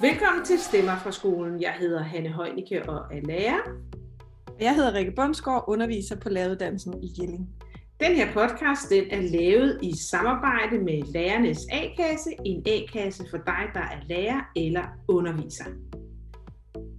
Velkommen 0.00 0.44
til 0.44 0.58
Stemmer 0.58 0.96
fra 0.96 1.12
skolen. 1.12 1.60
Jeg 1.60 1.72
hedder 1.72 2.02
Hanne 2.02 2.28
Højnicke 2.28 2.88
og 2.88 3.16
er 3.16 3.20
lærer. 3.20 3.60
Jeg 4.60 4.74
hedder 4.74 4.94
Rikke 4.94 5.12
Bundsgaard, 5.16 5.64
underviser 5.68 6.16
på 6.16 6.28
læreruddannelsen 6.28 7.02
i 7.02 7.10
Jelling. 7.20 7.48
Den 8.00 8.16
her 8.16 8.32
podcast 8.32 8.90
den 8.90 9.04
er 9.10 9.20
lavet 9.20 9.78
i 9.82 9.92
samarbejde 10.10 10.78
med 10.78 11.12
Lærernes 11.12 11.66
A-kasse, 11.72 12.30
en 12.44 12.62
A-kasse 12.66 13.24
for 13.30 13.36
dig, 13.36 13.64
der 13.74 13.80
er 13.80 14.00
lærer 14.08 14.40
eller 14.56 14.82
underviser. 15.08 15.64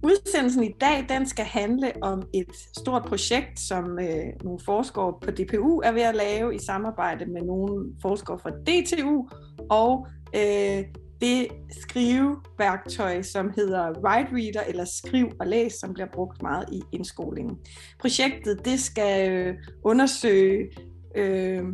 Udsendelsen 0.04 0.64
i 0.64 0.74
dag 0.80 1.06
den 1.08 1.26
skal 1.26 1.44
handle 1.44 1.92
om 2.02 2.22
et 2.34 2.56
stort 2.76 3.04
projekt, 3.04 3.60
som 3.60 3.98
øh, 3.98 4.26
nogle 4.44 4.60
forskere 4.64 5.14
på 5.22 5.30
DPU 5.30 5.80
er 5.84 5.92
ved 5.92 6.02
at 6.02 6.14
lave 6.14 6.54
i 6.54 6.58
samarbejde 6.58 7.26
med 7.26 7.42
nogle 7.42 7.94
forskere 8.02 8.38
fra 8.38 8.50
DTU 8.50 9.28
og 9.70 10.06
øh, 10.36 10.84
det 11.20 11.48
skriveværktøj, 11.70 13.22
som 13.22 13.52
hedder 13.56 13.90
Write 13.90 14.28
Reader 14.32 14.68
eller 14.68 14.84
Skriv 14.84 15.32
og 15.40 15.46
Læs, 15.46 15.72
som 15.72 15.92
bliver 15.92 16.08
brugt 16.12 16.42
meget 16.42 16.64
i 16.72 16.82
indskolingen. 16.92 17.58
Projektet 18.00 18.64
det 18.64 18.80
skal 18.80 19.30
øh, 19.30 19.54
undersøge, 19.84 20.70
øh, 21.16 21.64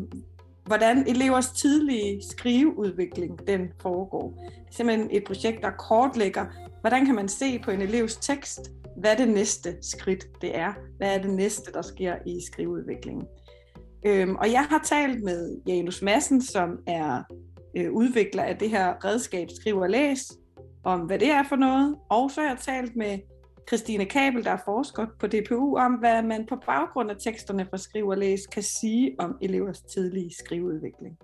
hvordan 0.67 1.09
elevers 1.09 1.51
tidlige 1.51 2.23
skriveudvikling 2.31 3.47
den 3.47 3.69
foregår. 3.83 4.35
Det 4.45 4.69
er 4.69 4.75
simpelthen 4.77 5.09
et 5.11 5.25
projekt, 5.25 5.63
der 5.63 5.71
kortlægger, 5.71 6.47
hvordan 6.81 7.07
kan 7.07 7.15
man 7.15 7.29
se 7.29 7.59
på 7.59 7.71
en 7.71 7.83
elevs 7.83 8.17
tekst, 8.17 8.61
hvad 8.97 9.17
det 9.17 9.29
næste 9.29 9.77
skridt 9.83 10.27
det 10.43 10.59
er. 10.59 10.73
Hvad 10.97 11.15
er 11.15 11.23
det 11.23 11.31
næste, 11.31 11.73
der 11.73 11.83
sker 11.83 12.15
i 12.27 12.41
skriveudviklingen. 12.53 13.27
Øhm, 14.07 14.37
og 14.37 14.53
jeg 14.53 14.65
har 14.65 14.81
talt 14.85 15.25
med 15.25 15.57
Janus 15.67 16.03
Madsen, 16.03 16.43
som 16.43 16.79
er 16.87 17.23
øh, 17.77 17.93
udvikler 17.93 18.43
af 18.43 18.57
det 18.57 18.71
her 18.71 19.05
redskab 19.05 19.49
Skriv 19.61 19.77
og 19.77 19.91
Læs, 19.91 20.33
om 20.85 21.01
hvad 21.01 21.19
det 21.19 21.31
er 21.31 21.43
for 21.49 21.57
noget. 21.57 21.97
Og 22.11 22.31
så 22.31 22.41
har 22.41 22.49
jeg 22.49 22.59
talt 22.59 22.97
med 22.97 23.19
Christine 23.69 24.05
Kabel, 24.05 24.45
der 24.45 24.51
er 24.51 24.63
forsker 24.65 25.07
på 25.19 25.27
DPU, 25.27 25.77
om 25.77 25.93
hvad 25.93 26.23
man 26.23 26.47
på 26.47 26.57
baggrund 26.67 27.11
af 27.11 27.17
teksterne 27.21 27.67
fra 27.71 27.79
Skriv 27.79 28.07
og 28.09 28.19
Læs 28.19 28.47
kan 28.47 28.63
sige 28.63 29.17
om 29.19 29.37
elevers 29.43 29.81
tidlige 29.81 30.31
skriveudvikling. 30.45 31.19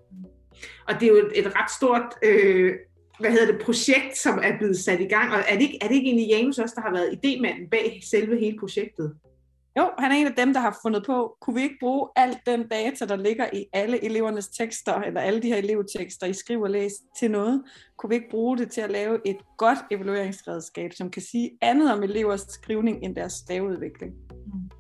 Og 0.88 0.94
det 0.94 1.02
er 1.02 1.08
jo 1.08 1.16
et, 1.16 1.32
et 1.34 1.52
ret 1.56 1.70
stort 1.70 2.14
øh, 2.24 2.74
hvad 3.20 3.30
hedder 3.30 3.52
det, 3.52 3.62
projekt, 3.64 4.16
som 4.16 4.38
er 4.42 4.58
blevet 4.58 4.78
sat 4.78 5.00
i 5.00 5.04
gang. 5.04 5.32
Og 5.32 5.38
er 5.48 5.54
det 5.54 5.62
ikke, 5.62 5.78
er 5.80 5.88
det 5.88 5.94
ikke 5.94 6.06
egentlig 6.06 6.28
Janus 6.28 6.58
også, 6.58 6.74
der 6.76 6.82
har 6.82 6.92
været 6.92 7.18
idémanden 7.18 7.68
bag 7.68 8.00
selve 8.10 8.38
hele 8.38 8.56
projektet? 8.60 9.14
Jo, 9.78 9.90
han 9.98 10.12
er 10.12 10.16
en 10.16 10.26
af 10.26 10.34
dem, 10.36 10.52
der 10.52 10.60
har 10.60 10.78
fundet 10.82 11.02
på, 11.06 11.36
kunne 11.40 11.56
vi 11.56 11.62
ikke 11.62 11.76
bruge 11.80 12.08
alt 12.16 12.38
den 12.46 12.68
data, 12.68 13.04
der 13.04 13.16
ligger 13.16 13.46
i 13.52 13.66
alle 13.72 14.04
elevernes 14.04 14.48
tekster, 14.48 14.94
eller 14.94 15.20
alle 15.20 15.42
de 15.42 15.48
her 15.48 15.56
elevtekster, 15.56 16.26
I 16.26 16.32
skriver 16.32 16.64
og 16.64 16.70
læs 16.70 16.92
til 17.18 17.30
noget? 17.30 17.62
Kunne 17.96 18.08
vi 18.08 18.14
ikke 18.14 18.30
bruge 18.30 18.58
det 18.58 18.70
til 18.70 18.80
at 18.80 18.90
lave 18.90 19.18
et 19.26 19.36
godt 19.56 19.78
evalueringsredskab, 19.90 20.92
som 20.92 21.10
kan 21.10 21.22
sige 21.22 21.50
andet 21.60 21.92
om 21.92 22.02
elevers 22.02 22.40
skrivning 22.40 23.04
end 23.04 23.16
deres 23.16 23.32
staveudvikling? 23.32 24.12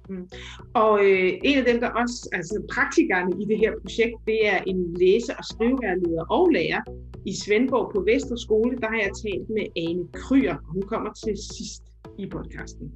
Mm. 0.08 0.28
Og 0.74 1.04
øh, 1.04 1.32
en 1.44 1.58
af 1.58 1.64
dem, 1.64 1.80
der 1.80 1.88
også, 1.88 2.28
altså 2.32 2.66
praktikerne 2.74 3.42
i 3.42 3.44
det 3.44 3.58
her 3.58 3.72
projekt, 3.82 4.14
det 4.26 4.48
er 4.48 4.58
en 4.66 4.94
læse- 4.94 5.36
og 5.38 5.44
skriveværleder 5.44 6.24
og 6.30 6.48
lærer 6.50 6.82
i 7.26 7.36
Svendborg 7.36 7.92
på 7.94 8.00
Vester 8.00 8.36
Skole. 8.36 8.76
Der 8.76 8.88
har 8.88 8.96
jeg 8.96 9.10
talt 9.24 9.48
med 9.56 9.66
Ane 9.76 10.08
Kryer, 10.12 10.56
og 10.56 10.72
hun 10.72 10.82
kommer 10.82 11.12
til 11.12 11.36
sidst 11.56 11.82
i 12.18 12.26
podcasten. 12.30 12.92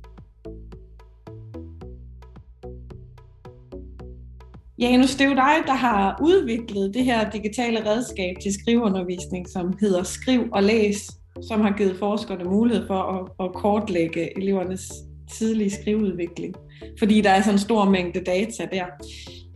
Janus, 4.81 5.15
det 5.15 5.21
er 5.21 5.29
jo 5.29 5.35
dig, 5.35 5.55
der 5.67 5.75
har 5.75 6.19
udviklet 6.23 6.95
det 6.95 7.05
her 7.05 7.31
digitale 7.31 7.91
redskab 7.91 8.37
til 8.43 8.53
skriveundervisning, 8.55 9.49
som 9.49 9.79
hedder 9.81 10.03
Skriv 10.03 10.49
og 10.53 10.63
Læs, 10.63 11.11
som 11.49 11.61
har 11.61 11.75
givet 11.77 11.97
forskerne 11.99 12.45
mulighed 12.45 12.87
for 12.87 13.03
at, 13.03 13.47
at 13.47 13.55
kortlægge 13.55 14.39
elevernes 14.39 14.93
tidlige 15.33 15.71
skriveudvikling, 15.71 16.55
fordi 16.99 17.21
der 17.21 17.31
er 17.31 17.41
sådan 17.41 17.55
en 17.55 17.59
stor 17.59 17.85
mængde 17.85 18.21
data 18.21 18.69
der. 18.73 18.85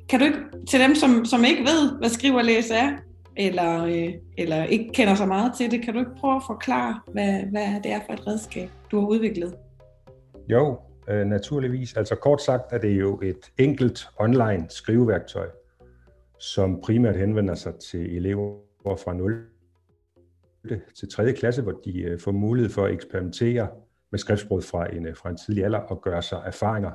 Kan 0.09 0.19
du 0.19 0.25
ikke, 0.25 0.39
til 0.69 0.81
dem, 0.81 0.95
som, 0.95 1.25
som 1.25 1.45
ikke 1.45 1.63
ved, 1.63 1.99
hvad 1.99 2.09
Skriv 2.09 2.35
og 2.35 2.45
Læs 2.45 2.71
er, 2.71 2.91
eller, 3.37 3.85
øh, 3.85 4.09
eller 4.39 4.65
ikke 4.65 4.91
kender 4.95 5.15
så 5.15 5.27
meget 5.27 5.53
til 5.59 5.71
det, 5.71 5.83
kan 5.83 5.95
du 5.95 6.01
ikke 6.01 6.17
prøve 6.21 6.37
at 6.37 6.43
forklare, 6.47 7.01
hvad, 7.13 7.33
hvad 7.51 7.81
det 7.83 7.93
er 7.93 8.01
for 8.07 8.13
et 8.13 8.27
redskab, 8.27 8.71
du 8.91 9.01
har 9.01 9.07
udviklet? 9.07 9.55
Jo, 10.51 10.79
øh, 11.09 11.27
naturligvis. 11.27 11.97
Altså 11.97 12.15
kort 12.15 12.43
sagt 12.43 12.73
er 12.73 12.79
det 12.79 13.01
jo 13.01 13.21
et 13.23 13.53
enkelt 13.59 14.09
online 14.19 14.67
skriveværktøj, 14.69 15.49
som 16.41 16.81
primært 16.81 17.17
henvender 17.17 17.55
sig 17.55 17.75
til 17.75 18.17
elever 18.17 18.59
fra 18.85 19.15
0 19.15 19.47
til 20.99 21.11
3. 21.11 21.33
klasse, 21.33 21.63
hvor 21.63 21.81
de 21.85 22.03
øh, 22.03 22.21
får 22.21 22.33
mulighed 22.33 22.71
for 22.71 22.85
at 22.85 22.93
eksperimentere 22.93 23.69
med 24.11 24.19
skriftsproget 24.19 24.65
fra 24.65 24.95
en, 24.95 25.07
øh, 25.07 25.17
fra 25.17 25.31
en 25.31 25.37
tidlig 25.37 25.65
alder 25.65 25.79
og 25.79 26.03
gøre 26.03 26.23
sig 26.23 26.43
erfaringer 26.47 26.91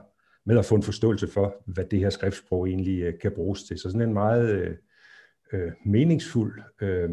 med 0.46 0.57
at 0.57 0.66
få 0.66 0.75
en 0.75 0.84
forståelse 0.84 1.28
for, 1.28 1.63
hvad 1.66 1.85
det 1.85 2.00
her 2.00 2.09
skriftsprog 2.09 2.67
egentlig 2.67 3.01
øh, 3.01 3.19
kan 3.22 3.31
bruges 3.35 3.63
til. 3.63 3.79
Så 3.79 3.90
sådan 3.90 4.01
en 4.01 4.13
meget 4.13 4.50
øh, 4.50 4.75
øh, 5.53 5.72
meningsfuld 5.85 6.62
øh, 6.81 7.09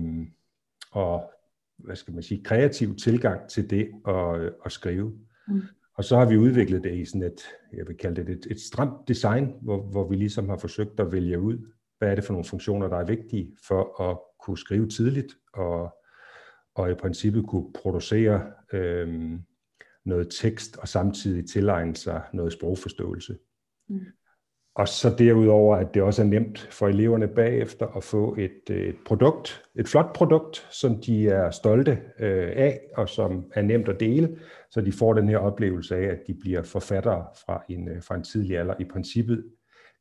og 0.90 1.30
hvad 1.78 1.96
skal 1.96 2.14
man 2.14 2.22
sige, 2.22 2.44
kreativ 2.44 2.96
tilgang 2.96 3.48
til 3.48 3.70
det 3.70 3.90
at, 4.08 4.40
øh, 4.40 4.52
at 4.64 4.72
skrive. 4.72 5.18
Mm. 5.48 5.62
Og 5.96 6.04
så 6.04 6.16
har 6.16 6.28
vi 6.28 6.36
udviklet 6.36 6.84
det 6.84 6.94
i 6.94 7.04
sådan 7.04 7.22
et, 7.22 7.40
jeg 7.72 7.88
vil 7.88 7.96
kalde 7.96 8.24
det 8.24 8.28
et, 8.36 8.46
et 8.50 8.60
stramt 8.60 9.08
design, 9.08 9.52
hvor, 9.62 9.82
hvor 9.82 10.08
vi 10.08 10.16
ligesom 10.16 10.48
har 10.48 10.56
forsøgt 10.56 11.00
at 11.00 11.12
vælge 11.12 11.40
ud, 11.40 11.58
hvad 11.98 12.10
er 12.10 12.14
det 12.14 12.24
for 12.24 12.32
nogle 12.32 12.44
funktioner, 12.44 12.88
der 12.88 12.96
er 12.96 13.04
vigtige 13.04 13.56
for 13.68 14.10
at 14.10 14.18
kunne 14.40 14.58
skrive 14.58 14.88
tidligt, 14.88 15.36
og, 15.52 15.94
og 16.74 16.90
i 16.90 16.94
princippet 16.94 17.46
kunne 17.46 17.72
producere 17.72 18.52
øh, 18.72 19.38
noget 20.04 20.28
tekst, 20.40 20.76
og 20.76 20.88
samtidig 20.88 21.48
tilegne 21.48 21.96
sig 21.96 22.22
noget 22.32 22.52
sprogforståelse. 22.52 23.38
Mm. 23.88 24.00
Og 24.74 24.88
så 24.88 25.14
derudover, 25.18 25.76
at 25.76 25.94
det 25.94 26.02
også 26.02 26.22
er 26.22 26.26
nemt 26.26 26.68
for 26.70 26.88
eleverne 26.88 27.28
bagefter 27.28 27.86
at 27.96 28.04
få 28.04 28.34
et, 28.38 28.70
øh, 28.70 28.88
et 28.88 28.96
produkt, 29.06 29.64
et 29.74 29.88
flot 29.88 30.12
produkt, 30.12 30.66
som 30.70 31.00
de 31.00 31.28
er 31.28 31.50
stolte 31.50 31.98
øh, 32.18 32.52
af, 32.56 32.80
og 32.96 33.08
som 33.08 33.44
er 33.54 33.62
nemt 33.62 33.88
at 33.88 34.00
dele, 34.00 34.38
så 34.70 34.80
de 34.80 34.92
får 34.92 35.12
den 35.12 35.28
her 35.28 35.38
oplevelse 35.38 35.96
af, 35.96 36.02
at 36.02 36.18
de 36.26 36.34
bliver 36.34 36.62
forfattere 36.62 37.26
fra 37.46 37.64
en, 37.68 37.88
øh, 37.88 38.02
fra 38.02 38.14
en 38.14 38.24
tidlig 38.24 38.58
alder. 38.58 38.74
I 38.80 38.84
princippet 38.84 39.44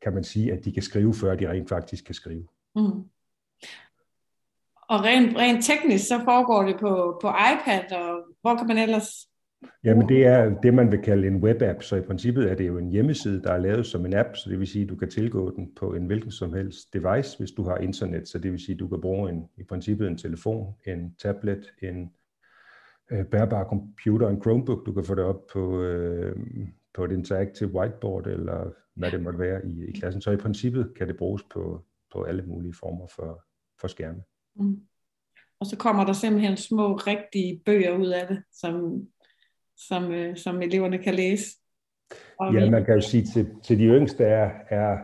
kan 0.01 0.13
man 0.13 0.23
sige, 0.23 0.53
at 0.53 0.65
de 0.65 0.71
kan 0.71 0.83
skrive, 0.83 1.13
før 1.13 1.35
de 1.35 1.49
rent 1.49 1.69
faktisk 1.69 2.05
kan 2.05 2.15
skrive. 2.15 2.47
Mm. 2.75 3.03
Og 4.89 5.03
rent, 5.03 5.37
rent 5.37 5.65
teknisk, 5.65 6.07
så 6.07 6.21
foregår 6.23 6.63
det 6.63 6.79
på, 6.79 7.19
på 7.21 7.27
iPad, 7.27 7.91
og 7.91 8.19
hvor 8.41 8.55
kan 8.55 8.67
man 8.67 8.77
ellers 8.77 9.27
Jamen 9.83 10.09
det 10.09 10.25
er 10.25 10.59
det, 10.59 10.73
man 10.73 10.91
vil 10.91 11.01
kalde 11.01 11.27
en 11.27 11.43
webapp, 11.43 11.83
så 11.83 11.95
i 11.95 12.01
princippet 12.01 12.51
er 12.51 12.55
det 12.55 12.67
jo 12.67 12.77
en 12.77 12.89
hjemmeside, 12.89 13.43
der 13.43 13.51
er 13.51 13.57
lavet 13.57 13.85
som 13.85 14.05
en 14.05 14.13
app, 14.13 14.35
så 14.35 14.49
det 14.49 14.59
vil 14.59 14.67
sige, 14.67 14.83
at 14.83 14.89
du 14.89 14.95
kan 14.95 15.09
tilgå 15.09 15.55
den 15.55 15.71
på 15.75 15.93
en 15.93 16.05
hvilken 16.05 16.31
som 16.31 16.53
helst 16.53 16.93
device, 16.93 17.37
hvis 17.37 17.51
du 17.51 17.63
har 17.63 17.77
internet, 17.77 18.27
så 18.27 18.39
det 18.39 18.51
vil 18.51 18.59
sige, 18.59 18.73
at 18.73 18.79
du 18.79 18.87
kan 18.87 19.01
bruge 19.01 19.29
en, 19.29 19.45
i 19.57 19.63
princippet 19.63 20.07
en 20.07 20.17
telefon, 20.17 20.73
en 20.87 21.15
tablet, 21.15 21.73
en 21.81 22.11
øh, 23.11 23.25
bærbar 23.25 23.63
computer, 23.63 24.29
en 24.29 24.41
Chromebook, 24.41 24.85
du 24.85 24.93
kan 24.93 25.03
få 25.03 25.15
det 25.15 25.23
op 25.23 25.47
på, 25.53 25.81
øh, 25.81 26.35
på 26.93 27.05
et 27.05 27.11
interactive 27.11 27.75
whiteboard, 27.75 28.27
eller 28.27 28.71
hvad 28.95 29.11
det 29.11 29.23
måtte 29.23 29.39
være 29.39 29.65
i, 29.65 29.85
i 29.85 29.91
klassen. 29.91 30.21
Så 30.21 30.31
i 30.31 30.37
princippet 30.37 30.93
kan 30.97 31.07
det 31.07 31.17
bruges 31.17 31.43
på, 31.53 31.85
på 32.13 32.23
alle 32.23 32.43
mulige 32.47 32.73
former 32.73 33.07
for, 33.15 33.43
for 33.81 33.87
skærme. 33.87 34.23
Mm. 34.55 34.81
Og 35.59 35.67
så 35.67 35.77
kommer 35.77 36.05
der 36.05 36.13
simpelthen 36.13 36.57
små, 36.57 36.93
rigtige 36.93 37.61
bøger 37.65 37.97
ud 37.97 38.07
af 38.07 38.27
det, 38.27 38.43
som 38.51 39.03
som, 39.77 40.11
øh, 40.11 40.37
som 40.37 40.61
eleverne 40.61 40.97
kan 40.97 41.15
læse. 41.15 41.57
Og 42.39 42.53
ja, 42.53 42.69
man 42.69 42.85
kan 42.85 42.95
jo 42.95 43.01
sige 43.01 43.25
til, 43.25 43.49
til 43.63 43.79
de 43.79 43.85
yngste 43.85 44.23
er, 44.23 44.51
er, 44.69 44.97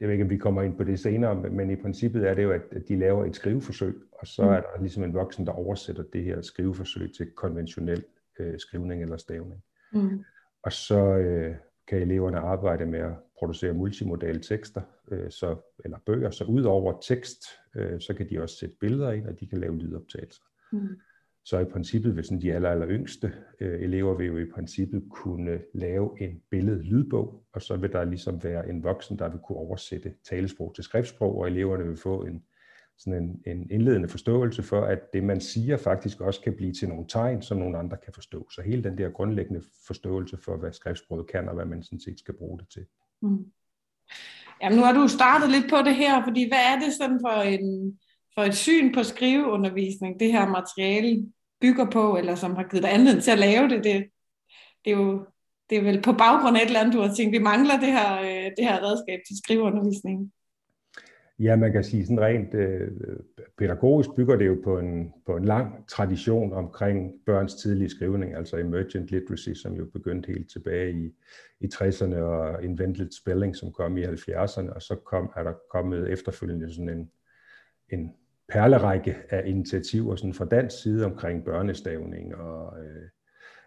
jeg 0.00 0.08
ved 0.08 0.12
ikke, 0.12 0.24
om 0.24 0.30
vi 0.30 0.36
kommer 0.36 0.62
ind 0.62 0.76
på 0.76 0.84
det 0.84 1.00
senere, 1.00 1.34
men 1.34 1.70
i 1.70 1.76
princippet 1.76 2.28
er 2.28 2.34
det 2.34 2.42
jo, 2.42 2.50
at 2.50 2.88
de 2.88 2.96
laver 2.96 3.24
et 3.24 3.36
skriveforsøg, 3.36 3.94
og 4.12 4.26
så 4.26 4.42
mm. 4.42 4.48
er 4.48 4.60
der 4.60 4.80
ligesom 4.80 5.04
en 5.04 5.14
voksen, 5.14 5.46
der 5.46 5.52
oversætter 5.52 6.02
det 6.12 6.24
her 6.24 6.42
skriveforsøg 6.42 7.12
til 7.16 7.30
konventionel 7.30 8.04
øh, 8.38 8.58
skrivning 8.58 9.02
eller 9.02 9.16
stavning. 9.16 9.62
Mm. 9.92 10.24
Og 10.62 10.72
så 10.72 11.16
øh, 11.16 11.54
kan 11.86 11.98
eleverne 11.98 12.38
arbejde 12.38 12.86
med 12.86 12.98
at 12.98 13.12
producere 13.38 13.72
multimodale 13.72 14.40
tekster, 14.40 14.82
øh, 15.10 15.30
så, 15.30 15.56
eller 15.84 15.98
bøger, 16.06 16.30
så 16.30 16.44
ud 16.44 16.62
over 16.62 17.00
tekst, 17.00 17.42
øh, 17.76 18.00
så 18.00 18.14
kan 18.14 18.30
de 18.30 18.42
også 18.42 18.56
sætte 18.56 18.74
billeder 18.80 19.12
ind, 19.12 19.26
og 19.26 19.40
de 19.40 19.46
kan 19.46 19.58
lave 19.58 19.78
lydoptagelser. 19.78 20.42
Mm. 20.72 21.00
Så 21.44 21.58
i 21.58 21.64
princippet 21.64 22.16
vil 22.16 22.24
sådan 22.24 22.40
de 22.40 22.52
aller, 22.52 22.70
aller 22.70 22.88
yngste 22.88 23.32
øh, 23.60 23.80
elever 23.80 24.14
vil 24.14 24.26
jo 24.26 24.38
i 24.38 24.50
princippet 24.54 25.02
kunne 25.10 25.60
lave 25.74 26.22
en 26.22 26.42
billed-lydbog, 26.50 27.44
og 27.52 27.62
så 27.62 27.76
vil 27.76 27.92
der 27.92 28.04
ligesom 28.04 28.44
være 28.44 28.68
en 28.68 28.82
voksen, 28.82 29.18
der 29.18 29.28
vil 29.28 29.40
kunne 29.46 29.58
oversætte 29.58 30.14
talesprog 30.28 30.74
til 30.74 30.84
skriftsprog, 30.84 31.38
og 31.38 31.46
eleverne 31.46 31.86
vil 31.86 31.96
få 31.96 32.24
en, 32.24 32.42
sådan 32.98 33.22
en, 33.22 33.42
en 33.46 33.70
indledende 33.70 34.08
forståelse 34.08 34.62
for, 34.62 34.80
at 34.80 35.12
det 35.12 35.24
man 35.24 35.40
siger 35.40 35.76
faktisk 35.76 36.20
også 36.20 36.40
kan 36.40 36.56
blive 36.56 36.72
til 36.72 36.88
nogle 36.88 37.06
tegn, 37.08 37.42
som 37.42 37.58
nogle 37.58 37.78
andre 37.78 37.96
kan 38.04 38.12
forstå. 38.12 38.50
Så 38.50 38.62
hele 38.62 38.84
den 38.84 38.98
der 38.98 39.10
grundlæggende 39.10 39.62
forståelse 39.86 40.36
for, 40.44 40.56
hvad 40.56 40.72
skriftsproget 40.72 41.26
kan, 41.26 41.48
og 41.48 41.54
hvad 41.54 41.64
man 41.64 41.82
sådan 41.82 42.00
set 42.00 42.18
skal 42.18 42.34
bruge 42.34 42.58
det 42.58 42.68
til. 42.68 42.86
Mm. 43.22 43.44
Jamen 44.62 44.78
nu 44.78 44.84
har 44.84 44.92
du 44.92 45.08
startet 45.08 45.50
lidt 45.50 45.70
på 45.70 45.76
det 45.76 45.94
her, 45.94 46.24
fordi 46.24 46.48
hvad 46.48 46.58
er 46.58 46.78
det 46.84 46.92
sådan 46.92 47.20
for 47.20 47.42
en 47.42 47.98
for 48.34 48.42
et 48.42 48.54
syn 48.54 48.94
på 48.94 49.02
skriveundervisning, 49.02 50.20
det 50.20 50.32
her 50.32 50.48
materiale 50.48 51.26
bygger 51.60 51.90
på, 51.90 52.16
eller 52.16 52.34
som 52.34 52.56
har 52.56 52.62
givet 52.70 52.82
dig 52.82 52.94
anledning 52.94 53.22
til 53.22 53.30
at 53.30 53.38
lave 53.38 53.68
det. 53.68 53.84
Det, 53.84 54.06
det 54.84 54.92
er 54.92 54.96
jo 54.96 55.26
det 55.70 55.78
er 55.78 55.82
vel 55.82 56.02
på 56.02 56.12
baggrund 56.12 56.56
af 56.56 56.62
et 56.62 56.66
eller 56.66 56.80
andet, 56.80 56.94
du 56.94 57.00
har 57.00 57.14
tænkt, 57.14 57.32
vi 57.32 57.38
mangler 57.38 57.80
det 57.80 57.92
her, 57.92 58.20
øh, 58.20 58.50
det 58.56 58.64
her 58.64 58.82
redskab 58.86 59.20
til 59.28 59.36
skriveundervisningen. 59.44 60.32
Ja, 61.38 61.56
man 61.56 61.72
kan 61.72 61.84
sige 61.84 62.04
sådan 62.04 62.20
rent 62.20 62.54
øh, 62.54 62.88
pædagogisk 63.58 64.10
bygger 64.16 64.36
det 64.36 64.46
jo 64.46 64.56
på 64.64 64.78
en, 64.78 65.12
på 65.26 65.36
en 65.36 65.44
lang 65.44 65.88
tradition 65.88 66.52
omkring 66.52 67.12
børns 67.26 67.54
tidlige 67.54 67.88
skrivning, 67.88 68.34
altså 68.34 68.56
emergent 68.56 69.08
literacy, 69.08 69.52
som 69.62 69.72
jo 69.72 69.84
begyndte 69.92 70.32
helt 70.32 70.50
tilbage 70.50 70.92
i, 70.92 71.12
i 71.60 71.68
60'erne, 71.74 72.16
og 72.16 72.64
invented 72.64 73.10
spelling, 73.22 73.56
som 73.56 73.72
kom 73.72 73.96
i 73.96 74.04
70'erne, 74.04 74.74
og 74.74 74.82
så 74.82 74.96
kom, 75.06 75.32
er 75.36 75.42
der 75.42 75.52
kommet 75.70 76.10
efterfølgende 76.10 76.74
sådan 76.74 76.88
en, 76.88 77.10
en 77.92 78.12
perlerække 78.50 79.16
af 79.30 79.42
initiativer 79.46 80.16
sådan 80.16 80.34
fra 80.34 80.44
dansk 80.44 80.82
side 80.82 81.04
omkring 81.04 81.44
børnestavning 81.44 82.34
og 82.34 82.84
øh, 82.84 83.08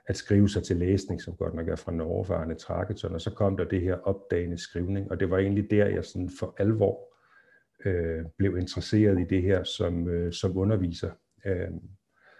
at 0.07 0.18
skrive 0.18 0.50
sig 0.50 0.63
til 0.63 0.77
læsning, 0.77 1.21
som 1.21 1.35
godt 1.35 1.53
nok 1.53 1.68
er 1.68 1.75
fra 1.75 1.91
Norge, 1.91 2.25
fra 2.25 2.35
Arne 2.35 2.56
Traketon, 2.56 3.13
og 3.13 3.21
så 3.21 3.31
kom 3.31 3.57
der 3.57 3.65
det 3.65 3.81
her 3.81 3.95
opdagende 3.95 4.57
skrivning, 4.57 5.12
og 5.12 5.19
det 5.19 5.30
var 5.30 5.38
egentlig 5.38 5.71
der, 5.71 5.85
jeg 5.85 6.06
sådan 6.06 6.30
for 6.39 6.56
alvor 6.57 7.00
øh, 7.85 8.25
blev 8.38 8.57
interesseret 8.57 9.19
i 9.19 9.24
det 9.24 9.41
her 9.41 9.63
som, 9.63 10.07
øh, 10.09 10.33
som 10.33 10.57
underviser. 10.57 11.12
Øh, 11.45 11.68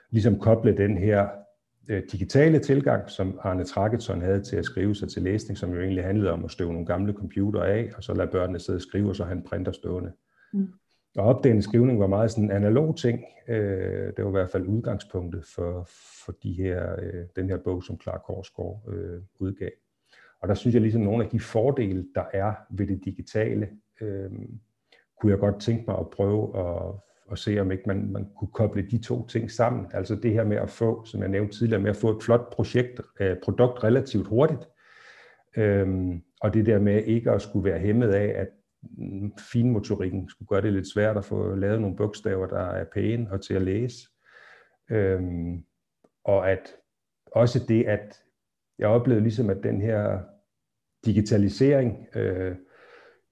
ligesom 0.09 0.39
koble 0.39 0.77
den 0.77 0.97
her 0.97 1.27
øh, 1.89 2.03
digitale 2.11 2.59
tilgang, 2.59 3.09
som 3.09 3.39
Arne 3.41 3.63
Traketon 3.63 4.21
havde 4.21 4.41
til 4.41 4.55
at 4.55 4.65
skrive 4.65 4.95
sig 4.95 5.09
til 5.09 5.21
læsning, 5.21 5.57
som 5.57 5.73
jo 5.73 5.81
egentlig 5.81 6.03
handlede 6.03 6.31
om 6.31 6.45
at 6.45 6.51
støve 6.51 6.73
nogle 6.73 6.87
gamle 6.87 7.13
computer 7.13 7.63
af, 7.63 7.91
og 7.97 8.03
så 8.03 8.13
lade 8.13 8.31
børnene 8.31 8.59
sidde 8.59 8.77
og 8.77 8.81
skrive, 8.81 9.09
og 9.09 9.15
så 9.15 9.23
han 9.23 9.43
printer 9.43 9.71
stående. 9.71 10.11
Mm. 10.53 10.67
Og 11.18 11.25
opdagende 11.25 11.62
skrivning 11.62 12.00
var 12.00 12.07
meget 12.07 12.31
sådan 12.31 12.44
en 12.44 12.51
analog 12.51 12.98
ting. 12.98 13.24
Øh, 13.48 14.13
det 14.18 14.24
var 14.24 14.30
i 14.30 14.31
hvert 14.31 14.50
fald 14.50 14.68
udgangspunktet 14.68 15.45
for, 15.56 15.88
for 16.25 16.31
de 16.44 16.54
her, 16.54 16.95
øh, 17.00 17.25
den 17.36 17.50
her 17.50 17.57
bog, 17.57 17.83
som 17.83 18.01
Clark 18.01 18.21
Korsgaard 18.21 18.83
øh, 18.94 19.21
udgav. 19.39 19.69
Og 20.42 20.48
der 20.48 20.54
synes 20.54 20.74
jeg 20.74 20.81
ligesom 20.81 21.01
nogle 21.01 21.24
af 21.24 21.30
de 21.30 21.39
fordele, 21.39 22.06
der 22.15 22.24
er 22.33 22.54
ved 22.69 22.88
det 22.88 23.01
digitale, 23.06 23.69
øh, 24.01 24.31
kunne 25.21 25.31
jeg 25.31 25.39
godt 25.39 25.62
tænke 25.62 25.83
mig 25.88 26.00
at 26.00 26.10
prøve 26.10 26.60
at, 26.60 26.94
at 27.31 27.39
se, 27.39 27.60
om 27.60 27.71
ikke 27.71 27.83
man, 27.88 28.12
man 28.12 28.27
kunne 28.38 28.51
koble 28.54 28.81
de 28.81 28.98
to 28.98 29.27
ting 29.27 29.51
sammen. 29.51 29.86
Altså 29.94 30.15
det 30.15 30.31
her 30.31 30.44
med 30.44 30.57
at 30.57 30.69
få, 30.69 31.06
som 31.06 31.21
jeg 31.21 31.30
nævnte 31.30 31.57
tidligere, 31.57 31.81
med 31.81 31.89
at 31.89 31.95
få 31.95 32.18
et 32.18 32.24
flot 32.24 32.54
projekt, 32.54 33.01
øh, 33.19 33.38
produkt 33.44 33.83
relativt 33.83 34.27
hurtigt. 34.27 34.69
Øh, 35.57 36.15
og 36.42 36.54
det 36.54 36.65
der 36.65 36.80
med 36.80 37.04
ikke 37.04 37.31
at 37.31 37.42
skulle 37.42 37.71
være 37.71 37.80
hæmmet 37.80 38.10
af, 38.10 38.42
at 38.42 38.48
finmotorikken 39.51 40.30
skulle 40.30 40.47
gøre 40.47 40.62
det 40.62 40.74
lidt 40.74 40.94
svært 40.94 41.18
at 41.18 41.25
få 41.25 41.56
lavet 41.56 41.81
nogle 41.81 41.95
bogstaver, 41.95 42.47
der 42.47 42.65
er 42.65 42.85
pæne 42.94 43.31
og 43.31 43.41
til 43.41 43.53
at 43.53 43.62
læse. 43.62 44.07
Øhm, 44.91 45.63
og 46.24 46.51
at 46.51 46.75
også 47.31 47.65
det, 47.68 47.83
at 47.83 48.24
jeg 48.80 48.88
oplevede 48.88 49.24
ligesom, 49.24 49.50
at 49.50 49.63
den 49.63 49.81
her 49.81 50.19
digitalisering 51.06 52.07
øh, 52.15 52.56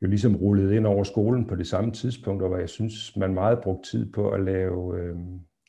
jo 0.02 0.08
ligesom 0.08 0.36
rullede 0.36 0.76
ind 0.76 0.88
over 0.88 1.04
skolen 1.04 1.48
på 1.48 1.56
det 1.56 1.68
samme 1.68 1.92
tidspunkt, 1.92 2.44
og 2.44 2.50
hvor 2.50 2.58
jeg 2.58 2.70
synes, 2.70 3.18
man 3.18 3.34
meget 3.34 3.62
brugte 3.64 3.90
tid 3.90 4.12
på 4.12 4.30
at 4.30 4.44
lave 4.44 5.00
øh, 5.00 5.16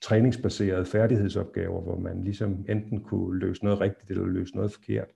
træningsbaserede 0.02 0.87
færdighedsopgaver, 0.87 1.81
hvor 1.81 1.99
man 1.99 2.25
ligesom 2.25 2.64
enten 2.69 3.05
kunne 3.05 3.38
løse 3.38 3.64
noget 3.64 3.81
rigtigt 3.81 4.11
eller 4.11 4.26
løse 4.26 4.56
noget 4.56 4.73
forkert. 4.73 5.08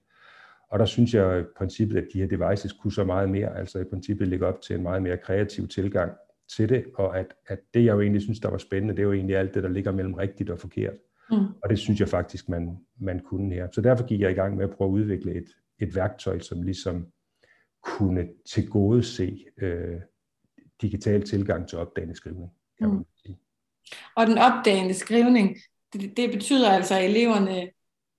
Og 0.68 0.78
der 0.78 0.84
synes 0.84 1.14
jeg 1.14 1.40
i 1.40 1.44
princippet, 1.56 1.96
at 1.96 2.08
de 2.12 2.20
her 2.20 2.26
devices 2.26 2.72
kunne 2.72 2.92
så 2.92 3.04
meget 3.04 3.30
mere, 3.30 3.58
altså 3.58 3.78
i 3.78 3.84
princippet 3.84 4.28
ligge 4.28 4.46
op 4.46 4.60
til 4.60 4.76
en 4.76 4.82
meget 4.82 5.02
mere 5.02 5.16
kreativ 5.16 5.68
tilgang 5.68 6.12
til 6.56 6.68
det, 6.68 6.84
og 6.94 7.18
at, 7.18 7.34
at 7.46 7.58
det 7.74 7.84
jeg 7.84 7.92
jo 7.92 8.00
egentlig 8.00 8.22
synes, 8.22 8.40
der 8.40 8.50
var 8.50 8.58
spændende, 8.58 8.94
det 8.94 9.00
er 9.00 9.06
jo 9.06 9.12
egentlig 9.12 9.36
alt 9.36 9.54
det, 9.54 9.62
der 9.62 9.68
ligger 9.68 9.92
mellem 9.92 10.14
rigtigt 10.14 10.50
og 10.50 10.58
forkert. 10.58 10.94
Mm. 11.30 11.36
Og 11.36 11.70
det 11.70 11.78
synes 11.78 12.00
jeg 12.00 12.08
faktisk, 12.08 12.48
man, 12.48 12.78
man 13.00 13.20
kunne 13.20 13.54
her. 13.54 13.68
Så 13.72 13.80
derfor 13.80 14.06
gik 14.06 14.20
jeg 14.20 14.30
i 14.30 14.34
gang 14.34 14.56
med 14.56 14.64
at 14.64 14.70
prøve 14.70 14.88
at 14.88 14.92
udvikle 14.92 15.34
et, 15.34 15.48
et 15.78 15.94
værktøj, 15.94 16.38
som 16.38 16.62
ligesom 16.62 17.06
kunne 17.82 18.28
tilgode 18.46 19.02
se 19.02 19.44
øh, 19.58 20.00
digital 20.82 21.22
tilgang 21.22 21.68
til 21.68 21.78
opdagende 21.78 22.16
skrivning, 22.16 22.50
kan 22.78 22.88
mm. 22.88 22.94
man 22.94 23.04
sige. 23.16 23.38
Og 24.16 24.26
den 24.26 24.38
opdagende 24.38 24.94
skrivning, 24.94 25.56
det, 25.92 26.16
det 26.16 26.30
betyder 26.30 26.70
altså, 26.70 26.94
at 26.94 27.04
eleverne 27.04 27.70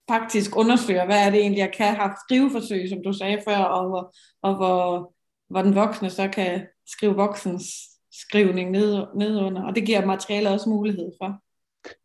faktisk 0.10 0.58
undersøger, 0.58 1.06
hvad 1.06 1.26
er 1.26 1.30
det 1.30 1.40
egentlig, 1.40 1.60
jeg 1.60 1.74
kan 1.78 1.96
have 1.96 2.12
skriveforsøg, 2.26 2.90
som 2.90 3.04
du 3.04 3.14
sagde 3.14 3.42
før, 3.48 3.58
og 3.58 3.90
hvor, 3.90 4.16
og 4.42 4.56
hvor, 4.56 5.14
hvor 5.50 5.62
den 5.62 5.76
voksne 5.76 6.10
så 6.10 6.30
kan 6.34 6.68
skrive 6.86 7.16
voksens 7.16 7.66
skrivning 8.12 8.72
ned, 8.72 9.06
nedunder, 9.16 9.64
og 9.64 9.76
det 9.76 9.86
giver 9.86 10.06
materialet 10.06 10.52
også 10.54 10.70
mulighed 10.70 11.12
for. 11.22 11.42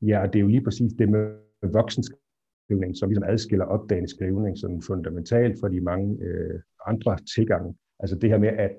Ja, 0.03 0.27
det 0.27 0.37
er 0.37 0.41
jo 0.41 0.47
lige 0.47 0.65
præcis 0.65 0.93
det 0.99 1.09
med 1.09 1.37
voksenskrivning, 1.73 2.97
som 2.97 3.09
ligesom 3.09 3.29
adskiller 3.29 3.65
opdagende 3.65 4.11
skrivning 4.11 4.59
sådan 4.59 4.83
fundamentalt 4.83 5.61
for 5.61 5.69
de 5.69 5.81
mange 5.81 6.19
øh, 6.25 6.61
andre 6.87 7.17
tilgange. 7.35 7.75
Altså 8.01 8.17
det 8.17 8.31
her 8.31 8.39
med, 8.39 8.49
at, 8.49 8.71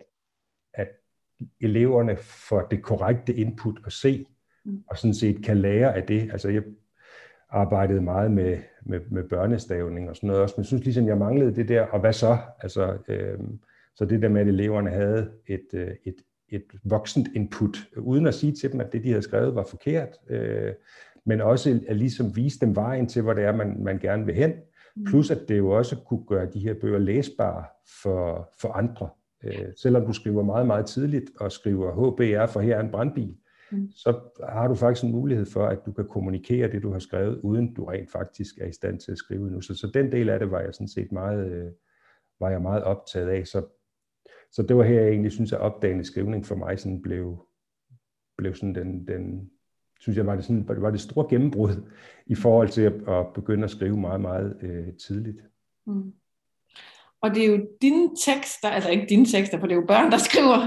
at 0.73 0.87
eleverne 1.61 2.17
får 2.49 2.61
det 2.61 2.83
korrekte 2.83 3.33
input 3.33 3.79
at 3.85 3.91
se, 3.91 4.25
mm. 4.65 4.83
og 4.89 4.97
sådan 4.97 5.13
set 5.13 5.43
kan 5.43 5.57
lære 5.57 5.95
af 5.95 6.03
det. 6.03 6.31
Altså 6.31 6.49
jeg 6.49 6.63
arbejdede 7.49 8.01
meget 8.01 8.31
med, 8.31 8.57
med, 8.85 8.99
med 9.11 9.23
børnestavning 9.23 10.09
og 10.09 10.15
sådan 10.15 10.27
noget 10.27 10.41
også, 10.41 10.53
men 10.57 10.61
jeg 10.61 10.67
synes 10.67 10.83
ligesom, 10.83 11.07
jeg 11.07 11.17
manglede 11.17 11.55
det 11.55 11.67
der, 11.67 11.81
og 11.81 11.99
hvad 11.99 12.13
så? 12.13 12.37
Altså, 12.59 12.97
øh, 13.07 13.39
så 13.95 14.05
det 14.05 14.21
der 14.21 14.29
med, 14.29 14.41
at 14.41 14.47
eleverne 14.47 14.89
havde 14.89 15.29
et, 15.47 15.67
øh, 15.73 15.91
et, 16.05 16.15
et 16.49 16.65
voksent 16.83 17.27
input, 17.35 17.77
uden 17.97 18.27
at 18.27 18.33
sige 18.33 18.51
til 18.51 18.71
dem, 18.71 18.81
at 18.81 18.93
det, 18.93 19.03
de 19.03 19.09
havde 19.09 19.21
skrevet, 19.21 19.55
var 19.55 19.63
forkert, 19.63 20.09
øh, 20.29 20.73
men 21.25 21.41
også 21.41 21.79
at 21.87 21.95
ligesom 21.95 22.35
vise 22.35 22.59
dem 22.59 22.75
vejen 22.75 23.07
til, 23.07 23.21
hvor 23.21 23.33
det 23.33 23.43
er, 23.43 23.55
man, 23.55 23.83
man 23.83 23.99
gerne 23.99 24.25
vil 24.25 24.35
hen. 24.35 24.53
Mm. 24.95 25.05
Plus 25.05 25.31
at 25.31 25.39
det 25.47 25.57
jo 25.57 25.69
også 25.69 25.95
kunne 25.95 26.25
gøre 26.27 26.49
de 26.53 26.59
her 26.59 26.73
bøger 26.73 26.99
læsbare 26.99 27.63
for, 28.01 28.49
for 28.61 28.69
andre. 28.69 29.09
Øh, 29.43 29.65
selvom 29.81 30.05
du 30.05 30.13
skriver 30.13 30.43
meget, 30.43 30.67
meget 30.67 30.85
tidligt 30.85 31.31
og 31.39 31.51
skriver 31.51 31.91
HBR, 31.91 32.45
for 32.45 32.59
her 32.59 32.75
er 32.75 32.81
en 32.81 32.91
brandbil, 32.91 33.35
mm. 33.73 33.91
så 33.91 34.19
har 34.49 34.67
du 34.67 34.75
faktisk 34.75 35.03
en 35.03 35.11
mulighed 35.11 35.45
for, 35.45 35.65
at 35.65 35.79
du 35.85 35.91
kan 35.91 36.07
kommunikere 36.07 36.71
det, 36.71 36.83
du 36.83 36.91
har 36.91 36.99
skrevet, 36.99 37.39
uden 37.39 37.73
du 37.73 37.85
rent 37.85 38.11
faktisk 38.11 38.57
er 38.57 38.65
i 38.65 38.71
stand 38.71 38.99
til 38.99 39.11
at 39.11 39.17
skrive 39.17 39.51
nu. 39.51 39.61
Så, 39.61 39.75
så 39.75 39.87
den 39.93 40.11
del 40.11 40.29
af 40.29 40.39
det 40.39 40.51
var 40.51 40.59
jeg 40.59 40.73
sådan 40.73 40.87
set 40.87 41.11
meget, 41.11 41.51
øh, 41.51 41.71
var 42.39 42.49
jeg 42.49 42.61
meget 42.61 42.83
optaget 42.83 43.29
af. 43.29 43.47
Så, 43.47 43.65
så 44.51 44.63
det 44.63 44.77
var 44.77 44.83
her, 44.83 45.01
jeg 45.01 45.09
egentlig 45.09 45.31
synes, 45.31 45.53
at 45.53 45.59
opdagende 45.59 46.03
skrivning 46.03 46.45
for 46.45 46.55
mig 46.55 46.79
sådan 46.79 47.01
blev, 47.01 47.47
blev 48.37 48.55
sådan 48.55 48.75
den, 48.75 49.07
den, 49.07 49.51
synes 49.99 50.17
jeg 50.17 50.25
var 50.25 50.35
det, 50.35 50.45
sådan, 50.45 50.67
var 50.67 50.91
det 50.91 51.01
store 51.01 51.27
gennembrud 51.29 51.89
i 52.25 52.35
forhold 52.35 52.69
til 52.69 52.81
at, 52.81 52.93
at 53.07 53.33
begynde 53.33 53.63
at 53.63 53.71
skrive 53.71 53.97
meget, 53.97 54.21
meget 54.21 54.57
øh, 54.61 54.93
tidligt. 54.97 55.41
Mm. 55.87 56.13
Og 57.23 57.35
det 57.35 57.45
er 57.45 57.47
jo 57.47 57.67
dine 57.81 58.09
tekster, 58.25 58.69
altså 58.69 58.89
ikke 58.89 59.05
dine 59.09 59.25
tekster, 59.25 59.59
for 59.59 59.67
det 59.67 59.73
er 59.73 59.79
jo 59.79 59.85
børn, 59.87 60.11
der 60.11 60.17
skriver 60.17 60.59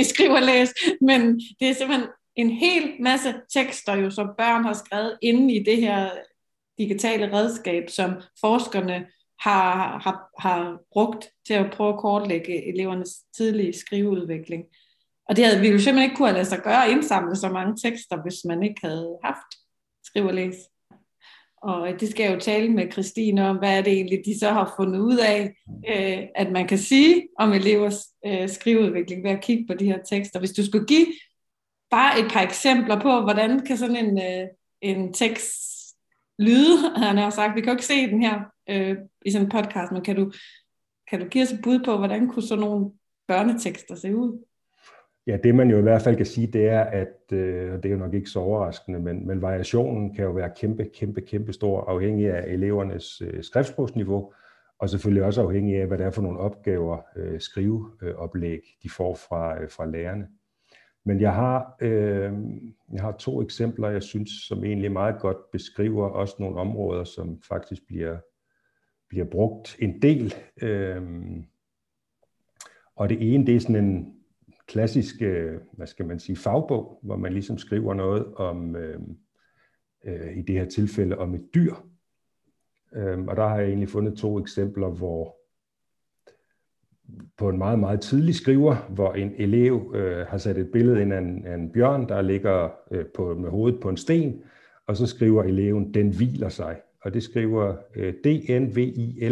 i 0.00 0.04
skriver 0.04 0.40
læs, 0.40 0.74
men 1.00 1.40
det 1.60 1.68
er 1.68 1.74
simpelthen 1.74 2.08
en 2.36 2.50
hel 2.50 3.02
masse 3.02 3.34
tekster, 3.54 3.94
jo, 3.94 4.10
som 4.10 4.30
børn 4.38 4.64
har 4.64 4.72
skrevet 4.72 5.18
inde 5.22 5.54
i 5.54 5.64
det 5.64 5.76
her 5.76 6.10
digitale 6.78 7.32
redskab, 7.32 7.90
som 7.90 8.12
forskerne 8.40 9.06
har, 9.40 9.98
har, 9.98 10.30
har 10.38 10.78
brugt 10.92 11.28
til 11.46 11.54
at 11.54 11.70
prøve 11.72 11.92
at 11.92 11.98
kortlægge 11.98 12.74
elevernes 12.74 13.10
tidlige 13.36 13.72
skriveudvikling. 13.72 14.64
Og 15.28 15.36
det 15.36 15.44
havde 15.44 15.60
vi 15.60 15.68
jo 15.68 15.78
simpelthen 15.78 16.02
ikke 16.02 16.16
kunne 16.16 16.28
have 16.28 16.36
lade 16.36 16.48
sig 16.48 16.62
gøre 16.62 16.84
at 16.86 16.90
indsamle 16.90 17.36
så 17.36 17.48
mange 17.48 17.76
tekster, 17.84 18.22
hvis 18.22 18.44
man 18.44 18.62
ikke 18.62 18.80
havde 18.84 19.18
haft 19.24 19.52
skriv 20.04 20.24
og 20.24 20.34
læs. 20.34 20.54
Og 21.62 22.00
det 22.00 22.08
skal 22.08 22.24
jeg 22.24 22.34
jo 22.34 22.40
tale 22.40 22.68
med 22.68 22.92
Christine 22.92 23.48
om, 23.48 23.56
hvad 23.56 23.78
er 23.78 23.82
det 23.82 23.92
egentlig, 23.92 24.22
de 24.24 24.38
så 24.38 24.50
har 24.50 24.74
fundet 24.76 24.98
ud 24.98 25.16
af, 25.16 25.54
øh, 25.88 26.26
at 26.34 26.52
man 26.52 26.68
kan 26.68 26.78
sige 26.78 27.28
om 27.38 27.52
elevers 27.52 27.98
øh, 28.26 28.48
skriveudvikling 28.48 29.24
ved 29.24 29.30
at 29.30 29.42
kigge 29.42 29.66
på 29.66 29.74
de 29.74 29.84
her 29.84 29.98
tekster. 30.10 30.38
Hvis 30.38 30.52
du 30.52 30.66
skulle 30.66 30.86
give 30.86 31.06
bare 31.90 32.20
et 32.20 32.26
par 32.32 32.40
eksempler 32.40 33.00
på, 33.00 33.20
hvordan 33.20 33.60
kan 33.66 33.76
sådan 33.76 33.96
en, 33.96 34.18
øh, 34.18 34.48
en 34.80 35.12
tekst 35.12 35.52
lyde, 36.38 36.76
han 37.06 37.16
har 37.16 37.30
sagt. 37.30 37.56
Vi 37.56 37.60
kan 37.60 37.68
jo 37.68 37.74
ikke 37.74 37.86
se 37.86 38.10
den 38.10 38.22
her 38.22 38.40
øh, 38.70 38.96
i 39.24 39.30
sådan 39.30 39.46
en 39.46 39.50
podcast, 39.50 39.92
men 39.92 40.02
kan 40.02 40.16
du, 40.16 40.32
kan 41.10 41.20
du 41.20 41.26
give 41.26 41.42
os 41.42 41.52
et 41.52 41.60
bud 41.62 41.84
på, 41.84 41.96
hvordan 41.96 42.28
kunne 42.28 42.42
sådan 42.42 42.64
nogle 42.64 42.90
børnetekster 43.28 43.94
se 43.94 44.16
ud? 44.16 44.44
Ja, 45.26 45.36
det 45.36 45.54
man 45.54 45.70
jo 45.70 45.78
i 45.78 45.82
hvert 45.82 46.02
fald 46.02 46.16
kan 46.16 46.26
sige, 46.26 46.46
det 46.46 46.68
er, 46.68 46.80
at 46.80 47.32
øh, 47.32 47.72
det 47.72 47.84
er 47.84 47.90
jo 47.90 47.96
nok 47.96 48.14
ikke 48.14 48.30
så 48.30 48.38
overraskende, 48.38 49.00
men, 49.00 49.26
men 49.26 49.42
variationen 49.42 50.14
kan 50.14 50.24
jo 50.24 50.30
være 50.30 50.50
kæmpe, 50.56 50.84
kæmpe, 50.84 51.20
kæmpe 51.20 51.52
stor, 51.52 51.80
afhængig 51.80 52.30
af 52.30 52.44
elevernes 52.46 53.20
øh, 53.20 53.42
skriftsprogsniveau, 53.42 54.32
og 54.78 54.90
selvfølgelig 54.90 55.24
også 55.24 55.42
afhængig 55.42 55.80
af, 55.80 55.86
hvad 55.86 55.98
det 55.98 56.06
er 56.06 56.10
for 56.10 56.22
nogle 56.22 56.38
opgaver, 56.38 56.98
øh, 57.16 57.40
skriveoplæg, 57.40 58.60
de 58.82 58.90
får 58.90 59.14
fra, 59.14 59.62
øh, 59.62 59.70
fra 59.70 59.86
lærerne. 59.86 60.26
Men 61.06 61.20
jeg 61.20 61.34
har, 61.34 61.76
øh, 61.80 62.32
jeg 62.92 63.02
har 63.02 63.12
to 63.12 63.42
eksempler, 63.42 63.88
jeg 63.88 64.02
synes, 64.02 64.30
som 64.30 64.64
egentlig 64.64 64.92
meget 64.92 65.20
godt 65.20 65.50
beskriver 65.52 66.08
også 66.08 66.36
nogle 66.38 66.56
områder, 66.56 67.04
som 67.04 67.42
faktisk 67.42 67.86
bliver, 67.86 68.18
bliver 69.08 69.24
brugt 69.24 69.76
en 69.78 70.02
del. 70.02 70.34
Øh, 70.62 71.02
og 72.96 73.08
det 73.08 73.34
ene, 73.34 73.46
det 73.46 73.56
er 73.56 73.60
sådan 73.60 73.84
en 73.84 74.14
klassisk, 74.66 75.22
øh, 75.22 75.60
hvad 75.72 75.86
skal 75.86 76.06
man 76.06 76.18
sige, 76.18 76.36
fagbog, 76.36 77.00
hvor 77.02 77.16
man 77.16 77.32
ligesom 77.32 77.58
skriver 77.58 77.94
noget 77.94 78.34
om, 78.34 78.76
øh, 78.76 79.00
øh, 80.04 80.36
i 80.36 80.42
det 80.42 80.54
her 80.54 80.68
tilfælde, 80.68 81.18
om 81.18 81.34
et 81.34 81.44
dyr. 81.54 81.74
Øh, 82.94 83.18
og 83.18 83.36
der 83.36 83.48
har 83.48 83.58
jeg 83.58 83.68
egentlig 83.68 83.88
fundet 83.88 84.18
to 84.18 84.38
eksempler, 84.38 84.88
hvor 84.88 85.36
på 87.38 87.48
en 87.48 87.58
meget, 87.58 87.78
meget 87.78 88.00
tidlig 88.00 88.34
skriver, 88.34 88.76
hvor 88.88 89.12
en 89.12 89.32
elev 89.36 89.92
øh, 89.94 90.26
har 90.26 90.38
sat 90.38 90.58
et 90.58 90.72
billede 90.72 91.02
ind 91.02 91.12
af 91.12 91.18
en, 91.18 91.44
af 91.46 91.54
en 91.54 91.70
bjørn, 91.70 92.08
der 92.08 92.22
ligger 92.22 92.70
øh, 92.90 93.06
på, 93.06 93.34
med 93.34 93.50
hovedet 93.50 93.80
på 93.80 93.88
en 93.88 93.96
sten, 93.96 94.42
og 94.86 94.96
så 94.96 95.06
skriver 95.06 95.42
eleven, 95.42 95.94
den 95.94 96.16
hviler 96.16 96.48
sig. 96.48 96.76
Og 97.02 97.14
det 97.14 97.22
skriver 97.22 97.76
øh, 97.96 98.14
D-N-V-I-L-O-S-A-I, 98.24 99.30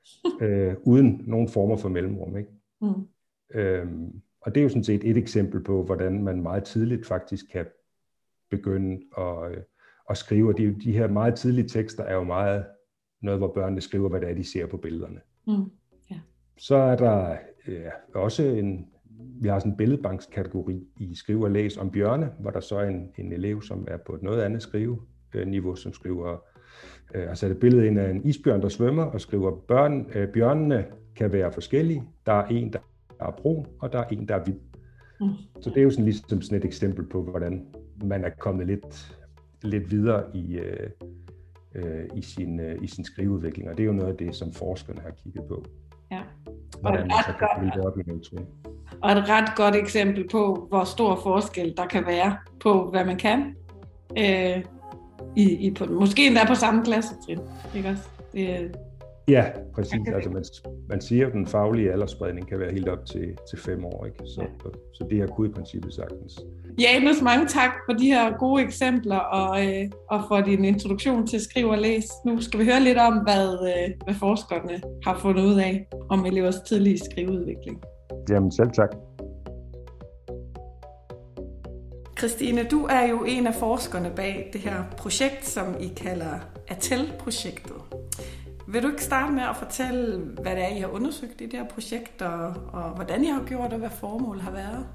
øh, 0.44 0.74
uden 0.82 1.24
nogen 1.26 1.48
former 1.48 1.76
for 1.76 1.88
mellemrum. 1.88 2.36
Ikke? 2.36 2.50
Mm. 2.80 3.08
Øhm, 3.54 4.22
og 4.40 4.54
det 4.54 4.60
er 4.60 4.64
jo 4.64 4.68
sådan 4.68 4.84
set 4.84 5.10
et 5.10 5.16
eksempel 5.16 5.62
på, 5.62 5.82
hvordan 5.82 6.22
man 6.22 6.42
meget 6.42 6.64
tidligt 6.64 7.06
faktisk 7.06 7.44
kan 7.52 7.66
begynde 8.50 9.00
at, 9.18 9.52
øh, 9.52 9.56
at 10.10 10.16
skrive. 10.16 10.52
De, 10.52 10.76
de 10.84 10.92
her 10.92 11.08
meget 11.08 11.34
tidlige 11.34 11.68
tekster 11.68 12.04
er 12.04 12.14
jo 12.14 12.24
meget 12.24 12.64
noget, 13.22 13.40
hvor 13.40 13.52
børnene 13.52 13.80
skriver, 13.80 14.08
hvad 14.08 14.20
det 14.20 14.30
er, 14.30 14.34
de 14.34 14.44
ser 14.44 14.66
på 14.66 14.76
billederne. 14.76 15.20
Mm. 15.46 15.70
Så 16.62 16.76
er 16.76 16.96
der 16.96 17.36
ja, 17.68 17.90
også 18.14 18.42
en, 18.42 18.86
vi 19.40 19.48
har 19.48 19.58
sådan 19.58 19.72
en 19.72 19.76
billedbankskategori 19.76 20.86
i 20.96 21.14
skrive 21.14 21.44
og 21.44 21.50
læs 21.50 21.76
om 21.76 21.90
bjørne, 21.90 22.30
hvor 22.40 22.50
der 22.50 22.60
så 22.60 22.76
er 22.76 22.88
en, 22.88 23.10
en 23.18 23.32
elev, 23.32 23.62
som 23.62 23.86
er 23.90 23.96
på 24.06 24.14
et 24.14 24.22
noget 24.22 24.42
andet 24.42 24.62
skriveniveau, 24.62 25.74
som 25.74 25.92
skriver, 25.92 26.44
øh, 27.14 27.28
har 27.28 27.34
sat 27.34 27.50
et 27.50 27.58
billede 27.58 27.86
ind 27.86 27.98
af 27.98 28.10
en 28.10 28.24
isbjørn, 28.24 28.62
der 28.62 28.68
svømmer, 28.68 29.02
og 29.02 29.20
skriver, 29.20 29.56
børn, 29.68 30.06
øh, 30.14 30.28
bjørnene 30.28 30.84
kan 31.16 31.32
være 31.32 31.52
forskellige. 31.52 32.02
Der 32.26 32.32
er 32.32 32.46
en, 32.46 32.72
der 32.72 32.78
er 33.20 33.30
brun, 33.30 33.66
og 33.80 33.92
der 33.92 33.98
er 33.98 34.04
en, 34.04 34.28
der 34.28 34.34
er 34.34 34.44
hvid. 34.44 34.54
Mm. 35.20 35.28
Så 35.60 35.70
det 35.70 35.76
er 35.76 35.82
jo 35.82 35.90
sådan 35.90 36.04
ligesom 36.04 36.42
sådan 36.42 36.58
et 36.58 36.64
eksempel 36.64 37.06
på, 37.06 37.22
hvordan 37.22 37.66
man 38.04 38.24
er 38.24 38.30
kommet 38.30 38.66
lidt, 38.66 39.18
lidt 39.62 39.90
videre 39.90 40.36
i, 40.36 40.58
øh, 40.58 40.90
øh, 41.74 42.04
i, 42.14 42.22
sin, 42.22 42.60
øh, 42.60 42.82
i 42.82 42.86
sin 42.86 43.04
skriveudvikling, 43.04 43.70
og 43.70 43.76
det 43.76 43.82
er 43.82 43.86
jo 43.86 43.92
noget 43.92 44.10
af 44.10 44.16
det, 44.16 44.34
som 44.34 44.52
forskerne 44.52 45.00
har 45.00 45.10
kigget 45.10 45.44
på. 45.48 45.64
Ja. 46.12 46.22
Hvordan 46.80 47.00
man 47.00 47.10
så 47.26 47.32
kan 47.38 47.70
det 47.74 47.86
op 47.86 47.98
i 47.98 48.02
Og 49.02 49.12
et 49.12 49.28
ret 49.28 49.56
godt 49.56 49.76
eksempel 49.76 50.28
på, 50.28 50.66
hvor 50.68 50.84
stor 50.84 51.20
forskel 51.22 51.74
der 51.76 51.86
kan 51.86 52.06
være 52.06 52.36
på, 52.60 52.90
hvad 52.90 53.04
man 53.04 53.16
kan. 53.16 53.54
Øh, 54.18 54.64
i, 55.36 55.66
i 55.66 55.70
på, 55.74 55.84
måske 55.84 56.26
endda 56.26 56.46
på 56.46 56.54
samme 56.54 56.84
klassetrin. 56.84 57.38
Ikke 57.74 57.88
også? 57.88 58.02
Det, 58.32 58.76
Ja, 59.28 59.44
præcis. 59.74 60.00
Altså 60.14 60.30
man, 60.30 60.44
man 60.88 61.00
siger, 61.00 61.26
at 61.26 61.32
den 61.32 61.46
faglige 61.46 61.92
aldersspredning 61.92 62.48
kan 62.48 62.58
være 62.58 62.72
helt 62.72 62.88
op 62.88 63.06
til, 63.06 63.36
til 63.50 63.58
fem 63.58 63.84
år. 63.84 64.06
Ikke? 64.06 64.18
Så, 64.24 64.42
ja. 64.42 64.70
så 64.94 65.06
det 65.10 65.18
her 65.18 65.26
kunne 65.26 65.48
i 65.48 65.52
princippet 65.52 65.94
sagtens. 65.94 66.40
Janus, 66.80 67.22
mange 67.22 67.46
tak 67.46 67.70
for 67.86 67.92
de 67.92 68.06
her 68.06 68.38
gode 68.38 68.62
eksempler 68.62 69.16
og, 69.16 69.66
øh, 69.66 69.90
og 70.10 70.20
for 70.28 70.40
din 70.40 70.64
introduktion 70.64 71.26
til 71.26 71.40
Skriv 71.40 71.68
og 71.68 71.78
Læs. 71.78 72.04
Nu 72.26 72.40
skal 72.40 72.60
vi 72.60 72.64
høre 72.64 72.80
lidt 72.80 72.98
om, 72.98 73.18
hvad, 73.18 73.48
øh, 73.52 73.94
hvad 74.04 74.14
forskerne 74.14 74.82
har 75.04 75.18
fundet 75.18 75.44
ud 75.44 75.58
af 75.58 75.88
om 76.10 76.26
elevers 76.26 76.60
tidlige 76.60 76.98
skriveudvikling. 76.98 77.82
Jamen 78.30 78.52
selv 78.52 78.70
tak. 78.70 78.90
Christine, 82.18 82.64
du 82.70 82.84
er 82.84 83.08
jo 83.08 83.24
en 83.24 83.46
af 83.46 83.54
forskerne 83.54 84.12
bag 84.16 84.50
det 84.52 84.60
her 84.60 84.84
projekt, 84.96 85.46
som 85.46 85.66
I 85.80 85.88
kalder 85.96 86.38
ATEL-projektet. 86.68 88.01
Vil 88.72 88.82
du 88.82 88.88
ikke 88.88 89.04
starte 89.04 89.32
med 89.32 89.42
at 89.42 89.56
fortælle, 89.56 90.18
hvad 90.18 90.56
det 90.56 90.64
er, 90.64 90.68
I 90.68 90.80
har 90.80 90.88
undersøgt 90.88 91.40
i 91.40 91.46
det 91.46 91.58
her 91.58 91.68
projekt, 91.68 92.22
og, 92.22 92.54
og 92.72 92.90
hvordan 92.90 93.24
I 93.24 93.26
har 93.26 93.44
gjort, 93.44 93.72
og 93.72 93.78
hvad 93.78 93.90
formålet 93.90 94.42
har 94.42 94.50
været? 94.50 94.86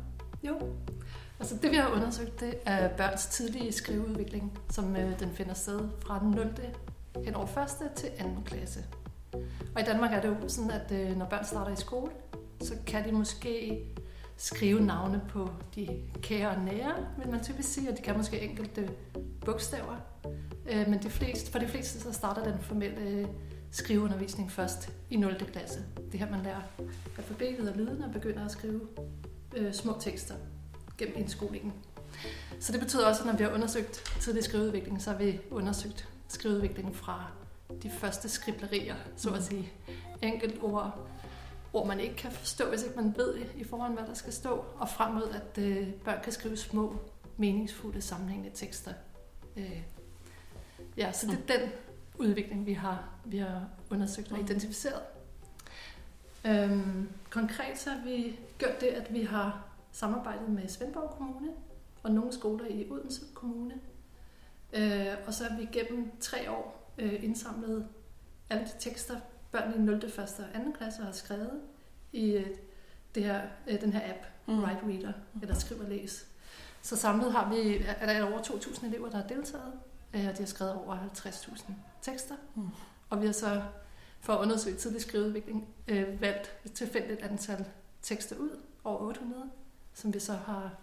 Jo, 0.44 0.60
altså 1.40 1.56
det 1.62 1.72
vi 1.72 1.76
har 1.76 1.90
undersøgt, 1.90 2.40
det 2.40 2.54
er 2.66 2.90
børns 2.90 3.26
tidlige 3.26 3.72
skriveudvikling, 3.72 4.60
som 4.70 4.96
øh, 4.96 5.20
den 5.20 5.32
finder 5.32 5.54
sted 5.54 5.80
fra 6.06 6.20
den 6.20 6.32
0. 6.32 6.54
hen 7.26 7.36
over 7.36 7.48
1. 7.58 7.96
til 7.96 8.10
2. 8.10 8.26
klasse. 8.46 8.86
Og 9.76 9.82
i 9.82 9.84
Danmark 9.84 10.14
er 10.14 10.22
det 10.22 10.28
jo 10.28 10.50
sådan, 10.50 10.72
at 10.72 10.92
øh, 10.92 11.18
når 11.18 11.26
børn 11.26 11.46
starter 11.46 11.74
i 11.74 11.76
skole, 11.76 12.12
så 12.62 12.74
kan 12.88 13.08
de 13.08 13.12
måske 13.12 13.84
skrive 14.38 14.86
navne 14.86 15.22
på 15.30 15.50
de 15.76 15.88
kære 16.22 16.50
og 16.50 16.62
nære, 16.62 16.94
vil 17.18 17.30
man 17.30 17.44
typisk 17.44 17.74
sige, 17.74 17.90
og 17.92 17.98
de 17.98 18.02
kan 18.02 18.18
måske 18.18 18.42
enkelte 18.42 18.90
bogstaver. 19.46 19.96
Øh, 20.72 20.90
men 20.90 21.04
de 21.04 21.10
fleste, 21.10 21.52
for 21.52 21.60
de 21.60 21.68
fleste 21.68 22.00
så 22.00 22.14
starter 22.14 22.44
den 22.44 22.60
formelle 22.62 23.28
skriveundervisning 23.72 24.52
først 24.52 24.94
i 25.10 25.18
0. 25.18 25.36
klasse. 25.52 25.80
Det 26.12 26.20
her, 26.20 26.32
man 26.32 26.44
lærer 26.44 26.62
alfabetet 27.18 27.70
og 27.70 27.78
lyden 27.78 28.04
og 28.04 28.12
begynder 28.12 28.46
at 28.46 28.52
skrive 28.52 28.82
øh, 29.56 29.74
små 29.74 29.96
tekster 30.00 30.36
gennem 30.98 31.18
indskolingen. 31.18 31.74
Så 32.60 32.72
det 32.72 32.80
betyder 32.80 33.08
også, 33.08 33.22
at 33.22 33.26
når 33.26 33.38
vi 33.38 33.44
har 33.44 33.52
undersøgt 33.52 34.18
tidlig 34.22 34.44
skriveudvikling, 34.44 35.02
så 35.02 35.12
har 35.12 35.18
vi 35.18 35.40
undersøgt 35.52 36.10
skriveudviklingen 36.28 36.94
fra 36.94 37.26
de 37.84 37.90
første 37.90 38.30
skriblerier, 38.30 38.96
så 39.16 39.30
at 39.30 39.44
sige. 39.44 39.72
Enkelt 40.22 40.64
ord, 40.64 41.08
ord 41.74 41.88
man 41.88 42.00
ikke 42.00 42.16
kan 42.16 42.32
forstå, 42.32 42.70
hvis 42.70 42.84
ikke 42.84 42.96
man 42.96 43.14
ved 43.18 43.36
i 43.56 43.64
forhånd, 43.64 43.94
hvad 43.94 44.08
der 44.08 44.14
skal 44.14 44.34
stå, 44.34 44.66
og 44.78 44.90
frem 44.90 45.14
mod, 45.14 45.30
at 45.30 45.64
øh, 45.64 45.94
børn 45.94 46.24
kan 46.24 46.32
skrive 46.34 46.58
små, 46.58 46.96
meningsfulde, 47.38 48.02
sammenhængende 48.02 48.58
tekster. 48.58 48.92
Øh, 49.58 49.82
ja, 50.98 51.12
så 51.12 51.28
det 51.28 51.56
er 51.56 51.60
den 51.60 51.70
udvikling, 52.20 52.66
vi 52.66 52.74
har, 52.74 53.10
vi 53.26 53.38
har 53.38 53.62
undersøgt 53.90 54.32
og 54.32 54.38
mm. 54.38 54.46
identificeret. 54.46 55.02
Øhm, 56.46 57.10
konkret 57.30 57.78
så 57.78 57.90
har 57.90 58.04
vi 58.06 58.40
gjort 58.58 58.82
det, 58.82 58.88
at 58.88 59.14
vi 59.14 59.22
har 59.22 59.66
samarbejdet 59.92 60.50
med 60.50 60.68
Svendborg 60.68 61.10
Kommune 61.18 61.50
og 62.04 62.12
nogle 62.12 62.34
skoler 62.34 62.66
i 62.66 62.88
Odense 62.90 63.22
Kommune. 63.34 63.74
Øh, 64.74 65.08
og 65.28 65.34
så 65.34 65.44
har 65.44 65.58
vi 65.58 65.68
gennem 65.72 66.12
tre 66.20 66.52
år 66.52 66.94
øh, 66.98 67.24
indsamlet 67.24 67.88
alle 68.50 68.66
de 68.66 68.72
tekster, 68.80 69.20
børn 69.52 69.74
i 69.76 69.78
0., 69.78 69.96
1. 69.96 70.04
og 70.04 70.28
2. 70.66 70.72
klasse 70.78 71.04
har 71.04 71.12
skrevet 71.12 71.62
i 72.14 72.32
øh, 72.32 72.48
det 73.16 73.24
her, 73.24 73.42
øh, 73.68 73.82
den 73.82 73.94
her 73.94 74.10
app, 74.10 74.26
mm. 74.46 74.64
Write 74.64 74.82
Reader, 74.88 75.14
eller 75.42 75.56
Skriv 75.56 75.80
og 75.80 75.90
Læs. 75.90 76.28
Så 76.82 76.96
samlet 76.96 77.32
har 77.32 77.54
vi, 77.54 77.86
er 78.00 78.14
der 78.14 78.32
over 78.32 78.40
2.000 78.40 78.86
elever, 78.86 79.10
der 79.10 79.18
har 79.18 79.28
deltaget, 79.28 79.74
øh, 80.14 80.28
og 80.28 80.34
de 80.34 80.40
har 80.40 80.46
skrevet 80.46 80.74
over 80.74 80.98
50.000 80.98 81.72
tekster. 82.02 82.36
Mm. 82.56 82.70
Og 83.10 83.22
vi 83.22 83.26
har 83.26 83.34
så 83.34 83.62
for 84.20 84.34
at 84.34 84.40
undersøge 84.40 84.78
tidlig 84.78 85.02
skriveudvikling 85.02 85.68
øh, 85.88 86.22
valgt 86.22 86.52
et 86.66 86.74
tilfældigt 86.74 87.22
antal 87.22 87.66
tekster 88.02 88.36
ud, 88.38 88.60
over 88.84 89.00
800, 89.00 89.50
som 89.94 90.14
vi 90.14 90.20
så 90.20 90.34
har 90.34 90.76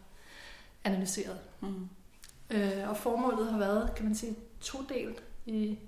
analyseret. 0.84 1.38
Mm. 1.60 1.88
Øh, 2.50 2.88
og 2.88 2.96
formålet 2.96 3.50
har 3.50 3.58
været, 3.58 3.94
kan 3.94 4.04
man 4.04 4.14
sige, 4.14 4.36
to 4.60 4.78
del. 4.88 5.14
I, 5.46 5.78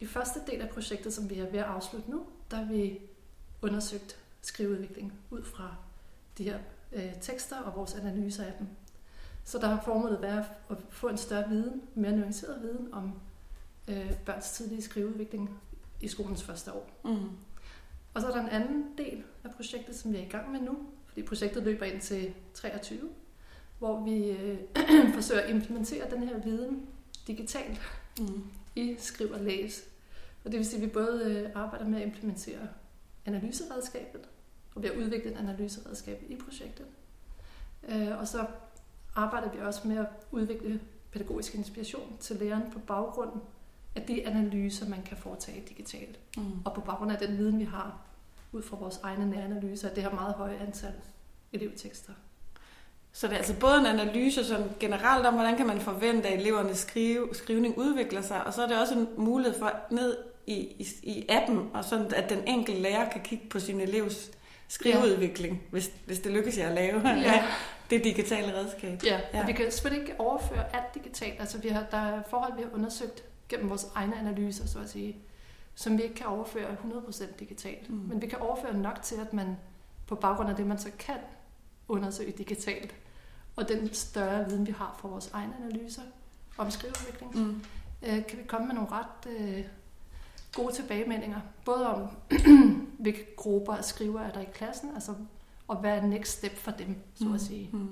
I 0.00 0.06
første 0.06 0.40
del 0.46 0.60
af 0.60 0.68
projektet, 0.68 1.14
som 1.14 1.30
vi 1.30 1.38
er 1.38 1.50
ved 1.50 1.58
at 1.58 1.64
afslutte 1.64 2.10
nu, 2.10 2.26
der 2.50 2.56
har 2.56 2.64
vi 2.64 2.98
undersøgt 3.62 4.16
skriveudvikling 4.42 5.12
ud 5.30 5.44
fra 5.44 5.74
de 6.38 6.44
her 6.44 6.58
øh, 6.92 7.20
tekster 7.20 7.60
og 7.60 7.76
vores 7.76 7.94
analyser 7.94 8.44
af 8.44 8.52
dem. 8.58 8.66
Så 9.44 9.58
der 9.58 9.66
har 9.66 9.80
formålet 9.84 10.22
været 10.22 10.44
at 10.70 10.76
få 10.90 11.08
en 11.08 11.16
større 11.16 11.48
viden, 11.48 11.82
mere 11.94 12.12
nuanceret 12.12 12.62
viden 12.62 12.88
om 12.92 13.12
øh, 13.88 14.12
børns 14.26 14.50
tidlige 14.50 14.82
skriveudvikling 14.82 15.60
i 16.00 16.08
skolens 16.08 16.42
første 16.42 16.72
år. 16.72 16.90
Mm. 17.04 17.30
Og 18.14 18.20
så 18.20 18.26
er 18.26 18.32
der 18.32 18.40
en 18.42 18.48
anden 18.48 18.84
del 18.98 19.22
af 19.44 19.50
projektet, 19.50 19.96
som 19.96 20.12
vi 20.12 20.18
er 20.18 20.22
i 20.22 20.28
gang 20.28 20.52
med 20.52 20.60
nu, 20.60 20.78
fordi 21.06 21.22
projektet 21.22 21.62
løber 21.62 21.84
ind 21.84 22.00
til 22.00 22.34
23, 22.54 23.00
hvor 23.78 24.04
vi 24.04 24.30
øh, 24.30 24.58
forsøger 25.14 25.42
at 25.42 25.50
implementere 25.50 26.10
den 26.10 26.28
her 26.28 26.38
viden 26.38 26.86
digitalt 27.26 27.80
mm. 28.18 28.44
i 28.76 28.96
skriv 28.98 29.30
og 29.30 29.40
læs. 29.40 29.84
Og 30.44 30.52
det 30.52 30.58
vil 30.58 30.66
sige, 30.66 30.82
at 30.82 30.86
vi 30.86 30.92
både 30.92 31.24
øh, 31.24 31.50
arbejder 31.62 31.88
med 31.88 32.00
at 32.00 32.06
implementere 32.06 32.68
analyseredskabet, 33.26 34.20
og 34.74 34.82
ved 34.82 34.90
at 34.90 34.96
udvikle 34.96 35.30
et 35.30 35.36
analyseredskab 35.36 36.22
i 36.28 36.36
projektet. 36.36 36.86
Øh, 37.88 38.18
og 38.18 38.28
så 38.28 38.46
arbejder 39.14 39.50
vi 39.52 39.58
også 39.58 39.88
med 39.88 39.96
at 39.96 40.06
udvikle 40.30 40.80
pædagogisk 41.12 41.54
inspiration 41.54 42.16
til 42.20 42.36
læreren 42.36 42.70
på 42.70 42.78
baggrund 42.78 43.30
af 43.96 44.02
de 44.02 44.26
analyser, 44.26 44.88
man 44.88 45.02
kan 45.02 45.16
foretage 45.16 45.62
digitalt. 45.68 46.18
Mm. 46.36 46.42
Og 46.64 46.74
på 46.74 46.80
baggrund 46.80 47.12
af 47.12 47.18
den 47.18 47.38
viden, 47.38 47.58
vi 47.58 47.64
har 47.64 47.98
ud 48.52 48.62
fra 48.62 48.76
vores 48.76 49.00
egne 49.02 49.30
næranalyser, 49.30 49.88
at 49.88 49.96
det 49.96 50.02
har 50.02 50.10
meget 50.10 50.34
høje 50.34 50.58
antal 50.66 50.92
elevtekster. 51.52 52.12
Så 53.12 53.26
det 53.26 53.32
er 53.32 53.38
altså 53.38 53.54
både 53.60 53.78
en 53.78 53.86
analyse 53.86 54.44
som 54.44 54.62
generelt 54.80 55.26
om, 55.26 55.34
hvordan 55.34 55.56
kan 55.56 55.66
man 55.66 55.80
forvente, 55.80 56.28
at 56.28 56.40
elevernes 56.40 56.78
skrive, 56.78 57.28
skrivning 57.32 57.78
udvikler 57.78 58.22
sig, 58.22 58.46
og 58.46 58.52
så 58.54 58.62
er 58.62 58.66
det 58.66 58.80
også 58.80 58.94
en 58.94 59.08
mulighed 59.16 59.58
for 59.58 59.72
ned 59.90 60.16
i, 60.46 60.54
i, 60.54 60.86
i 61.02 61.26
appen, 61.28 61.70
og 61.74 61.84
sådan 61.84 62.14
at 62.14 62.30
den 62.30 62.48
enkelte 62.48 62.80
lærer 62.80 63.10
kan 63.10 63.20
kigge 63.20 63.46
på 63.48 63.60
sin 63.60 63.80
elevs 63.80 64.30
skriveudvikling, 64.68 65.54
ja. 65.54 65.70
hvis, 65.70 65.90
hvis 66.06 66.18
det 66.18 66.32
lykkes 66.32 66.58
jer 66.58 66.68
at 66.68 66.74
lave 66.74 67.08
ja. 67.08 67.44
det 67.90 68.04
digitale 68.04 68.54
redskab. 68.58 69.04
Ja, 69.04 69.20
ja. 69.34 69.46
vi 69.46 69.52
kan 69.52 69.70
selvfølgelig 69.70 70.08
ikke 70.08 70.20
overføre 70.20 70.76
alt 70.76 70.94
digitalt. 70.94 71.40
Altså, 71.40 71.58
vi 71.58 71.68
har, 71.68 71.84
der 71.90 71.98
er 71.98 72.22
forhold, 72.30 72.56
vi 72.56 72.62
har 72.62 72.70
undersøgt 72.74 73.24
gennem 73.52 73.70
vores 73.70 73.86
egne 73.94 74.18
analyser, 74.18 74.66
så 74.66 74.78
at 74.78 74.90
sige, 74.90 75.16
som 75.74 75.98
vi 75.98 76.02
ikke 76.02 76.14
kan 76.14 76.26
overføre 76.26 76.76
100% 76.84 77.24
digitalt. 77.38 77.90
Mm. 77.90 77.96
Men 77.96 78.22
vi 78.22 78.26
kan 78.26 78.38
overføre 78.38 78.76
nok 78.76 79.02
til, 79.02 79.16
at 79.16 79.32
man 79.32 79.56
på 80.06 80.14
baggrund 80.14 80.50
af 80.50 80.56
det, 80.56 80.66
man 80.66 80.78
så 80.78 80.90
kan 80.98 81.16
undersøge 81.88 82.32
digitalt. 82.32 82.94
Og 83.56 83.68
den 83.68 83.94
større 83.94 84.48
viden, 84.48 84.66
vi 84.66 84.72
har 84.72 84.96
fra 85.00 85.08
vores 85.08 85.30
egne 85.32 85.52
analyser 85.64 86.02
om 86.58 86.70
skriveudvikling, 86.70 87.34
mm. 87.34 87.62
øh, 88.02 88.26
kan 88.26 88.38
vi 88.38 88.42
komme 88.46 88.66
med 88.66 88.74
nogle 88.74 88.90
ret 88.90 89.30
øh, 89.38 89.64
gode 90.54 90.74
tilbagemeldinger. 90.74 91.40
Både 91.64 91.94
om, 91.94 92.08
hvilke 93.02 93.36
grupper 93.36 93.72
af 93.72 93.84
skriver 93.84 94.20
er 94.20 94.30
der 94.30 94.40
i 94.40 94.48
klassen, 94.54 94.90
altså, 94.94 95.14
og 95.68 95.76
hvad 95.76 95.98
er 95.98 96.02
next 96.02 96.38
step 96.38 96.56
for 96.56 96.70
dem, 96.70 96.96
så 97.14 97.24
mm. 97.24 97.34
at 97.34 97.40
sige. 97.40 97.70
Mm. 97.72 97.90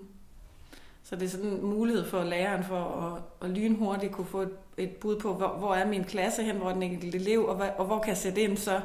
Så 1.03 1.17
det 1.17 1.23
er 1.25 1.29
sådan 1.29 1.47
en 1.47 1.67
mulighed 1.67 2.05
for 2.05 2.25
læreren 2.25 2.65
for 2.65 2.85
at, 2.85 3.23
at 3.49 3.57
lynhurtigt 3.57 4.13
kunne 4.13 4.27
få 4.27 4.41
et, 4.41 4.53
et 4.83 4.97
bud 4.97 5.19
på, 5.19 5.35
hvor, 5.35 5.49
hvor 5.49 5.75
er 5.75 5.87
min 5.87 6.05
klasse 6.05 6.43
hen, 6.43 6.57
hvor 6.57 6.73
den 6.73 6.83
enkelte 6.83 7.19
elev, 7.19 7.47
og, 7.47 7.57
hvad, 7.57 7.69
og 7.79 7.87
hvor 7.87 7.99
kan 7.99 8.09
jeg 8.09 8.17
sætte 8.17 8.41
ind 8.41 8.57
så 8.57 8.81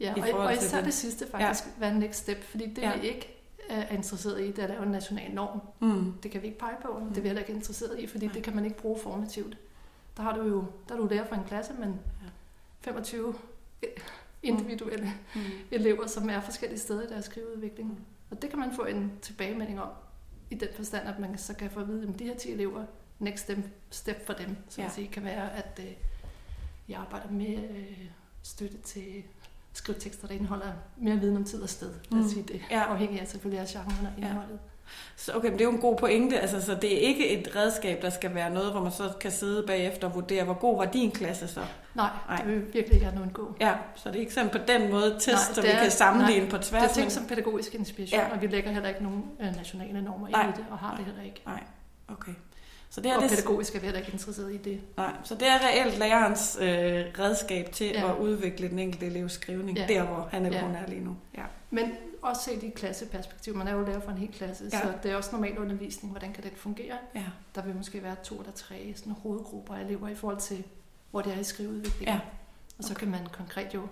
Ja, 0.00 0.14
og, 0.32 0.38
og 0.38 0.52
især 0.52 0.76
det. 0.76 0.86
det 0.86 0.94
sidste 0.94 1.26
faktisk, 1.26 1.66
ja. 1.66 1.70
hvad 1.78 1.88
er 1.88 1.94
next 1.94 2.18
step, 2.18 2.42
fordi 2.42 2.66
det 2.66 2.82
ja. 2.82 2.98
vi 2.98 3.08
ikke 3.08 3.40
er 3.68 3.88
interesseret 3.88 4.40
i, 4.40 4.46
det 4.46 4.58
er 4.58 4.62
at 4.62 4.70
lave 4.70 4.82
en 4.82 4.90
national 4.90 5.30
norm. 5.30 5.60
Mm. 5.80 6.12
Det 6.22 6.30
kan 6.30 6.42
vi 6.42 6.46
ikke 6.46 6.58
pege 6.58 6.76
på, 6.82 6.98
mm. 6.98 7.08
det 7.08 7.16
er 7.16 7.22
vi 7.22 7.28
heller 7.28 7.42
ikke 7.42 7.52
interesseret 7.52 7.98
i, 7.98 8.06
fordi 8.06 8.26
Nej. 8.26 8.34
det 8.34 8.42
kan 8.42 8.54
man 8.54 8.64
ikke 8.64 8.76
bruge 8.76 8.98
formativt. 9.02 9.58
Der 10.16 10.22
har 10.22 10.34
du 10.36 10.42
jo 10.42 10.64
der 10.88 10.94
er 10.94 10.98
du 10.98 11.06
lærer 11.06 11.26
for 11.26 11.34
en 11.34 11.44
klasse, 11.44 11.72
men 11.78 11.88
ja. 11.88 12.28
25 12.80 13.34
individuelle 14.42 15.12
mm. 15.34 15.40
elever, 15.70 16.06
som 16.06 16.30
er 16.30 16.40
forskellige 16.40 16.80
steder 16.80 17.02
i 17.02 17.06
deres 17.06 17.24
skriveudvikling. 17.24 17.88
Mm. 17.88 18.04
Og 18.30 18.42
det 18.42 18.50
kan 18.50 18.58
man 18.58 18.72
få 18.72 18.82
en 18.82 19.12
tilbagemelding 19.22 19.80
om, 19.80 19.88
i 20.50 20.54
den 20.54 20.68
forstand, 20.74 21.08
at 21.08 21.18
man 21.18 21.38
så 21.38 21.54
kan 21.54 21.70
få 21.70 21.80
at 21.80 21.88
vide, 21.88 22.08
at 22.08 22.18
de 22.18 22.24
her 22.24 22.36
10 22.36 22.52
elever, 22.52 22.84
next 23.20 23.42
step, 23.44 23.58
step 23.90 24.26
for 24.26 24.32
dem, 24.32 24.56
så 24.68 24.80
ja. 24.80 24.86
at 24.86 24.92
sige, 24.92 25.08
kan 25.08 25.24
være, 25.24 25.56
at 25.56 25.78
øh, 25.78 25.92
jeg 26.88 26.98
arbejder 26.98 27.30
med 27.30 27.56
øh, 27.56 27.98
støtte 28.42 28.78
til 28.78 29.22
skrive 29.72 29.98
tekster, 29.98 30.26
der 30.26 30.34
indeholder 30.34 30.72
mere 30.96 31.16
viden 31.16 31.36
om 31.36 31.44
tid 31.44 31.62
og 31.62 31.68
sted. 31.68 31.92
Lad 32.10 32.20
os 32.20 32.24
mm. 32.24 32.30
sige 32.30 32.42
det. 32.42 32.62
Ja. 32.70 32.80
Afhængig 32.80 33.20
af 33.20 33.28
selvfølgelig 33.28 33.60
af 33.60 33.66
genren 33.66 34.06
og 34.06 34.12
indholdet. 34.18 34.52
Ja. 34.52 34.70
Så 35.16 35.32
okay, 35.36 35.48
men 35.48 35.52
det 35.52 35.60
er 35.60 35.64
jo 35.64 35.70
en 35.70 35.80
god 35.80 35.96
pointe. 35.96 36.40
Altså, 36.40 36.62
så 36.62 36.74
det 36.74 36.94
er 36.94 36.98
ikke 36.98 37.28
et 37.28 37.56
redskab, 37.56 38.02
der 38.02 38.10
skal 38.10 38.34
være 38.34 38.50
noget, 38.50 38.72
hvor 38.72 38.82
man 38.82 38.92
så 38.92 39.12
kan 39.20 39.30
sidde 39.30 39.66
bagefter 39.66 40.08
og 40.08 40.14
vurdere, 40.14 40.44
hvor 40.44 40.54
god 40.54 40.76
var 40.76 40.84
din 40.84 41.10
klasse 41.10 41.48
så? 41.48 41.60
Nej, 41.94 42.10
nej. 42.28 42.36
det 42.36 42.46
vil 42.46 42.74
virkelig 42.74 43.00
gerne 43.00 43.22
en 43.22 43.30
god. 43.30 43.46
Ja, 43.60 43.74
så 43.94 44.08
det 44.08 44.16
er 44.16 44.20
ikke 44.20 44.34
sådan 44.34 44.50
på 44.50 44.58
den 44.68 44.90
måde 44.90 45.16
test, 45.20 45.54
så 45.54 45.62
vi 45.62 45.68
kan 45.82 45.90
sammenligne 45.90 46.48
nej, 46.48 46.50
på 46.50 46.62
tværs. 46.62 46.82
Det 46.82 46.90
er 46.90 46.94
ting 46.94 47.12
som 47.12 47.26
pædagogisk 47.26 47.74
inspiration, 47.74 48.20
ja. 48.20 48.32
og 48.32 48.42
vi 48.42 48.46
lægger 48.46 48.70
heller 48.70 48.88
ikke 48.88 49.02
nogen 49.02 49.24
øh, 49.40 49.56
nationale 49.56 50.02
normer 50.02 50.28
nej. 50.28 50.46
ind 50.46 50.58
i 50.58 50.60
det, 50.60 50.66
og 50.70 50.78
har 50.78 50.88
nej. 50.88 50.96
det 50.96 51.04
heller 51.04 51.22
ikke. 51.22 51.42
Nej, 51.46 51.62
okay. 52.08 52.32
Så 52.90 53.00
det 53.00 53.10
er 53.10 53.16
og 53.16 53.22
det, 53.22 53.30
pædagogisk 53.30 53.74
er 53.74 53.80
vi 53.80 53.84
heller 53.84 54.00
ikke 54.00 54.12
interesseret 54.12 54.52
i 54.52 54.56
det. 54.56 54.80
Nej, 54.96 55.12
så 55.24 55.34
det 55.34 55.48
er 55.48 55.66
reelt 55.66 55.98
lærerens 55.98 56.58
øh, 56.60 56.68
redskab 57.18 57.72
til 57.72 57.86
ja. 57.86 58.12
at 58.12 58.18
udvikle 58.18 58.68
den 58.68 58.78
enkelte 58.78 59.06
elevs 59.06 59.32
skrivning, 59.32 59.78
ja. 59.78 59.86
der 59.86 60.02
hvor 60.02 60.28
han 60.30 60.46
eller 60.46 60.58
ja. 60.58 60.66
hun 60.66 60.74
er 60.74 60.86
lige 60.86 61.04
nu. 61.04 61.16
Ja. 61.36 61.44
Men 61.70 61.92
også 62.22 62.42
set 62.42 62.62
i 62.62 62.68
klasseperspektiv. 62.68 63.56
Man 63.56 63.68
er 63.68 63.72
jo 63.72 63.84
lærer 63.84 64.00
for 64.00 64.10
en 64.10 64.18
hel 64.18 64.32
klasse, 64.32 64.64
ja. 64.72 64.80
så 64.80 64.92
det 65.02 65.10
er 65.10 65.16
også 65.16 65.30
normal 65.32 65.58
undervisning. 65.58 66.12
Hvordan 66.12 66.32
kan 66.32 66.44
det 66.44 66.52
fungere? 66.56 66.96
Ja. 67.14 67.24
Der 67.54 67.62
vil 67.62 67.74
måske 67.74 68.02
være 68.02 68.16
to 68.24 68.38
eller 68.38 68.52
tre 68.52 68.92
sådan 68.96 69.12
hovedgrupper 69.12 69.74
af 69.74 69.80
elever 69.80 70.08
i 70.08 70.14
forhold 70.14 70.40
til, 70.40 70.64
hvor 71.10 71.20
det 71.20 71.34
er 71.34 71.40
i 71.40 71.44
skriveudvikling. 71.44 72.08
Ja. 72.08 72.20
Og 72.78 72.84
så 72.84 72.92
okay. 72.92 73.00
kan 73.00 73.10
man 73.10 73.26
konkret 73.32 73.74
jo 73.74 73.82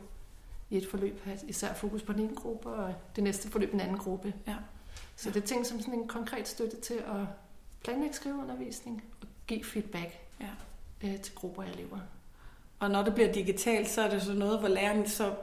i 0.70 0.76
et 0.76 0.86
forløb 0.90 1.24
have 1.24 1.38
især 1.48 1.74
fokus 1.74 2.02
på 2.02 2.12
den 2.12 2.20
ene 2.20 2.34
gruppe, 2.34 2.68
og 2.68 2.94
det 3.16 3.24
næste 3.24 3.50
forløb 3.50 3.74
en 3.74 3.80
anden 3.80 3.98
gruppe. 3.98 4.34
Ja. 4.46 4.54
Så 5.16 5.28
ja. 5.28 5.34
det 5.34 5.42
er 5.42 5.46
ting 5.46 5.66
som 5.66 5.80
sådan 5.80 5.94
en 5.94 6.08
konkret 6.08 6.48
støtte 6.48 6.80
til 6.80 6.94
at 6.94 7.26
planlægge 7.84 8.14
skriveundervisning 8.14 9.04
og 9.20 9.28
give 9.46 9.64
feedback 9.64 10.18
ja. 10.40 10.46
øh, 11.08 11.20
til 11.20 11.34
grupper 11.34 11.62
af 11.62 11.70
elever. 11.70 11.98
Og 12.78 12.90
når 12.90 13.02
det 13.02 13.14
bliver 13.14 13.32
digitalt, 13.32 13.88
så 13.88 14.02
er 14.02 14.10
det 14.10 14.22
så 14.22 14.32
noget, 14.32 14.58
hvor 14.58 14.68
læreren 14.68 15.08
så 15.08 15.34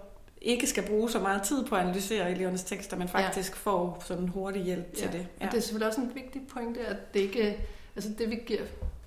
ikke 0.42 0.68
skal 0.68 0.88
bruge 0.88 1.12
så 1.12 1.20
meget 1.20 1.44
tid 1.44 1.65
på 1.65 1.75
at 1.75 1.82
analysere 1.82 2.32
elevernes 2.32 2.63
tekster, 2.63 2.98
men 2.98 3.08
faktisk 3.08 3.51
ja. 3.51 3.58
får 3.58 4.04
sådan 4.06 4.27
hurtig 4.27 4.63
hjælp 4.63 4.88
ja. 4.94 5.00
til 5.00 5.12
det. 5.12 5.27
Ja. 5.39 5.46
Og 5.46 5.51
det 5.51 5.58
er 5.58 5.62
selvfølgelig 5.62 5.88
også 5.88 6.01
en 6.01 6.15
vigtig 6.15 6.48
pointe, 6.48 6.80
at 6.80 7.13
det 7.13 7.20
ikke, 7.20 7.58
altså 7.96 8.12
det 8.18 8.30
vi 8.30 8.36
giver 8.36 8.62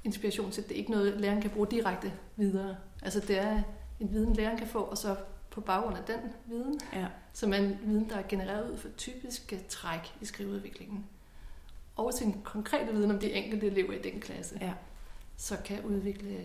inspiration 0.04 0.50
til, 0.50 0.62
det 0.62 0.72
er 0.72 0.76
ikke 0.76 0.90
noget, 0.90 1.20
læreren 1.20 1.42
kan 1.42 1.50
bruge 1.50 1.66
direkte 1.70 2.12
videre. 2.36 2.76
Altså 3.02 3.20
det 3.20 3.38
er 3.38 3.62
en 4.00 4.12
viden, 4.12 4.34
læreren 4.34 4.58
kan 4.58 4.66
få, 4.66 4.78
og 4.78 4.98
så 4.98 5.16
på 5.50 5.60
baggrund 5.60 5.96
af 5.96 6.04
den 6.04 6.20
viden, 6.46 6.80
ja. 6.94 7.06
som 7.32 7.52
er 7.52 7.56
en 7.56 7.78
viden, 7.84 8.08
der 8.08 8.16
er 8.16 8.22
genereret 8.28 8.70
ud 8.70 8.76
for 8.76 8.88
typiske 8.96 9.60
træk 9.68 10.14
i 10.20 10.24
skriveudviklingen 10.24 11.04
og 11.98 12.12
sin 12.14 12.40
konkrete 12.44 12.92
viden 12.92 13.10
om 13.10 13.18
de 13.18 13.32
enkelte 13.32 13.66
elever 13.66 13.92
i 13.92 14.02
den 14.02 14.20
klasse, 14.20 14.58
ja. 14.60 14.72
så 15.36 15.56
kan 15.64 15.80
udvikle 15.84 16.36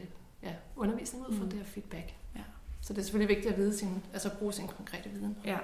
ja, 0.44 0.54
undervisning 0.76 1.26
ud 1.30 1.36
fra 1.36 1.44
mm. 1.44 1.50
det 1.50 1.60
her 1.60 1.66
feedback. 1.66 2.14
Ja. 2.36 2.42
Så 2.82 2.94
det 2.94 3.00
er 3.00 3.04
selvfølgelig 3.04 3.36
vigtigt 3.36 3.54
at 3.54 3.60
vide 3.60 3.78
sin, 3.78 4.04
altså 4.14 4.30
bruge 4.40 4.54
sin 4.54 4.68
konkrete 4.68 5.10
viden. 5.10 5.38
Ja. 5.46 5.58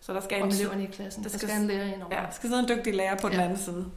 Så 0.00 0.12
der 0.12 0.20
skal 0.20 0.42
en 0.42 0.48
eleverne 0.48 0.82
i 0.82 0.86
klassen. 0.86 1.22
Der 1.22 1.28
skal, 1.28 1.40
der 1.40 1.46
skal 1.46 1.62
en 1.62 1.68
lærer 1.68 1.94
ind 1.94 2.02
over. 2.02 2.16
Ja, 2.16 2.22
der 2.22 2.30
skal 2.30 2.48
sidde 2.48 2.62
en 2.62 2.68
dygtig 2.68 2.94
lærer 2.94 3.18
på 3.18 3.28
ja. 3.28 3.32
den 3.32 3.42
anden 3.42 3.58
side. 3.58 3.90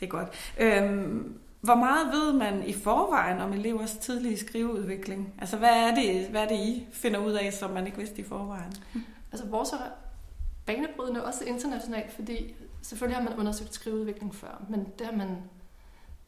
Det 0.00 0.06
er 0.06 0.10
godt. 0.10 0.28
Øhm, 0.58 1.38
hvor 1.60 1.74
meget 1.74 2.12
ved 2.12 2.32
man 2.32 2.68
i 2.68 2.72
forvejen 2.72 3.40
om 3.40 3.52
elevers 3.52 3.92
tidlige 3.92 4.38
skriveudvikling? 4.38 5.34
Altså, 5.38 5.56
hvad 5.56 5.70
er 5.70 5.94
det, 5.94 6.26
hvad 6.28 6.42
er 6.42 6.48
det 6.48 6.56
I 6.56 6.86
finder 6.92 7.20
ud 7.20 7.32
af, 7.32 7.52
som 7.52 7.70
man 7.70 7.86
ikke 7.86 7.98
vidste 7.98 8.20
i 8.20 8.24
forvejen? 8.24 8.72
Altså, 9.32 9.46
vores 9.46 9.72
er 9.72 9.76
banebrydende 10.66 11.24
også 11.24 11.44
internationalt, 11.44 12.12
fordi 12.12 12.54
Selvfølgelig 12.86 13.16
har 13.16 13.30
man 13.30 13.38
undersøgt 13.38 13.74
skriveudvikling 13.74 14.34
før, 14.34 14.64
men 14.68 14.92
det 14.98 15.06
har 15.06 15.16
man 15.16 15.42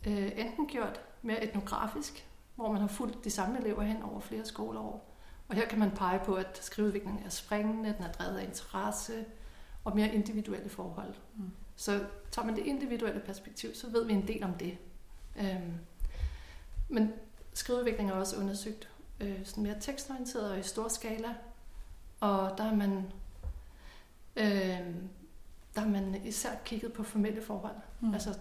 øh, 0.07 0.33
enten 0.37 0.67
gjort 0.67 1.01
mere 1.23 1.45
etnografisk, 1.45 2.27
hvor 2.55 2.73
man 2.73 2.81
har 2.81 2.89
fulgt 2.89 3.25
de 3.25 3.31
samme 3.31 3.59
elever 3.59 3.83
hen 3.83 4.03
over 4.03 4.21
flere 4.21 4.45
skoleår. 4.45 5.15
Og 5.49 5.55
her 5.55 5.69
kan 5.69 5.79
man 5.79 5.91
pege 5.91 6.21
på, 6.25 6.35
at 6.35 6.59
skriveudviklingen 6.63 7.25
er 7.25 7.29
springende, 7.29 7.95
den 7.95 8.03
er 8.03 8.13
drevet 8.13 8.39
af 8.39 8.45
interesse 8.45 9.25
og 9.85 9.97
mere 9.97 10.15
individuelle 10.15 10.69
forhold. 10.69 11.15
Mm. 11.37 11.51
Så 11.77 12.05
tager 12.31 12.47
man 12.47 12.57
det 12.57 12.67
individuelle 12.67 13.21
perspektiv, 13.21 13.75
så 13.75 13.91
ved 13.91 14.05
vi 14.07 14.13
en 14.13 14.29
del 14.29 14.45
om 14.45 14.55
det. 14.55 14.79
Øhm, 15.41 15.75
men 16.89 17.13
skriveudvikling 17.55 18.11
er 18.11 18.15
også 18.15 18.37
undersøgt 18.37 18.91
øh, 19.21 19.45
sådan 19.45 19.63
mere 19.63 19.81
tekstorienteret 19.81 20.51
og 20.51 20.59
i 20.59 20.63
stor 20.63 20.89
skala. 20.89 21.35
Og 22.21 22.59
der 22.59 22.65
har 22.65 22.75
man 22.75 23.13
øh, 24.37 24.95
der 25.79 25.85
har 25.85 25.91
man 25.91 26.21
især 26.25 26.51
kigget 26.65 26.93
på 26.93 27.03
formelle 27.03 27.43
forhold. 27.43 27.77
Mm. 28.01 28.15
Altså 28.15 28.35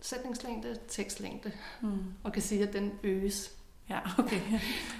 sætningslængde, 0.00 0.78
tekstlængde, 0.88 1.52
mm. 1.80 1.98
og 2.22 2.32
kan 2.32 2.42
sige, 2.42 2.68
at 2.68 2.72
den 2.72 2.92
øges 3.02 3.56
ja, 3.88 4.00
okay. 4.18 4.40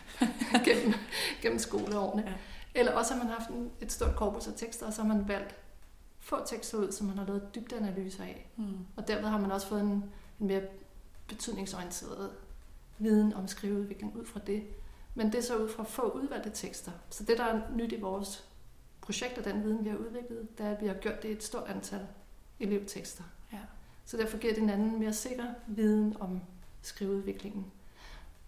gennem, 0.67 0.95
gennem 1.43 1.59
skoleårene. 1.59 2.23
Ja. 2.27 2.33
Eller 2.75 2.93
også 2.93 3.15
har 3.15 3.25
man 3.25 3.33
haft 3.33 3.51
en, 3.51 3.71
et 3.81 3.93
stort 3.93 4.17
korpus 4.17 4.47
af 4.47 4.53
tekster, 4.57 4.87
og 4.87 4.93
så 4.93 5.03
har 5.03 5.09
man 5.09 5.29
valgt 5.29 5.55
få 6.21 6.47
tekster 6.47 6.79
ud, 6.79 6.93
som 6.93 7.07
man 7.07 7.19
har 7.19 7.27
lavet 7.27 7.55
dybdeanalyser 7.55 8.25
af. 8.25 8.51
Mm. 8.57 8.87
Og 8.97 9.09
derved 9.09 9.29
har 9.29 9.39
man 9.39 9.53
også 9.53 9.67
fået 9.67 9.81
en, 9.81 10.05
en 10.41 10.47
mere 10.47 10.63
betydningsorienteret 11.29 12.31
viden 12.99 13.33
om 13.33 13.49
skriveudvikling 13.49 14.17
ud 14.17 14.27
fra 14.27 14.41
det. 14.47 14.63
Men 15.15 15.27
det 15.27 15.35
er 15.35 15.43
så 15.43 15.57
ud 15.57 15.69
fra 15.69 15.83
få 15.83 16.11
udvalgte 16.11 16.51
tekster. 16.51 16.93
Så 17.11 17.25
det, 17.25 17.39
der 17.39 17.45
er 17.45 17.61
nyt 17.75 17.93
i 17.93 18.01
vores 18.01 18.48
projekt 19.09 19.39
og 19.39 19.45
den 19.45 19.65
viden, 19.65 19.85
vi 19.85 19.91
har 19.91 19.97
udviklet, 19.97 20.59
det 20.59 20.67
er, 20.67 20.71
at 20.71 20.83
vi 20.83 20.87
har 20.87 20.95
gjort 20.95 21.23
det 21.23 21.29
i 21.29 21.33
et 21.33 21.43
stort 21.43 21.69
antal 21.69 22.07
elevtekster. 22.61 23.25
Ja. 23.53 23.59
Så 24.05 24.17
derfor 24.17 24.39
giver 24.39 24.55
det 24.55 24.63
en 24.63 24.71
anden 24.71 24.99
mere 24.99 25.13
sikker 25.13 25.45
viden 25.67 26.17
om 26.21 26.41
skriveudviklingen. 26.83 27.67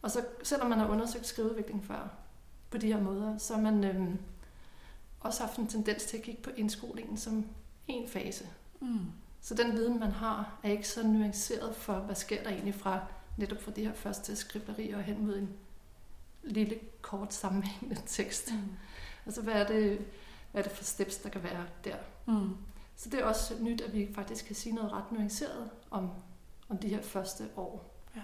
Og 0.03 0.11
så 0.11 0.25
selvom 0.43 0.69
man 0.69 0.79
har 0.79 0.89
undersøgt 0.89 1.27
skriveudvikling 1.27 1.85
før 1.85 2.09
på 2.71 2.79
de 2.79 2.87
her 2.87 3.01
måder, 3.01 3.39
så 3.39 3.55
har 3.55 3.63
man 3.63 3.85
øhm, 3.85 4.19
også 5.21 5.43
haft 5.45 5.59
en 5.59 5.67
tendens 5.67 6.05
til 6.05 6.17
at 6.17 6.23
kigge 6.23 6.43
på 6.43 6.51
indskolingen 6.57 7.17
som 7.17 7.47
en 7.89 8.09
fase. 8.09 8.49
Mm. 8.81 8.99
Så 9.41 9.55
den 9.55 9.73
viden, 9.73 10.01
man 10.01 10.11
har, 10.11 10.59
er 10.63 10.71
ikke 10.71 10.89
så 10.89 11.07
nuanceret 11.07 11.77
for, 11.77 11.95
hvad 11.95 12.15
sker 12.15 12.43
der 12.43 12.51
egentlig 12.51 12.75
fra 12.75 13.01
netop 13.37 13.63
fra 13.63 13.71
de 13.71 13.85
her 13.85 13.95
første 13.95 14.37
skriblerier 14.37 14.97
og 14.97 15.03
hen 15.03 15.27
mod 15.27 15.39
en 15.39 15.49
lille, 16.43 16.79
kort 17.01 17.35
sammenhængende 17.35 18.03
tekst. 18.07 18.53
Mm. 18.53 18.59
Altså, 19.27 19.43
hvad 19.43 19.55
er 19.55 19.67
det, 19.67 20.07
hvad 20.53 20.65
er 20.65 20.69
det 20.69 20.77
for 20.77 20.85
steps, 20.85 21.17
der 21.17 21.29
kan 21.29 21.43
være 21.43 21.67
der. 21.85 21.97
Mm. 22.27 22.57
Så 22.97 23.09
det 23.09 23.21
er 23.21 23.25
også 23.25 23.55
nyt, 23.61 23.81
at 23.81 23.95
vi 23.95 24.09
faktisk 24.15 24.45
kan 24.47 24.57
sige 24.57 24.75
noget 24.75 24.93
ret 24.93 25.13
nuanceret 25.13 25.71
om, 25.91 26.11
om 26.69 26.79
de 26.79 26.89
her 26.89 27.03
første 27.03 27.45
år. 27.57 27.95
Ja. 28.17 28.23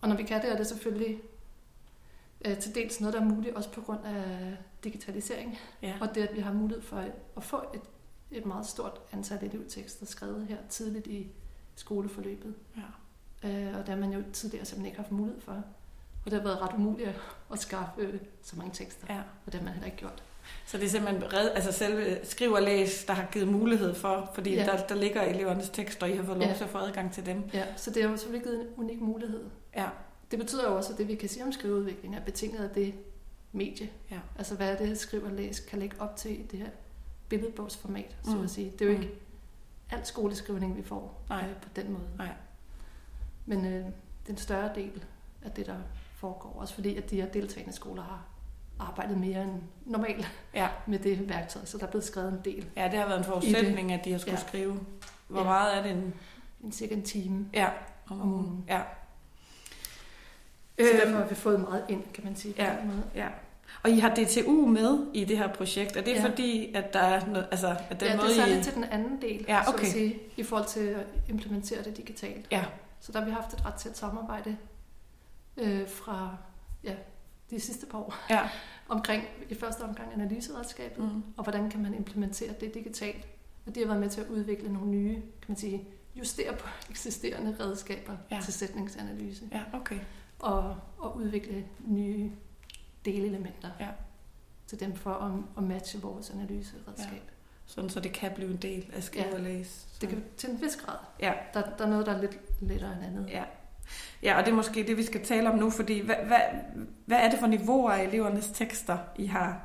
Og 0.00 0.08
når 0.08 0.16
vi 0.16 0.22
kan 0.22 0.42
det, 0.42 0.52
er 0.52 0.56
det 0.56 0.66
selvfølgelig 0.66 1.20
øh, 2.44 2.58
til 2.58 2.74
dels 2.74 3.00
noget, 3.00 3.14
der 3.14 3.20
er 3.20 3.24
muligt, 3.24 3.54
også 3.54 3.70
på 3.70 3.80
grund 3.80 4.04
af 4.04 4.56
digitalisering. 4.84 5.58
Ja. 5.82 5.94
Og 6.00 6.14
det, 6.14 6.26
at 6.26 6.36
vi 6.36 6.40
har 6.40 6.52
mulighed 6.52 6.82
for 6.82 7.04
at 7.36 7.44
få 7.44 7.62
et, 7.74 7.80
et 8.30 8.46
meget 8.46 8.66
stort 8.66 9.00
antal 9.12 9.44
elevtekster 9.44 10.06
skrevet 10.06 10.46
her 10.46 10.58
tidligt 10.68 11.06
i 11.06 11.32
skoleforløbet. 11.74 12.54
Ja. 12.76 12.82
Øh, 13.48 13.78
og 13.78 13.86
der 13.86 13.96
man 13.96 14.12
jo 14.12 14.22
tidligere 14.32 14.64
simpelthen 14.64 14.86
ikke 14.86 14.98
haft 14.98 15.12
mulighed 15.12 15.40
for. 15.40 15.52
Og 16.24 16.30
det 16.30 16.32
har 16.32 16.42
været 16.42 16.60
ret 16.60 16.74
umuligt 16.74 17.20
at 17.52 17.58
skaffe 17.58 18.00
øh, 18.00 18.20
så 18.42 18.56
mange 18.56 18.72
tekster. 18.74 19.14
Ja. 19.14 19.20
Og 19.46 19.52
det 19.52 19.54
har 19.54 19.64
man 19.64 19.72
heller 19.72 19.86
ikke 19.86 19.98
gjort. 19.98 20.22
Så 20.66 20.78
det 20.78 20.84
er 20.84 20.88
simpelthen 20.88 21.32
red, 21.32 21.50
altså 21.54 21.72
selve 21.72 22.18
skriv 22.22 22.52
og 22.52 22.62
læs, 22.62 23.04
der 23.04 23.12
har 23.12 23.28
givet 23.32 23.48
mulighed 23.48 23.94
for, 23.94 24.30
fordi 24.34 24.54
ja. 24.54 24.64
der, 24.64 24.86
der 24.86 24.94
ligger 24.94 25.22
elevernes 25.22 25.68
tekster, 25.68 26.06
og 26.06 26.12
I 26.12 26.16
har 26.16 26.24
fået 26.24 26.38
lov 26.38 26.54
til 26.56 26.64
at 26.64 26.70
få 26.70 26.78
adgang 26.78 27.12
til 27.12 27.26
dem. 27.26 27.42
Ja, 27.54 27.64
så 27.76 27.90
det 27.90 28.02
har 28.02 28.16
selvfølgelig 28.16 28.44
givet 28.44 28.60
en 28.60 28.66
unik 28.76 29.00
mulighed. 29.00 29.44
Ja. 29.76 29.86
Det 30.30 30.38
betyder 30.38 30.70
jo 30.70 30.76
også, 30.76 30.92
at 30.92 30.98
det 30.98 31.08
vi 31.08 31.14
kan 31.14 31.28
sige 31.28 31.44
om 31.44 31.52
skriveudvikling 31.52 32.16
er 32.16 32.20
betinget 32.20 32.64
af 32.64 32.70
det 32.70 32.94
medie. 33.52 33.90
Ja. 34.10 34.18
Altså 34.38 34.54
hvad 34.54 34.72
er 34.72 34.76
det, 34.76 34.98
skriv 34.98 35.24
og 35.24 35.32
læs 35.32 35.60
kan 35.60 35.78
lægge 35.78 35.96
op 36.00 36.16
til 36.16 36.40
i 36.40 36.42
det 36.42 36.58
her 36.58 36.68
billedbogsformat, 37.28 38.16
så 38.24 38.30
mm. 38.36 38.44
at 38.44 38.50
sige. 38.50 38.72
Det 38.78 38.80
er 38.80 38.92
jo 38.92 38.96
ikke 38.98 39.10
al 39.90 40.06
skoleskrivning, 40.06 40.76
vi 40.76 40.82
får 40.82 41.22
Nej. 41.28 41.44
Øh, 41.48 41.56
på 41.56 41.68
den 41.76 41.92
måde. 41.92 42.08
Nej. 42.18 42.32
Men 43.46 43.64
øh, 43.64 43.72
det 43.72 43.84
er 44.26 44.30
en 44.30 44.36
større 44.36 44.70
del 44.74 45.04
af 45.42 45.50
det, 45.50 45.66
der 45.66 45.76
foregår. 46.14 46.56
Også 46.58 46.74
fordi, 46.74 46.96
at 46.96 47.10
de 47.10 47.16
her 47.16 47.26
deltagende 47.26 47.72
skoler 47.72 48.02
har 48.02 48.27
arbejdet 48.80 49.18
mere 49.18 49.42
end 49.42 49.52
normalt 49.86 50.28
Ja. 50.54 50.68
med 50.86 50.98
det 50.98 51.28
værktøj, 51.28 51.64
så 51.64 51.78
der 51.78 51.86
er 51.86 51.90
blevet 51.90 52.04
skrevet 52.04 52.32
en 52.32 52.40
del. 52.44 52.66
ja, 52.76 52.84
det 52.90 52.98
har 52.98 53.06
været 53.06 53.18
en 53.18 53.24
forudsætning, 53.24 53.92
at 53.92 54.04
de 54.04 54.12
har 54.12 54.18
skulle 54.18 54.38
Ja. 54.38 54.46
skrive. 54.48 54.80
Hvor 55.28 55.40
Ja. 55.40 55.44
meget 55.46 55.76
er 55.76 55.82
det 55.82 55.90
en... 55.92 56.14
En 56.64 56.72
cirka 56.72 56.94
en 56.94 57.02
time. 57.02 57.46
Ja, 57.54 57.68
om 58.10 58.20
Om 58.20 58.32
ugen. 58.32 58.64
Ja. 58.68 58.80
Så 60.78 60.84
Øhm, 60.84 60.98
derfor 61.00 61.16
har 61.18 61.26
vi 61.28 61.34
fået 61.34 61.60
meget 61.60 61.84
ind, 61.88 62.02
kan 62.14 62.24
man 62.24 62.36
sige. 62.36 62.54
på 62.54 62.62
Ja. 62.62 62.84
måde. 62.84 63.02
Ja. 63.14 63.28
Og 63.82 63.90
I 63.90 63.98
har 63.98 64.14
DTU 64.14 64.66
med 64.66 65.06
i 65.14 65.24
det 65.24 65.38
her 65.38 65.52
projekt. 65.54 65.96
Er 65.96 66.00
det 66.02 66.12
Ja. 66.14 66.24
fordi, 66.24 66.74
at 66.74 66.92
der 66.92 66.98
er 67.00 67.26
noget, 67.26 67.48
altså, 67.50 67.76
at 67.90 68.00
den 68.00 68.08
ja, 68.08 68.16
måde, 68.16 68.28
det 68.28 68.36
er 68.38 68.40
særligt 68.40 68.60
I... 68.60 68.62
til 68.64 68.74
den 68.74 68.84
anden 68.84 69.22
del, 69.22 69.44
Ja, 69.48 69.62
så 69.66 69.70
okay. 69.72 69.86
at 69.86 69.92
sige, 69.92 70.18
i 70.36 70.42
forhold 70.42 70.66
til 70.68 70.80
at 70.80 71.06
implementere 71.28 71.82
det 71.82 71.96
digitalt. 71.96 72.46
Ja, 72.50 72.64
Så 73.00 73.12
der 73.12 73.18
har 73.18 73.26
vi 73.26 73.30
haft 73.32 73.52
et 73.52 73.66
ret 73.66 73.74
tæt 73.74 73.96
samarbejde 73.98 74.56
øh, 75.56 75.88
fra 75.88 76.36
ja, 76.84 76.94
de 77.50 77.60
sidste 77.60 77.86
par 77.86 77.98
år 77.98 78.14
ja. 78.30 78.48
omkring 78.88 79.24
i 79.48 79.54
første 79.54 79.82
omgang 79.82 80.12
analyseredskabet, 80.12 81.04
Mm. 81.04 81.22
og 81.36 81.42
hvordan 81.42 81.70
kan 81.70 81.82
man 81.82 81.94
implementere 81.94 82.52
det 82.60 82.74
digitalt. 82.74 83.26
Og 83.66 83.74
de 83.74 83.80
har 83.80 83.86
været 83.86 84.00
med 84.00 84.08
til 84.10 84.20
at 84.20 84.26
udvikle 84.26 84.72
nogle 84.72 84.88
nye, 84.90 85.14
kan 85.14 85.44
man 85.48 85.56
sige, 85.56 85.88
justere 86.16 86.56
på 86.56 86.68
eksisterende 86.90 87.56
redskaber 87.60 88.16
Ja. 88.30 88.40
til 88.44 88.52
sætningsanalyse, 88.52 89.44
Ja, 89.52 89.62
okay. 89.72 89.98
og, 90.38 90.76
og 90.98 91.16
udvikle 91.16 91.64
nye 91.86 92.30
delelementer 93.04 93.70
Ja. 93.80 93.88
til 94.66 94.80
dem 94.80 94.94
for 94.96 95.12
at, 95.14 95.32
at 95.56 95.62
matche 95.62 96.00
vores 96.00 96.30
analyseredskab. 96.30 97.12
Ja. 97.12 97.18
Sådan, 97.66 97.90
så 97.90 98.00
det 98.00 98.12
kan 98.12 98.32
blive 98.34 98.50
en 98.50 98.56
del 98.56 98.90
af 98.92 99.02
skrive 99.02 99.24
Ja. 99.26 99.34
og 99.34 99.40
læse. 99.40 99.86
Det 100.00 100.08
kan 100.08 100.24
til 100.36 100.50
en 100.50 100.60
vis 100.62 100.76
grad. 100.76 100.96
Ja. 101.20 101.32
Der, 101.54 101.62
der 101.78 101.84
er 101.84 101.88
noget, 101.88 102.06
der 102.06 102.12
er 102.12 102.20
lidt 102.20 102.38
lettere 102.60 102.92
end 102.92 103.04
andet. 103.04 103.28
Ja. 103.30 103.44
Ja, 104.22 104.38
og 104.38 104.44
det 104.44 104.50
er 104.50 104.56
måske 104.56 104.82
det, 104.86 104.96
vi 104.96 105.04
skal 105.04 105.24
tale 105.24 105.50
om 105.50 105.58
nu, 105.58 105.70
fordi 105.70 106.00
hvad, 106.00 106.14
hvad, 106.26 106.40
hvad 107.06 107.18
er 107.18 107.30
det 107.30 107.38
for 107.38 107.46
niveauer 107.46 107.90
af 107.90 108.04
elevernes 108.04 108.46
tekster, 108.54 108.98
I 109.16 109.26
har, 109.26 109.60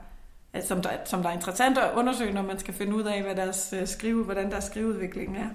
altså, 0.54 0.68
som, 0.68 0.82
der, 0.82 0.90
som 1.06 1.22
der 1.22 1.30
er 1.30 1.34
interessant 1.34 1.78
at 1.78 1.92
undersøge, 1.96 2.34
når 2.34 2.42
man 2.42 2.60
skal 2.60 2.74
finde 2.74 2.96
ud 2.96 3.04
af, 3.04 3.22
hvad 3.24 3.36
deres 3.36 3.74
øh, 3.82 3.88
skrive, 3.88 4.24
hvordan 4.24 4.52
deres 4.52 4.64
skriveudvikling 4.64 5.38
er? 5.38 5.48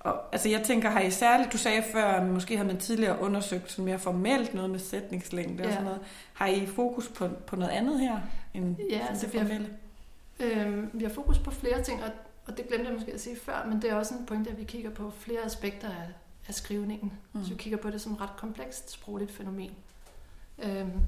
Og, 0.00 0.20
altså 0.32 0.48
jeg 0.48 0.62
tænker, 0.62 0.90
har 0.90 1.00
I 1.00 1.10
særligt, 1.10 1.52
du 1.52 1.58
sagde 1.58 1.82
før, 1.92 2.04
at 2.04 2.26
måske 2.26 2.56
har 2.56 2.64
man 2.64 2.78
tidligere 2.78 3.20
undersøgt 3.20 3.70
sådan 3.70 3.84
mere 3.84 3.98
formelt 3.98 4.54
noget 4.54 4.70
med 4.70 4.78
sætningslængde 4.78 5.62
og 5.62 5.66
Ja. 5.66 5.70
sådan 5.72 5.84
noget. 5.84 6.00
Har 6.34 6.46
I 6.46 6.66
fokus 6.66 7.08
på, 7.08 7.28
på 7.46 7.56
noget 7.56 7.70
andet 7.72 8.00
her, 8.00 8.18
end 8.54 8.76
Ja, 8.90 9.06
altså, 9.08 9.26
det 9.26 9.32
vi 9.32 9.38
har- 9.38 9.46
formelle? 9.46 9.68
Øhm, 10.40 10.90
vi 10.92 11.04
har 11.04 11.10
fokus 11.10 11.38
på 11.38 11.50
flere 11.50 11.82
ting, 11.82 12.02
og, 12.04 12.10
og 12.46 12.56
det 12.56 12.68
glemte 12.68 12.86
jeg 12.86 12.94
måske 12.94 13.12
at 13.12 13.20
sige 13.20 13.36
før, 13.44 13.66
men 13.70 13.82
det 13.82 13.90
er 13.90 13.94
også 13.94 14.14
en 14.14 14.26
pointe, 14.26 14.50
at 14.50 14.58
vi 14.58 14.64
kigger 14.64 14.90
på 14.90 15.12
flere 15.18 15.40
aspekter 15.44 15.88
af, 15.88 15.94
af 16.48 16.54
skrivningen. 16.54 17.12
Mm. 17.32 17.42
Så 17.44 17.48
vi 17.50 17.56
kigger 17.56 17.78
på 17.78 17.90
det 17.90 18.00
som 18.00 18.12
et 18.12 18.20
ret 18.20 18.36
komplekst 18.36 18.90
sprogligt 18.90 19.30
fænomen. 19.32 19.70
Øhm, 20.58 21.00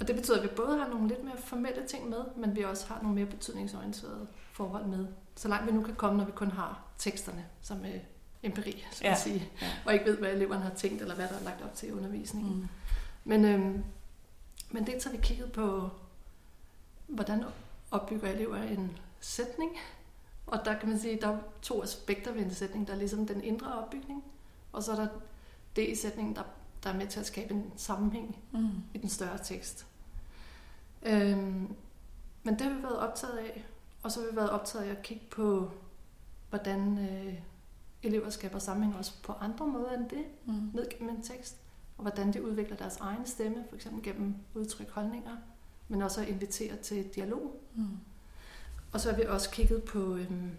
og 0.00 0.08
det 0.08 0.16
betyder, 0.16 0.36
at 0.36 0.42
vi 0.42 0.48
både 0.56 0.78
har 0.78 0.88
nogle 0.88 1.08
lidt 1.08 1.24
mere 1.24 1.36
formelle 1.38 1.86
ting 1.86 2.08
med, 2.08 2.18
men 2.36 2.56
vi 2.56 2.62
også 2.62 2.86
har 2.86 2.98
nogle 3.02 3.14
mere 3.14 3.26
betydningsorienterede 3.26 4.26
forhold 4.52 4.84
med. 4.86 5.06
Så 5.36 5.48
langt 5.48 5.66
vi 5.66 5.72
nu 5.72 5.82
kan 5.82 5.94
komme, 5.94 6.18
når 6.18 6.24
vi 6.24 6.32
kun 6.32 6.50
har 6.50 6.82
teksterne 6.98 7.44
som 7.62 7.84
øh, 7.84 7.94
empiri, 8.42 8.84
så 8.92 9.04
Ja. 9.04 9.10
at 9.10 9.18
sige, 9.18 9.48
Ja. 9.62 9.66
og 9.86 9.92
ikke 9.92 10.04
ved, 10.04 10.16
hvad 10.18 10.32
eleverne 10.32 10.62
har 10.62 10.74
tænkt, 10.74 11.02
eller 11.02 11.14
hvad 11.14 11.28
der 11.28 11.34
er 11.38 11.44
lagt 11.44 11.62
op 11.62 11.74
til 11.74 11.88
i 11.88 11.92
undervisningen. 11.92 12.56
Mm. 12.56 12.68
Men, 13.24 13.44
øhm, 13.44 13.84
men 14.70 14.86
det 14.86 15.04
har 15.04 15.10
vi 15.10 15.16
kigget 15.22 15.52
på, 15.52 15.90
hvordan 17.06 17.44
opbygger 17.90 18.28
elever 18.28 18.56
en 18.56 18.98
sætning. 19.20 19.70
Og 20.46 20.64
der 20.64 20.78
kan 20.78 20.88
man 20.88 20.98
sige, 20.98 21.14
at 21.14 21.22
der 21.22 21.28
er 21.28 21.38
to 21.62 21.82
aspekter 21.82 22.32
ved 22.32 22.42
en 22.42 22.50
sætning. 22.54 22.86
Der 22.86 22.92
er 22.94 22.98
ligesom 22.98 23.26
den 23.26 23.44
indre 23.44 23.74
opbygning, 23.74 24.24
og 24.72 24.82
så 24.82 24.92
er 24.92 24.96
der 24.96 25.08
det 25.76 25.88
i 25.88 25.94
sætningen, 25.94 26.36
der, 26.36 26.42
der 26.82 26.90
er 26.90 26.96
med 26.96 27.06
til 27.06 27.20
at 27.20 27.26
skabe 27.26 27.54
en 27.54 27.72
sammenhæng 27.76 28.38
Mm. 28.52 28.68
i 28.94 28.98
den 28.98 29.08
større 29.08 29.38
tekst. 29.44 29.86
Øhm, 31.02 31.74
men 32.42 32.54
det 32.58 32.60
har 32.60 32.74
vi 32.74 32.82
været 32.82 32.98
optaget 32.98 33.38
af, 33.38 33.64
og 34.02 34.12
så 34.12 34.20
har 34.20 34.30
vi 34.30 34.36
været 34.36 34.50
optaget 34.50 34.84
af 34.84 34.90
at 34.90 35.02
kigge 35.02 35.24
på, 35.30 35.70
hvordan 36.50 36.98
øh, 36.98 37.34
elever 38.02 38.30
skaber 38.30 38.58
sammenhæng 38.58 38.96
også 38.96 39.22
på 39.22 39.32
andre 39.32 39.66
måder 39.66 39.90
end 39.90 40.08
det 40.08 40.24
Mm. 40.44 40.70
ned 40.74 40.88
gennem 40.90 41.16
en 41.16 41.22
tekst, 41.22 41.56
og 41.96 42.02
hvordan 42.02 42.32
de 42.32 42.44
udvikler 42.44 42.76
deres 42.76 42.96
egen 42.96 43.26
stemme, 43.26 43.64
for 43.68 43.76
eksempel 43.76 44.02
gennem 44.02 44.34
udtryk 44.54 44.90
holdninger, 44.90 45.36
men 45.88 46.02
også 46.02 46.20
at 46.20 46.28
invitere 46.28 46.76
til 46.76 47.04
dialog. 47.14 47.60
Mm. 47.74 47.86
Og 48.92 49.00
så 49.00 49.10
har 49.10 49.16
vi 49.16 49.22
også 49.24 49.50
kigget 49.50 49.82
på, 49.82 50.16
øhm, 50.16 50.50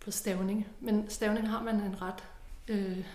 på 0.00 0.10
stavning. 0.10 0.66
Men 0.80 1.10
stavning 1.10 1.48
har 1.50 1.62
man 1.62 1.74
en 1.80 2.02
ret 2.02 2.24
øh, 2.68 3.06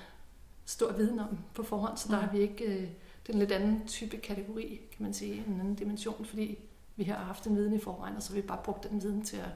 stor 0.65 0.91
viden 0.93 1.19
om 1.19 1.39
på 1.53 1.63
forhånd, 1.63 1.97
så 1.97 2.07
der 2.09 2.15
Mm. 2.15 2.23
har 2.23 2.31
vi 2.31 2.39
ikke... 2.39 2.63
Øh, 2.65 2.87
det 3.27 3.29
er 3.29 3.33
en 3.33 3.39
lidt 3.39 3.51
anden 3.51 3.87
type 3.87 4.17
kategori, 4.17 4.81
kan 4.97 5.03
man 5.03 5.13
sige, 5.13 5.43
en 5.47 5.59
anden 5.59 5.75
dimension, 5.75 6.25
fordi 6.25 6.59
vi 6.95 7.03
har 7.03 7.15
haft 7.15 7.47
en 7.47 7.55
viden 7.55 7.73
i 7.73 7.79
forvejen, 7.79 8.15
og 8.15 8.23
så 8.23 8.29
har 8.33 8.41
vi 8.41 8.47
bare 8.47 8.61
brugt 8.63 8.89
den 8.89 9.01
viden 9.03 9.25
til 9.25 9.37
at 9.37 9.49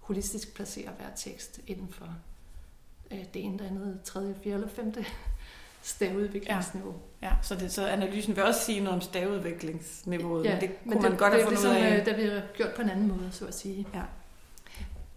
holistisk 0.00 0.54
placere 0.54 0.90
hver 0.90 1.14
tekst 1.16 1.60
inden 1.66 1.88
for 1.88 2.14
øh, 3.10 3.24
det 3.34 3.44
ene, 3.44 3.58
det 3.58 3.64
andet, 3.64 4.00
tredje, 4.04 4.34
fjerde 4.42 4.54
eller 4.54 4.68
femte 4.68 5.04
stavudviklingsniveau. 5.88 6.94
Ja, 7.22 7.32
så, 7.42 7.54
det, 7.54 7.72
så 7.72 7.86
analysen 7.86 8.36
vil 8.36 8.44
også 8.44 8.60
sige 8.60 8.80
noget 8.80 8.94
om 8.94 9.00
stavudviklingsniveauet, 9.00 10.44
Ja, 10.44 10.52
men 10.52 10.60
det 10.60 10.68
kunne 10.82 10.94
men 10.94 11.02
man 11.02 11.10
det, 11.12 11.18
godt 11.18 11.32
det 11.32 11.40
have 11.42 11.48
fundet 11.56 11.68
ud 11.68 11.74
ligesom, 11.74 12.06
af. 12.06 12.12
øh, 12.12 12.18
vi 12.18 12.28
har 12.34 12.42
gjort 12.54 12.74
på 12.76 12.82
en 12.82 12.88
anden 12.90 13.08
måde, 13.08 13.28
så 13.32 13.46
at 13.46 13.54
sige. 13.54 13.86
Ja. 13.94 14.02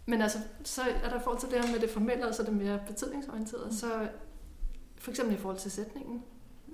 Men 0.06 0.22
altså, 0.22 0.38
så 0.64 0.82
er 1.04 1.10
der 1.10 1.20
i 1.20 1.24
forhold 1.24 1.40
til 1.40 1.50
det 1.50 1.66
her 1.66 1.72
med 1.72 1.80
det 1.80 1.90
formelle, 1.90 2.28
og 2.28 2.36
så 2.36 2.44
det 2.44 2.54
mere 2.54 2.80
betydningsorienterede, 2.88 3.66
Mm. 3.66 3.72
så 3.72 3.88
for 4.98 5.12
eksempel 5.12 5.36
i 5.36 5.40
forhold 5.40 5.58
til 5.58 5.72
sætningen, 5.72 6.24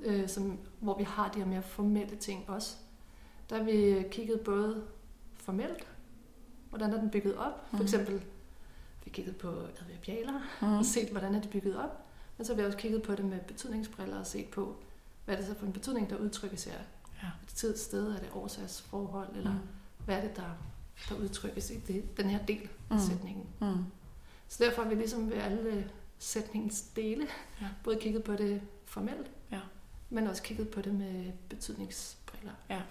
øh, 0.05 0.29
som, 0.29 0.59
hvor 0.79 0.97
vi 0.97 1.03
har 1.03 1.29
de 1.31 1.39
her 1.39 1.45
mere 1.45 1.61
formelle 1.61 2.15
ting 2.15 2.49
også, 2.49 2.75
der 3.49 3.57
har 3.57 3.63
vi 3.63 4.03
kigget 4.11 4.41
både 4.41 4.83
formelt, 5.35 5.87
hvordan 6.69 6.93
er 6.93 6.99
den 6.99 7.09
bygget 7.09 7.37
op, 7.37 7.65
for 7.69 7.77
Mhm. 7.77 7.81
eksempel 7.85 8.21
vi 9.05 9.09
kigget 9.09 9.35
på 9.37 9.47
adverbialer, 9.81 10.41
Mm. 10.61 10.77
og 10.77 10.85
set, 10.85 11.09
hvordan 11.09 11.35
er 11.35 11.41
det 11.41 11.49
bygget 11.49 11.77
op. 11.77 12.03
Men 12.37 12.45
så 12.45 12.53
har 12.53 12.61
vi 12.61 12.65
også 12.65 12.77
kigget 12.77 13.03
på 13.03 13.15
det 13.15 13.25
med 13.25 13.39
betydningsbriller 13.39 14.19
og 14.19 14.27
set 14.27 14.47
på, 14.49 14.75
hvad 15.25 15.35
er 15.35 15.39
det 15.39 15.47
så 15.49 15.55
for 15.55 15.65
en 15.65 15.73
betydning, 15.73 16.09
der 16.09 16.15
udtrykkes 16.17 16.63
her. 16.63 16.73
Ja. 17.23 17.27
Er 17.27 17.31
det 17.45 17.55
tid, 17.55 17.77
sted, 17.77 18.07
er 18.11 18.19
det 18.19 18.29
årsagsforhold, 18.33 19.35
eller 19.35 19.51
Mm. 19.53 19.59
hvad 20.05 20.17
er 20.17 20.21
det, 20.21 20.35
der, 20.35 20.57
der 21.09 21.15
udtrykkes 21.15 21.69
i 21.71 21.77
det, 21.79 22.17
den 22.17 22.29
her 22.29 22.45
del 22.45 22.69
af 22.89 22.95
Mm. 22.95 22.99
sætningen. 23.01 23.45
Mm. 23.61 23.83
Så 24.47 24.63
derfor 24.63 24.81
har 24.81 24.89
vi 24.89 24.95
ligesom 24.95 25.29
ved 25.29 25.37
alle 25.37 25.91
sætningens 26.19 26.81
dele 26.81 27.27
Ja. 27.61 27.67
både 27.83 27.99
kigget 27.99 28.23
på 28.23 28.33
det 28.35 28.61
formelt, 28.85 29.31
Ja. 29.51 29.59
men 30.09 30.27
også 30.27 30.43
kigget 30.43 30.69
på 30.69 30.81
det 30.81 30.93
med 30.95 31.31
betydningsbriller. 31.49 32.51
Ja. 32.69 32.81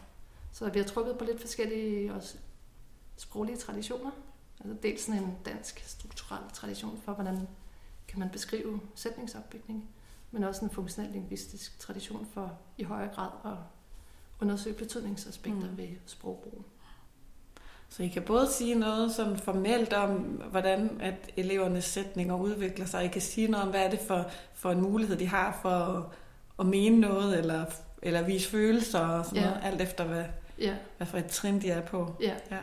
Så 0.53 0.71
vi 0.71 0.79
har 0.79 0.87
trukket 0.87 1.19
på 1.19 1.25
lidt 1.25 1.41
forskellige 1.41 2.15
også 2.15 2.37
sproglige 3.17 3.57
traditioner. 3.57 4.11
Altså 4.61 4.77
dels 4.83 5.03
sådan 5.07 5.23
en 5.23 5.35
dansk 5.45 5.85
strukturel 5.87 6.43
tradition 6.53 7.01
for, 7.05 7.13
hvordan 7.13 7.49
kan 8.09 8.19
man 8.19 8.29
beskrive 8.31 8.81
sætningsopbygning, 8.95 9.89
men 10.31 10.45
også 10.45 10.65
en 10.65 10.71
funktionel 10.71 11.11
lingvistisk 11.13 11.79
tradition 11.79 12.27
for 12.35 12.59
i 12.79 12.83
højere 12.83 13.15
grad 13.15 13.31
at 13.45 13.59
undersøge 14.41 14.77
betydningsaspekter 14.77 15.71
mm. 15.71 15.77
ved 15.79 15.89
sprogbrug. 16.07 16.63
Så 17.89 18.03
I 18.03 18.09
kan 18.09 18.23
både 18.23 18.53
sige 18.53 18.75
noget 18.75 19.13
sådan 19.13 19.37
formelt 19.39 19.93
om, 19.93 20.11
hvordan 20.51 21.01
at 21.01 21.31
elevernes 21.37 21.85
sætninger 21.85 22.35
udvikler 22.37 22.87
sig. 22.87 23.05
I 23.05 23.09
kan 23.09 23.23
sige 23.23 23.49
noget 23.49 23.65
om, 23.65 23.71
hvad 23.71 23.85
er 23.87 23.91
det 23.91 24.01
for, 24.01 24.31
for 24.55 24.71
en 24.71 24.81
mulighed, 24.81 25.17
de 25.17 25.27
har 25.29 25.59
for 25.63 25.71
at, 25.71 26.05
at 26.61 26.67
mene 26.67 27.01
noget, 27.01 27.39
eller, 27.39 27.65
eller 28.03 28.23
vise 28.23 28.49
følelser 28.51 29.01
og 29.01 29.25
sådan 29.25 29.39
Ja. 29.43 29.49
noget, 29.49 29.61
alt 29.65 29.81
efter 29.81 30.05
hvad, 30.05 30.25
Ja, 30.59 30.75
hvad 30.97 31.07
for 31.07 31.19
et 31.19 31.27
trin 31.27 31.61
de 31.63 31.71
er 31.71 31.81
på. 31.83 32.15
ja. 32.21 32.35
Ja. 32.51 32.59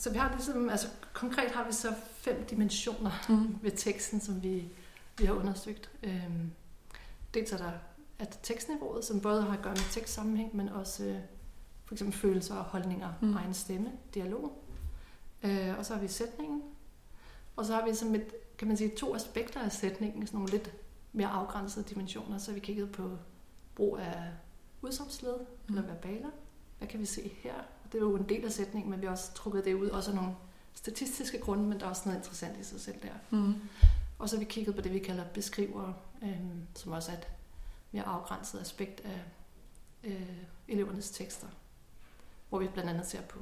Så 0.00 0.10
vi 0.10 0.18
har 0.18 0.32
ligesom, 0.32 0.68
altså 0.70 0.88
konkret 1.12 1.50
har 1.50 1.66
vi 1.66 1.72
så 1.72 1.94
fem 2.06 2.44
dimensioner 2.50 3.10
Mm. 3.28 3.58
ved 3.62 3.70
teksten, 3.76 4.20
som 4.20 4.42
vi, 4.42 4.68
vi 5.18 5.24
har 5.24 5.32
undersøgt. 5.34 5.90
Øhm, 6.02 6.50
dels 7.34 7.52
er 7.52 7.56
der 7.56 7.70
at 8.18 8.38
tekstniveauet, 8.42 9.04
som 9.04 9.20
både 9.20 9.42
har 9.42 9.52
at 9.56 9.62
gøre 9.62 9.72
med 9.74 9.92
tekstsammenhæng, 9.92 10.56
men 10.56 10.68
også 10.68 11.04
øh, 11.04 11.16
for 11.84 11.94
eksempel 11.94 12.18
følelser 12.18 12.54
og 12.54 12.64
holdninger, 12.64 13.12
Mm. 13.22 13.36
egen 13.36 13.54
stemme, 13.54 13.92
dialog. 14.14 14.64
Øh, 15.42 15.78
og 15.78 15.86
så 15.86 15.94
har 15.94 16.00
vi 16.00 16.08
sætningen. 16.08 16.62
Og 17.56 17.64
så 17.66 17.74
har 17.74 17.84
vi 17.86 17.94
som 17.94 18.14
et, 18.14 18.24
kan 18.58 18.68
man 18.68 18.76
sige, 18.76 18.90
to 18.96 19.14
aspekter 19.14 19.60
af 19.60 19.72
sætningen, 19.72 20.26
sådan 20.26 20.38
nogle 20.38 20.50
lidt 20.52 20.72
mere 21.12 21.28
afgrænsede 21.28 21.84
dimensioner. 21.88 22.38
Så 22.38 22.50
har 22.50 22.54
vi 22.54 22.60
kigget 22.60 22.92
på 22.92 23.18
brug 23.74 23.98
af 23.98 24.22
udsagnsled 24.82 25.34
Mm. 25.38 25.76
eller 25.78 25.82
verbaler. 25.92 26.30
Hvad 26.78 26.88
kan 26.88 27.00
vi 27.00 27.06
se 27.06 27.32
her? 27.42 27.54
Det 27.92 27.98
er 27.98 28.02
jo 28.02 28.16
en 28.16 28.28
del 28.28 28.44
af 28.44 28.52
sætningen, 28.52 28.90
men 28.90 29.00
vi 29.00 29.06
har 29.06 29.12
også 29.12 29.34
trukket 29.34 29.64
det 29.64 29.74
ud, 29.74 29.88
også 29.88 30.10
af 30.10 30.16
nogle 30.16 30.34
statistiske 30.74 31.38
grunde, 31.38 31.64
men 31.64 31.80
der 31.80 31.86
er 31.86 31.90
også 31.90 32.02
noget 32.04 32.18
interessant 32.18 32.58
i 32.58 32.64
sig 32.64 32.80
selv 32.80 33.02
der. 33.02 33.12
Mm. 33.30 33.54
Og 34.18 34.28
så 34.28 34.36
har 34.36 34.38
vi 34.38 34.44
kigget 34.44 34.74
på 34.74 34.80
det, 34.80 34.92
vi 34.92 34.98
kalder 34.98 35.24
beskrivere, 35.24 35.94
øhm, 36.22 36.66
som 36.74 36.92
også 36.92 37.12
er 37.12 37.16
et 37.16 37.28
mere 37.92 38.04
afgrænset 38.04 38.60
aspekt 38.60 39.00
af 39.00 39.22
øh, 40.04 40.36
elevernes 40.68 41.10
tekster. 41.10 41.46
Hvor 42.48 42.58
vi 42.58 42.68
blandt 42.68 42.90
andet 42.90 43.06
ser 43.06 43.22
på 43.22 43.38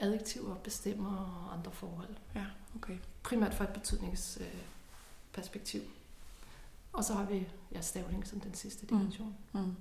adjektiver, 0.00 0.54
bestemmer 0.54 1.16
og 1.16 1.54
andre 1.54 1.72
forhold. 1.72 2.16
Ja, 2.34 2.46
okay. 2.76 2.98
Primært 3.22 3.54
fra 3.54 3.64
et 3.64 3.70
betydningsperspektiv. 3.70 5.82
Og 6.92 7.04
så 7.04 7.14
har 7.14 7.24
vi 7.24 7.48
ja, 7.72 7.80
stavning 7.80 8.26
som 8.26 8.40
den 8.40 8.54
sidste 8.54 8.86
dimension. 8.86 9.34
Mm. 9.52 9.60
Mm. 9.60 9.76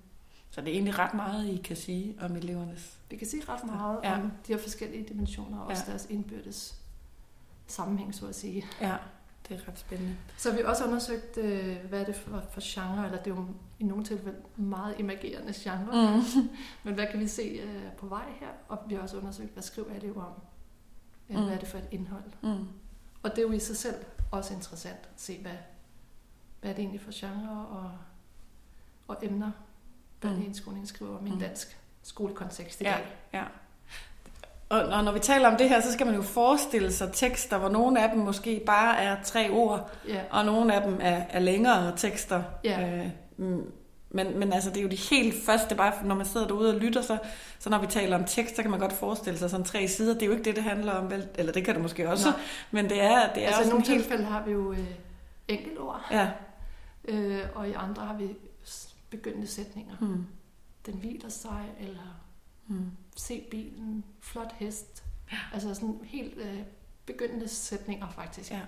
Så 0.52 0.62
det 0.62 0.68
er 0.70 0.74
egentlig 0.74 1.00
ret 1.00 1.14
meget, 1.14 1.48
I 1.48 1.58
kan 1.58 1.76
sige 1.76 2.16
om 2.22 2.36
elevernes... 2.36 2.98
Vi 3.10 3.16
kan 3.16 3.28
sige 3.28 3.44
ret 3.50 3.64
meget 3.66 4.00
Ja. 4.04 4.14
om 4.14 4.22
de 4.48 4.54
her 4.54 4.58
forskellige 4.58 5.04
dimensioner, 5.10 5.60
og 5.60 5.68
også 5.68 5.84
Ja. 5.88 5.92
deres 5.92 6.08
indbyrdes 6.10 6.76
sammenhæng, 7.68 8.16
så 8.16 8.28
at 8.28 8.36
sige. 8.36 8.66
Ja, 8.82 8.96
det 9.50 9.60
er 9.62 9.68
ret 9.68 9.80
spændende. 9.80 10.16
Så 10.38 10.50
har 10.52 10.58
vi 10.58 10.64
også 10.64 10.86
undersøgt, 10.86 11.38
øh, 11.38 11.78
hvad 11.90 12.02
er 12.02 12.06
det 12.06 12.16
for, 12.16 12.44
for 12.52 12.62
genre, 12.64 13.06
eller 13.06 13.18
det 13.24 13.32
er 13.32 13.36
jo 13.36 13.46
i 13.80 13.84
nogle 13.84 14.04
tilfælde 14.04 14.38
meget 14.56 14.96
imagerende 15.00 15.54
genre, 15.56 16.16
Mm. 16.18 16.50
men 16.84 16.94
hvad 16.94 17.08
kan 17.12 17.20
vi 17.20 17.28
se 17.28 17.42
øh, 17.44 17.92
på 17.98 18.06
vej 18.08 18.26
her? 18.40 18.48
Og 18.68 18.78
vi 18.88 18.96
har 18.96 19.02
også 19.02 19.18
undersøgt, 19.18 19.54
hvad 19.54 19.64
skriver 19.64 19.94
elever 19.96 20.24
om? 20.24 20.34
Ja, 21.30 21.38
Mm. 21.38 21.44
Hvad 21.46 21.54
er 21.54 21.60
det 21.60 21.68
for 21.68 21.78
et 21.78 21.88
indhold? 21.92 22.24
Mm. 22.42 22.68
Og 23.24 23.30
det 23.30 23.38
er 23.38 23.42
jo 23.42 23.52
i 23.52 23.60
sig 23.60 23.78
selv 23.78 23.96
også 24.32 24.54
interessant 24.54 25.00
at 25.00 25.22
se, 25.22 25.38
hvad, 25.42 25.52
hvad 26.62 26.70
er 26.72 26.76
det 26.76 26.82
egentlig 26.82 27.02
for 27.02 27.12
genre 27.14 27.68
og, 27.68 27.92
og 29.08 29.18
emner, 29.22 29.52
hvad 30.22 30.32
Mm. 30.32 30.86
skriver 30.86 31.18
om 31.18 31.26
i 31.26 31.30
en 31.30 31.36
Mm. 31.36 31.42
dansk 31.42 31.78
skolekontekst 32.04 32.82
i 32.82 32.84
Ja. 32.84 32.90
dag. 32.92 33.06
Ja. 33.34 33.44
Og 34.70 34.82
og 34.82 35.04
når 35.04 35.12
vi 35.12 35.20
taler 35.20 35.48
om 35.52 35.58
det 35.58 35.70
her, 35.70 35.82
så 35.82 35.94
skal 35.94 36.06
man 36.06 36.16
jo 36.16 36.22
forestille 36.22 36.92
sig 36.92 37.10
tekster, 37.14 37.58
hvor 37.58 37.70
nogle 37.70 38.04
af 38.04 38.10
dem 38.10 38.20
måske 38.20 38.62
bare 38.66 38.98
er 39.04 39.18
tre 39.24 39.50
ord, 39.50 39.92
Ja, 40.08 40.22
og 40.30 40.46
nogle 40.46 40.74
af 40.76 40.82
dem 40.82 40.98
er, 41.02 41.22
er 41.30 41.40
længere 41.40 41.98
tekster. 41.98 42.44
Ja. 42.64 42.98
Øh, 42.98 43.08
mm, 43.38 43.72
men, 44.10 44.40
men 44.40 44.54
altså, 44.54 44.70
det 44.70 44.78
er 44.78 44.82
jo 44.82 44.88
de 44.90 44.96
helt 44.96 45.44
første, 45.46 45.76
bare 45.76 45.94
når 46.06 46.16
man 46.16 46.26
sidder 46.26 46.48
derude 46.48 46.74
og 46.76 46.80
lytter, 46.82 47.02
så, 47.02 47.18
så 47.60 47.70
når 47.70 47.80
vi 47.80 47.88
taler 47.88 48.18
om 48.18 48.24
tekst, 48.26 48.56
så 48.56 48.62
kan 48.62 48.72
man 48.72 48.80
godt 48.80 48.94
forestille 48.94 49.40
sig 49.40 49.50
sådan 49.50 49.66
tre 49.66 49.88
sider. 49.88 50.14
Det 50.14 50.22
er 50.22 50.26
jo 50.26 50.32
ikke 50.32 50.44
det, 50.44 50.56
det 50.56 50.64
handler 50.64 50.94
om, 50.94 51.12
vel? 51.12 51.28
eller 51.36 51.54
det 51.54 51.66
kan 51.66 51.74
det 51.76 51.82
måske 51.82 52.10
også, 52.10 52.30
Nej. 52.30 52.40
men 52.72 52.90
det 52.90 53.02
er, 53.04 53.34
det 53.34 53.44
er 53.44 53.48
altså 53.48 53.62
i 53.62 53.66
nogle 53.66 53.86
en 53.86 53.92
helt... 53.92 54.04
tilfælde 54.04 54.26
har 54.26 54.44
vi 54.46 54.52
jo 54.52 54.72
øh, 54.72 54.80
enkeltord, 55.48 56.06
Ja. 56.12 56.30
øh, 57.06 57.40
og 57.56 57.70
i 57.70 57.74
andre 57.74 58.06
har 58.06 58.14
vi 58.14 58.30
begyndende 59.12 59.48
sætninger. 59.48 59.96
Mm. 60.02 60.26
Den 60.86 60.94
hviler 60.94 61.30
sig, 61.30 61.76
eller 61.80 62.22
Mm. 62.68 62.92
se 63.18 63.48
bilen, 63.52 64.04
flot 64.20 64.52
hest. 64.56 65.04
Altså 65.54 65.74
sådan 65.74 66.00
helt 66.04 66.38
øh, 66.38 66.60
begyndende 67.06 67.48
sætninger 67.48 68.10
faktisk. 68.10 68.52
Ja. 68.52 68.62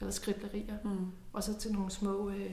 Eller 0.00 0.12
skriblerier. 0.12 0.76
Mm. 0.84 1.12
Og 1.32 1.44
så 1.44 1.58
til 1.58 1.72
nogle 1.72 1.90
små, 1.90 2.30
øh, 2.30 2.52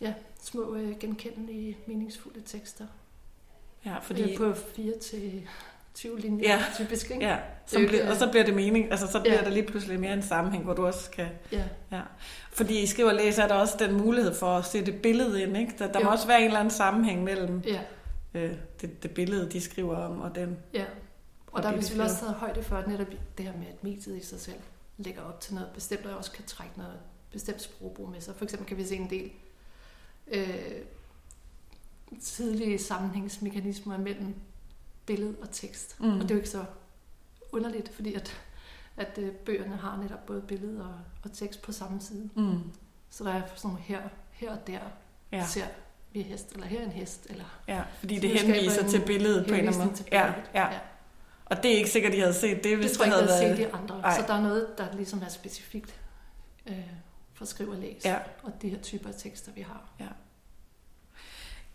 ja, 0.00 0.14
små 0.40 0.74
øh, 0.74 0.98
genkendelige, 0.98 1.78
meningsfulde 1.86 2.40
tekster. 2.40 2.86
Ja, 3.84 3.98
Fordi... 3.98 4.22
fordi... 4.22 4.36
På 4.36 4.54
4 4.54 4.98
til 4.98 5.48
20 6.00 6.18
linjer, 6.20 6.48
Ja. 6.48 6.64
typisk, 6.76 7.10
ikke? 7.10 7.24
Ja, 7.26 7.36
jo 7.74 7.86
bliver, 7.88 8.10
og 8.10 8.16
så 8.16 8.30
bliver 8.30 8.44
det 8.44 8.54
mening, 8.54 8.90
altså 8.90 9.06
så 9.06 9.20
bliver 9.20 9.34
Ja. 9.34 9.44
der 9.44 9.50
lige 9.50 9.66
pludselig 9.66 10.00
mere 10.00 10.12
en 10.12 10.22
sammenhæng, 10.22 10.64
hvor 10.64 10.74
du 10.74 10.86
også 10.86 11.10
kan... 11.10 11.28
ja. 11.52 11.64
Ja. 11.92 12.00
Fordi 12.52 12.82
I 12.82 12.86
skriver 12.86 13.08
og 13.10 13.14
læser, 13.16 13.42
er 13.42 13.48
der 13.48 13.54
også 13.54 13.74
den 13.78 13.96
mulighed 13.96 14.34
for 14.34 14.46
at 14.46 14.64
sætte 14.64 14.92
et 14.92 15.02
billede 15.02 15.42
ind, 15.42 15.56
ikke? 15.56 15.74
Der, 15.78 15.92
der 15.92 16.04
må 16.04 16.10
også 16.10 16.26
være 16.26 16.40
en 16.40 16.46
eller 16.46 16.58
anden 16.60 16.70
sammenhæng 16.74 17.24
mellem 17.24 17.62
ja. 17.66 17.80
øh, 18.34 18.52
det, 18.80 19.02
det 19.02 19.10
billede, 19.10 19.50
de 19.50 19.60
skriver 19.60 19.96
om, 19.96 20.20
og 20.20 20.34
den... 20.34 20.56
Ja, 20.74 20.84
og 21.46 21.62
der 21.62 21.68
har 21.68 21.76
vi 21.76 21.82
selvfølgelig 21.82 22.10
også 22.12 22.20
taget 22.20 22.34
højde 22.34 22.62
for, 22.62 22.76
at 22.76 22.88
netop 22.88 23.06
det 23.38 23.46
her 23.46 23.52
med, 23.58 23.66
at 23.66 23.84
mediet 23.84 24.16
i 24.16 24.26
sig 24.26 24.40
selv 24.40 24.56
lægger 24.98 25.22
op 25.22 25.40
til 25.40 25.54
noget 25.54 25.68
bestemt, 25.74 26.06
og 26.06 26.16
også 26.18 26.32
kan 26.32 26.44
trække 26.44 26.72
noget 26.78 26.98
bestemt 27.32 27.62
sprogbrug 27.62 28.08
med 28.08 28.20
sig. 28.20 28.34
For 28.36 28.44
eksempel 28.44 28.68
kan 28.68 28.76
vi 28.76 28.84
se 28.84 28.96
en 28.96 29.10
del 29.10 29.30
øh, 30.26 30.48
tidlige 32.22 32.78
sammenhængsmekanismer 32.78 33.98
mellem 33.98 34.34
billede 35.10 35.36
og 35.42 35.50
tekst. 35.50 36.00
Mm. 36.00 36.14
Og 36.16 36.22
det 36.22 36.30
er 36.30 36.34
jo 36.34 36.38
ikke 36.38 36.48
så 36.50 36.64
underligt, 37.52 37.88
fordi 37.94 38.14
at, 38.14 38.40
at 38.96 39.18
øh, 39.18 39.32
bøgerne 39.32 39.76
har 39.76 39.96
netop 40.02 40.26
både 40.26 40.40
billede 40.42 40.84
og, 40.84 40.94
og 41.24 41.32
tekst 41.32 41.62
på 41.62 41.72
samme 41.72 42.00
side. 42.00 42.30
Mm. 42.36 42.58
Så 43.10 43.24
der 43.24 43.30
er 43.32 43.42
sådan 43.54 43.76
her, 43.76 44.00
her 44.30 44.50
og 44.50 44.66
der 44.66 44.78
Ja. 45.32 45.36
ja. 45.38 45.46
ser 45.46 45.66
vi 46.12 46.22
hest, 46.22 46.52
eller 46.52 46.66
her 46.66 46.80
er 46.80 46.84
en 46.84 46.90
hest, 46.90 47.26
eller 47.30 47.44
ja, 47.68 47.82
fordi 47.98 48.18
det 48.18 48.30
henviser 48.30 48.82
en 48.84 48.90
til 48.90 49.02
billedet 49.06 49.46
på 49.46 49.54
en 49.54 49.58
eller 49.60 49.72
anden 49.72 49.86
måde. 49.88 50.04
Ja, 50.12 50.26
ja. 50.54 50.72
Ja. 50.72 50.78
Og 51.44 51.62
det 51.62 51.72
er 51.72 51.76
ikke 51.76 51.90
sikkert, 51.90 52.12
de 52.12 52.20
havde 52.20 52.34
set 52.34 52.64
det, 52.64 52.76
hvis 52.76 52.90
Det 52.90 52.96
tror 52.98 53.04
jeg 53.04 53.14
ikke, 53.14 53.32
havde 53.32 53.42
været... 53.48 53.58
set 53.58 53.66
de 53.66 53.74
andre. 53.74 54.00
Ej. 54.00 54.16
Så 54.20 54.24
der 54.26 54.34
er 54.34 54.40
noget, 54.42 54.78
der 54.78 54.86
ligesom 54.94 55.22
er 55.22 55.28
specifikt 55.28 56.00
øh, 56.66 56.74
for 57.34 57.44
skriv 57.44 57.68
og 57.68 57.76
læs. 57.76 58.04
Ja. 58.04 58.18
Og 58.42 58.52
de 58.62 58.68
her 58.68 58.78
typer 58.78 59.08
af 59.08 59.14
tekster, 59.18 59.52
vi 59.52 59.60
har. 59.60 59.88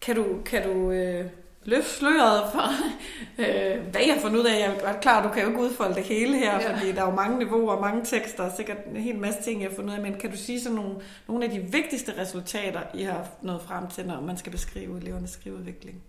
Kan 0.01 0.15
du, 0.15 0.41
kan 0.45 0.63
du 0.63 0.91
øh, 0.91 1.29
løfte 1.65 1.89
sløret 1.89 2.51
for, 2.51 2.69
øh, 3.43 3.87
hvad 3.91 4.01
jeg 4.01 4.13
har 4.13 4.21
fundet 4.21 4.39
ud 4.39 4.45
af? 4.45 4.59
Jeg 4.59 4.75
er 4.75 4.79
godt 4.79 5.01
klar, 5.01 5.27
du 5.27 5.33
kan 5.33 5.41
jo 5.43 5.49
ikke 5.49 5.61
udfolde 5.61 5.95
det 5.95 6.03
hele 6.03 6.37
her, 6.37 6.61
ja. 6.61 6.73
Fordi 6.73 6.91
der 6.91 7.01
er 7.01 7.05
jo 7.05 7.15
mange 7.15 7.37
niveauer, 7.39 7.79
mange 7.79 8.05
tekster, 8.05 8.43
og 8.43 8.51
sikkert 8.55 8.77
en 8.85 8.97
hel 8.97 9.19
masse 9.19 9.43
ting, 9.43 9.61
jeg 9.61 9.69
har 9.69 9.75
fundet 9.75 9.91
ud 9.91 9.95
af. 9.95 10.01
Men 10.01 10.19
kan 10.19 10.31
du 10.31 10.37
sige 10.37 10.61
sådan 10.61 10.75
nogle, 10.75 10.95
nogle 11.27 11.45
af 11.45 11.51
de 11.51 11.59
vigtigste 11.59 12.13
resultater, 12.17 12.81
I 12.93 13.03
har 13.03 13.27
nået 13.41 13.61
frem 13.61 13.87
til, 13.87 14.05
når 14.05 14.21
man 14.21 14.37
skal 14.37 14.51
beskrive 14.51 14.97
elevernes 14.97 15.29
skriveudvikling? 15.29 16.03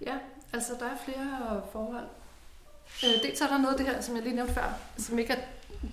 Ja, 0.00 0.14
altså 0.52 0.72
der 0.80 0.86
er 0.86 0.96
flere 1.04 1.62
forhold. 1.72 2.06
Øh, 3.04 3.22
dels 3.22 3.40
er 3.40 3.46
der 3.46 3.58
noget 3.58 3.74
af 3.74 3.78
det 3.78 3.86
her, 3.86 4.00
som 4.00 4.14
jeg 4.14 4.22
lige 4.22 4.34
nævnte 4.34 4.54
før, 4.54 4.78
som 4.98 5.18
ikke 5.18 5.32
er 5.32 5.40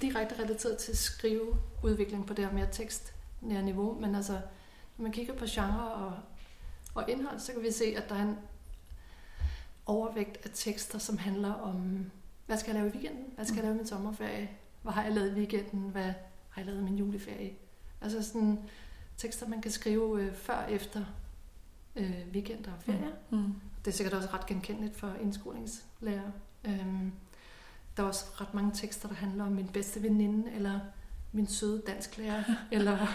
direkte 0.02 0.44
relateret 0.44 0.78
til 0.78 0.98
skriveudvikling 0.98 2.28
på 2.28 2.34
det 2.34 2.46
her 2.46 2.54
mere 2.54 2.68
tekstnære 2.72 3.64
niveau, 3.64 3.98
men 4.00 4.16
altså, 4.16 4.34
når 4.98 5.04
man 5.04 5.12
kigger 5.12 5.34
på 5.34 5.46
genre 5.50 5.92
og, 5.92 6.14
og 6.96 7.10
indhold, 7.10 7.40
så 7.40 7.52
kan 7.52 7.64
vi 7.64 7.72
se, 7.72 7.94
at 7.98 8.10
der 8.10 8.16
er 8.16 8.22
en 8.22 8.38
overvægt 9.86 10.38
af 10.46 10.50
tekster, 10.54 11.00
som 11.00 11.18
handler 11.18 11.54
om, 11.54 12.06
hvad 12.46 12.58
skal 12.58 12.72
jeg 12.72 12.82
lave 12.82 12.94
i 12.94 12.98
weekenden? 12.98 13.26
Hvad 13.36 13.46
skal 13.46 13.56
jeg 13.56 13.64
lave 13.64 13.76
i 13.76 13.78
min 13.78 13.88
sommerferie? 13.88 14.50
Hvad 14.82 14.94
har 14.94 15.04
jeg 15.04 15.12
lavet 15.12 15.32
i 15.32 15.34
weekenden? 15.34 15.90
Hvad 15.90 16.14
har 16.50 16.62
jeg 16.62 16.66
lavet 16.66 16.80
i 16.80 16.84
min 16.84 16.98
juleferie? 16.98 17.54
Altså 18.02 18.24
sådan 18.24 18.60
tekster, 19.18 19.48
man 19.48 19.62
kan 19.62 19.72
skrive 19.72 20.22
øh, 20.22 20.36
før 20.36 20.54
og 20.54 20.72
efter 20.72 21.06
øh, 21.96 22.16
weekender 22.34 22.72
og 22.72 22.82
ferier. 22.82 23.12
Mm. 23.30 23.54
Det 23.86 23.92
er 23.92 23.96
sikkert 23.96 24.14
også 24.14 24.30
ret 24.34 24.46
genkendeligt 24.46 24.96
for 24.96 25.14
indskolingslærer. 25.22 26.32
Øhm, 26.66 27.12
der 27.98 28.04
er 28.04 28.08
også 28.08 28.26
ret 28.42 28.54
mange 28.54 28.72
tekster, 28.74 29.08
der 29.08 29.16
handler 29.16 29.46
om 29.46 29.52
min 29.52 29.68
bedste 29.68 30.04
veninde, 30.04 30.52
eller 30.52 30.80
min 31.32 31.48
søde 31.48 31.82
dansklærer, 31.88 32.44
eller, 32.72 33.08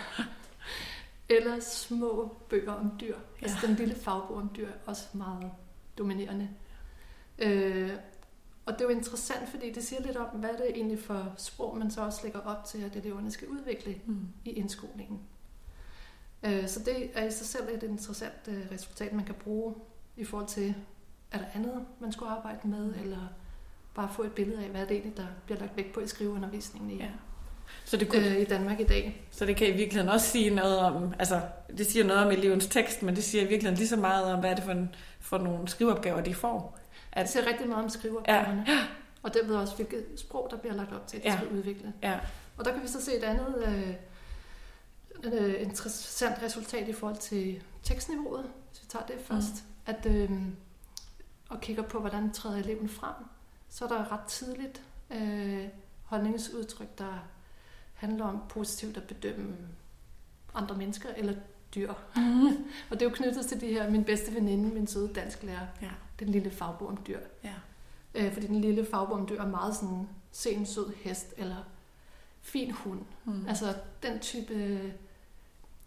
eller 1.28 1.60
små 1.60 2.36
bøger 2.50 2.72
om 2.72 2.92
dyr. 3.00 3.16
Ja. 3.42 3.46
Altså 3.46 3.66
den 3.66 3.74
lille 3.74 3.94
fagbog 3.94 4.36
om 4.36 4.50
dyr 4.56 4.68
er 4.68 4.72
også 4.86 5.04
meget 5.12 5.50
dominerende. 5.98 6.48
Øh, 7.38 7.90
og 8.66 8.72
det 8.74 8.80
er 8.80 8.84
jo 8.84 8.90
interessant, 8.96 9.48
fordi 9.48 9.72
det 9.72 9.84
siger 9.84 10.02
lidt 10.02 10.16
om, 10.16 10.26
hvad 10.26 10.48
det 10.52 10.70
er 10.70 10.74
egentlig 10.74 10.98
for 10.98 11.32
sprog, 11.36 11.76
man 11.78 11.90
så 11.90 12.00
også 12.00 12.20
lægger 12.22 12.40
op 12.40 12.64
til, 12.64 12.84
at 12.84 12.96
eleverne 12.96 13.30
skal 13.30 13.48
udvikle 13.48 13.94
Mm. 14.06 14.28
i 14.44 14.50
indskolingen. 14.50 15.20
Øh, 16.42 16.68
Så 16.68 16.80
det 16.80 17.10
er 17.14 17.24
i 17.24 17.30
sig 17.30 17.46
selv 17.46 17.68
et 17.74 17.82
interessant 17.82 18.48
øh, 18.48 18.62
resultat, 18.72 19.12
man 19.12 19.24
kan 19.24 19.34
bruge 19.34 19.74
i 20.16 20.24
forhold 20.24 20.48
til, 20.48 20.74
er 21.32 21.38
der 21.38 21.44
andet, 21.54 21.84
man 22.00 22.12
skulle 22.12 22.32
arbejde 22.32 22.68
med, 22.68 22.94
eller 23.02 23.28
bare 23.94 24.08
få 24.12 24.22
et 24.22 24.32
billede 24.32 24.62
af, 24.64 24.68
hvad 24.70 24.80
det 24.86 24.90
egentlig, 24.90 25.16
der 25.16 25.26
bliver 25.46 25.60
lagt 25.60 25.76
vægt 25.76 25.92
på 25.92 26.00
i 26.00 26.06
skriveundervisningen 26.06 26.90
i, 26.90 26.96
Ja. 26.96 27.08
Så 27.84 27.96
det, 27.96 28.08
kunne, 28.08 28.26
øh, 28.28 28.40
i 28.40 28.44
Danmark 28.44 28.80
i 28.80 28.84
dag. 28.84 29.26
så 29.30 29.46
det 29.46 29.56
kan 29.56 29.66
i 29.68 29.70
virkeligheden 29.70 30.08
også 30.08 30.26
sige 30.26 30.50
noget 30.54 30.78
om, 30.78 31.14
altså 31.18 31.40
det 31.78 31.86
siger 31.86 32.04
noget 32.04 32.24
om 32.24 32.30
elevens 32.32 32.66
tekst, 32.66 33.02
men 33.02 33.16
det 33.16 33.24
siger 33.24 33.42
i 33.44 33.46
virkeligheden 33.46 33.78
lige 33.78 33.88
så 33.88 33.96
meget 33.96 34.24
om, 34.32 34.40
hvad 34.40 34.50
er 34.50 34.54
det 34.54 34.64
for, 34.64 34.72
en, 34.72 34.94
for 35.20 35.38
nogle 35.38 35.68
skriveopgaver, 35.68 36.20
de 36.20 36.34
får. 36.34 36.78
At, 37.12 37.22
det 37.26 37.32
siger 37.32 37.46
rigtig 37.46 37.68
meget 37.68 37.84
om 37.84 37.90
skriveopgaverne, 37.90 38.64
Ja. 38.68 38.78
og 39.22 39.34
derved 39.34 39.56
også, 39.56 39.74
hvilket 39.76 40.06
sprog, 40.16 40.48
der 40.50 40.56
bliver 40.56 40.74
lagt 40.74 40.92
op 40.92 41.06
til, 41.06 41.16
at 41.16 41.22
de 41.22 41.28
Ja. 41.28 41.36
skal 41.36 41.48
udvikle. 41.48 41.92
Ja. 42.02 42.20
Og 42.58 42.64
der 42.64 42.72
kan 42.72 42.82
vi 42.82 42.88
så 42.88 43.04
se 43.04 43.16
et 43.16 43.24
andet 43.24 43.64
øh, 43.66 43.94
øh, 45.32 45.62
interessant 45.62 46.42
resultat 46.42 46.88
i 46.88 46.92
forhold 46.92 47.16
til 47.16 47.62
tekstniveauet, 47.82 48.50
hvis 48.70 48.82
vi 48.82 48.86
tager 48.88 49.06
det 49.06 49.16
først. 49.24 49.54
Mm. 49.54 49.94
At, 49.94 50.06
øh, 50.06 50.30
og 51.48 51.60
kigger 51.60 51.82
på, 51.82 52.00
hvordan 52.00 52.32
træder 52.32 52.56
eleven 52.56 52.88
frem, 52.88 53.14
så 53.68 53.84
er 53.84 53.88
der 53.88 54.12
ret 54.12 54.24
tidligt 54.28 54.82
øh, 55.10 55.64
holdningsudtryk, 56.04 56.98
der 56.98 57.18
handler 57.94 58.24
om 58.24 58.42
positivt 58.48 58.96
at 58.96 59.02
bedømme 59.02 59.56
andre 60.54 60.76
mennesker 60.76 61.08
eller 61.16 61.34
dyr. 61.74 61.92
Mm. 62.16 62.46
Og 62.90 63.00
det 63.00 63.02
er 63.02 63.10
jo 63.10 63.14
knyttet 63.16 63.46
til 63.46 63.60
de 63.60 63.66
her, 63.66 63.90
min 63.90 64.04
bedste 64.04 64.34
veninde, 64.34 64.74
min 64.74 64.86
søde 64.86 65.14
dansklærer, 65.14 65.66
Ja. 65.82 65.90
den 66.18 66.28
lille 66.28 66.50
fagbog 66.50 66.88
om 66.88 66.98
dyr. 67.06 67.20
Ja. 67.44 67.54
Øh, 68.14 68.32
fordi 68.32 68.46
den 68.46 68.60
lille 68.60 68.86
fagbog 68.90 69.18
om 69.18 69.26
dyr 69.28 69.40
er 69.40 69.46
meget 69.48 69.76
sådan, 69.76 70.08
se 70.32 70.50
en 70.50 70.66
sød 70.66 70.92
hest, 70.96 71.34
eller 71.36 71.56
fin 72.40 72.70
hund. 72.70 73.00
Mm. 73.24 73.46
Altså 73.48 73.74
den 74.02 74.18
type 74.20 74.80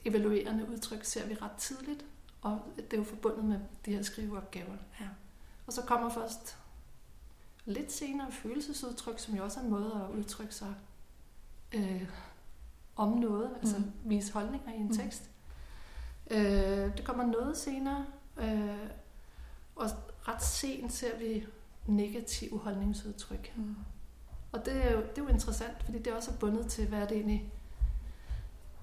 evaluerende 0.06 0.70
udtryk 0.70 1.04
ser 1.06 1.28
vi 1.28 1.34
ret 1.41 1.52
tidligt, 1.52 2.06
og 2.41 2.60
det 2.78 2.94
er 2.94 2.98
jo 2.98 3.04
forbundet 3.04 3.44
med 3.46 3.60
de 3.86 3.96
her 3.96 4.02
skriveopgaver. 4.04 4.76
Ja. 5.00 5.06
Og 5.67 5.74
så 5.74 5.82
kommer 5.82 6.10
først 6.10 6.58
lidt 7.65 7.91
senere 7.91 8.32
følelsesudtryk, 8.32 9.20
som 9.20 9.36
jo 9.36 9.44
også 9.44 9.60
er 9.60 9.63
en 9.63 9.70
måde 9.70 10.08
at 10.10 10.17
udtrykke 10.17 10.56
sig 10.56 10.74
øh, 11.74 12.04
om 12.96 13.10
noget, 13.17 13.50
altså 13.62 13.78
Mm. 13.78 13.91
vise 14.04 14.34
holdninger 14.34 14.74
i 14.74 14.78
en 14.78 14.88
Mm. 14.88 14.94
tekst. 14.98 15.30
Øh, 16.32 16.98
det 16.98 17.06
kommer 17.06 17.26
noget 17.26 17.58
senere, 17.58 18.06
øh, 18.38 18.89
og 19.76 19.89
ret 20.28 20.44
sent 20.44 20.94
ser 20.94 21.17
vi 21.17 21.46
negative 21.86 22.60
holdningsudtryk. 22.60 23.54
Mm. 23.56 23.76
Og 24.52 24.65
det 24.65 24.86
er, 24.86 24.91
jo, 24.91 24.98
det 24.98 25.17
er 25.17 25.24
jo 25.24 25.28
interessant, 25.28 25.84
fordi 25.84 26.00
det 26.00 26.13
også 26.13 26.32
er 26.32 26.36
bundet 26.36 26.67
til, 26.67 26.88
hvad 26.88 27.00
er 27.00 27.08
det 27.08 27.17
egentlig, 27.17 27.52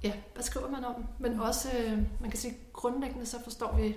ja, 0.02 0.12
hvad 0.34 0.42
skriver 0.42 0.70
man 0.70 0.84
om? 0.84 1.04
Men 1.18 1.32
mm. 1.32 1.40
også, 1.40 1.68
øh, 1.78 1.98
man 2.20 2.30
kan 2.30 2.38
sige, 2.38 2.56
grundlæggende 2.72 3.26
så 3.26 3.42
forstår 3.42 3.76
vi 3.76 3.96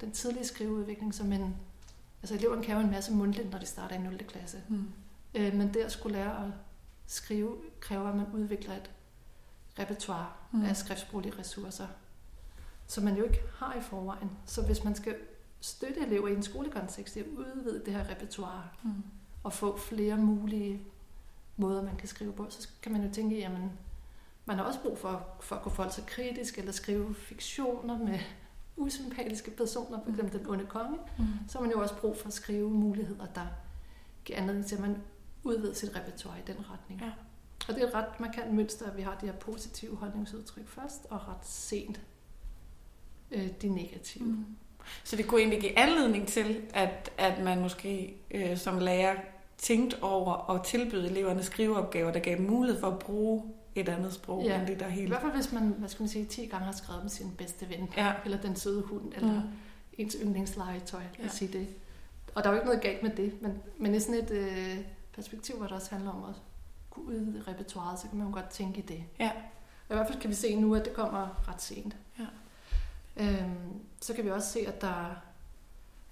den 0.00 0.12
tidlige 0.12 0.44
skriveudvikling 0.44 1.14
som 1.14 1.32
en, 1.32 1.56
altså 2.22 2.34
eleverne 2.34 2.62
kan 2.62 2.74
jo 2.74 2.80
en 2.80 2.90
masse 2.90 3.12
mundtligt, 3.12 3.50
når 3.50 3.58
de 3.58 3.66
starter 3.66 3.96
i 3.96 3.98
0. 3.98 4.18
klasse. 4.18 4.62
Mm. 4.68 4.88
Øh, 5.34 5.54
men 5.54 5.74
det 5.74 5.80
at 5.80 5.92
skulle 5.92 6.18
lære 6.18 6.44
at 6.46 6.52
skrive, 7.06 7.56
kræver, 7.80 8.08
at 8.08 8.16
man 8.16 8.26
udvikler 8.34 8.74
et 8.74 8.90
repertoire 9.78 10.32
mm. 10.52 10.64
af 10.64 10.76
skriftsproglige 10.76 11.38
ressourcer, 11.38 11.86
som 12.92 13.04
man 13.04 13.16
jo 13.16 13.24
ikke 13.24 13.42
har 13.54 13.74
i 13.74 13.80
forvejen. 13.80 14.30
Så 14.46 14.62
hvis 14.62 14.84
man 14.84 14.94
skal 14.94 15.14
støtte 15.60 16.00
elever 16.00 16.28
i 16.28 16.34
en 16.34 16.42
skolekontekst, 16.42 17.16
at 17.16 17.26
udvide 17.26 17.82
det 17.84 17.94
her 17.94 18.10
repertoire, 18.10 18.68
mm. 18.82 18.90
og 19.42 19.52
få 19.52 19.78
flere 19.78 20.16
mulige 20.16 20.82
måder, 21.56 21.82
man 21.82 21.96
kan 21.96 22.08
skrive 22.08 22.32
på, 22.32 22.46
så 22.48 22.68
kan 22.82 22.92
man 22.92 23.04
jo 23.04 23.12
tænke, 23.12 23.38
jamen, 23.38 23.72
man 24.44 24.56
har 24.56 24.64
også 24.64 24.80
brug 24.80 24.98
for, 24.98 25.26
for 25.40 25.56
at 25.56 25.62
kunne 25.62 25.72
forholde 25.72 25.94
sig 25.94 26.06
kritisk, 26.06 26.58
eller 26.58 26.72
skrive 26.72 27.14
fiktioner 27.14 27.98
med 27.98 28.18
usympatiske 28.76 29.50
personer, 29.50 29.98
f.eks. 30.06 30.22
Mm. 30.22 30.30
den 30.30 30.46
onde 30.46 30.66
konge, 30.66 30.98
mm. 31.18 31.24
så 31.48 31.58
har 31.58 31.62
man 31.66 31.72
jo 31.72 31.80
også 31.80 31.96
brug 31.96 32.16
for 32.16 32.26
at 32.26 32.32
skrive 32.32 32.70
muligheder, 32.70 33.26
der 33.26 33.46
giver 34.24 34.38
anledning 34.38 34.66
til, 34.66 34.74
at 34.74 34.82
man 34.82 34.96
udvider 35.44 35.74
sit 35.74 35.96
repertoire 35.96 36.38
i 36.38 36.42
den 36.46 36.56
retning. 36.70 37.00
Ja. 37.00 37.12
Og 37.68 37.74
det 37.74 37.82
er 37.82 37.86
et 37.86 37.94
ret 37.94 38.20
markant 38.20 38.54
mønster, 38.54 38.86
at 38.86 38.96
vi 38.96 39.02
har 39.02 39.18
de 39.20 39.26
her 39.26 39.32
positive 39.32 39.96
holdningsudtryk 39.96 40.68
først, 40.68 41.06
og 41.10 41.28
ret 41.28 41.46
sent 41.46 42.00
øh, 43.32 43.48
de 43.62 43.68
negative. 43.68 44.24
Mm. 44.24 44.44
Så 45.04 45.16
det 45.16 45.26
kunne 45.26 45.40
egentlig 45.40 45.60
give 45.60 45.78
anledning 45.78 46.28
til, 46.28 46.60
at, 46.74 47.12
at 47.18 47.44
man 47.44 47.60
måske 47.60 48.14
øh, 48.30 48.56
som 48.56 48.78
lærer 48.78 49.14
tænkte 49.58 50.02
over 50.02 50.50
at 50.50 50.64
tilbyde 50.64 51.10
eleverne 51.10 51.42
skriveopgaver, 51.42 52.12
der 52.12 52.20
gav 52.20 52.40
mulighed 52.40 52.80
for 52.80 52.86
at 52.86 52.98
bruge 52.98 53.42
et 53.74 53.88
andet 53.88 54.12
sprog 54.12 54.44
ja. 54.44 54.58
end 54.58 54.66
det, 54.66 54.80
der 54.80 54.88
helt... 54.88 55.06
I 55.06 55.08
hvert 55.08 55.20
fald, 55.20 55.32
hvis 55.32 55.52
man, 55.52 55.62
hvad 55.62 55.88
skal 55.88 56.02
man 56.02 56.08
sige, 56.08 56.24
10 56.24 56.46
gange 56.46 56.64
har 56.64 56.72
skrevet 56.72 57.02
med 57.02 57.10
sin 57.10 57.30
bedste 57.38 57.68
ven, 57.68 57.88
ja. 57.96 58.12
eller 58.24 58.40
den 58.40 58.56
søde 58.56 58.82
hund, 58.82 59.12
eller 59.16 59.32
mm. 59.32 59.48
ens 59.98 60.16
yndlingslegetøj, 60.22 61.02
ja. 61.18 61.24
at 61.24 61.32
sige 61.32 61.58
det. 61.58 61.66
Og 62.34 62.44
der 62.44 62.50
er 62.50 62.54
jo 62.54 62.60
ikke 62.60 62.66
noget 62.66 62.82
galt 62.82 63.02
med 63.02 63.10
det, 63.10 63.42
men, 63.42 63.62
men 63.78 63.94
i 63.94 64.00
sådan 64.00 64.14
et 64.14 64.30
øh, 64.30 64.76
perspektiv, 65.14 65.56
hvor 65.56 65.66
det 65.66 65.76
også 65.76 65.90
handler 65.90 66.10
om 66.10 66.24
at 66.24 66.34
kunne 66.90 67.06
udvide 67.06 67.42
repertoireet, 67.48 67.98
så 67.98 68.08
kan 68.08 68.18
man 68.18 68.26
jo 68.26 68.34
godt 68.34 68.48
tænke 68.48 68.78
i 68.78 68.82
det. 68.82 69.04
Ja. 69.20 69.30
Og 69.88 69.94
I 69.94 69.94
hvert 69.94 70.06
fald 70.06 70.20
kan 70.20 70.30
vi 70.30 70.34
se 70.34 70.56
nu, 70.56 70.74
at 70.74 70.84
det 70.84 70.92
kommer 70.92 71.48
ret 71.48 71.62
sent. 71.62 71.96
Øhm, 73.16 73.80
så 74.00 74.14
kan 74.14 74.24
vi 74.24 74.30
også 74.30 74.52
se, 74.52 74.66
at 74.66 74.80
der 74.80 75.16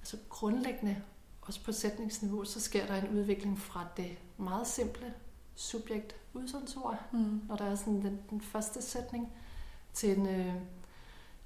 altså 0.01 0.17
grundlæggende, 0.29 1.03
også 1.43 1.65
på 1.65 1.73
sætningsniveau, 1.73 2.45
så 2.45 2.61
sker 2.61 2.87
der 2.87 2.95
en 2.95 3.09
udvikling 3.09 3.59
fra 3.59 3.87
det 3.97 4.19
meget 4.37 4.67
simple 4.67 5.15
subjekt 5.55 6.15
udsagnsord, 6.33 6.99
mm. 7.13 7.43
når 7.49 7.57
der 7.57 7.65
er 7.65 7.75
sådan 7.75 8.03
den, 8.03 8.21
den 8.31 8.41
første 8.41 8.83
sætning, 8.83 9.33
til 9.93 10.19
en 10.19 10.27
øh, 10.27 10.55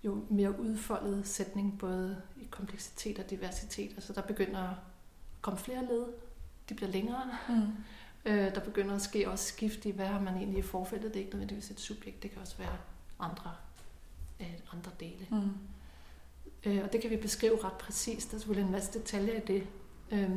jo 0.04 0.24
mere 0.30 0.60
udfoldet 0.60 1.28
sætning, 1.28 1.78
både 1.78 2.22
i 2.36 2.44
kompleksitet 2.50 3.18
og 3.18 3.30
diversitet. 3.30 3.90
Altså 3.94 4.12
der 4.12 4.22
begynder 4.22 4.60
at 4.60 4.76
komme 5.40 5.58
flere 5.58 5.84
led, 5.84 6.06
de 6.68 6.74
bliver 6.74 6.90
længere. 6.90 7.30
Mm. 7.48 7.72
Øh, 8.26 8.54
der 8.54 8.60
begynder 8.60 8.94
at 8.94 9.02
ske 9.02 9.30
også 9.30 9.44
skift 9.44 9.84
i, 9.84 9.90
hvad 9.90 10.06
har 10.06 10.20
man 10.20 10.36
egentlig 10.36 10.58
i 10.58 10.62
forfældet. 10.62 11.14
Det 11.14 11.16
er 11.16 11.24
ikke 11.24 11.32
nødvendigvis 11.32 11.70
et 11.70 11.80
subjekt, 11.80 12.22
det 12.22 12.30
kan 12.30 12.40
også 12.40 12.56
være 12.58 12.76
andre, 13.18 13.54
øh, 14.40 14.54
andre 14.72 14.90
dele. 15.00 15.26
Mm. 15.30 15.50
Øh, 16.64 16.84
og 16.84 16.92
det 16.92 17.00
kan 17.00 17.10
vi 17.10 17.16
beskrive 17.16 17.64
ret 17.64 17.72
præcist. 17.72 18.30
Der 18.30 18.36
er 18.36 18.38
selvfølgelig 18.38 18.66
en 18.66 18.72
masse 18.72 18.98
detaljer 18.98 19.34
i 19.34 19.40
det. 19.40 19.66
Øh, 20.10 20.30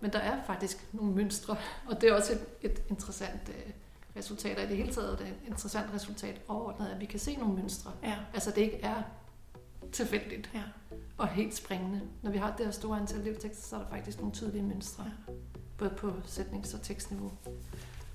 men 0.00 0.12
der 0.12 0.18
er 0.18 0.44
faktisk 0.46 0.88
nogle 0.92 1.14
mønstre, 1.14 1.56
og 1.86 2.00
det 2.00 2.08
er 2.08 2.14
også 2.14 2.32
et, 2.32 2.70
et 2.70 2.82
interessant 2.88 3.48
øh, 3.48 3.72
resultat, 4.16 4.58
og 4.58 4.64
i 4.64 4.66
det 4.66 4.76
hele 4.76 4.92
taget 4.92 5.12
er 5.12 5.16
det 5.16 5.26
et 5.26 5.34
interessant 5.46 5.94
resultat 5.94 6.40
overordnet, 6.48 6.88
at 6.88 7.00
vi 7.00 7.04
kan 7.04 7.18
se 7.18 7.36
nogle 7.36 7.54
mønstre. 7.54 7.92
Ja. 8.02 8.16
Altså 8.34 8.50
det 8.50 8.60
ikke 8.60 8.80
er 8.82 9.02
tilfældigt 9.92 10.50
ja. 10.54 10.62
og 11.18 11.28
helt 11.28 11.54
springende. 11.54 12.00
Når 12.22 12.30
vi 12.30 12.38
har 12.38 12.56
det 12.56 12.66
her 12.66 12.72
store 12.72 13.00
antal 13.00 13.20
elevtekster, 13.20 13.68
så 13.68 13.76
er 13.76 13.80
der 13.80 13.90
faktisk 13.90 14.18
nogle 14.18 14.32
tydelige 14.32 14.62
mønstre, 14.62 15.04
ja. 15.04 15.32
både 15.78 15.90
på 15.90 16.12
sætnings- 16.24 16.74
og 16.74 16.82
tekstniveau 16.82 17.32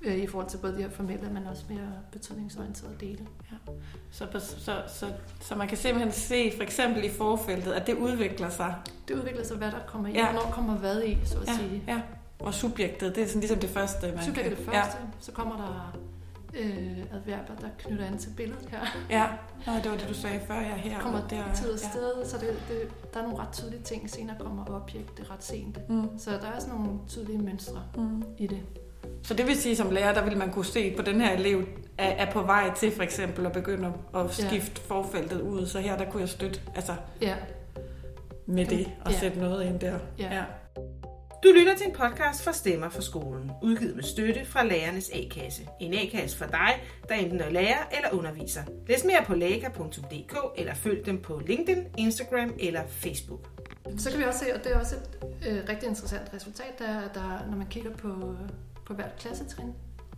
øh, 0.04 0.18
i 0.18 0.28
forhold 0.28 0.50
til 0.50 0.58
både 0.58 0.78
de 0.78 0.82
her 0.82 0.90
formelle, 0.90 1.30
men 1.30 1.48
også 1.48 1.64
mere 1.70 1.92
betydningsorienterede 2.12 2.96
dele. 3.00 3.28
Ja. 3.52 3.74
Så, 4.12 4.28
så, 4.40 4.82
så, 4.88 5.06
så 5.42 5.56
man 5.56 5.68
kan 5.68 5.78
simpelthen 5.78 6.12
se, 6.12 6.54
for 6.56 6.64
eksempel 6.64 7.04
i 7.04 7.10
forfeltet, 7.10 7.72
at 7.72 7.88
det 7.88 7.94
udvikler 7.94 8.50
sig. 8.50 8.76
Det 9.08 9.14
udvikler 9.16 9.44
sig, 9.44 9.58
hvad 9.58 9.72
der 9.72 9.80
kommer 9.88 10.10
i, 10.10 10.14
ja. 10.14 10.32
hvornår 10.32 10.52
kommer 10.52 10.76
hvad 10.76 11.04
i, 11.04 11.18
så 11.26 11.40
at 11.40 11.48
ja. 11.48 11.58
sige. 11.58 11.84
Ja. 11.88 12.02
Og 12.40 12.54
subjektet, 12.54 13.16
det 13.16 13.24
er 13.24 13.28
sådan 13.28 13.40
ligesom 13.40 13.60
det 13.60 13.70
første, 13.70 14.12
man 14.16 14.24
Subjektet 14.24 14.54
er 14.54 14.56
det 14.56 14.66
første, 14.66 14.98
ja. 15.02 15.08
så 15.20 15.32
kommer 15.32 15.58
der 15.58 15.98
øh, 16.54 16.98
adverber, 17.14 17.56
der 17.62 17.68
knytter 17.78 18.06
an 18.06 18.18
til 18.18 18.30
billedet 18.38 18.70
her. 18.70 18.80
Ja, 19.10 19.28
Nå, 19.66 19.74
det 19.84 19.92
var 19.92 19.98
det, 19.98 20.10
du 20.10 20.14
sagde 20.14 20.40
før, 20.48 20.56
jeg 20.56 20.76
her. 20.76 21.00
Kommer 21.00 21.28
der, 21.28 21.54
tid 21.56 21.72
og 21.72 21.80
sted, 21.80 22.14
ja. 22.22 22.28
så 22.28 22.38
det, 22.38 22.48
det, 22.70 23.14
der 23.14 23.20
er 23.20 23.24
nogle 23.24 23.40
ret 23.40 23.54
tydelige 23.54 23.82
ting. 23.82 24.10
Senere 24.10 24.36
kommer 24.40 24.66
objekt, 24.70 25.18
det 25.18 25.28
er 25.28 25.32
ret 25.32 25.44
sent. 25.44 25.90
Mm. 25.90 26.20
Så 26.20 26.32
der 26.32 26.48
er 26.56 26.60
sådan 26.60 26.76
nogle 26.76 27.00
tydelige 27.08 27.38
mønstre 27.38 27.84
mm. 27.96 28.24
i 28.38 28.48
det. 28.48 28.64
Så 29.24 29.34
det 29.34 29.48
vil 29.48 29.58
sige, 29.58 29.76
som 29.76 29.92
lærer, 29.92 30.14
der 30.14 30.24
vil 30.24 30.38
man 30.38 30.52
kunne 30.52 30.66
se 30.66 30.96
på 30.96 31.02
den 31.02 31.22
her 31.22 31.32
elev, 31.32 31.64
er, 31.98 32.10
er 32.10 32.32
på 32.32 32.42
vej 32.42 32.74
til 32.76 32.92
for 32.92 33.04
eksempel 33.04 33.46
at 33.46 33.52
begynde 33.52 33.94
at 34.16 34.34
skifte 34.34 34.82
ja. 34.90 34.96
forfeltet 34.96 35.42
ud. 35.42 35.66
Så 35.66 35.80
her, 35.80 35.98
der 35.98 36.06
kunne 36.10 36.22
jeg 36.22 36.30
støtte 36.30 36.60
altså, 36.76 36.96
ja. 37.22 37.36
med 38.46 38.66
det 38.66 38.92
og 39.06 39.12
ja. 39.12 39.20
sætte 39.20 39.40
noget 39.40 39.66
ind 39.66 39.80
der. 39.80 40.00
Ja. 40.20 40.36
ja. 40.36 40.44
Du 41.44 41.50
lytter 41.56 41.76
til 41.76 41.88
en 41.88 41.94
podcast 41.94 42.44
fra 42.44 42.54
Stemmer 42.54 42.90
for 42.90 43.02
skolen, 43.02 43.52
udgivet 43.64 43.96
med 43.96 44.04
støtte 44.04 44.46
fra 44.46 44.64
Lærernes 44.64 45.12
A-kasse. 45.14 45.68
En 45.80 45.94
A-kasse 45.94 46.38
for 46.38 46.46
dig, 46.46 46.84
der 47.10 47.16
enten 47.16 47.42
er 47.42 47.50
lærer 47.50 47.90
eller 47.92 48.10
underviser. 48.12 48.62
Læs 48.88 49.04
mere 49.04 49.24
på 49.26 49.36
læka.dk 49.36 50.38
eller 50.58 50.74
følg 50.74 51.06
dem 51.06 51.22
på 51.22 51.42
LinkedIn, 51.48 51.84
Instagram 51.98 52.54
eller 52.60 52.82
Facebook. 52.88 53.48
Så 53.98 54.10
kan 54.10 54.20
vi 54.20 54.24
også 54.24 54.40
se, 54.40 54.56
og 54.56 54.64
det 54.64 54.72
er 54.72 54.80
også 54.80 54.96
et 54.96 55.48
øh, 55.48 55.64
rigtig 55.70 55.90
interessant 55.90 56.34
resultat, 56.34 56.80
der, 56.80 57.00
der, 57.14 57.50
når 57.50 57.58
man 57.58 57.68
kigger 57.68 57.92
på 57.92 58.36
på 58.86 58.94
hvert 58.94 59.16
klassetrin, 59.20 59.74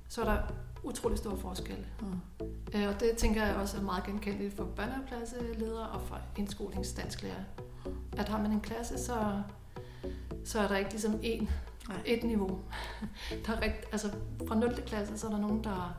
så 0.10 0.22
er 0.22 0.26
der 0.26 0.38
utrolig 0.84 1.18
stor 1.18 1.36
forskel. 1.36 1.86
Mm. 2.02 2.46
Øh, 2.76 2.88
og 2.88 3.00
det 3.00 3.18
tænker 3.18 3.46
jeg 3.46 3.56
også 3.56 3.78
er 3.78 3.82
meget 3.82 4.04
genkendeligt 4.04 4.56
for 4.56 4.64
børnehaveklasseledere 4.64 5.90
og 5.90 6.02
for 6.02 6.20
indskolingsdansklærere. 6.38 7.46
At 8.18 8.30
har 8.30 8.42
man 8.42 8.52
en 8.52 8.62
klasse, 8.62 8.98
så, 8.98 9.42
så 10.46 10.60
er 10.60 10.68
der 10.68 10.78
ikke 10.78 10.92
ligesom 10.92 11.14
én, 11.14 11.48
et 12.06 12.24
niveau. 12.24 12.60
Der 13.46 13.54
er 13.54 13.62
rigt, 13.62 13.86
altså 13.92 14.12
fra 14.48 14.56
0. 14.56 14.76
klasse, 14.86 15.18
så 15.18 15.28
er 15.28 15.32
der 15.32 15.40
nogen, 15.40 15.64
der 15.64 15.98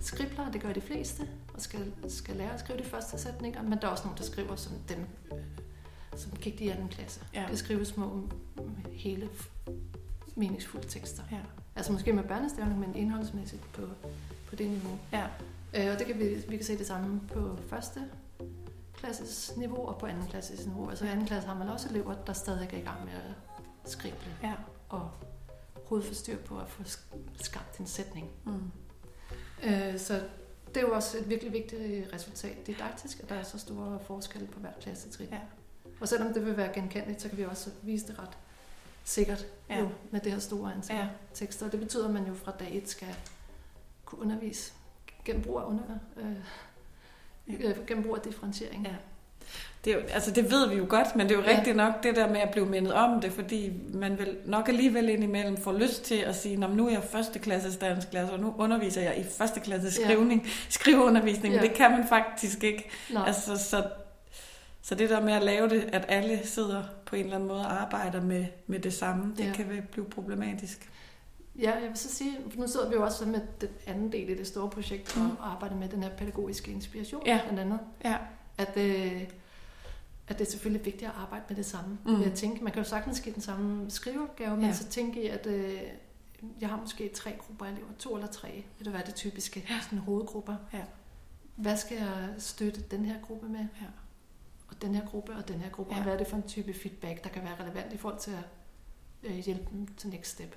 skribler, 0.00 0.50
det 0.50 0.60
gør 0.60 0.72
de 0.72 0.80
fleste, 0.80 1.28
og 1.54 1.60
skal, 1.60 1.92
skal 2.08 2.36
lære 2.36 2.54
at 2.54 2.60
skrive 2.60 2.78
de 2.78 2.84
første 2.84 3.18
sætninger, 3.18 3.62
men 3.62 3.72
der 3.72 3.86
er 3.86 3.90
også 3.90 4.04
nogen, 4.04 4.18
der 4.18 4.24
skriver 4.24 4.56
som 4.56 4.72
dem, 4.88 5.06
som 6.16 6.32
gik 6.32 6.60
i 6.60 6.68
anden 6.68 6.88
klasse. 6.88 7.20
Ja. 7.34 7.46
Det 7.50 7.58
skrives 7.58 7.88
små 7.88 8.28
hele 8.92 9.28
meningsfulde 10.34 10.88
tekster. 10.88 11.22
Ja. 11.32 11.40
Altså 11.76 11.92
måske 11.92 12.12
med 12.12 12.24
børnestavning, 12.24 12.80
men 12.80 12.94
indholdsmæssigt 12.94 13.72
på, 13.72 13.82
på 14.48 14.56
det 14.56 14.70
niveau. 14.70 14.98
Ja. 15.12 15.26
Øh, 15.74 15.92
og 15.92 15.98
det 15.98 16.06
kan 16.06 16.18
vi, 16.18 16.44
vi 16.48 16.56
kan 16.56 16.66
se 16.66 16.78
det 16.78 16.86
samme 16.86 17.20
på 17.32 17.58
første 17.68 18.00
klasses 18.94 19.52
niveau 19.56 19.86
og 19.86 19.98
på 19.98 20.06
anden 20.06 20.26
klasses 20.26 20.66
niveau. 20.66 20.90
Altså 20.90 21.04
i 21.04 21.08
anden 21.08 21.26
klasse 21.26 21.48
har 21.48 21.58
man 21.58 21.68
også 21.68 21.88
elever, 21.88 22.14
der 22.26 22.32
stadig 22.32 22.68
er 22.72 22.78
i 22.78 22.80
gang 22.80 23.04
med 23.04 23.12
at 23.12 23.90
skrive 23.90 24.14
ja. 24.42 24.54
og 24.88 25.10
hovedforstyr 25.84 26.36
på 26.36 26.58
at 26.58 26.68
få 26.68 26.82
skabt 27.42 27.78
en 27.78 27.86
sætning. 27.86 28.30
Mm. 28.44 28.70
Øh, 29.64 29.98
så 29.98 30.22
det 30.68 30.76
er 30.76 30.80
jo 30.80 30.94
også 30.94 31.18
et 31.18 31.28
virkelig 31.28 31.52
vigtigt 31.52 32.14
resultat 32.14 32.66
didaktisk, 32.66 33.20
at 33.20 33.28
der 33.28 33.34
er 33.34 33.42
så 33.42 33.58
store 33.58 33.98
forskelle 34.06 34.48
på 34.48 34.60
hver 34.60 34.72
klassetrin. 34.80 35.28
Ja. 35.32 35.40
Og 36.00 36.08
selvom 36.08 36.34
det 36.34 36.46
vil 36.46 36.56
være 36.56 36.72
genkendeligt, 36.74 37.22
så 37.22 37.28
kan 37.28 37.38
vi 37.38 37.44
også 37.44 37.70
vise 37.82 38.06
det 38.06 38.18
ret 38.18 38.38
sikkert 39.04 39.46
ja. 39.70 39.80
jo, 39.80 39.88
med 40.10 40.20
det 40.20 40.32
her 40.32 40.38
store 40.38 40.72
antal 40.74 40.96
ja. 40.96 41.06
tekster. 41.34 41.70
Det 41.70 41.80
betyder, 41.80 42.04
at 42.04 42.14
man 42.14 42.26
jo 42.26 42.34
fra 42.34 42.52
dag 42.60 42.76
et 42.76 42.88
skal 42.88 43.16
kunne 44.04 44.20
undervise 44.20 44.72
gennem 45.24 45.42
brug 45.42 45.58
af, 45.58 45.64
under, 45.64 45.84
øh, 46.16 47.68
øh, 47.70 47.86
gennem 47.86 48.04
brug 48.04 48.16
af 48.16 48.22
differentiering. 48.22 48.86
Ja. 48.86 48.94
Det, 49.84 49.92
er 49.92 49.96
jo, 49.96 50.02
altså 50.02 50.30
det 50.30 50.50
ved 50.50 50.68
vi 50.68 50.74
jo 50.74 50.86
godt, 50.88 51.16
men 51.16 51.28
det 51.28 51.34
er 51.34 51.38
jo 51.38 51.44
ja. 51.46 51.56
rigtigt 51.56 51.76
nok 51.76 52.02
det 52.02 52.16
der 52.16 52.28
med 52.28 52.40
at 52.40 52.50
blive 52.50 52.66
mindet 52.66 52.92
om 52.92 53.20
det, 53.20 53.32
fordi 53.32 53.72
man 53.92 54.18
vil 54.18 54.36
nok 54.46 54.68
alligevel 54.68 55.08
indimellem 55.08 55.56
få 55.56 55.72
lyst 55.72 56.04
til 56.04 56.14
at 56.14 56.36
sige, 56.36 56.56
nu 56.56 56.86
er 56.86 56.90
jeg 56.90 57.02
dansk 57.80 58.10
klasse, 58.10 58.32
og 58.32 58.40
nu 58.40 58.54
underviser 58.58 59.00
jeg 59.02 59.18
i 59.18 59.24
første 59.24 59.60
klasse 59.60 59.90
skrivning, 59.90 60.42
ja. 60.42 60.50
skriveundervisning, 60.68 61.54
ja. 61.54 61.60
men 61.60 61.68
det 61.68 61.76
kan 61.76 61.90
man 61.90 62.08
faktisk 62.08 62.64
ikke. 62.64 62.90
Nej. 63.10 63.26
Altså, 63.26 63.56
så 63.56 63.84
så 64.82 64.94
det 64.94 65.10
der 65.10 65.20
med 65.20 65.32
at 65.32 65.42
lave 65.42 65.68
det, 65.68 65.80
at 65.92 66.04
alle 66.08 66.46
sidder 66.46 66.84
på 67.06 67.16
en 67.16 67.24
eller 67.24 67.34
anden 67.36 67.48
måde 67.48 67.60
og 67.60 67.82
arbejder 67.82 68.20
med, 68.20 68.46
med 68.66 68.78
det 68.78 68.92
samme, 68.92 69.34
det 69.36 69.44
ja. 69.44 69.52
kan 69.52 69.86
blive 69.92 70.06
problematisk. 70.06 70.90
Ja, 71.58 71.72
jeg 71.74 71.88
vil 71.88 71.96
så 71.96 72.08
sige, 72.08 72.38
nu 72.54 72.68
sidder 72.68 72.88
vi 72.88 72.94
jo 72.94 73.04
også 73.04 73.26
med 73.26 73.40
den 73.60 73.68
anden 73.86 74.12
del 74.12 74.28
i 74.30 74.34
det 74.34 74.46
store 74.46 74.70
projekt, 74.70 75.16
mm. 75.16 75.30
og 75.30 75.50
arbejder 75.50 75.76
med 75.76 75.88
den 75.88 76.02
her 76.02 76.10
pædagogiske 76.10 76.70
inspiration, 76.70 77.22
ja. 77.26 77.40
blandt 77.42 77.60
andet. 77.60 77.78
Ja. 78.04 78.16
At, 78.58 78.76
øh, 78.76 79.22
at 80.28 80.38
det 80.38 80.46
er 80.46 80.50
selvfølgelig 80.50 80.84
vigtigt 80.84 81.08
at 81.10 81.16
arbejde 81.16 81.44
med 81.48 81.56
det 81.56 81.66
samme. 81.66 81.98
Mm. 82.06 82.22
Jeg 82.22 82.32
tænke, 82.32 82.64
man 82.64 82.72
kan 82.72 82.82
jo 82.82 82.88
sagtens 82.88 83.20
give 83.20 83.34
den 83.34 83.42
samme 83.42 83.90
skriveopgave, 83.90 84.56
men 84.56 84.64
Ja. 84.66 84.72
så 84.72 84.84
tænke 84.84 85.24
jeg, 85.24 85.32
at 85.32 85.46
øh, 85.46 85.80
jeg 86.60 86.68
har 86.68 86.76
måske 86.76 87.08
tre 87.14 87.32
grupper 87.38 87.66
elever, 87.66 87.88
to 87.98 88.14
eller 88.14 88.28
tre, 88.28 88.64
vil 88.78 88.84
det 88.84 88.92
være 88.92 89.02
det 89.06 89.14
typiske, 89.14 89.66
ja. 89.70 89.74
sådan 89.82 89.98
hovedgrupper. 89.98 90.56
Ja. 90.72 90.82
Hvad 91.56 91.76
skal 91.76 91.96
jeg 91.96 92.28
støtte 92.38 92.80
den 92.80 93.04
her 93.04 93.14
gruppe 93.22 93.48
med? 93.48 93.60
Ja. 93.60 93.86
Den 94.82 94.94
her 94.94 95.06
gruppe 95.06 95.32
og 95.32 95.48
den 95.48 95.60
her 95.60 95.70
gruppe, 95.70 95.90
Ja. 95.92 95.96
ja. 95.96 96.00
og 96.00 96.04
hvad 96.04 96.12
er 96.14 96.18
det 96.18 96.26
for 96.26 96.36
en 96.36 96.42
type 96.42 96.74
feedback, 96.74 97.24
der 97.24 97.30
kan 97.30 97.42
være 97.44 97.54
relevant 97.60 97.92
i 97.92 97.96
forhold 97.96 98.20
til 98.20 98.30
at 98.30 98.44
øh, 99.22 99.36
hjælpe 99.36 99.64
dem 99.72 99.86
til 99.96 100.10
next 100.10 100.30
step. 100.30 100.56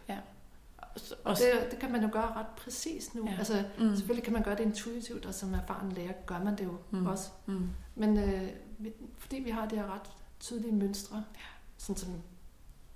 Og, 0.78 1.02
Og 1.24 1.38
det, 1.38 1.72
det 1.72 1.80
kan 1.80 1.92
man 1.92 2.04
jo 2.04 2.10
gøre 2.12 2.34
ret 2.34 2.46
præcist 2.58 3.16
nu. 3.16 3.26
Ja. 3.26 3.32
Ja. 3.32 3.38
Altså, 3.38 3.64
mm, 3.80 3.96
selvfølgelig 3.96 4.24
kan 4.24 4.34
man 4.34 4.44
gøre 4.44 4.56
det 4.56 4.64
intuitivt, 4.64 5.26
og 5.26 5.34
som 5.34 5.54
erfaren 5.54 5.92
lærer 5.92 6.14
gør 6.26 6.40
man 6.44 6.58
det 6.58 6.64
jo 6.64 6.78
Mm. 6.92 7.06
også. 7.06 7.30
mm, 7.46 7.70
Men 7.96 8.18
øh, 8.18 8.50
fordi 9.18 9.36
vi 9.40 9.50
har 9.50 9.66
de 9.68 9.76
her 9.76 9.94
ret 9.94 10.12
tydelige 10.40 10.72
mønstre, 10.76 11.24
sådan 11.78 11.98
som 11.98 12.22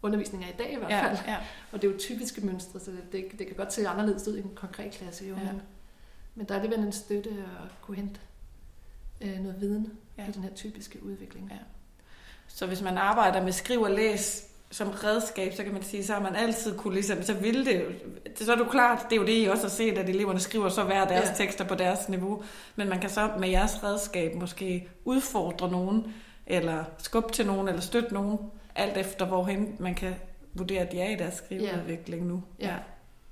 undervisning 0.02 0.44
er 0.44 0.48
i 0.50 0.56
dag 0.58 0.74
i 0.74 0.76
hvert 0.76 0.92
fald, 0.92 1.18
ja, 1.26 1.32
ja, 1.32 1.38
og 1.72 1.82
det 1.82 1.88
er 1.88 1.92
jo 1.94 2.00
typiske 2.00 2.42
mønstre, 2.46 2.80
så 2.80 2.92
det, 2.92 3.12
det, 3.12 3.40
det 3.40 3.48
kan 3.48 3.56
godt 3.56 3.74
se 3.74 3.88
anderledes 3.88 4.28
ud 4.28 4.38
i 4.38 4.42
en 4.42 4.52
konkret 4.56 4.92
klasse. 4.92 5.26
Jo, 5.26 5.36
Ja. 5.36 5.42
ja. 5.42 5.52
men, 5.52 5.62
men 6.36 6.46
der 6.48 6.56
er 6.56 6.60
alligevel 6.60 6.86
en 6.86 6.92
støtte 6.92 7.30
at 7.30 7.82
kunne 7.82 7.98
hente 7.98 8.20
øh, 9.22 9.40
noget 9.40 9.62
viden 9.62 9.92
Ja. 10.18 10.24
ja. 10.24 10.30
i 10.30 10.32
den 10.32 10.44
her 10.44 10.54
typiske 10.56 11.04
udvikling. 11.04 11.48
Ja. 11.52 11.58
Så 12.48 12.66
hvis 12.66 12.82
man 12.82 12.98
arbejder 12.98 13.44
med 13.44 13.52
skriv 13.52 13.82
og 13.82 13.92
læs 13.92 14.46
som 14.72 14.90
redskab, 14.90 15.54
så 15.54 15.64
kan 15.64 15.74
man 15.74 15.84
sige, 15.84 16.06
så 16.06 16.14
har 16.14 16.20
man 16.22 16.36
altid 16.36 16.78
kunne 16.78 16.94
ligesom, 16.94 17.24
så 17.24 17.34
vil 17.34 17.66
det 17.66 17.82
jo, 17.82 17.86
så 18.46 18.52
er 18.52 18.56
det 18.56 18.66
jo 18.66 18.70
klart, 18.70 19.06
det 19.10 19.16
er 19.16 19.20
jo 19.22 19.26
det, 19.28 19.44
I 19.44 19.46
også 19.46 19.64
har 19.64 19.70
set, 19.70 19.98
at 19.98 20.10
eleverne 20.10 20.40
skriver 20.40 20.70
så 20.70 20.84
hver 20.84 21.06
deres 21.08 21.26
ja. 21.26 21.30
Ja. 21.30 21.36
tekster 21.36 21.66
på 21.66 21.76
deres 21.76 22.10
niveau, 22.10 22.44
men 22.76 22.90
man 22.90 23.00
kan 23.00 23.10
så 23.10 23.32
med 23.40 23.50
jeres 23.50 23.84
redskab 23.84 24.36
måske 24.36 24.90
udfordre 25.06 25.72
nogen, 25.72 26.14
eller 26.46 26.84
skubbe 26.98 27.32
til 27.34 27.46
nogen, 27.46 27.68
eller 27.68 27.82
støtte 27.82 28.14
nogen, 28.14 28.38
alt 28.76 28.98
efter 28.98 29.26
hvorhen 29.26 29.76
man 29.80 29.96
kan 29.96 30.16
vurdere, 30.54 30.82
at 30.82 30.92
de 30.92 31.00
er 31.00 31.10
i 31.10 31.16
deres 31.16 31.34
skriveudvikling 31.34 32.26
nu. 32.26 32.44
Ja. 32.60 32.76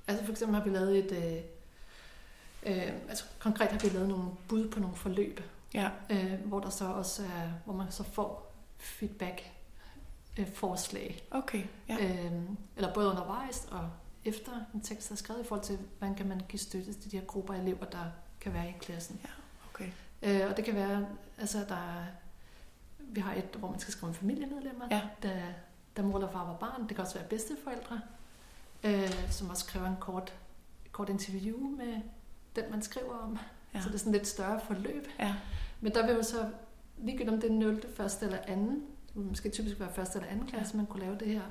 Altså 0.08 0.26
for 0.26 0.32
eksempel 0.32 0.56
har 0.56 0.64
vi 0.64 0.70
lavet 0.70 0.98
et, 0.98 1.12
øh, 1.12 2.76
øh, 2.78 2.92
altså 3.10 3.24
konkret 3.40 3.68
har 3.72 3.80
vi 3.80 3.90
lavet 3.90 4.08
nogle 4.10 4.26
bud 4.48 4.68
på 4.70 4.80
nogle 4.80 4.96
forløb, 4.96 5.42
Ja. 5.74 5.90
øh, 6.10 6.34
hvor 6.46 6.60
der 6.60 6.70
så 6.70 6.86
også 6.86 7.24
er, 7.24 7.50
hvor 7.66 7.74
man 7.74 7.92
så 7.92 8.04
får 8.04 8.56
feedback 8.78 9.52
øh, 10.40 10.52
forslag. 10.54 11.24
Okay. 11.32 11.64
Ja. 11.90 11.98
Øh, 12.26 12.32
eller 12.76 12.94
både 12.94 13.10
undervejs 13.10 13.68
og 13.72 13.90
efter 14.26 14.52
en 14.74 14.82
tekst 14.82 15.12
er 15.12 15.16
skrevet 15.16 15.44
i 15.44 15.48
forhold 15.48 15.66
til, 15.66 15.80
hvordan 15.98 16.16
kan 16.16 16.28
man 16.28 16.42
give 16.50 16.60
støtte 16.60 16.94
til 16.94 17.12
de 17.12 17.18
her 17.20 17.26
grupper 17.26 17.54
af 17.54 17.60
elever, 17.60 17.86
der 17.86 18.06
kan 18.42 18.54
være 18.54 18.70
i 18.70 18.74
klassen. 18.80 19.20
Okay. 19.74 19.92
Øh, 20.24 20.42
og 20.50 20.58
det 20.58 20.66
kan 20.66 20.76
være, 20.76 21.08
altså 21.38 21.66
der 21.70 21.76
er, 21.76 22.04
vi 23.00 23.20
har 23.20 23.34
et, 23.34 23.56
hvor 23.60 23.70
man 23.72 23.80
skal 23.80 23.92
skrive 23.92 24.10
om 24.10 24.16
familiemedlemmer, 24.16 24.88
Ja. 24.92 25.02
der, 25.24 25.42
der 25.98 26.04
mor 26.04 26.16
eller 26.18 26.32
far 26.32 26.46
var 26.46 26.54
barn. 26.58 26.82
Det 26.82 26.90
kan 26.96 27.00
også 27.00 27.18
være 27.20 27.28
bedsteforældre, 27.28 28.02
øh, 28.84 29.32
som 29.32 29.50
også 29.50 29.66
kræver 29.66 29.88
en 29.88 29.98
kort, 30.00 30.34
kort 30.92 31.10
interview 31.10 31.58
med 31.60 32.02
den, 32.56 32.64
man 32.72 32.82
skriver 32.82 33.16
om. 33.18 33.38
Ja. 33.74 33.78
Ja. 33.78 33.84
Så 33.84 33.90
det 33.90 33.96
er 33.96 34.00
sådan 34.00 34.14
lidt 34.14 34.28
større 34.28 34.60
forløb. 34.68 35.08
Ja. 35.20 35.36
Men 35.82 35.94
der 35.94 36.06
vil 36.08 36.16
jo 36.16 36.24
så, 36.24 36.50
ligegyldigt 36.98 37.34
om 37.36 37.42
det 37.42 37.50
er 37.52 37.54
0., 37.56 37.84
første 37.96 38.26
eller 38.26 38.40
anden, 38.48 38.84
måske 39.14 39.50
typisk 39.50 39.80
være 39.80 39.94
første 39.94 40.18
eller 40.20 40.32
anden 40.32 40.48
klasse, 40.48 40.78
man 40.78 40.86
kunne 40.86 41.04
lave 41.04 41.18
det 41.20 41.28
her 41.28 41.42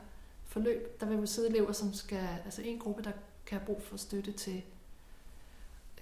forløb, 0.44 1.00
der 1.00 1.06
vil 1.06 1.18
jo 1.18 1.26
sidde 1.26 1.48
elever, 1.48 1.72
som 1.72 1.92
skal, 1.92 2.28
altså 2.44 2.62
en 2.62 2.78
gruppe, 2.78 3.02
der 3.02 3.10
kan 3.46 3.58
have 3.58 3.66
brug 3.66 3.82
for 3.82 3.96
støtte 3.96 4.32
til, 4.32 4.62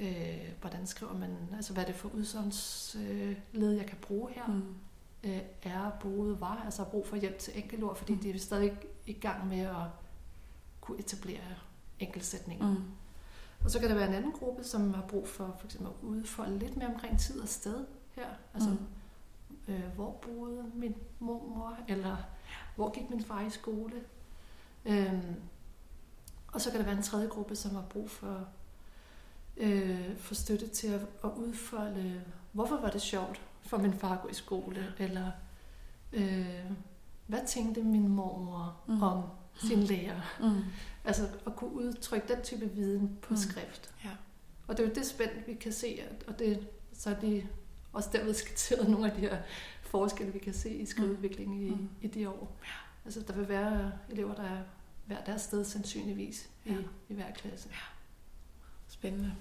øh, 0.01 0.49
hvordan 0.61 0.87
skriver 0.87 1.13
man, 1.19 1.37
altså 1.57 1.73
hvad 1.73 1.83
er 1.83 1.87
det 1.87 1.97
for 1.97 2.09
udsagnsled, 2.09 3.11
øh, 3.11 3.37
led, 3.53 3.73
jeg 3.73 3.87
kan 3.87 3.99
bruge 4.03 4.31
her, 4.33 4.47
Mm. 4.47 4.75
øh, 5.25 5.41
er, 5.63 5.91
boede, 6.01 6.41
var, 6.41 6.63
altså 6.65 6.83
har 6.85 6.91
brug 6.91 7.07
for 7.07 7.17
hjælp 7.17 7.39
til 7.39 7.53
enkeltord, 7.59 7.97
fordi 7.97 8.13
Mm. 8.13 8.19
de 8.19 8.31
er 8.31 8.39
stadig 8.39 8.73
i 9.07 9.13
gang 9.13 9.47
med 9.49 9.61
at 9.61 9.75
kunne 10.81 10.99
etablere 10.99 11.41
enkeltsætninger. 11.99 12.71
Mm. 12.71 12.85
Og 13.65 13.71
så 13.71 13.79
kan 13.81 13.89
der 13.91 13.95
være 13.95 14.09
en 14.09 14.15
anden 14.15 14.33
gruppe, 14.33 14.65
som 14.65 14.95
har 14.95 15.03
brug 15.03 15.29
for 15.29 15.55
for 15.59 15.65
eksempel 15.67 15.89
at 15.89 15.95
udfolde 16.07 16.59
lidt 16.59 16.77
mere 16.77 16.89
omkring 16.89 17.19
tid 17.21 17.41
og 17.41 17.49
sted 17.49 17.85
her. 18.13 18.29
Altså, 18.55 18.71
Mm. 18.71 19.75
øh, 19.75 19.85
hvor 19.95 20.11
boede 20.11 20.71
min 20.75 20.95
mormor, 21.19 21.77
eller 21.89 22.17
hvor 22.77 22.91
gik 22.91 23.11
min 23.11 23.25
far 23.25 23.41
i 23.41 23.51
skole. 23.51 23.93
Øhm, 24.85 25.35
og 26.53 26.61
så 26.61 26.71
kan 26.71 26.79
der 26.81 26.87
være 26.87 26.97
en 26.97 27.03
tredje 27.03 27.29
gruppe, 27.29 27.57
som 27.57 27.75
har 27.75 27.83
brug 27.83 28.11
for, 28.11 28.49
øh, 29.57 30.17
for 30.17 30.35
støtte 30.35 30.69
til 30.69 30.87
at, 30.89 31.01
at 31.25 31.31
udfolde, 31.37 32.23
hvorfor 32.53 32.81
var 32.81 32.91
det 32.91 33.03
sjovt 33.03 33.41
for 33.63 33.77
min 33.79 33.93
far 33.95 34.13
at 34.17 34.23
gå 34.23 34.29
i 34.29 34.35
skole, 34.35 34.95
eller 34.99 35.31
øh, 36.13 36.71
hvad 37.27 37.41
tænkte 37.47 37.83
min 37.83 38.09
mormor 38.09 38.77
Mm. 38.87 39.03
om 39.03 39.23
sin 39.57 39.81
lærer. 39.83 40.21
Mm. 40.41 40.63
Altså 41.05 41.29
at 41.47 41.57
kunne 41.57 41.73
udtrykke 41.73 42.29
den 42.35 42.43
type 42.43 42.71
viden 42.71 43.19
på 43.23 43.31
Mm. 43.31 43.37
skrift. 43.37 43.95
Ja. 44.05 44.11
Og 44.67 44.77
det 44.77 44.85
er 44.85 44.89
jo 44.89 44.95
det 44.95 45.07
spænd, 45.07 45.31
vi 45.47 45.55
kan 45.55 45.73
se, 45.73 46.03
og 46.27 46.39
det, 46.39 46.67
så 46.93 47.11
er 47.11 47.21
de 47.21 47.47
også 47.93 48.09
derved 48.13 48.35
skitseret 48.45 48.89
nogle 48.89 49.07
af 49.11 49.15
de 49.17 49.21
her 49.21 49.39
forskelle, 49.83 50.33
vi 50.33 50.39
kan 50.39 50.55
se 50.55 50.71
i 50.71 50.87
skriveudviklingen 50.87 51.63
i, 51.67 51.71
Mm. 51.71 51.77
mm. 51.77 51.89
i 52.03 52.07
de 52.07 52.29
år. 52.29 52.57
Altså 53.05 53.21
der 53.21 53.33
vil 53.35 53.49
være 53.49 53.93
elever, 54.11 54.35
der 54.35 54.43
er 54.43 54.63
hver 55.07 55.25
deres 55.25 55.43
sted 55.43 55.65
sandsynligvis 55.65 56.51
i, 56.65 56.71
Ja. 56.71 56.77
i 57.09 57.15
hver 57.15 57.31
klasse. 57.33 57.69
Spændende. 58.89 59.33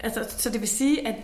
Altså, 0.00 0.24
så 0.28 0.50
det 0.50 0.60
vil 0.60 0.68
sige, 0.68 1.08
at 1.08 1.14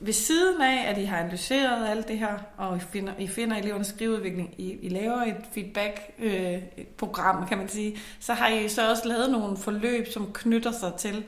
ved 0.00 0.12
siden 0.12 0.60
af, 0.62 0.90
at 0.90 0.98
I 0.98 1.04
har 1.04 1.16
analyseret 1.18 1.88
alt 1.88 2.08
det 2.08 2.18
her, 2.18 2.38
og 2.56 2.76
I 2.76 2.80
finder, 2.80 3.12
I 3.18 3.26
finder 3.26 3.56
elevernes 3.56 3.86
skriveudvikling, 3.86 4.54
I, 4.58 4.78
I 4.82 4.88
laver 4.88 5.22
et 5.22 5.36
feedback-program, 5.52 7.46
kan 7.48 7.58
man 7.58 7.68
sige, 7.68 7.96
så 8.20 8.32
har 8.34 8.48
I 8.48 8.68
så 8.68 8.90
også 8.90 9.08
lavet 9.08 9.30
nogle 9.30 9.56
forløb, 9.56 10.06
som 10.12 10.30
knytter 10.32 10.72
sig 10.72 10.92
til, 10.98 11.24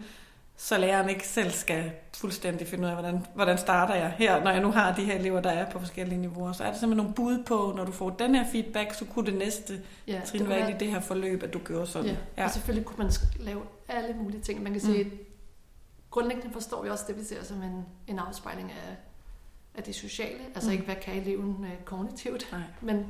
så 0.57 0.79
læreren 0.79 1.09
ikke 1.09 1.29
selv 1.29 1.51
skal 1.51 1.91
fuldstændig 2.17 2.67
finde 2.67 2.85
ud 2.85 2.89
af, 2.89 2.95
hvordan, 2.95 3.27
hvordan 3.35 3.59
starter 3.59 3.95
jeg 3.95 4.15
her, 4.19 4.45
når 4.45 4.51
jeg 4.51 4.61
nu 4.61 4.71
har 4.71 4.95
de 4.95 5.05
her 5.05 5.15
elever, 5.19 5.41
der 5.41 5.51
er 5.51 5.71
på 5.71 5.79
forskellige 5.79 6.21
niveauer. 6.21 6.53
Så 6.53 6.65
er 6.65 6.71
der 6.71 6.79
simpelthen 6.79 6.97
nogle 6.97 7.15
bud 7.15 7.45
på, 7.47 7.73
når 7.77 7.85
du 7.85 7.93
får 7.93 8.11
den 8.11 8.35
her 8.35 8.45
feedback, 8.53 8.95
så 8.95 9.05
kunne 9.05 9.27
det 9.27 9.35
næste 9.35 9.81
Ja, 10.07 10.21
trin 10.27 10.49
være 10.49 10.71
i 10.71 10.75
det 10.81 10.89
her 10.89 11.01
forløb, 11.01 11.43
at 11.43 11.53
du 11.53 11.59
gjorde 11.59 11.87
sådan. 11.87 12.11
Ja. 12.11 12.17
ja. 12.37 12.45
Og 12.45 12.51
selvfølgelig 12.51 12.87
kunne 12.87 13.05
man 13.05 13.13
lave 13.41 13.63
alle 13.89 14.15
mulige 14.23 14.41
ting. 14.41 14.63
Man 14.63 14.73
kan 14.73 14.81
sige, 14.81 15.05
Mm. 15.05 15.11
Mm. 16.13 16.15
grundlæggende 16.15 16.53
forstår 16.53 16.83
vi 16.83 16.89
også 16.91 17.05
det, 17.09 17.17
vi 17.17 17.25
ser 17.25 17.45
som 17.45 17.63
en, 17.63 17.87
en 18.07 18.19
afspejling 18.19 18.73
af, 18.73 18.97
af 19.75 19.83
det 19.83 19.95
sociale. 19.95 20.45
Altså 20.55 20.69
Mm. 20.71 20.73
ikke, 20.73 20.85
hvad 20.85 20.97
kan 20.97 21.15
eleven 21.23 21.65
øh, 21.65 21.85
kognitivt, 21.85 22.49
Nej. 22.53 22.63
men, 22.81 23.07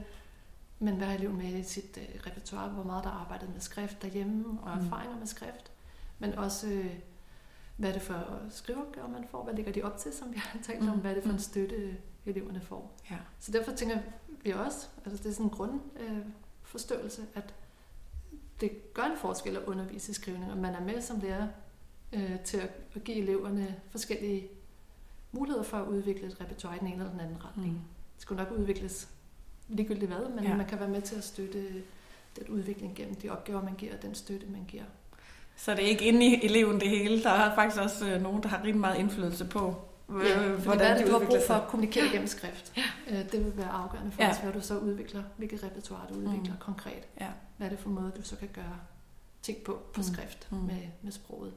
men 0.78 0.96
hvad 0.96 1.06
har 1.06 1.14
eleven 1.14 1.36
med 1.36 1.44
i 1.58 1.62
sit 1.62 1.98
øh, 1.98 2.20
repertoire, 2.26 2.68
hvor 2.68 2.82
meget 2.84 3.04
der 3.04 3.10
er 3.10 3.14
arbejdet 3.14 3.48
med 3.52 3.60
skrift 3.60 4.02
derhjemme, 4.02 4.60
og 4.62 4.78
Mm. 4.78 4.84
erfaringer 4.86 5.18
med 5.18 5.26
skrift. 5.26 5.70
Men 6.18 6.34
også, 6.34 6.66
øh, 6.68 6.94
hvad 7.76 7.88
er 7.88 7.92
det 7.92 8.02
for 8.02 8.38
skriveopgaver, 8.50 9.08
man 9.08 9.24
får? 9.30 9.44
Hvad 9.44 9.54
ligger 9.54 9.72
de 9.72 9.82
op 9.82 9.96
til, 9.98 10.12
som 10.14 10.32
vi 10.32 10.36
har 10.38 10.58
talt 10.62 10.88
om? 10.88 10.94
Mm. 10.94 11.00
Hvad 11.00 11.10
er 11.10 11.14
det 11.14 11.22
for 11.22 11.30
Mm. 11.30 11.36
en 11.36 11.40
støtte, 11.42 11.96
eleverne 12.26 12.60
får? 12.60 12.92
Ja. 13.10 13.16
Så 13.40 13.52
derfor 13.52 13.72
tænker 13.72 13.98
vi 14.42 14.50
også, 14.50 14.88
altså 15.04 15.22
det 15.22 15.30
er 15.30 15.32
sådan 15.34 15.46
en 15.46 15.50
grundforståelse, 15.50 17.22
øh, 17.22 17.28
at 17.34 17.54
det 18.60 18.94
gør 18.94 19.02
en 19.02 19.16
forskel 19.18 19.56
at 19.56 19.62
undervise 19.62 20.10
i 20.10 20.14
skrivning, 20.14 20.52
og 20.52 20.58
man 20.58 20.74
er 20.74 20.80
med 20.80 21.00
som 21.00 21.20
lærer 21.20 21.48
øh, 22.12 22.40
til 22.44 22.56
at, 22.56 22.70
at 22.94 23.04
give 23.04 23.16
eleverne 23.16 23.74
forskellige 23.90 24.48
muligheder 25.32 25.64
for 25.64 25.76
at 25.76 25.86
udvikle 25.88 26.26
et 26.26 26.40
repertoire 26.40 26.76
i 26.76 26.78
den 26.78 26.86
ene 26.86 26.96
eller 26.96 27.10
den 27.10 27.20
anden 27.20 27.44
retning. 27.44 27.72
Mm. 27.72 27.78
Det 28.14 28.22
skulle 28.22 28.44
nok 28.44 28.52
udvikles 28.58 29.08
ligegyldigt 29.68 30.10
hvad, 30.10 30.28
men 30.34 30.44
Ja. 30.44 30.56
man 30.56 30.66
kan 30.66 30.80
være 30.80 30.88
med 30.88 31.02
til 31.02 31.16
at 31.16 31.24
støtte 31.24 31.68
den 32.38 32.48
udvikling 32.48 32.94
gennem 32.96 33.14
de 33.14 33.28
opgaver, 33.30 33.62
man 33.62 33.74
giver, 33.74 33.96
og 33.96 34.02
den 34.02 34.14
støtte, 34.14 34.46
man 34.46 34.64
giver. 34.68 34.84
Så 35.56 35.70
det 35.74 35.84
er 35.84 35.88
ikke 35.88 36.04
inde 36.04 36.26
i 36.26 36.44
eleven 36.44 36.80
det 36.80 36.88
hele. 36.88 37.22
Der 37.22 37.30
er 37.30 37.54
faktisk 37.54 37.82
også 37.82 38.10
øh, 38.10 38.22
nogen, 38.22 38.42
der 38.42 38.48
har 38.48 38.58
rigtig 38.58 38.76
meget 38.80 38.98
indflydelse 38.98 39.44
på, 39.44 39.74
øh, 40.08 40.24
Ja, 40.26 40.54
fordi 40.58 40.76
hvad 40.76 40.86
er 40.90 40.96
det, 40.98 41.06
du 41.06 41.12
har 41.12 41.26
brug 41.26 41.38
for 41.46 41.54
at 41.54 41.68
kommunikere 41.68 42.04
gennem 42.12 42.26
skrift? 42.26 42.72
Ja. 42.76 42.82
Øh, 43.10 43.32
det 43.32 43.44
vil 43.44 43.56
være 43.56 43.68
afgørende 43.68 44.12
for 44.12 44.22
Ja. 44.22 44.36
hvad 44.42 44.52
du 44.52 44.60
så 44.60 44.78
udvikler, 44.78 45.22
hvilket 45.36 45.62
repertoire 45.64 46.06
du 46.08 46.14
udvikler 46.14 46.52
Mm. 46.52 46.58
konkret. 46.60 47.02
Ja. 47.20 47.28
Hvad 47.56 47.66
er 47.66 47.70
det 47.70 47.78
for 47.78 47.88
måde, 47.88 48.12
du 48.16 48.22
så 48.22 48.36
kan 48.36 48.48
gøre 48.54 48.76
ting 49.42 49.58
på, 49.64 49.72
på 49.94 50.00
Mm. 50.00 50.02
skrift 50.02 50.48
Mm. 50.52 50.56
med, 50.58 50.80
med 51.02 51.12
sproget. 51.12 51.52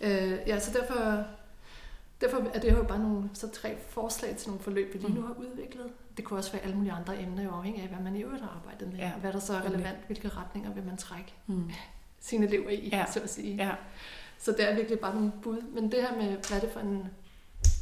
Øh, 0.00 0.38
ja, 0.46 0.60
så 0.60 0.78
derfor, 0.78 1.24
derfor 2.20 2.50
er 2.54 2.60
det 2.60 2.72
jo 2.72 2.82
bare 2.82 2.98
nogle 2.98 3.30
så 3.34 3.48
tre 3.50 3.76
forslag 3.88 4.36
til 4.36 4.48
nogle 4.48 4.62
forløb, 4.62 4.94
vi 4.94 4.98
lige 4.98 5.14
nu 5.14 5.20
Mm. 5.20 5.26
har 5.26 5.34
udviklet. 5.34 5.86
Det 6.16 6.24
kunne 6.24 6.38
også 6.38 6.52
være 6.52 6.62
alle 6.62 6.76
mulige 6.76 6.92
andre 6.92 7.22
emner, 7.22 7.42
jo 7.42 7.50
afhængig 7.50 7.82
af, 7.82 7.88
hvad 7.88 8.00
man 8.00 8.16
i 8.16 8.22
øvrigt 8.22 8.42
har 8.42 8.50
arbejdet 8.64 8.88
med. 8.88 8.96
Ja, 8.98 9.06
Ja. 9.06 9.12
Hvad 9.12 9.32
der 9.32 9.38
så 9.38 9.52
er 9.54 9.62
relevant, 9.64 9.98
hvilke 10.06 10.28
retninger 10.28 10.72
vil 10.74 10.82
man 10.84 10.96
trække 10.96 11.32
Mm. 11.46 11.70
sine 12.20 12.46
elever 12.46 12.70
i, 12.70 12.88
Ja. 12.88 12.96
ja. 12.98 13.06
så 13.12 13.20
at 13.20 13.30
sige. 13.30 13.56
Ja. 13.56 13.70
Så 14.38 14.52
det 14.52 14.70
er 14.70 14.74
virkelig 14.74 15.00
bare 15.00 15.14
nogle 15.14 15.32
bud. 15.42 15.62
Men 15.62 15.92
det 15.92 16.02
her 16.02 16.16
med, 16.16 16.26
hvad 16.48 16.56
er 16.56 16.60
det 16.60 16.70
for 16.72 16.80
en 16.80 17.04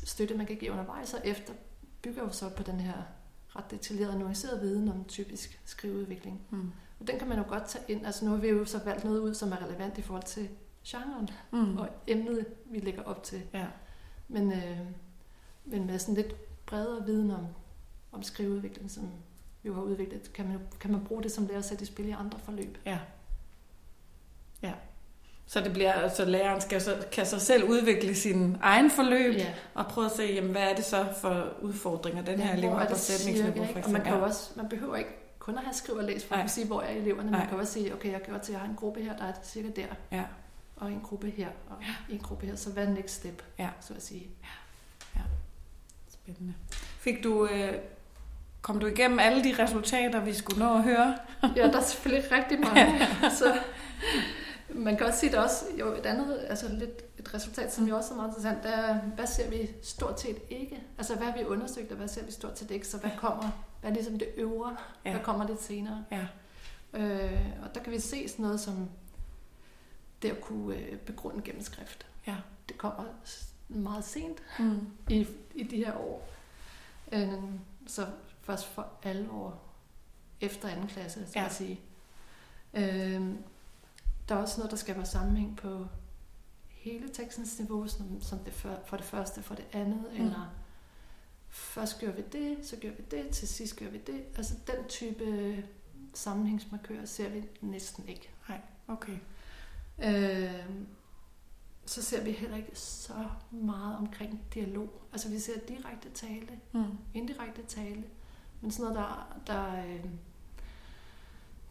støtte, 0.05 0.35
man 0.35 0.47
kan 0.47 0.57
give 0.57 0.73
undervejs 0.73 1.15
og 1.15 1.21
efter, 1.25 1.53
bygger 2.03 2.23
jo 2.23 2.31
så 2.33 2.49
på 2.49 2.63
den 2.63 2.81
her 2.81 2.93
ret 3.57 3.71
detaljerede, 3.71 4.19
nuancerede 4.19 4.61
viden 4.61 4.89
om 4.89 5.05
typisk 5.05 5.61
skriveudvikling. 5.65 6.41
Mm. 6.51 6.73
Og 7.01 7.07
den 7.07 7.19
kan 7.19 7.29
man 7.29 7.39
jo 7.39 7.45
godt 7.49 7.65
tage 7.69 7.85
ind. 7.89 8.07
Altså 8.07 8.25
nu 8.25 8.31
har 8.31 8.39
vi 8.39 8.49
jo 8.49 8.65
så 8.65 8.81
valgt 8.85 9.05
noget 9.05 9.19
ud, 9.21 9.35
som 9.35 9.53
er 9.53 9.65
relevant 9.67 9.99
i 9.99 10.03
forhold 10.03 10.23
til 10.25 10.49
genren 10.89 11.29
Mm. 11.51 11.79
og 11.79 11.89
emnet, 12.07 12.47
vi 12.65 12.79
lægger 12.79 13.03
op 13.03 13.23
til. 13.23 13.43
Ja. 13.55 13.67
Men, 14.29 14.53
øh, 14.53 14.79
men 15.65 15.87
med 15.87 15.99
sådan 15.99 16.15
lidt 16.15 16.35
bredere 16.67 17.07
viden 17.07 17.31
om 17.31 17.47
om 18.13 18.23
skriveudvikling, 18.23 18.91
som 18.91 19.03
vi 19.63 19.69
jo 19.69 19.75
har 19.75 19.83
udviklet, 19.83 20.33
kan 20.33 20.49
man, 20.49 20.59
kan 20.81 20.93
man 20.93 21.05
bruge 21.05 21.23
det 21.23 21.33
som 21.33 21.47
lærer 21.47 21.59
at 21.59 21.65
sætte 21.65 21.83
i 21.83 21.87
spil 21.87 22.09
i 22.09 22.11
andre 22.11 22.39
forløb. 22.39 22.79
Ja. 22.87 22.99
Ja. 24.63 24.73
Så 25.47 25.61
det 25.61 25.73
bliver, 25.73 26.09
så 26.09 26.25
læreren 26.25 26.61
skal 26.61 26.81
så, 26.81 27.07
kan 27.13 27.27
så 27.27 27.39
selv 27.41 27.65
udvikle 27.65 28.15
sin 28.15 28.57
egen 28.63 28.91
forløb, 28.91 29.35
Ja. 29.35 29.55
og 29.75 29.87
prøve 29.87 30.05
at 30.07 30.13
se, 30.13 30.23
jamen, 30.23 30.51
hvad 30.51 30.63
er 30.63 30.75
det 30.75 30.85
så 30.85 31.07
for 31.21 31.47
udfordringer, 31.63 32.23
den 32.25 32.41
her 32.41 32.51
Ja, 32.51 32.57
elev 32.57 32.71
hvor 32.71 32.79
har 32.79 32.89
på 32.89 32.95
sætningsniveau, 32.95 33.67
for? 33.73 33.81
Og 33.85 33.91
man, 33.91 34.03
kan 34.03 34.13
Ja. 34.15 34.21
også, 34.21 34.53
man 34.57 34.69
behøver 34.69 34.97
ikke 34.97 35.11
kun 35.39 35.59
at 35.59 35.65
have 35.65 35.75
skriv 35.75 35.97
og 35.97 36.05
læs 36.05 36.25
for 36.25 36.35
at 36.35 36.51
sige, 36.51 36.67
hvor 36.67 36.81
er 36.83 36.91
eleverne. 36.91 37.31
Man 37.31 37.49
kan 37.49 37.59
også 37.59 37.73
sige, 37.73 37.95
okay, 37.95 38.13
jeg 38.13 38.21
gør 38.23 38.39
til, 38.39 38.53
at 38.53 38.55
jeg 38.55 38.61
har 38.61 38.69
en 38.69 38.77
gruppe 38.77 39.03
her, 39.03 39.17
der 39.17 39.25
er 39.25 39.33
cirka 39.45 39.69
der, 39.77 39.87
Ja. 40.13 40.25
Og 40.81 40.93
en 40.93 41.01
gruppe 41.01 41.31
her, 41.31 41.49
og 41.71 41.77
en 42.09 42.19
gruppe 42.19 42.47
her. 42.47 42.57
Så 42.57 42.71
hvad 42.71 42.87
er 42.87 42.91
next 42.91 43.15
step, 43.15 43.43
Ja. 43.59 43.69
så 43.81 43.95
at 43.95 44.03
sige. 44.03 44.29
Spændende. 46.09 46.55
Fik 46.99 47.25
du, 47.25 47.47
øh, 47.47 47.75
kom 48.63 48.81
du 48.81 48.87
igennem 48.87 49.19
alle 49.19 49.45
de 49.45 49.63
resultater, 49.63 50.21
vi 50.21 50.35
skulle 50.35 50.59
nå 50.59 50.75
at 50.75 50.83
høre? 50.83 51.19
Ja, 51.57 51.69
der 51.69 51.79
er 51.79 51.83
selvfølgelig 51.85 52.33
rigtig 52.33 52.61
mange. 52.61 53.07
så 53.39 53.59
man 54.71 54.97
kan 54.97 55.07
også 55.07 55.19
sige, 55.19 55.37
er 55.37 55.41
også 55.41 55.65
jo 55.79 55.93
et 55.93 56.07
andet, 56.07 56.47
altså 56.49 56.69
lidt 56.69 57.03
et 57.19 57.35
resultat, 57.35 57.75
som 57.75 57.89
jo 57.89 57.97
også 57.97 58.13
er 58.13 58.17
meget 58.17 58.29
interessant, 58.29 58.63
det 58.63 58.75
er, 58.75 58.95
hvad 58.95 59.27
ser 59.27 59.51
vi 59.51 59.71
stort 59.83 60.21
set 60.21 60.37
ikke? 60.51 60.83
Altså, 60.99 61.15
hvad 61.17 61.27
har 61.27 61.39
vi 61.39 61.45
undersøgt, 61.45 61.91
og 61.91 61.97
hvad 61.97 62.09
ser 62.09 62.25
vi 62.25 62.33
stort 62.33 62.59
set 62.59 62.71
ikke? 62.71 62.87
Så 62.87 62.99
hvad 62.99 63.11
kommer, 63.19 63.51
hvad 63.81 63.91
er 63.91 63.95
ligesom 63.95 64.19
det 64.19 64.29
øvre? 64.37 64.77
Ja. 65.05 65.11
Hvad 65.11 65.21
kommer 65.21 65.49
lidt 65.49 65.63
senere? 65.63 66.05
Ja. 66.13 66.27
Øh, 66.95 67.41
og 67.63 67.75
der 67.75 67.81
kan 67.81 67.93
vi 67.93 68.01
se 68.01 68.29
sådan 68.29 68.43
noget 68.43 68.61
som 68.61 68.89
det 70.23 70.31
at 70.31 70.41
kunne 70.41 70.77
øh, 70.77 70.99
begrunde 70.99 71.43
gennem 71.43 71.63
skrift. 71.63 72.07
Ja. 72.27 72.37
Det 72.69 72.79
kommer 72.79 73.05
meget 73.69 74.05
sent 74.05 74.43
Mm. 74.59 74.87
i, 75.11 75.27
i 75.55 75.63
de 75.63 75.77
her 75.77 75.97
år. 75.97 76.29
Øh, 77.13 77.33
så 77.87 78.07
først 78.43 78.67
for 78.67 78.87
alvor 79.03 79.61
efter 80.41 80.69
anden 80.69 80.87
klasse, 80.89 81.29
skal 81.29 81.41
Ja. 81.41 81.45
jeg 81.45 81.53
sige. 81.53 81.81
Øh, 82.75 83.35
der 84.29 84.35
er 84.35 84.39
også 84.39 84.59
noget, 84.61 84.71
der 84.71 84.77
skaber 84.77 85.05
sammenhæng 85.05 85.57
på 85.57 85.87
hele 86.69 87.09
tekstens 87.09 87.59
niveau, 87.59 87.87
som, 87.89 88.21
som 88.23 88.39
det 88.39 88.53
for, 88.53 88.81
for 88.87 88.97
det 88.97 89.07
første, 89.07 89.43
for 89.43 89.55
det 89.55 89.67
andet, 89.73 90.05
Mm. 90.13 90.25
eller 90.25 90.55
først 91.49 92.01
gør 92.01 92.13
vi 92.13 92.23
det, 92.33 92.67
så 92.67 92.77
gør 92.83 92.91
vi 92.91 93.03
det, 93.11 93.29
til 93.31 93.49
sidst 93.49 93.77
gør 93.77 93.89
vi 93.91 93.99
det. 93.99 94.25
Altså 94.37 94.55
den 94.67 94.89
type 94.89 95.65
sammenhængsmarkører 96.15 97.05
ser 97.05 97.29
vi 97.29 97.45
næsten 97.61 98.09
ikke. 98.09 98.31
Okay. 98.89 99.17
Øh, 100.05 100.51
så 101.87 102.03
ser 102.03 102.25
vi 102.25 102.31
heller 102.33 102.57
ikke 102.57 102.71
så 102.79 103.13
meget 103.51 103.97
omkring 103.97 104.41
dialog. 104.55 105.03
Altså 105.13 105.29
vi 105.29 105.39
ser 105.39 105.59
direkte 105.69 106.11
tale, 106.15 106.49
Mm. 106.73 106.85
indirekte 107.15 107.63
tale, 107.63 108.05
men 108.61 108.71
sådan 108.71 108.93
noget, 108.95 108.97
der, 108.97 109.37
der, 109.47 109.85
øh, 109.87 110.05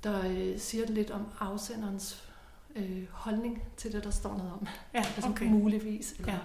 der 0.04 0.28
øh, 0.30 0.60
siger 0.60 0.86
lidt 0.86 1.12
om 1.12 1.26
afsenderens 1.40 2.30
øh, 2.76 3.08
holdning 3.12 3.64
til 3.78 3.92
det, 3.92 4.04
der 4.04 4.10
står 4.12 4.38
noget 4.38 4.52
om. 4.54 4.68
Ja, 4.94 5.00
Altså 5.16 5.30
okay. 5.30 5.46
muligvis, 5.46 6.12
eller 6.20 6.34
Ja. 6.34 6.40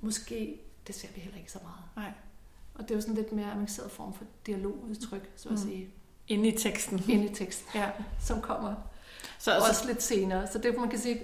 måske, 0.00 0.60
det 0.86 0.94
ser 0.94 1.08
vi 1.14 1.20
heller 1.20 1.38
ikke 1.38 1.52
så 1.52 1.58
meget. 1.62 1.84
Nej. 1.96 2.12
Og 2.74 2.82
det 2.82 2.90
er 2.90 2.94
jo 2.94 3.00
sådan 3.00 3.14
lidt 3.14 3.32
mere 3.32 3.52
avanceret 3.52 3.90
form 3.90 4.14
for 4.14 4.24
dialogudtryk, 4.46 5.30
så 5.36 5.48
at 5.48 5.52
Mm. 5.52 5.58
sige, 5.60 5.88
Inde 6.28 6.48
i 6.48 6.58
teksten. 6.58 7.02
ind 7.10 7.30
i 7.30 7.34
teksten, 7.34 7.66
Ja. 7.74 7.90
som 8.28 8.40
kommer 8.40 8.74
Så, 9.38 9.54
og 9.56 9.62
så, 9.62 9.68
også 9.68 9.86
lidt 9.86 10.02
senere. 10.02 10.46
Så 10.46 10.58
det 10.58 10.76
man 10.78 10.88
kan 10.88 10.98
sige, 10.98 11.20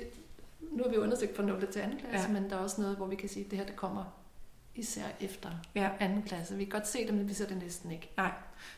nu 0.60 0.82
har 0.82 0.90
vi 0.90 0.96
undersøgt 0.96 1.36
fra 1.36 1.42
0. 1.42 1.60
til 1.60 1.82
2. 1.82 1.88
klasse, 2.08 2.28
Ja. 2.28 2.32
men 2.40 2.50
der 2.50 2.56
er 2.56 2.60
også 2.60 2.80
noget, 2.80 2.96
hvor 2.96 3.06
vi 3.06 3.16
kan 3.16 3.28
sige, 3.28 3.44
at 3.44 3.50
det 3.50 3.58
her 3.58 3.66
det 3.66 3.76
kommer 3.76 4.04
især 4.74 5.02
efter 5.20 5.48
ja. 5.74 5.90
2. 6.00 6.06
klasse. 6.26 6.54
Vi 6.56 6.64
kan 6.64 6.70
godt 6.70 6.88
se 6.88 7.06
det, 7.06 7.14
men 7.14 7.28
vi 7.28 7.34
ser 7.34 7.46
det 7.46 7.56
næsten 7.62 7.90
ikke. 7.90 8.10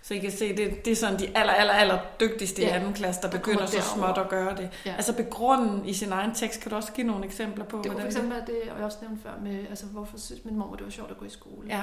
så 0.03 0.15
I 0.15 0.19
kan 0.19 0.31
se, 0.33 0.57
det, 0.57 0.85
det 0.85 0.91
er 0.91 0.97
sådan 0.97 1.19
de 1.19 1.37
aller, 1.37 1.53
aller, 1.53 1.75
aller 1.75 1.99
dygtigste 2.21 2.63
i 2.63 2.65
Ja, 2.65 2.75
anden 2.75 2.93
klasse, 2.93 3.23
der, 3.23 3.31
der 3.31 3.39
begynder 3.39 3.67
så 3.67 3.83
småt 3.95 4.19
at 4.19 4.29
gøre 4.29 4.57
det. 4.57 4.71
Ja. 4.87 4.95
Altså 4.95 5.17
begrunden 5.17 5.89
i 5.89 5.93
sin 5.93 6.13
egen 6.13 6.35
tekst, 6.35 6.61
kan 6.61 6.71
du 6.71 6.77
også 6.77 6.93
give 6.93 7.07
nogle 7.07 7.25
eksempler 7.25 7.65
på, 7.65 7.81
Det 7.83 7.91
kunne 7.91 8.01
for 8.01 8.07
eksempel 8.07 8.37
det, 8.47 8.71
og 8.71 8.77
jeg 8.77 8.85
også 8.85 8.99
nævnte 9.03 9.23
før 9.23 9.41
med, 9.43 9.67
altså 9.69 9.87
hvorfor 9.87 10.19
synes 10.19 10.45
min 10.45 10.57
mor, 10.57 10.75
det 10.77 10.85
var 10.85 10.91
sjovt 10.91 11.11
at 11.11 11.17
gå 11.19 11.25
i 11.25 11.31
skole? 11.31 11.69
Ja, 11.69 11.83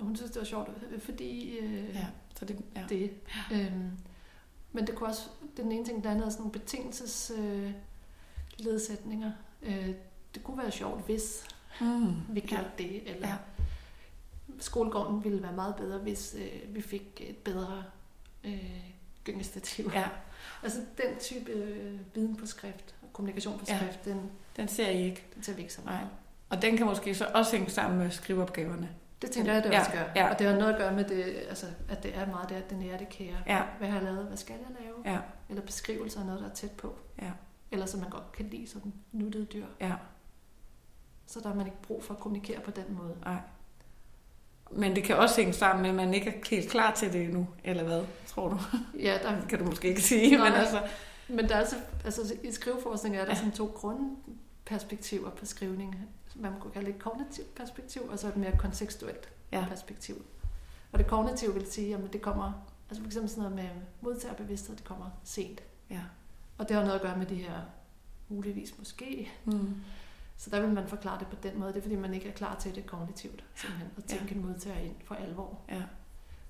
hun 0.00 0.16
synes, 0.16 0.30
det 0.30 0.38
var 0.40 0.46
sjovt, 0.46 0.68
øh, 0.92 1.00
fordi 1.00 1.58
øh, 1.58 1.94
ja. 1.94 2.06
Så 2.38 2.44
det, 2.44 2.56
ja. 2.76 2.82
det. 2.88 3.10
Øhm, 3.52 3.90
men 4.76 4.86
det 4.86 4.94
kunne 4.94 5.08
også, 5.08 5.28
den 5.56 5.72
ene 5.72 5.84
ting, 5.84 6.04
der 6.04 6.10
andet 6.10 6.26
er 6.26 6.30
sådan 6.30 6.40
nogle 6.40 6.52
betingelses 6.52 7.32
øh. 7.38 7.70
Øh, 9.62 9.88
det 10.34 10.44
kunne 10.44 10.58
være 10.58 10.70
sjovt, 10.70 11.04
hvis 11.06 11.44
Mm. 11.80 12.14
vi 12.28 12.40
gjorde 12.40 12.64
det, 12.78 13.10
eller 13.10 13.28
Ja. 13.28 13.32
ja. 13.34 13.38
skolegården 14.60 15.24
ville 15.24 15.42
være 15.42 15.52
meget 15.52 15.76
bedre, 15.76 15.98
hvis 15.98 16.36
øh, 16.38 16.74
vi 16.74 16.80
fik 16.82 17.20
et 17.20 17.36
bedre 17.36 17.84
øh, 18.44 18.80
gyngestativ. 19.24 19.90
Ja, 19.94 20.08
Altså 20.62 20.78
den 20.78 21.18
type 21.20 21.50
øh, 21.50 21.98
viden 22.14 22.36
på 22.36 22.46
skrift, 22.46 22.94
og 23.02 23.12
kommunikation 23.12 23.58
på 23.58 23.64
Ja. 23.68 23.76
skrift, 23.78 24.04
den, 24.04 24.30
den 24.56 24.68
ser 24.68 24.90
I 24.90 25.04
ikke. 25.04 25.24
den 25.34 25.42
tager 25.42 25.56
vi 25.56 25.62
ikke 25.62 25.74
så 25.74 25.80
Nej. 25.84 25.94
meget. 25.94 26.08
Og 26.48 26.62
den 26.62 26.76
kan 26.76 26.86
måske 26.86 27.14
så 27.14 27.26
også 27.34 27.56
hænge 27.56 27.70
sammen 27.70 27.98
med 27.98 28.10
skriveopgaverne. 28.10 28.88
Det 29.22 29.30
tænker 29.30 29.52
jeg, 29.52 29.64
det 29.64 29.70
Ja, 29.72 29.80
også 29.80 29.90
gør. 29.92 30.04
ja. 30.16 30.30
Og 30.32 30.38
det 30.38 30.46
har 30.46 30.54
noget 30.56 30.72
at 30.72 30.78
gøre 30.78 30.92
med, 30.92 31.04
det, 31.04 31.24
altså, 31.48 31.66
at 31.88 32.02
det 32.02 32.16
er 32.16 32.26
meget 32.26 32.48
det, 32.48 32.54
at 32.54 32.70
det 32.70 32.78
nære, 32.78 32.98
det 32.98 33.08
kære. 33.08 33.36
Ja, 33.46 33.62
Hvad 33.78 33.88
har 33.88 33.94
jeg 33.96 34.04
lavet? 34.04 34.26
Hvad 34.26 34.36
skal 34.36 34.52
jeg 34.52 34.76
lave? 34.84 35.14
ja, 35.14 35.20
Eller 35.48 35.62
beskrivelser 35.62 36.20
af 36.20 36.26
noget, 36.26 36.40
der 36.40 36.50
er 36.50 36.54
tæt 36.54 36.70
på. 36.70 36.94
Ja. 37.22 37.30
Eller 37.72 37.86
som 37.86 38.00
man 38.00 38.10
godt 38.10 38.32
kan 38.32 38.46
lide, 38.46 38.66
sådan 38.68 38.92
nuttede 39.12 39.44
dyr. 39.44 39.66
ja. 39.80 39.92
Så 41.28 41.40
der 41.40 41.48
har 41.48 41.54
man 41.54 41.66
ikke 41.66 41.82
brug 41.82 42.04
for 42.04 42.14
at 42.14 42.20
kommunikere 42.20 42.60
på 42.60 42.70
den 42.70 42.84
måde. 42.90 43.16
Nej. 43.24 43.36
Men 44.70 44.96
det 44.96 45.04
kan 45.04 45.16
også 45.16 45.36
hænge 45.36 45.52
sammen 45.52 45.82
med, 45.82 45.90
at 45.90 45.96
man 45.96 46.14
ikke 46.14 46.30
er 46.30 46.34
helt 46.50 46.70
klar 46.70 46.92
til 46.94 47.12
det 47.12 47.22
endnu, 47.22 47.46
eller 47.64 47.84
hvad, 47.84 48.04
tror 48.26 48.48
du? 48.48 48.58
Ja, 48.98 49.18
der, 49.22 49.40
Det 49.40 49.48
kan 49.50 49.58
du 49.58 49.64
måske 49.64 49.88
ikke 49.88 50.02
sige, 50.02 50.36
Nej. 50.36 50.48
men 50.50 50.58
altså... 50.58 50.82
Men 51.28 51.48
der 51.48 51.54
er 51.54 51.58
altså, 51.58 51.76
altså 52.04 52.34
i 52.42 52.52
skriveforskning 52.52 53.16
er 53.16 53.18
der 53.20 53.26
Ja. 53.26 53.30
ja. 53.32 53.36
sådan 53.36 53.52
to 53.52 53.66
grundperspektiver 53.66 55.30
på 55.30 55.46
skrivning. 55.46 55.96
Man 56.40 56.60
kunne 56.60 56.72
kalde 56.72 56.90
et 56.90 56.98
kognitivt 56.98 57.54
perspektiv, 57.54 58.02
og 58.08 58.18
så 58.18 58.28
et 58.28 58.36
mere 58.36 58.56
kontekstuelt 58.58 59.28
Ja. 59.52 59.58
ja. 59.58 59.66
perspektiv. 59.68 60.24
Og 60.92 60.98
det 60.98 61.06
kognitive 61.06 61.54
vil 61.54 61.66
sige, 61.72 61.94
at 61.94 62.12
det 62.12 62.22
kommer, 62.22 62.66
altså 62.90 63.02
for 63.02 63.06
eksempel 63.06 63.30
sådan 63.30 63.42
noget 63.42 63.56
med 63.56 63.82
modtagerbevidsthed, 64.00 64.76
det 64.76 64.84
kommer 64.84 65.10
sent. 65.24 65.62
Ja. 65.90 66.00
Og 66.58 66.68
det 66.68 66.76
har 66.76 66.82
noget 66.82 66.96
at 66.96 67.02
gøre 67.02 67.18
med 67.18 67.26
de 67.26 67.34
her 67.34 67.60
muligvis 68.28 68.78
måske. 68.78 69.32
Mm. 69.44 69.74
Så 70.36 70.50
der 70.50 70.60
vil 70.60 70.70
man 70.70 70.88
forklare 70.88 71.18
det 71.18 71.26
på 71.28 71.36
den 71.42 71.58
måde. 71.58 71.72
Det 71.72 71.78
er 71.78 71.82
fordi, 71.82 71.96
man 71.96 72.14
ikke 72.14 72.28
er 72.28 72.32
klar 72.32 72.58
til 72.58 72.74
det 72.74 72.86
kognitivt, 72.86 73.44
simpelthen, 73.54 73.90
at 73.96 74.12
Ja. 74.12 74.16
tænke 74.18 74.34
en 74.34 74.46
modtager 74.46 74.78
ind 74.78 74.94
for 75.04 75.14
alvor. 75.14 75.60
Ja. 75.68 75.82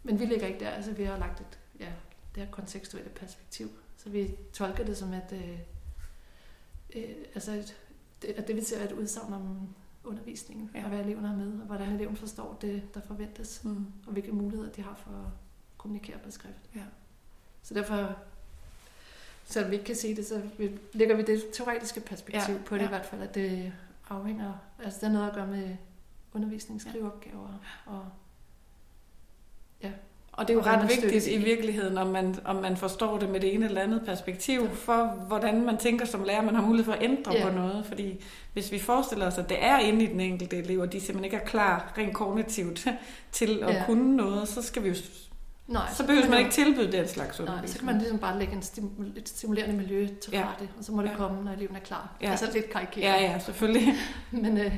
Men 0.03 0.19
vi 0.21 0.25
ligger 0.27 0.47
ikke 0.47 0.61
der. 0.61 0.71
Altså, 0.71 0.93
vi 0.93 1.05
har 1.05 1.19
lagt 1.19 1.41
et, 1.41 1.59
ja, 1.81 1.93
det 2.35 2.43
her 2.45 2.51
kontekstuelle 2.51 3.11
perspektiv. 3.11 3.71
Så 3.97 4.09
vi 4.11 4.35
tolker 4.53 4.85
det 4.85 4.97
som, 4.97 5.13
at, 5.13 5.33
øh, 5.33 5.59
øh, 6.97 7.15
altså 7.35 7.53
et, 7.53 7.77
det, 8.27 8.33
at 8.33 8.49
det 8.49 8.57
vi 8.57 8.63
ser 8.65 8.79
er 8.79 8.85
et 8.85 8.93
udsagn 8.93 9.33
om 9.33 9.69
undervisningen, 10.05 10.71
Ja. 10.75 10.83
og 10.83 10.89
hvad 10.89 11.01
eleverne 11.01 11.29
har 11.29 11.37
med, 11.37 11.47
og 11.61 11.67
hvordan 11.67 11.89
eleven 11.93 12.17
forstår 12.17 12.59
det, 12.61 12.95
der 12.95 13.01
forventes, 13.01 13.65
Mm. 13.65 13.87
og 14.07 14.13
hvilke 14.13 14.33
muligheder 14.33 14.71
de 14.73 14.83
har 14.83 14.95
for 14.95 15.11
at 15.11 15.31
kommunikere 15.79 16.19
på 16.19 16.31
skrift. 16.31 16.71
Ja. 16.75 16.83
Så 17.63 17.75
derfor, 17.75 18.17
selvom 19.45 19.71
vi 19.71 19.77
ikke 19.77 19.87
kan 19.87 19.97
se 19.97 20.17
det, 20.17 20.27
så 20.27 20.43
lægger 20.93 21.17
vi 21.17 21.23
det 21.23 21.45
teoretiske 21.53 22.01
perspektiv 22.01 22.55
Ja, 22.55 22.61
på 22.67 22.75
det 22.75 22.81
ja. 22.81 22.87
i 22.87 22.89
hvert 22.89 23.07
fald, 23.07 23.23
at 23.23 23.35
det 23.35 23.73
afhænger, 24.09 24.53
altså 24.79 25.01
det 25.01 25.09
har 25.09 25.13
noget 25.15 25.29
at 25.29 25.35
gøre 25.35 25.47
med 25.47 25.77
undervisning, 26.33 26.81
skriveopgaver, 26.81 27.59
og 27.87 28.07
Og 30.37 30.49
det 30.49 30.55
er 30.55 30.59
jo 30.59 30.63
ret 30.65 30.79
man 30.79 30.89
vigtigt 30.89 31.27
i 31.27 31.37
virkeligheden, 31.37 31.99
om 31.99 32.07
man, 32.07 32.35
om 32.45 32.57
man 32.57 32.77
forstår 32.77 33.19
det 33.19 33.29
med 33.29 33.41
det 33.41 33.55
ene 33.55 33.65
eller 33.67 33.81
andet 33.81 34.03
perspektiv, 34.07 34.69
for 34.75 35.07
hvordan 35.29 35.65
man 35.65 35.77
tænker 35.79 36.07
som 36.07 36.25
lærer, 36.25 36.43
man 36.43 36.55
har 36.55 36.63
mulighed 36.63 36.85
for 36.85 36.93
at 36.93 37.03
ændre 37.03 37.33
Ja. 37.33 37.49
på 37.49 37.55
noget. 37.55 37.87
Fordi 37.87 38.25
hvis 38.53 38.73
vi 38.73 38.79
forestiller 38.79 39.27
os, 39.27 39.39
at 39.39 39.49
det 39.49 39.57
er 39.65 39.79
inde 39.79 40.05
i 40.05 40.07
den 40.07 40.21
enkelte 40.21 40.57
elev, 40.57 40.81
og 40.81 40.93
de 40.93 41.01
simpelthen 41.01 41.25
ikke 41.25 41.37
er 41.37 41.45
klar 41.47 41.93
rent 41.99 42.15
kognitivt 42.15 42.87
til 43.33 43.63
at 43.63 43.75
Ja. 43.75 43.83
kunne 43.87 44.17
noget, 44.17 44.49
så 44.49 44.63
skal 44.63 44.83
vi 44.83 44.89
jo, 44.89 44.95
Nej, 45.67 45.83
så 45.97 46.07
behøver 46.07 46.25
man 46.29 46.33
jo- 46.33 46.39
ikke 46.39 46.51
tilbyde 46.51 46.93
den 46.93 47.09
slags 47.09 47.19
Nej, 47.19 47.33
så 47.33 47.43
undervisning. 47.53 47.79
kan 47.79 47.87
man 47.87 47.99
ligesom 47.99 48.19
bare 48.19 48.39
lægge 48.39 48.53
en 48.55 48.63
stim- 48.63 49.17
et 49.17 49.29
stimulerende 49.29 49.77
miljø 49.77 50.07
til 50.23 50.33
Ja. 50.33 50.49
rette, 50.53 50.69
og 50.79 50.85
så 50.85 50.93
må 50.93 51.03
det 51.03 51.09
Ja. 51.09 51.17
komme, 51.17 51.45
når 51.45 51.53
eleven 51.53 51.77
er 51.77 51.81
klar. 51.81 52.17
Ja. 52.23 52.31
Altså 52.31 52.51
lidt 52.55 52.71
karikeret. 52.71 53.05
Ja, 53.05 53.23
ja, 53.23 53.39
selvfølgelig. 53.39 53.95
Men, 54.31 54.59
øh, 54.59 54.75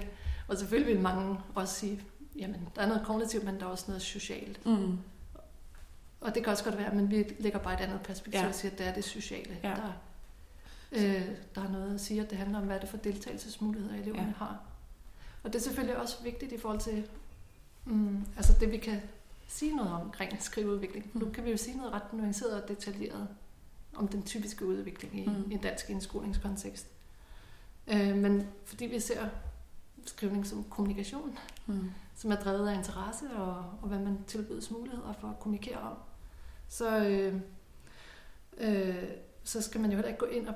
og 0.49 0.57
selvfølgelig 0.57 0.95
vil 0.95 1.03
mange 1.03 1.37
også 1.55 1.75
sige, 1.75 2.01
jamen, 2.39 2.61
der 2.77 2.83
er 2.83 2.87
noget 2.87 3.03
kognitivt, 3.07 3.45
men 3.45 3.55
der 3.61 3.67
er 3.67 3.71
også 3.71 3.85
noget 3.89 4.03
socialt. 4.03 4.67
Mm. 4.67 4.99
Og 6.21 6.35
det 6.35 6.45
kan 6.45 6.51
også 6.51 6.64
godt 6.64 6.79
være, 6.79 6.95
men 6.95 7.11
vi 7.11 7.35
lægger 7.39 7.59
bare 7.59 7.75
et 7.75 7.81
andet 7.81 8.01
perspektiv 8.03 8.41
Ja. 8.41 8.49
og 8.49 8.55
siger, 8.55 8.73
at 8.73 8.79
det 8.79 8.87
er 8.87 8.95
det 8.95 9.05
sociale, 9.05 9.59
Ja. 9.62 9.69
der, 9.69 9.93
øh, 10.93 11.29
der 11.55 11.61
har 11.61 11.69
noget 11.69 11.95
at 11.95 12.01
sige, 12.01 12.21
at 12.23 12.31
det 12.31 12.39
handler 12.39 12.59
om, 12.59 12.64
hvad 12.64 12.77
det 12.77 12.85
er 12.85 12.89
for 12.91 12.97
deltagelsesmuligheder, 12.97 13.95
eleverne 13.95 14.23
Ja. 14.29 14.33
har. 14.45 14.61
Og 15.43 15.53
det 15.53 15.59
er 15.59 15.62
selvfølgelig 15.62 15.97
også 15.97 16.23
vigtigt 16.23 16.53
i 16.53 16.59
forhold 16.59 16.81
til 16.81 17.09
mm, 17.85 18.25
altså 18.37 18.53
det, 18.61 18.73
vi 18.73 18.77
kan 18.77 19.01
sige 19.49 19.77
noget 19.77 19.93
om 19.93 20.01
omkring 20.01 20.43
skriveudvikling. 20.43 21.11
Mm. 21.14 21.21
Nu 21.21 21.31
kan 21.31 21.45
vi 21.45 21.51
jo 21.51 21.57
sige 21.57 21.77
noget 21.77 21.93
ret 21.93 22.12
nuanceret 22.12 22.62
og 22.62 22.69
detaljeret 22.69 23.29
om 23.95 24.09
den 24.09 24.23
typiske 24.23 24.66
udvikling 24.66 25.19
i, 25.21 25.27
Mm. 25.27 25.51
en 25.51 25.59
dansk 25.59 25.91
indskolingskontekst. 25.91 26.87
Øh, 27.87 28.16
men 28.16 28.47
fordi 28.64 28.87
vi 28.87 29.01
ser 29.01 29.29
skrivning 30.07 30.47
som 30.47 30.64
kommunikation, 30.71 31.39
Mm. 31.66 31.91
som 32.16 32.33
er 32.33 32.37
drevet 32.37 32.69
af 32.69 32.75
interesse 32.75 33.31
og, 33.31 33.57
og 33.83 33.89
hvad 33.89 33.99
man 33.99 34.19
tilbydes 34.27 34.71
muligheder 34.71 35.12
for 35.21 35.29
at 35.29 35.41
kommunikere 35.41 35.79
om. 35.79 35.97
Så, 36.69 36.99
øh, 36.99 37.35
øh, 38.59 39.05
så 39.45 39.62
skal 39.62 39.81
man 39.81 39.91
jo 39.91 39.97
heller 39.97 40.09
ikke 40.09 40.19
gå 40.21 40.27
ind 40.27 40.49
og 40.49 40.55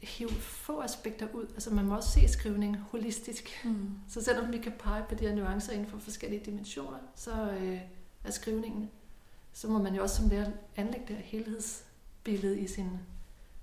hive 0.00 0.30
få 0.30 0.80
aspekter 0.80 1.26
ud. 1.34 1.46
Altså 1.54 1.74
man 1.74 1.84
må 1.84 1.96
også 1.96 2.10
se 2.10 2.28
skrivning 2.28 2.76
holistisk. 2.76 3.60
Mm. 3.64 3.90
Så 4.08 4.22
selvom 4.24 4.52
vi 4.52 4.58
kan 4.58 4.72
pege 4.78 5.04
på 5.08 5.14
de 5.14 5.26
her 5.28 5.34
nuancer 5.34 5.72
inden 5.72 5.88
for 5.88 5.98
forskellige 5.98 6.44
dimensioner, 6.44 6.98
så 7.16 7.50
øh, 7.50 7.80
er 8.24 8.30
skrivningen, 8.30 8.90
så 9.52 9.68
må 9.68 9.82
man 9.82 9.94
jo 9.94 10.02
også 10.02 10.16
som 10.16 10.28
lærer 10.28 10.50
anlægge 10.76 11.06
det 11.08 11.16
her 11.16 11.22
helhedsbillede 11.24 12.60
i 12.60 12.66
sin 12.66 12.90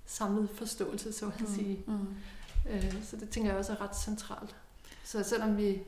samlede 0.06 0.48
forståelse, 0.48 1.12
så 1.12 1.26
at 1.26 1.48
sige. 1.48 1.84
Mm. 1.86 2.14
Øh, 2.70 3.02
så 3.04 3.16
det 3.16 3.30
tænker 3.30 3.50
jeg 3.50 3.58
også 3.58 3.72
er 3.72 3.80
ret 3.80 3.96
centralt. 3.96 4.56
Så 5.04 5.22
selvom 5.22 5.56
vi, 5.56 5.82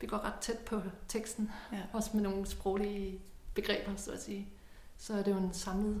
vi 0.00 0.06
går 0.06 0.18
ret 0.18 0.34
tæt 0.40 0.58
på 0.58 0.82
teksten, 1.08 1.50
Ja. 1.72 1.82
også 1.92 2.10
med 2.14 2.22
nogle 2.22 2.46
sproglige 2.46 3.20
begreber, 3.54 3.96
så 3.96 4.10
at 4.10 4.22
sige, 4.22 4.48
så 5.00 5.12
er 5.12 5.22
det 5.22 5.30
jo 5.30 5.36
en 5.36 5.50
samlet 5.52 6.00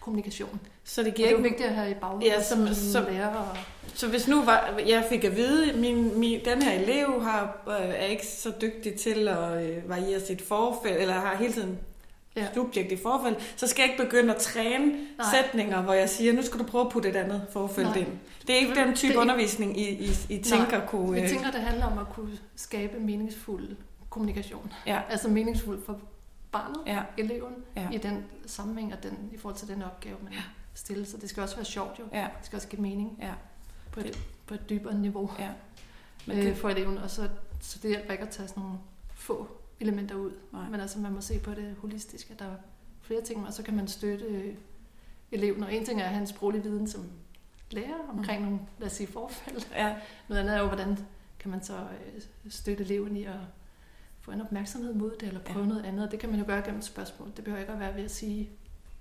kommunikation. 0.00 0.60
Så 0.84 1.02
det 1.02 1.08
Og 1.10 1.14
giver 1.14 1.28
det 1.28 1.34
er 1.34 1.38
jo 1.38 1.44
ikke 1.44 1.48
vigtigt 1.50 1.68
at 1.68 1.74
have 1.74 1.90
i 1.90 1.94
baghovedet 1.94 2.28
Ja, 2.28 2.42
som- 2.42 2.66
som, 2.66 2.74
som- 2.74 3.04
lærer. 3.04 3.26
Og, 3.34 3.56
Så 3.94 4.08
hvis 4.08 4.28
nu 4.28 4.42
var, 4.42 4.80
jeg 4.86 5.06
fik 5.08 5.24
at 5.24 5.36
vide, 5.36 5.70
at 5.72 5.78
min, 5.78 6.18
min, 6.20 6.40
den 6.44 6.62
her 6.62 6.72
elev 6.80 7.22
har, 7.22 7.62
øh, 7.68 7.74
er 7.88 8.04
ikke 8.04 8.26
så 8.26 8.52
dygtig 8.60 8.94
til 8.94 9.28
at 9.28 9.64
øh, 9.66 9.88
variere 9.88 10.20
sit 10.20 10.42
forfald, 10.42 11.00
eller 11.00 11.14
har 11.14 11.36
hele 11.36 11.52
tiden 11.52 11.78
Ja. 12.36 12.46
subjekt 12.54 12.92
i 12.92 12.96
forfald, 12.96 13.36
så 13.56 13.66
skal 13.66 13.82
jeg 13.82 13.90
ikke 13.92 14.04
begynde 14.04 14.34
at 14.34 14.40
træne 14.40 14.86
Nej. 14.86 14.96
Nej. 15.18 15.26
sætninger, 15.42 15.82
hvor 15.82 15.92
jeg 15.92 16.10
siger, 16.10 16.32
nu 16.32 16.42
skal 16.42 16.58
du 16.60 16.64
prøve 16.64 16.84
at 16.86 16.92
putte 16.92 17.08
et 17.08 17.16
andet 17.16 17.42
forfald 17.52 17.86
Nej. 17.86 17.96
ind. 17.96 18.06
Det 18.46 18.50
er 18.54 18.58
ikke 18.58 18.74
den 18.74 18.94
type 18.96 19.14
er- 19.14 19.18
undervisning, 19.18 19.80
I, 19.80 19.90
I, 19.90 20.10
I 20.28 20.42
tænker 20.42 20.86
kunne... 20.86 21.12
vi 21.14 21.20
øh, 21.20 21.28
tænker, 21.28 21.50
det 21.50 21.60
handler 21.60 21.86
om 21.86 21.98
at 21.98 22.06
kunne 22.14 22.38
skabe 22.56 23.00
meningsfuld 23.00 23.68
kommunikation. 24.10 24.72
Ja. 24.86 25.00
Altså 25.10 25.28
meningsfuld 25.28 25.84
for 25.86 25.98
barnet, 26.54 26.78
Ja, 26.86 27.02
eleven, 27.18 27.54
Ja. 27.76 27.90
i 27.90 27.98
den 27.98 28.24
sammenhæng 28.46 28.92
og 28.92 29.02
den, 29.02 29.30
i 29.32 29.36
forhold 29.36 29.56
til 29.58 29.68
den 29.68 29.82
opgave, 29.82 30.16
man 30.22 30.32
stiller. 30.74 31.04
Så 31.06 31.16
det 31.16 31.30
skal 31.30 31.42
også 31.42 31.56
være 31.56 31.64
sjovt 31.64 31.98
jo. 31.98 32.04
ja, 32.12 32.28
Det 32.38 32.46
skal 32.46 32.56
også 32.56 32.68
give 32.68 32.82
mening 32.82 33.18
ja, 33.22 33.32
på 33.92 34.00
et, 34.00 34.18
på 34.46 34.54
et 34.54 34.68
dybere 34.70 34.94
niveau. 34.94 35.30
ja. 35.38 35.50
Men 36.26 36.38
øh, 36.38 36.44
det, 36.44 36.56
for 36.56 36.68
eleven, 36.68 36.98
og 36.98 37.10
så, 37.10 37.28
så 37.60 37.78
det 37.82 37.90
hjælper 37.90 38.12
ikke 38.12 38.24
at 38.24 38.30
tage 38.30 38.48
sådan 38.48 38.62
nogle 38.62 38.78
få 39.14 39.48
elementer 39.80 40.14
ud. 40.14 40.32
Nej. 40.52 40.68
Men 40.70 40.80
altså, 40.80 40.98
man 40.98 41.12
må 41.12 41.20
se 41.20 41.38
på 41.38 41.50
det 41.54 41.76
holistisk, 41.80 42.30
at 42.30 42.38
der 42.38 42.44
er 42.44 42.56
flere 43.02 43.22
ting, 43.22 43.46
og 43.46 43.52
så 43.52 43.62
kan 43.62 43.74
man 43.76 43.88
støtte 43.88 44.24
øh, 44.24 44.54
eleven. 45.32 45.62
Og 45.62 45.74
en 45.74 45.84
ting 45.84 46.00
er 46.00 46.04
at 46.04 46.10
have 46.10 46.20
en 46.20 46.26
sproglig 46.26 46.64
viden 46.64 46.88
som 46.88 47.10
lærer 47.70 48.08
omkring 48.10 48.40
Mm. 48.42 48.46
nogle, 48.48 48.60
lad 48.78 48.86
os 48.86 48.92
sige, 48.92 49.06
forfald. 49.06 49.62
ja, 49.76 49.96
Noget 50.28 50.40
andet 50.40 50.54
er 50.56 50.60
jo, 50.60 50.66
hvordan 50.66 50.98
kan 51.38 51.50
man 51.50 51.62
så 51.62 51.76
øh, 51.76 52.22
støtte 52.50 52.84
eleven 52.84 53.16
i 53.16 53.24
at 53.24 53.34
få 54.24 54.30
en 54.30 54.40
opmærksomhed 54.40 54.94
mod 54.94 55.10
det, 55.20 55.28
eller 55.28 55.40
prøve 55.40 55.60
Ja. 55.64 55.68
noget 55.68 55.84
andet. 55.84 56.04
Og 56.06 56.10
det 56.10 56.18
kan 56.18 56.30
man 56.30 56.38
jo 56.38 56.44
gøre 56.46 56.62
gennem 56.62 56.78
et 56.78 56.84
spørgsmål. 56.84 57.28
Det 57.36 57.44
behøver 57.44 57.60
ikke 57.60 57.72
at 57.72 57.80
være 57.80 57.96
ved 57.96 58.04
at 58.04 58.10
sige, 58.10 58.50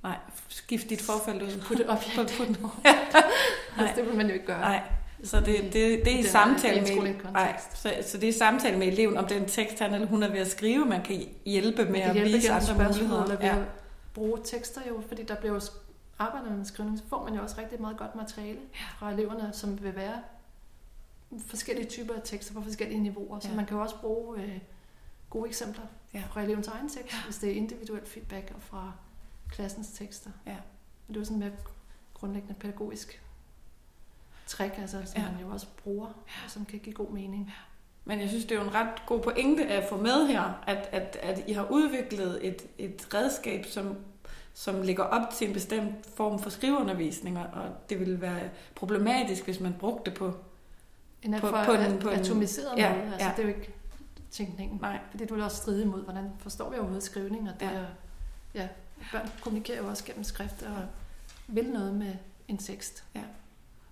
nej, 0.03 0.17
skift 0.47 0.89
dit 0.89 1.01
forfald 1.01 1.41
ud. 1.41 1.61
put 1.67 1.79
it 1.79 1.85
up, 1.89 1.97
Put- 1.97 2.31
put- 2.31 2.69
altså, 3.79 3.95
det 3.95 4.05
vil 4.07 4.15
man 4.15 4.27
jo 4.27 4.33
ikke 4.33 4.45
gøre. 4.45 4.59
Nej, 4.59 4.81
så 5.23 5.39
det, 5.39 5.47
det, 5.63 5.73
det 5.73 6.07
er 6.07 6.11
i 6.13 6.17
Den 6.17 6.23
samtale 6.25 6.81
med, 7.03 7.13
nej, 7.31 7.59
så, 7.75 7.93
så 8.01 8.17
det 8.17 8.29
er 8.29 8.33
samtale 8.33 8.77
med 8.77 8.87
eleven 8.87 9.17
om 9.17 9.27
den 9.27 9.45
tekst, 9.45 9.79
han 9.79 9.93
eller 9.93 10.07
hun 10.07 10.23
er 10.23 10.31
ved 10.31 10.39
at 10.39 10.51
skrive. 10.51 10.85
Man 10.85 11.01
kan 11.03 11.25
hjælpe 11.45 11.85
med 11.85 11.99
at 11.99 12.13
hjælpe 12.13 12.31
vise 12.31 12.51
andre 12.51 12.73
muligheder. 12.87 13.23
eller 13.23 13.37
Ja. 13.41 13.55
bruge 14.13 14.39
tekster 14.43 14.81
jo, 14.87 15.01
fordi 15.07 15.23
der 15.23 15.35
bliver 15.35 15.53
jo 15.53 15.61
arbejdet 16.19 16.51
med 16.57 16.65
skrivning, 16.65 16.97
så 16.97 17.03
får 17.09 17.23
man 17.23 17.33
jo 17.33 17.41
også 17.41 17.55
rigtig 17.61 17.81
meget 17.81 17.97
godt 17.97 18.15
materiale 18.15 18.59
fra 18.99 19.11
eleverne, 19.11 19.49
som 19.53 19.83
vil 19.83 19.95
være 19.95 20.13
forskellige 21.47 21.85
typer 21.87 22.13
af 22.13 22.21
tekster 22.23 22.53
på 22.53 22.61
forskellige 22.61 23.01
niveauer. 23.01 23.39
Så 23.39 23.47
Ja. 23.49 23.55
man 23.55 23.65
kan 23.65 23.77
jo 23.77 23.83
også 23.83 23.95
bruge 24.01 24.37
øh, 24.41 24.57
gode 25.33 25.47
eksempler 25.49 25.83
Ja. 26.13 26.23
fra 26.31 26.41
elevens 26.41 26.67
egen 26.67 26.89
tekst, 26.89 27.15
hvis 27.25 27.37
det 27.37 27.51
er 27.51 27.55
individuelt 27.55 28.07
feedback 28.07 28.51
og 28.55 28.61
fra 28.61 28.91
klassens 29.51 29.87
tekster. 29.87 30.29
Ja. 30.45 30.51
Men 30.51 30.59
det 31.07 31.15
er 31.15 31.19
jo 31.19 31.25
sådan 31.25 31.39
mere 31.39 31.51
grundlæggende 32.13 32.53
pædagogisk 32.59 33.21
trick, 34.47 34.77
altså, 34.77 34.97
som 35.05 35.21
Ja. 35.21 35.31
man 35.31 35.41
jo 35.41 35.49
også 35.49 35.67
bruger, 35.83 36.05
og 36.45 36.51
som 36.51 36.65
kan 36.65 36.79
give 36.79 36.95
god 36.95 37.09
mening. 37.11 37.53
Men 38.05 38.19
jeg 38.19 38.29
synes, 38.29 38.45
det 38.45 38.51
er 38.57 38.61
jo 38.61 38.67
en 38.67 38.73
ret 38.75 39.05
god 39.07 39.21
pointe 39.21 39.65
at 39.67 39.89
få 39.89 39.97
med 39.97 40.27
her, 40.27 40.63
at, 40.67 40.89
at, 40.91 41.17
at 41.21 41.43
I 41.47 41.51
har 41.53 41.67
udviklet 41.71 42.47
et, 42.47 42.61
et 42.77 43.07
redskab, 43.13 43.65
som, 43.65 43.95
som 44.53 44.81
ligger 44.81 45.03
op 45.03 45.29
til 45.33 45.47
en 45.47 45.53
bestemt 45.53 46.05
form 46.15 46.39
for 46.39 46.49
skriveundervisning, 46.49 47.37
og- 47.39 47.89
det 47.89 47.99
ville 47.99 48.21
være 48.21 48.49
problematisk, 48.75 49.43
hvis 49.45 49.59
man 49.59 49.73
brugte 49.79 50.11
det 50.11 50.19
på... 50.19 50.33
En 51.21 51.31
På- 51.39 51.47
på, 51.65 51.71
en, 51.73 51.99
på 51.99 52.09
den- 52.09 52.19
atomiseret 52.19 52.77
ja, 52.77 52.93
måde, 52.95 53.03
altså 53.13 53.25
ja. 53.27 53.31
det 53.37 53.39
er 53.39 53.49
jo 53.49 53.55
ikke 53.55 53.73
tænkningen. 54.33 54.79
Nej, 54.81 54.99
Fordi 55.11 55.25
du 55.25 55.33
vil 55.33 55.43
også 55.43 55.57
stride 55.57 55.83
imod, 55.83 56.03
hvordan 56.03 56.29
forstår 56.39 56.69
vi 56.69 56.75
overhovedet 56.75 57.03
skrivning, 57.03 57.49
og 57.49 57.59
det 57.59 57.65
Ja. 57.65 57.71
ja. 57.71 57.77
er, 57.79 57.85
ja, 58.55 58.67
børn 59.11 59.29
kommunikerer 59.41 59.77
jo 59.77 59.87
også 59.87 60.05
gennem 60.05 60.23
skrift 60.23 60.61
og 60.63 60.85
vil 61.47 61.69
noget 61.69 61.93
med 61.93 62.13
en 62.47 62.57
tekst. 62.57 63.03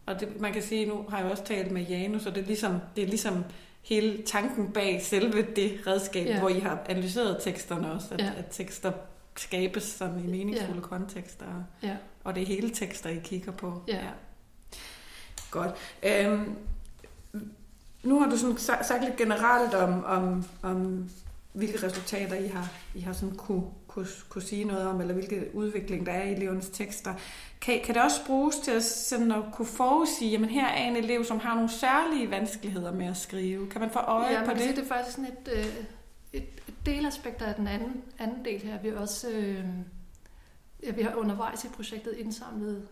og 0.06 0.20
det, 0.20 0.42
man 0.42 0.54
kan 0.54 0.62
sige, 0.64 0.86
nu 0.86 1.06
har 1.10 1.20
jeg 1.20 1.32
også 1.32 1.44
talt 1.44 1.72
med 1.72 1.82
Janus, 1.82 2.26
og 2.26 2.36
det 2.36 2.42
er 2.44 2.48
ligesom, 2.48 2.80
det 2.96 3.04
er 3.04 3.08
ligesom 3.08 3.44
hele 3.82 4.24
tanken 4.26 4.72
bag 4.72 5.02
selve 5.04 5.42
det 5.56 5.80
redskab, 5.88 6.26
ja. 6.28 6.32
Ja. 6.34 6.40
hvor 6.40 6.50
I 6.50 6.60
har 6.60 6.86
analyseret 6.90 7.38
teksterne 7.44 7.92
også, 7.92 8.14
at, 8.14 8.20
ja. 8.20 8.26
Ja. 8.26 8.32
at 8.38 8.46
tekster 8.52 8.92
skabes 9.38 9.84
sådan 9.84 10.20
i 10.20 10.28
meningsfulde 10.28 10.82
ja. 10.82 10.88
kontekster, 10.88 11.46
og, 11.46 11.64
Ja. 11.84 11.96
og 12.24 12.36
det 12.36 12.44
er 12.44 12.48
hele 12.48 12.70
tekster, 12.70 13.10
I 13.10 13.20
kigger 13.24 13.52
på. 13.52 13.84
Ja. 13.88 14.08
Godt. 15.52 15.72
Øhm, 16.04 16.56
nu 18.04 18.20
har 18.20 18.30
du 18.30 18.38
sådan 18.38 18.58
sagt, 18.58 19.04
lidt 19.04 19.18
generelt 19.18 19.74
om, 19.74 20.04
om, 20.06 20.46
om 20.62 21.10
hvilke 21.54 21.86
resultater 21.86 22.36
I 22.36 22.48
har, 22.48 22.72
I 22.96 23.00
har 23.00 23.14
sådan 23.14 23.36
kunne, 23.36 23.64
kunne, 23.88 24.08
kunne 24.30 24.42
sige 24.42 24.64
noget 24.64 24.88
om, 24.88 25.02
eller 25.02 25.14
hvilke 25.14 25.50
udvikling 25.54 26.06
der 26.06 26.12
er 26.12 26.24
i 26.24 26.34
elevernes 26.34 26.70
tekster. 26.70 27.14
Kan, 27.62 27.82
kan 27.84 27.96
det 27.96 28.04
også 28.04 28.26
bruges 28.26 28.56
til 28.56 28.72
at, 28.72 28.84
sådan 28.84 29.32
at 29.32 29.44
kunne 29.54 29.66
forudsige, 29.66 30.32
jamen 30.32 30.50
her 30.50 30.68
er 30.68 30.84
en 30.88 30.96
elev, 30.96 31.26
som 31.26 31.40
har 31.40 31.56
nogle 31.56 31.70
særlige 31.70 32.32
vanskeligheder 32.32 32.92
med 32.92 33.06
at 33.06 33.18
skrive. 33.18 33.70
Kan 33.70 33.82
man 33.82 33.90
få 33.90 34.00
øje 34.00 34.32
ja, 34.40 34.46
på 34.46 34.52
det? 34.52 34.60
sige, 34.62 34.76
det 34.76 34.84
er 34.84 34.88
faktisk 34.88 35.16
sådan 35.16 35.32
et, 35.32 35.54
øh, 35.54 35.66
et, 36.34 36.44
et 36.68 36.74
delaspekt 36.86 37.42
af 37.42 37.56
den 37.56 37.68
anden, 37.68 38.02
anden 38.20 38.46
del 38.46 38.62
her. 38.62 38.82
Vi 38.82 38.90
har 38.90 38.96
også 38.96 39.30
øh, 39.30 39.66
ja, 40.84 40.92
vi 40.92 41.02
har 41.02 41.16
undervejs 41.16 41.64
i 41.64 41.68
projektet 41.68 42.14
indsamlet 42.14 42.88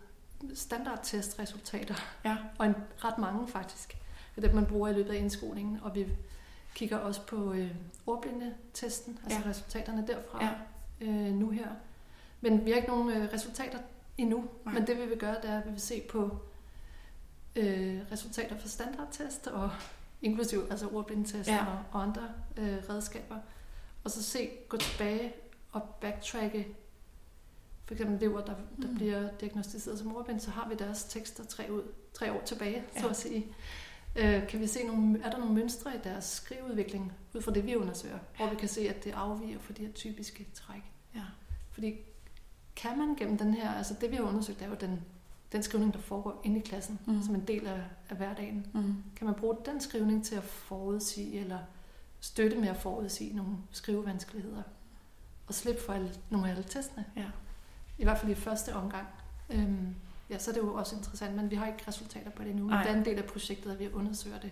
standardtestresultater, 0.54 1.96
Ja. 2.26 2.36
og 2.58 2.66
en, 2.66 2.76
ret 3.04 3.18
mange 3.18 3.48
faktisk. 3.48 3.96
Det 4.36 4.44
er 4.44 4.48
det, 4.48 4.56
man 4.56 4.66
bruger 4.66 4.88
i 4.90 4.94
løbet 4.94 5.14
af 5.14 5.18
indskolingen, 5.20 5.80
og 5.82 5.96
vi 5.96 6.08
kigger 6.76 6.98
også 6.98 7.22
på 7.26 7.54
øh, 7.54 7.72
ordblindetesten, 8.08 9.20
altså 9.24 9.40
Ja. 9.40 9.50
resultaterne 9.50 10.08
derfra 10.08 10.44
Ja. 10.46 10.52
øh, 11.08 11.34
nu 11.34 11.50
her. 11.50 11.68
Men 12.42 12.66
vi 12.66 12.72
har 12.72 12.78
ikke 12.78 12.90
nogen 12.90 13.10
øh, 13.10 13.34
resultater 13.34 13.80
endnu, 14.18 14.46
Nej. 14.66 14.74
men 14.74 14.88
det 14.88 14.98
vi 14.98 15.06
vil 15.06 15.18
gøre, 15.18 15.36
det 15.42 15.50
er, 15.50 15.60
at 15.60 15.66
vi 15.66 15.72
vil 15.72 15.82
se 15.82 16.02
på 16.10 16.38
øh, 17.56 18.00
resultater 18.12 18.58
for 18.58 18.68
standardtest, 18.68 19.48
og 19.48 19.72
inklusiv 20.22 20.64
altså 20.70 20.88
ordblindetest 20.94 21.50
Ja. 21.50 21.66
og, 21.66 21.80
og 21.92 22.04
andre 22.04 22.22
øh, 22.58 22.78
redskaber, 22.90 23.36
og 24.04 24.12
så 24.12 24.24
se, 24.24 24.50
gå 24.70 24.78
tilbage 24.78 25.34
og 25.72 25.82
backtracke 26.02 26.68
for 27.86 27.94
eksempel 27.94 28.16
elever, 28.16 28.42
der, 28.42 28.54
der 28.82 28.88
Mm. 28.88 28.96
bliver 28.96 29.30
diagnostiseret 29.42 30.00
som 30.00 30.16
ordblinde, 30.16 30.40
så 30.42 30.52
har 30.52 30.70
vi 30.70 30.76
deres 30.76 31.04
tekster 31.04 31.44
tre, 31.46 31.68
ud, 31.72 31.82
tre 32.14 32.32
år 32.34 32.42
tilbage, 32.46 32.84
ja. 32.96 33.02
så 33.02 33.08
at 33.10 33.16
sige. 33.18 33.48
Øh, 34.16 34.48
kan 34.48 34.60
vi 34.60 34.68
se 34.68 34.84
nogle, 34.88 35.22
er 35.24 35.30
der 35.32 35.38
nogle 35.38 35.54
mønstre 35.54 35.96
i 35.96 36.00
deres 36.04 36.24
skriveudvikling, 36.26 37.14
ud 37.36 37.42
fra 37.42 37.52
det 37.52 37.66
vi 37.66 37.76
undersøger, 37.76 38.20
hvor 38.38 38.50
vi 38.50 38.56
kan 38.56 38.68
se, 38.70 38.90
at 38.90 39.04
det 39.04 39.12
afviger 39.12 39.60
fra 39.60 39.74
de 39.74 39.86
her 39.86 39.92
typiske 39.92 40.48
træk. 40.54 40.82
Ja. 41.16 41.22
Fordi 41.72 41.96
kan 42.76 42.98
man 42.98 43.16
gennem 43.16 43.38
den 43.38 43.54
her, 43.54 43.72
altså 43.74 43.94
det 44.02 44.12
vi 44.12 44.16
har 44.16 44.24
undersøgt, 44.24 44.62
er 44.62 44.68
jo 44.68 44.76
den, 44.82 45.02
den 45.52 45.64
skrivning, 45.64 45.94
der 45.94 46.00
foregår 46.00 46.42
inde 46.44 46.60
i 46.60 46.62
klassen, 46.62 47.00
Mm. 47.06 47.22
som 47.22 47.36
en 47.36 47.48
del 47.48 47.68
af, 47.68 47.82
af 48.10 48.18
hverdagen. 48.18 48.68
Mm. 48.74 48.96
Kan 49.16 49.26
man 49.26 49.36
bruge 49.36 49.58
den 49.66 49.82
skrivning 49.82 50.26
til 50.26 50.36
at 50.36 50.44
forudsige, 50.44 51.40
eller 51.40 51.60
støtte 52.20 52.58
med 52.58 52.68
at 52.68 52.78
forudsige 52.78 53.36
nogle 53.36 53.58
skrivevanskeligheder, 53.72 54.64
og 55.48 55.54
slippe 55.54 55.82
for 55.82 55.94
alle, 55.94 56.12
nogle 56.30 56.48
af 56.48 56.52
alle 56.52 56.64
testene? 56.64 57.06
Ja. 57.16 57.26
I 57.98 58.04
hvert 58.04 58.18
fald 58.18 58.32
i 58.32 58.36
første 58.36 58.76
omgang. 58.76 59.08
Øhm, 59.50 59.96
ja, 60.30 60.38
så 60.40 60.52
er 60.52 60.54
det 60.54 60.62
jo 60.62 60.74
også 60.74 60.96
interessant, 60.96 61.36
men 61.36 61.52
vi 61.52 61.56
har 61.56 61.68
ikke 61.68 61.80
resultater 61.88 62.30
på 62.32 62.44
det 62.44 62.52
endnu. 62.52 62.68
Nej. 62.68 62.84
det 62.84 62.92
er 62.92 62.96
en 62.98 63.06
del 63.06 63.18
af 63.18 63.24
projektet, 63.26 63.72
at 63.72 63.80
vi 63.80 63.90
undersøger 63.94 64.40
det. 64.40 64.52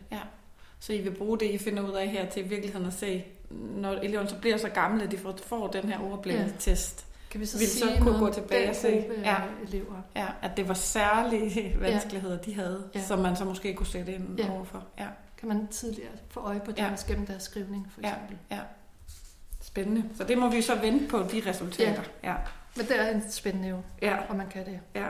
Så 0.80 0.93
I 0.93 1.01
vil 1.01 1.11
bruge 1.11 1.39
det, 1.39 1.45
I 1.45 1.57
finder 1.57 1.84
ud 1.84 1.91
af 1.93 2.07
her 2.07 2.30
til 2.30 2.49
virkeligheden 2.49 2.88
at 2.88 2.93
se, 2.93 3.23
når 3.49 3.91
eleverne 3.93 4.30
så 4.30 4.36
bliver 4.39 4.57
så 4.57 4.69
gamle, 4.69 5.03
at 5.03 5.11
de 5.11 5.17
får, 5.17 5.67
den 5.67 5.84
her 5.89 5.99
ordblindetest. 5.99 7.03
Kan 7.32 7.41
vi 7.41 7.45
så 7.45 7.57
Vil 7.57 7.67
så 7.67 7.86
kunne 8.01 8.19
gå 8.19 8.34
tilbage 8.34 8.61
den 8.61 8.69
og 8.69 8.75
se? 8.75 9.05
Ja. 9.23 9.36
elever? 9.67 10.01
Ja, 10.15 10.28
at 10.41 10.57
det 10.57 10.67
var 10.67 10.73
særlige 10.73 11.75
vanskeligheder, 11.80 12.38
de 12.38 12.53
havde, 12.53 12.89
ja. 12.95 12.99
Ja. 12.99 13.05
som 13.05 13.19
man 13.19 13.36
så 13.36 13.45
måske 13.45 13.73
kunne 13.73 13.88
sætte 13.88 14.13
ind 14.13 14.39
Ja. 14.39 14.51
overfor. 14.51 14.84
Ja, 14.99 15.07
Kan 15.38 15.47
man 15.49 15.67
tidligere 15.67 16.11
få 16.30 16.39
øje 16.39 16.59
på 16.65 16.71
det 16.71 16.78
Ja. 16.78 16.86
ja. 16.89 16.95
gennem 17.07 17.25
deres 17.25 17.43
skrivning, 17.43 17.88
for 17.93 18.01
Ja. 18.03 18.09
eksempel? 18.09 18.38
ja. 18.51 18.59
Spændende. 19.61 20.03
Så 20.17 20.23
det 20.23 20.38
må 20.38 20.49
vi 20.49 20.61
så 20.61 20.75
vente 20.75 21.07
på, 21.07 21.17
de 21.17 21.41
resultater. 21.45 22.03
Ja. 22.23 22.36
Men 22.75 22.86
det 22.86 22.99
er 22.99 23.21
spændende 23.30 23.69
jo, 23.69 23.78
Ja, 24.01 24.17
og 24.30 24.36
man 24.36 24.47
kan 24.49 24.65
det. 24.65 24.80
ja. 24.95 25.07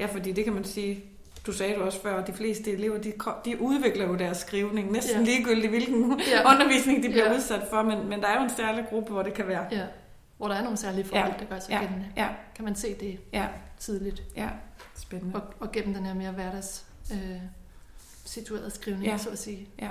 Ja 0.00 0.06
fordi 0.06 0.32
det 0.32 0.44
kan 0.44 0.52
man 0.52 0.64
sige, 0.64 1.04
du 1.46 1.52
sagde 1.52 1.74
du 1.74 1.80
også 1.82 2.02
før, 2.02 2.16
at 2.16 2.26
de 2.26 2.32
fleste 2.32 2.72
elever, 2.72 2.98
de, 2.98 3.12
de 3.44 3.60
udvikler 3.60 4.06
jo 4.06 4.14
deres 4.14 4.36
skrivning, 4.38 4.92
næsten 4.92 5.16
ja. 5.16 5.22
ligegyldigt, 5.24 5.68
hvilken 5.70 6.20
Ja. 6.32 6.50
undervisning 6.54 7.02
de 7.02 7.08
bliver 7.08 7.30
Ja. 7.30 7.36
udsat 7.36 7.62
for, 7.70 7.82
men, 7.82 8.08
men 8.08 8.20
der 8.20 8.26
er 8.28 8.36
jo 8.36 8.42
en 8.44 8.50
særlig 8.56 8.84
gruppe, 8.90 9.12
hvor 9.12 9.22
det 9.22 9.34
kan 9.34 9.48
være. 9.48 9.66
Ja. 9.72 9.84
Hvor 10.38 10.48
der 10.48 10.54
er 10.54 10.62
nogle 10.62 10.76
særlige 10.76 11.04
forhold, 11.04 11.32
Ja. 11.32 11.38
der 11.38 11.44
gør 11.44 11.58
sig 11.58 11.70
Ja. 11.72 11.78
gældende. 11.78 12.06
Ja, 12.16 12.28
Kan 12.56 12.64
man 12.64 12.74
se 12.74 12.94
det 13.00 13.18
ja, 13.32 13.46
tidligt. 13.78 14.22
ja. 14.36 14.48
Spændende. 14.96 15.34
Og, 15.36 15.42
og 15.60 15.72
gennem 15.72 15.94
den 15.94 16.06
her 16.06 16.14
mere 16.14 16.30
hverdags 16.32 16.86
øh, 17.12 17.18
situerede 18.24 18.70
skrivning, 18.70 19.04
Ja. 19.06 19.18
så 19.18 19.30
at 19.30 19.38
sige. 19.38 19.68
Ja. 19.80 19.88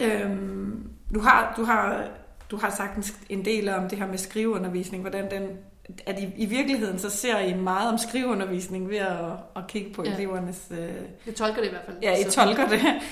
Øhm, 0.00 0.90
du, 1.14 1.20
har, 1.20 1.54
du, 1.56 1.64
har, 1.64 2.08
du 2.50 2.56
har 2.56 2.70
sagt 2.70 2.96
en, 2.96 3.04
en 3.38 3.44
del 3.44 3.68
om 3.68 3.88
det 3.88 3.98
her 3.98 4.06
med 4.06 4.18
skriveundervisning, 4.18 5.00
hvordan 5.02 5.30
den, 5.30 5.48
at 6.06 6.18
i, 6.18 6.32
i 6.36 6.46
virkeligheden 6.46 6.98
så 6.98 7.10
ser 7.10 7.38
I 7.38 7.54
meget 7.54 7.92
om 7.92 7.98
skriveundervisning 7.98 8.88
ved 8.88 8.96
at, 8.96 9.30
at 9.56 9.66
kigge 9.68 9.92
på 9.94 10.04
ja. 10.04 10.14
Elevernes... 10.14 10.66
Øh, 10.70 10.94
Jeg 11.26 11.34
tolker 11.34 11.60
det 11.60 11.66
i 11.68 11.70
hvert 11.70 11.84
fald. 11.86 11.96
ja, 12.02 12.16
I 12.16 12.22
Så- 12.22 12.30
tolker 12.30 12.68
det. 12.68 12.80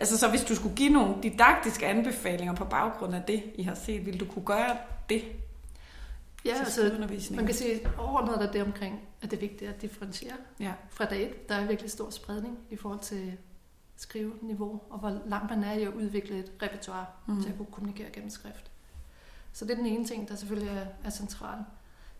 Altså 0.00 0.18
så 0.18 0.28
hvis 0.30 0.44
du 0.44 0.54
skulle 0.54 0.76
give 0.76 0.88
nogle 0.92 1.14
didaktiske 1.22 1.86
anbefalinger 1.86 2.54
på 2.54 2.64
baggrund 2.64 3.14
af 3.14 3.22
det, 3.22 3.42
I 3.54 3.62
har 3.62 3.74
set, 3.74 4.06
ville 4.06 4.20
du 4.20 4.24
kunne 4.24 4.44
gøre 4.44 4.76
det 5.08 5.22
Ja, 6.44 6.54
altså, 6.58 6.92
man 7.30 7.46
kan 7.46 7.54
sige 7.54 7.80
overordnet 7.98 8.42
er 8.48 8.52
det 8.52 8.62
omkring, 8.62 9.00
at 9.22 9.30
det 9.30 9.36
er 9.36 9.40
vigtigt 9.40 9.70
at 9.70 9.82
differentiere. 9.82 10.34
Ja. 10.60 10.72
Fra 10.90 11.04
dag 11.04 11.22
et, 11.22 11.48
der 11.48 11.54
er 11.54 11.66
virkelig 11.66 11.90
stor 11.90 12.10
spredning 12.10 12.58
i 12.70 12.76
forhold 12.76 13.00
til 13.00 13.32
skriveniveau, 13.96 14.80
og 14.90 14.98
hvor 14.98 15.20
langt 15.26 15.50
man 15.50 15.64
er 15.64 15.72
i 15.72 15.82
at 15.82 15.88
udvikle 15.88 16.38
et 16.38 16.52
repertoire 16.62 17.06
mm. 17.28 17.42
til 17.42 17.48
at 17.50 17.56
kunne 17.56 17.66
kommunikere 17.72 18.06
gennem 18.12 18.30
skrift. 18.30 18.70
Så 19.52 19.64
det 19.64 19.72
er 19.72 19.76
den 19.76 19.86
ene 19.86 20.04
ting, 20.04 20.28
der 20.28 20.34
selvfølgelig 20.36 20.76
er, 20.76 20.86
er 21.04 21.10
central. 21.10 21.58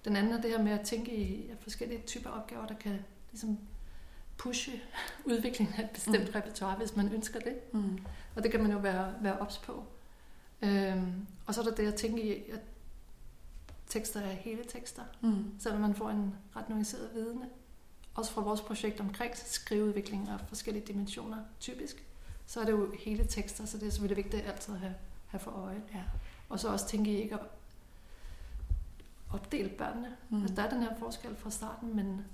Den 0.04 0.16
anden 0.16 0.32
er 0.32 0.40
det 0.40 0.50
her 0.50 0.62
med 0.62 0.72
at 0.72 0.80
tænke 0.86 1.16
i 1.16 1.50
forskellige 1.60 2.02
typer 2.06 2.30
opgaver, 2.30 2.66
der 2.66 2.74
kan 2.74 2.98
ligesom 3.30 3.58
pushe 4.38 4.72
udviklingen 5.30 5.74
af 5.78 5.84
et 5.84 5.90
bestemt 5.90 6.24
mm. 6.24 6.32
repertoire, 6.34 6.76
hvis 6.76 6.96
man 6.96 7.12
ønsker 7.12 7.40
det. 7.40 7.72
Mm. 7.72 7.98
Og 8.36 8.42
det 8.42 8.50
kan 8.50 8.62
man 8.62 8.72
jo 8.72 8.78
være, 8.78 9.14
være 9.20 9.38
ops 9.38 9.58
på. 9.58 9.84
Øhm, 10.62 11.26
og 11.46 11.54
så 11.54 11.60
er 11.60 11.64
der 11.64 11.74
det 11.74 11.86
at 11.86 11.94
tænke 11.94 12.22
i, 12.22 12.50
at 12.50 12.60
tekster 13.86 14.20
er 14.20 14.32
hele 14.32 14.64
tekster, 14.64 15.02
Mm. 15.20 15.44
selvom 15.58 15.80
man 15.80 15.94
får 15.94 16.10
en 16.10 16.34
ret 16.56 16.68
nuanceret 16.68 17.10
vidne. 17.14 17.48
Også 18.14 18.32
fra 18.32 18.40
vores 18.40 18.60
projekt 18.60 19.00
omkring 19.00 19.36
skriveudvikling 19.36 20.30
og 20.30 20.40
forskellige 20.48 20.86
dimensioner, 20.86 21.36
typisk, 21.60 22.04
så 22.46 22.60
er 22.60 22.64
det 22.64 22.72
jo 22.72 22.92
hele 22.98 23.26
tekster, 23.26 23.66
så 23.66 23.78
det 23.78 23.86
er 23.86 23.90
selvfølgelig 23.90 24.24
vigtigt 24.24 24.42
at 24.42 24.50
altid 24.52 24.74
have, 24.74 24.94
have 25.26 25.40
for 25.40 25.50
øje. 25.50 25.82
Ja. 25.94 26.02
Og 26.48 26.60
så 26.60 26.68
også 26.68 26.88
tænke 26.88 27.10
i 27.10 27.22
ikke 27.22 27.34
at 27.34 27.40
opdele 29.32 29.68
børnene. 29.68 30.08
Mm. 30.30 30.40
Altså, 30.40 30.56
der 30.56 30.62
er 30.62 30.70
den 30.70 30.82
her 30.82 30.90
forskel 30.98 31.36
fra 31.36 31.50
starten, 31.50 31.96
men 31.96 32.24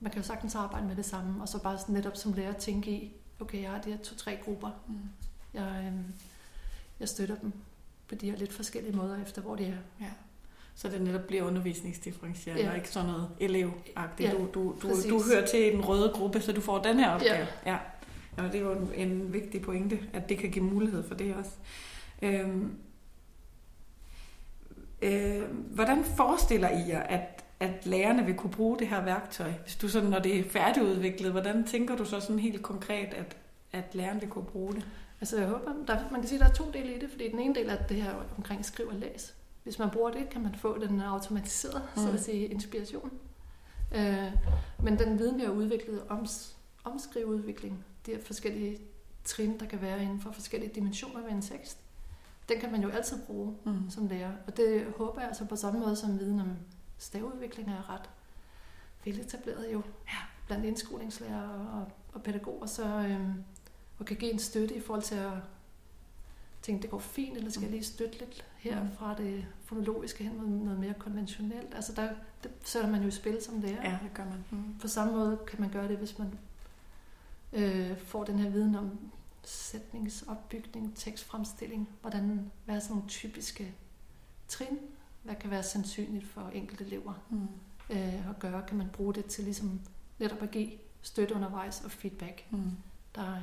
man 0.00 0.12
kan 0.12 0.20
jo 0.22 0.26
sagtens 0.26 0.54
arbejde 0.54 0.86
med 0.86 0.96
det 0.96 1.04
samme, 1.04 1.42
og 1.42 1.48
så 1.48 1.62
bare 1.62 1.78
netop 1.88 2.16
som 2.16 2.32
lærer 2.32 2.52
tænke 2.52 2.90
i, 2.90 3.12
okay, 3.40 3.62
jeg 3.62 3.70
har 3.70 3.80
de 3.80 3.90
her 3.90 3.98
to-tre 3.98 4.38
grupper, 4.44 4.70
Mm. 4.86 4.94
jeg, 5.54 5.84
øhm, 5.86 6.04
jeg 7.00 7.08
støtter 7.08 7.36
dem 7.36 7.52
på 8.08 8.14
de 8.14 8.30
her 8.30 8.38
lidt 8.38 8.52
forskellige 8.52 8.96
måder, 8.96 9.22
efter 9.22 9.42
hvor 9.42 9.56
de 9.56 9.64
er. 9.64 9.76
Ja. 10.00 10.10
Så 10.74 10.88
det 10.88 11.02
netop 11.02 11.20
bliver 11.26 11.42
undervisningsdifferentiering, 11.42 12.60
ja. 12.60 12.64
Ja. 12.64 12.70
og 12.70 12.76
ikke 12.76 12.90
sådan 12.90 13.08
noget 13.08 13.28
elevagtigt. 13.40 14.32
Ja, 14.32 14.32
du, 14.32 14.38
du, 14.54 14.76
du, 14.82 14.88
præcis. 14.88 15.04
du 15.10 15.22
hører 15.32 15.46
til 15.46 15.72
den 15.72 15.80
røde 15.88 16.12
gruppe, 16.14 16.40
så 16.40 16.52
du 16.52 16.60
får 16.60 16.78
den 16.78 16.98
her 16.98 17.10
opgave. 17.10 17.46
Ja. 17.66 17.72
ja. 17.72 17.78
ja 18.38 18.42
det 18.42 18.54
er 18.54 18.60
jo 18.60 18.72
en, 18.72 19.10
en 19.10 19.32
vigtig 19.32 19.62
pointe, 19.62 19.98
at 20.12 20.28
det 20.28 20.38
kan 20.38 20.50
give 20.50 20.64
mulighed 20.64 21.02
for 21.08 21.14
det 21.14 21.34
også. 21.34 21.50
Øhm, 22.22 22.74
øh, 25.02 25.42
hvordan 25.52 26.04
forestiller 26.04 26.68
I 26.68 26.88
jer, 26.88 27.02
at, 27.02 27.44
at 27.60 27.86
lærerne 27.86 28.26
vil 28.26 28.34
kunne 28.34 28.50
bruge 28.50 28.78
det 28.78 28.88
her 28.88 29.04
værktøj? 29.04 29.52
Hvis 29.62 29.76
du 29.76 29.88
sådan, 29.88 30.10
når 30.10 30.18
det 30.18 30.38
er 30.38 30.44
færdigudviklet, 30.50 31.32
hvordan 31.32 31.64
tænker 31.66 31.96
du 31.96 32.04
så 32.04 32.20
sådan 32.20 32.38
helt 32.38 32.62
konkret, 32.62 33.14
at, 33.14 33.36
at 33.72 33.94
læreren 33.94 34.20
vil 34.20 34.28
kunne 34.28 34.44
bruge 34.44 34.74
det? 34.74 34.86
Altså 35.20 35.38
jeg 35.38 35.48
håber, 35.48 35.72
der, 35.86 35.96
man 36.10 36.20
kan 36.20 36.28
sige, 36.28 36.38
at 36.38 36.44
der 36.44 36.50
er 36.50 36.54
to 36.54 36.70
dele 36.72 36.96
i 36.96 36.98
det, 36.98 37.10
fordi 37.10 37.30
den 37.30 37.38
ene 37.40 37.54
del 37.54 37.68
er 37.68 37.76
det 37.76 37.96
her 37.96 38.14
omkring 38.36 38.64
skriv 38.64 38.86
og 38.86 38.94
læs. 38.94 39.34
Hvis 39.62 39.78
man 39.78 39.90
bruger 39.90 40.10
det, 40.10 40.30
kan 40.30 40.42
man 40.42 40.54
få 40.54 40.78
den 40.78 41.00
automatiseret, 41.00 41.82
mm. 41.96 42.02
så 42.02 42.08
Mm. 42.08 42.14
at 42.14 42.20
sige, 42.20 42.46
inspiration. 42.46 43.10
Øh, 43.94 44.32
men 44.82 44.98
den 44.98 45.18
viden, 45.18 45.38
vi 45.38 45.44
har 45.44 45.50
udviklet 45.50 46.02
om, 46.08 46.26
om 46.84 46.98
skriveudvikling, 46.98 47.84
de 48.06 48.10
her 48.10 48.18
forskellige 48.22 48.78
trin, 49.24 49.58
der 49.60 49.66
kan 49.66 49.82
være 49.82 50.02
inden 50.02 50.20
for 50.20 50.32
forskellige 50.32 50.72
dimensioner 50.74 51.22
ved 51.22 51.30
en 51.30 51.42
tekst, 51.42 51.78
den 52.50 52.60
kan 52.60 52.72
man 52.72 52.82
jo 52.82 52.88
altid 52.88 53.18
bruge 53.26 53.56
Mm. 53.64 53.90
som 53.90 54.06
lærer. 54.08 54.32
Og 54.46 54.56
det 54.56 54.86
håber 54.98 55.20
jeg 55.20 55.28
altså 55.28 55.44
på 55.44 55.56
samme 55.56 55.80
måde 55.80 55.96
som 55.96 56.18
viden 56.20 56.40
om 56.40 56.50
staveudvikling 56.98 57.70
er 57.70 57.90
ret 57.94 58.10
veletableret 59.04 59.72
jo 59.72 59.82
Ja. 60.06 60.16
blandt 60.46 60.64
indskolingslærere 60.64 61.70
og, 61.80 61.88
og 62.12 62.22
pædagoger, 62.22 62.66
så 62.66 62.84
øhm, 62.84 63.34
og 63.98 64.06
kan 64.06 64.16
give 64.16 64.32
en 64.32 64.38
støtte 64.38 64.74
i 64.74 64.80
forhold 64.80 65.02
til 65.02 65.14
at 65.14 65.32
tænke, 66.62 66.82
det 66.82 66.90
går 66.90 66.98
fint, 66.98 67.36
eller 67.36 67.50
skal 67.50 67.62
jeg 67.62 67.70
lige 67.70 67.84
støtte 67.84 68.18
lidt 68.18 68.44
her 68.58 68.82
Mm. 68.82 68.88
fra 68.98 69.14
det 69.18 69.46
fonologiske 69.64 70.24
hen 70.24 70.36
mod 70.36 70.64
noget 70.64 70.80
mere 70.80 70.94
konventionelt. 70.94 71.74
Altså 71.74 71.92
der 71.92 72.08
det 72.42 72.50
sætter 72.64 72.90
man 72.90 73.02
jo 73.02 73.08
i 73.08 73.10
spil 73.10 73.42
som 73.42 73.60
lærer. 73.60 73.90
Ja, 73.90 73.98
det 74.02 74.14
gør 74.14 74.24
man. 74.24 74.44
Mm. 74.50 74.78
På 74.80 74.88
samme 74.88 75.12
måde 75.12 75.38
kan 75.46 75.60
man 75.60 75.70
gøre 75.70 75.88
det, 75.88 75.96
hvis 75.96 76.18
man 76.18 76.38
øh, 77.52 77.98
får 77.98 78.24
den 78.24 78.38
her 78.38 78.50
viden 78.50 78.74
om 78.74 78.98
sætningsopbygning, 79.44 80.96
tekstfremstilling, 80.96 81.88
hvordan, 82.00 82.50
hvad 82.64 82.76
er 82.76 82.80
sådan 82.80 82.96
nogle 82.96 83.08
typiske 83.08 83.74
trin, 84.48 84.78
hvad 85.22 85.34
kan 85.34 85.50
være 85.50 85.62
sandsynligt 85.62 86.26
for 86.26 86.50
enkelte 86.54 86.84
elever 86.84 87.12
Mm. 87.30 87.48
øh, 87.90 88.30
at 88.30 88.38
gøre, 88.38 88.62
kan 88.68 88.76
man 88.78 88.88
bruge 88.92 89.14
det 89.14 89.24
til 89.26 89.44
ligesom 89.44 89.80
netop 90.18 90.42
at 90.42 90.50
give 90.50 90.70
støtte 91.02 91.34
undervejs 91.34 91.80
og 91.84 91.90
feedback, 91.90 92.44
Mm. 92.50 92.70
der, 93.14 93.34
øh, 93.36 93.42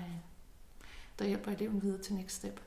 der 1.20 1.26
hjælper 1.26 1.52
eleven 1.52 1.82
videre 1.82 2.02
til 2.02 2.14
next 2.16 2.36
step. 2.36 2.62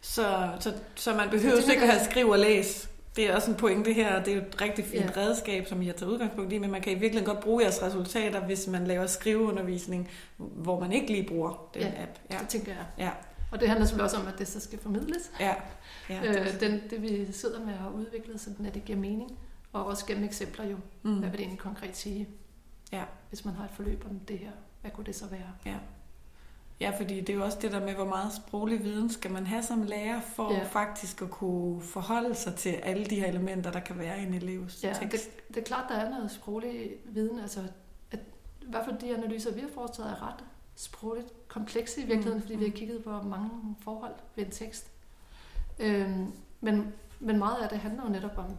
Så, 0.00 0.56
så, 0.60 0.78
så 0.94 1.14
man 1.14 1.30
behøver 1.30 1.56
tænker, 1.56 1.72
ikke 1.72 1.82
at 1.84 1.92
have 1.92 2.10
skrive 2.10 2.32
og 2.32 2.38
læs. 2.38 2.90
Det 3.16 3.30
er 3.30 3.34
også 3.34 3.50
en 3.50 3.56
pointe 3.56 3.92
her, 3.92 4.22
det 4.24 4.32
er 4.32 4.36
jo 4.36 4.42
et 4.42 4.60
rigtig 4.60 4.84
fint 4.84 5.04
Ja. 5.16 5.20
redskab, 5.20 5.66
som 5.66 5.82
I 5.82 5.86
har 5.86 5.92
taget 5.92 6.12
udgangspunkt 6.12 6.52
i, 6.52 6.58
men 6.58 6.70
man 6.70 6.80
kan 6.80 6.92
i 6.92 6.94
virkeligheden 6.94 7.34
godt 7.34 7.44
bruge 7.44 7.62
jeres 7.62 7.82
resultater, 7.82 8.40
hvis 8.40 8.66
man 8.66 8.86
laver 8.86 9.06
skriveundervisning, 9.06 10.08
hvor 10.36 10.80
man 10.80 10.92
ikke 10.92 11.06
lige 11.12 11.28
bruger 11.28 11.70
den 11.74 11.82
Ja. 11.82 12.02
app. 12.02 12.10
Ja. 12.30 12.38
Det 12.38 12.48
tænker 12.48 12.72
jeg. 12.72 12.84
Ja. 12.98 13.10
Og 13.50 13.60
det 13.60 13.68
handler 13.68 13.86
selvfølgelig 13.86 14.04
også 14.04 14.16
om, 14.16 14.26
at 14.26 14.38
det 14.38 14.48
så 14.48 14.60
skal 14.60 14.78
formidles. 14.78 15.30
ja. 15.40 15.54
ja 16.08 16.20
Øh, 16.24 16.60
den, 16.60 16.80
det 16.90 17.02
vi 17.02 17.32
sidder 17.32 17.60
med 17.60 17.72
har 17.72 17.90
udviklet, 17.90 18.40
sådan 18.40 18.66
at 18.66 18.74
det 18.74 18.84
giver 18.84 18.98
mening. 18.98 19.38
Og 19.72 19.86
også 19.86 20.06
gennem 20.06 20.24
eksempler 20.24 20.64
jo. 20.66 20.76
mm. 21.02 21.10
Hvad 21.18 21.28
vil 21.28 21.32
det 21.38 21.40
egentlig 21.40 21.58
konkret 21.58 21.96
sige? 21.96 22.28
Ja. 22.92 23.02
Hvis 23.28 23.44
man 23.44 23.54
har 23.54 23.64
et 23.64 23.70
forløb 23.74 24.04
om 24.10 24.18
det 24.28 24.38
her, 24.38 24.50
hvad 24.80 24.90
kunne 24.90 25.06
det 25.06 25.14
så 25.16 25.26
være? 25.26 25.52
Ja. 25.66 25.74
Ja, 26.82 26.90
fordi 26.98 27.20
det 27.20 27.28
er 27.28 27.34
jo 27.34 27.44
også 27.44 27.58
det 27.62 27.72
der 27.72 27.80
med, 27.80 27.94
hvor 27.94 28.04
meget 28.04 28.32
sproglig 28.32 28.84
viden 28.84 29.10
skal 29.10 29.30
man 29.30 29.46
have 29.46 29.62
som 29.62 29.82
lærer, 29.82 30.20
for 30.20 30.52
Ja. 30.52 30.64
faktisk 30.64 31.22
at 31.22 31.30
kunne 31.30 31.80
forholde 31.82 32.34
sig 32.34 32.54
til 32.54 32.68
alle 32.70 33.04
de 33.04 33.14
her 33.20 33.26
elementer, 33.26 33.72
der 33.72 33.80
kan 33.80 33.98
være 33.98 34.20
i 34.20 34.26
en 34.26 34.34
elevs 34.34 34.84
Ja, 34.84 34.92
tekst. 34.92 35.12
det, 35.36 35.48
det 35.48 35.56
er 35.56 35.64
klart, 35.64 35.84
der 35.88 35.94
er 35.94 36.10
noget 36.10 36.30
sproglig 36.30 36.90
viden. 37.04 37.38
Altså, 37.38 37.60
at, 38.10 38.18
I 38.62 38.64
hvert 38.70 38.84
fald 38.84 38.98
de 38.98 39.16
analyser, 39.16 39.52
vi 39.54 39.60
har 39.60 39.68
foretaget, 39.74 40.10
er 40.10 40.26
ret 40.28 40.44
sprogligt 40.76 41.48
komplekse 41.48 42.00
i 42.00 42.04
virkeligheden, 42.04 42.36
Mm, 42.38 42.42
fordi 42.42 42.54
vi 42.56 42.64
har 42.64 42.70
mm. 42.70 42.76
kigget 42.76 43.04
på 43.04 43.10
mange 43.22 43.50
forhold 43.84 44.12
ved 44.36 44.44
en 44.44 44.50
tekst. 44.50 44.86
Øhm, 45.78 46.32
men, 46.60 46.92
men 47.20 47.38
meget 47.38 47.56
af 47.62 47.68
det 47.68 47.78
handler 47.78 48.02
jo 48.04 48.08
netop 48.10 48.38
om 48.38 48.56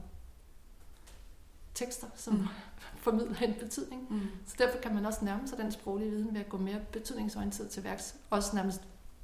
tekster, 1.73 2.07
som 2.15 2.33
Mm. 2.33 2.47
formidler 2.97 3.37
en 3.41 3.53
betydning. 3.59 4.07
Mm. 4.13 4.21
Så 4.45 4.55
derfor 4.57 4.77
kan 4.77 4.95
man 4.95 5.05
også 5.05 5.25
nærme 5.25 5.47
sig 5.47 5.57
den 5.57 5.71
sproglige 5.71 6.11
viden 6.11 6.33
ved 6.33 6.41
at 6.41 6.49
gå 6.49 6.57
mere 6.57 6.79
betydningsorienteret 6.91 7.69
til 7.69 7.83
værks. 7.83 8.15
Også 8.29 8.55
nærmest 8.55 8.81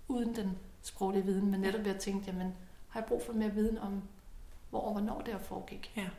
uden 0.07 0.35
den 0.35 0.57
sproglige 0.81 1.25
viden, 1.25 1.51
men 1.51 1.59
netop 1.59 1.83
ved 1.85 1.91
at 1.91 1.99
tænke, 2.01 2.25
jamen, 2.27 2.53
har 2.87 2.99
jeg 2.99 3.07
brug 3.07 3.21
for 3.25 3.33
mere 3.33 3.49
viden 3.53 3.77
om, 3.77 4.01
hvor 4.69 4.79
og 4.81 4.91
hvornår 4.91 5.21
det 5.21 5.33
her 5.33 5.39
foregik? 5.39 5.91
Ja. 5.95 6.09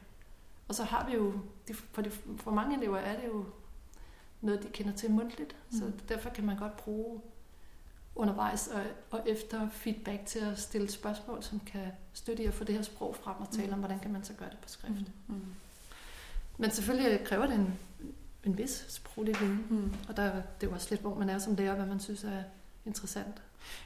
Og 0.69 0.75
så 0.75 0.85
har 0.85 1.07
vi 1.09 1.15
jo, 1.15 1.33
for, 1.93 2.03
de, 2.03 2.11
for 2.37 2.51
mange 2.51 2.77
elever 2.77 2.99
er 2.99 3.21
det 3.21 3.29
jo 3.29 3.45
noget, 4.41 4.63
de 4.63 4.69
kender 4.69 4.93
til 4.93 5.11
mundtligt, 5.11 5.57
mm. 5.71 5.79
så 5.79 5.93
derfor 6.09 6.31
kan 6.31 6.45
man 6.47 6.57
godt 6.59 6.77
bruge 6.77 7.21
undervejs 8.15 8.69
og, 8.69 8.83
og 9.11 9.23
efter 9.29 9.69
feedback 9.69 10.27
til 10.27 10.39
at 10.39 10.59
stille 10.59 10.91
spørgsmål, 10.91 11.43
som 11.43 11.61
kan 11.61 11.93
støtte 12.13 12.43
i 12.43 12.47
at 12.47 12.55
få 12.55 12.65
det 12.65 12.75
her 12.75 12.83
sprog 12.83 13.17
frem 13.17 13.35
og 13.41 13.51
tale 13.51 13.67
Mm. 13.67 13.73
om, 13.73 13.79
hvordan 13.79 13.99
kan 14.01 14.13
man 14.13 14.25
så 14.25 14.33
gøre 14.33 14.51
det 14.51 14.59
på 14.59 14.69
skrift. 14.69 14.95
Mm. 15.27 15.35
Mm. 15.35 15.45
Men 16.61 16.71
selvfølgelig 16.71 17.21
kræver 17.25 17.47
det 17.47 17.55
en, 17.55 17.75
en 18.45 18.59
vis 18.59 18.85
sproglig 18.89 19.41
viden, 19.41 19.65
Mm. 19.71 19.93
og 20.09 20.17
der, 20.17 20.25
det 20.25 20.33
er 20.33 20.67
jo 20.67 20.73
også 20.73 20.87
lidt, 20.91 21.01
hvor 21.01 21.15
man 21.15 21.31
er 21.31 21.39
som 21.39 21.55
lærer, 21.55 21.75
hvad 21.75 21.87
man 21.87 22.01
synes 22.01 22.25
er 22.25 22.43
interessant. 22.87 23.43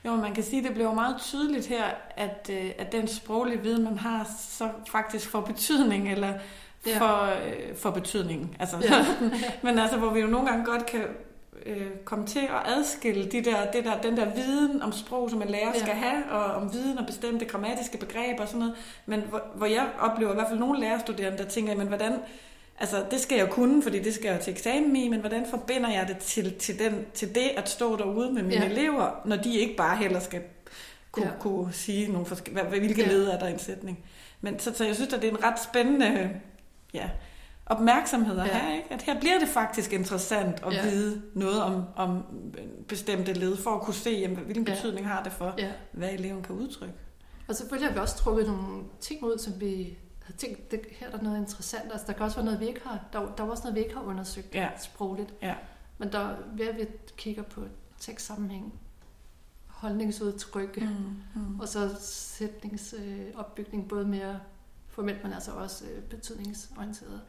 Jo, 0.07 0.15
man 0.17 0.35
kan 0.35 0.45
sige, 0.45 0.59
at 0.59 0.65
det 0.65 0.75
bliver 0.75 0.95
meget 0.95 1.17
tydeligt 1.21 1.67
her, 1.67 1.85
at, 2.17 2.51
øh, 2.53 2.71
at 2.79 2.93
den 2.93 3.09
sproglige 3.09 3.63
viden, 3.63 3.85
man 3.85 3.99
har, 3.99 4.31
så 4.49 4.69
faktisk 4.93 5.29
får 5.29 5.41
betydning, 5.41 6.13
eller 6.13 6.33
Ja. 6.87 6.99
for, 6.99 7.23
øh, 7.47 7.77
for 7.77 7.91
betydningen. 7.91 8.57
Altså, 8.61 8.77
Ja. 8.83 9.07
men 9.71 9.79
altså, 9.79 9.99
hvor 9.99 10.11
vi 10.11 10.21
jo 10.21 10.27
nogle 10.27 10.49
gange 10.49 10.65
godt 10.65 10.87
kan 10.87 11.03
øh, 11.67 11.87
komme 12.05 12.27
til 12.27 12.39
at 12.39 12.63
adskille 12.77 13.31
de 13.31 13.45
der, 13.45 13.71
det 13.71 13.85
der, 13.85 14.01
den 14.01 14.17
der 14.17 14.35
viden 14.35 14.83
om 14.83 14.93
sprog, 14.93 15.31
som 15.31 15.43
en 15.43 15.49
lærer 15.49 15.73
Ja. 15.75 15.79
skal 15.81 15.95
have, 15.95 16.25
og 16.31 16.45
om 16.45 16.73
viden 16.73 16.99
og 16.99 17.07
bestemte 17.07 17.45
grammatiske 17.45 17.99
begreber 17.99 18.41
og 18.43 18.49
sådan 18.49 18.61
noget. 18.61 18.75
Men 19.07 19.21
hvor, 19.21 19.43
hvor 19.55 19.67
jeg 19.67 19.89
oplever 20.01 20.31
i 20.31 20.35
hvert 20.35 20.49
fald 20.49 20.59
nogle 20.59 20.81
lærerstuderende, 20.81 21.39
der 21.39 21.49
tænker, 21.49 21.77
men 21.77 21.87
hvordan, 21.89 22.13
altså 22.79 23.05
det 23.11 23.21
skal 23.21 23.37
jeg 23.39 23.47
jo 23.49 23.53
kunne, 23.53 23.83
fordi 23.83 23.99
det 24.03 24.15
skal 24.15 24.29
jeg 24.31 24.41
til 24.41 24.51
eksamen 24.53 24.97
i, 24.97 25.09
men 25.09 25.21
hvordan 25.21 25.47
forbinder 25.51 25.91
jeg 25.91 26.09
det 26.09 26.19
til, 26.19 26.55
til, 26.55 26.79
den, 26.79 27.07
til 27.15 27.35
det 27.35 27.51
at 27.57 27.69
stå 27.69 27.97
derude 27.97 28.33
med 28.33 28.43
mine 28.43 28.65
Ja. 28.65 28.71
elever, 28.71 29.11
når 29.25 29.37
de 29.37 29.55
ikke 29.59 29.77
bare 29.77 29.97
heller 29.97 30.21
skal 30.21 30.41
kunne, 31.13 31.27
Ja. 31.27 31.33
kunne 31.41 31.73
sige 31.73 32.13
nogle 32.13 32.27
forskellige, 32.27 32.65
hvilke 32.65 33.03
Ja. 33.03 33.09
led 33.09 33.25
er 33.29 33.39
der 33.39 33.49
i 33.49 33.53
en 33.53 33.59
sætning. 33.59 33.99
Men 34.41 34.59
så, 34.59 34.75
så 34.75 34.85
jeg 34.85 34.95
synes, 34.95 35.13
at 35.13 35.23
det 35.23 35.29
er 35.29 35.33
en 35.33 35.45
ret 35.45 35.63
spændende 35.63 36.31
ja, 36.95 37.11
opmærksomhed 37.67 38.39
at 38.39 38.47
Ja. 38.47 38.53
have, 38.53 38.77
ikke? 38.77 38.89
at 38.95 39.03
her 39.03 39.21
bliver 39.21 39.39
det 39.39 39.49
faktisk 39.49 39.93
interessant 39.93 40.63
at 40.67 40.73
ja. 40.73 40.83
vide 40.91 41.23
noget 41.35 41.63
om, 41.63 41.83
om 41.97 42.23
bestemte 42.89 43.33
led, 43.33 43.57
for 43.57 43.71
at 43.71 43.81
kunne 43.81 43.95
se, 43.95 44.11
jamen, 44.11 44.37
hvilken 44.37 44.69
Ja. 44.69 44.75
betydning 44.75 45.09
har 45.09 45.23
det 45.23 45.33
for, 45.33 45.55
Ja. 45.59 45.69
hvad 45.93 46.09
eleven 46.13 46.43
kan 46.43 46.55
udtrykke. 46.57 46.95
Og 47.49 47.55
selvfølgelig 47.55 47.89
har 47.89 47.95
vi 47.95 48.01
også 48.01 48.17
trukket 48.17 48.47
nogle 48.47 48.83
ting 49.01 49.23
ud, 49.25 49.39
som 49.39 49.53
vi 49.61 49.99
har 50.25 50.33
tænkt, 50.33 50.71
det, 50.71 50.81
her 50.91 51.07
er 51.07 51.11
der 51.17 51.23
noget 51.23 51.39
interessant. 51.39 51.93
Altså, 51.93 52.07
der 52.07 52.13
kan 52.13 52.23
også 52.23 52.37
være 52.37 52.45
noget, 52.45 52.61
vi 52.61 52.67
ikke 52.69 52.81
har, 52.85 53.01
der, 53.13 53.35
der 53.37 53.45
er 53.45 53.49
også 53.49 53.63
noget, 53.63 53.75
vi 53.77 53.81
ikke 53.81 53.95
har 53.95 54.03
undersøgt 54.03 54.55
Ja. 54.55 54.69
sprogligt. 54.79 55.35
Ja. 55.43 55.55
Men 55.99 56.13
der, 56.13 56.37
ved 56.55 56.67
at 56.69 56.77
vi 56.77 56.87
kigger 57.17 57.43
på 57.43 57.65
tekstsammenhæng, 58.01 58.75
holdningsudtryk, 59.67 60.77
mm. 60.83 61.17
Mm. 61.35 61.61
og 61.61 61.69
så 61.69 61.97
sætningsopbygning, 62.01 63.89
både 63.89 64.05
mere 64.07 64.41
formelt, 64.89 65.23
men 65.25 65.33
altså 65.33 65.53
også 65.53 65.85
øh, 65.85 66.03
betydningsorienteret. 66.03 67.21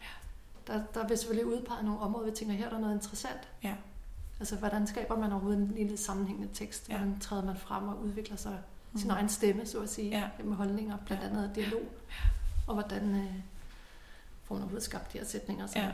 Der, 0.67 0.81
der 0.93 1.03
er 1.03 1.07
vi 1.07 1.15
selvfølgelig 1.15 1.45
udpeget 1.53 1.85
nogle 1.85 1.99
områder, 1.99 2.25
vi 2.25 2.31
tænker, 2.35 2.53
her 2.55 2.65
er 2.65 2.69
der 2.69 2.79
noget 2.79 2.93
interessant. 2.93 3.49
Ja. 3.63 3.75
Altså, 4.39 4.55
hvordan 4.55 4.87
skaber 4.87 5.17
man 5.17 5.31
overhovedet 5.31 5.61
en 5.61 5.67
lille 5.75 5.97
sammenhængende 5.97 6.53
tekst? 6.53 6.89
Ja. 6.89 6.97
Hvordan 6.97 7.19
træder 7.19 7.45
man 7.45 7.57
frem 7.57 7.87
og 7.87 8.01
udvikler 8.01 8.35
sig 8.37 8.59
Mm. 8.91 8.99
sin 8.99 9.09
egen 9.09 9.29
stemme, 9.29 9.65
så 9.65 9.81
at 9.81 9.89
sige, 9.89 10.09
Ja. 10.09 10.29
med 10.43 10.55
holdninger, 10.55 10.97
blandt 11.05 11.23
Ja. 11.23 11.29
andet 11.29 11.51
dialog, 11.55 11.81
og 11.81 11.87
hvordan 12.73 13.15
øh, 13.15 13.33
får 14.43 14.55
man 14.55 14.61
overhovedet 14.63 14.83
skabt 14.83 15.13
de 15.13 15.17
her 15.17 15.25
sætninger, 15.25 15.67
så 15.67 15.79
Ja. 15.79 15.91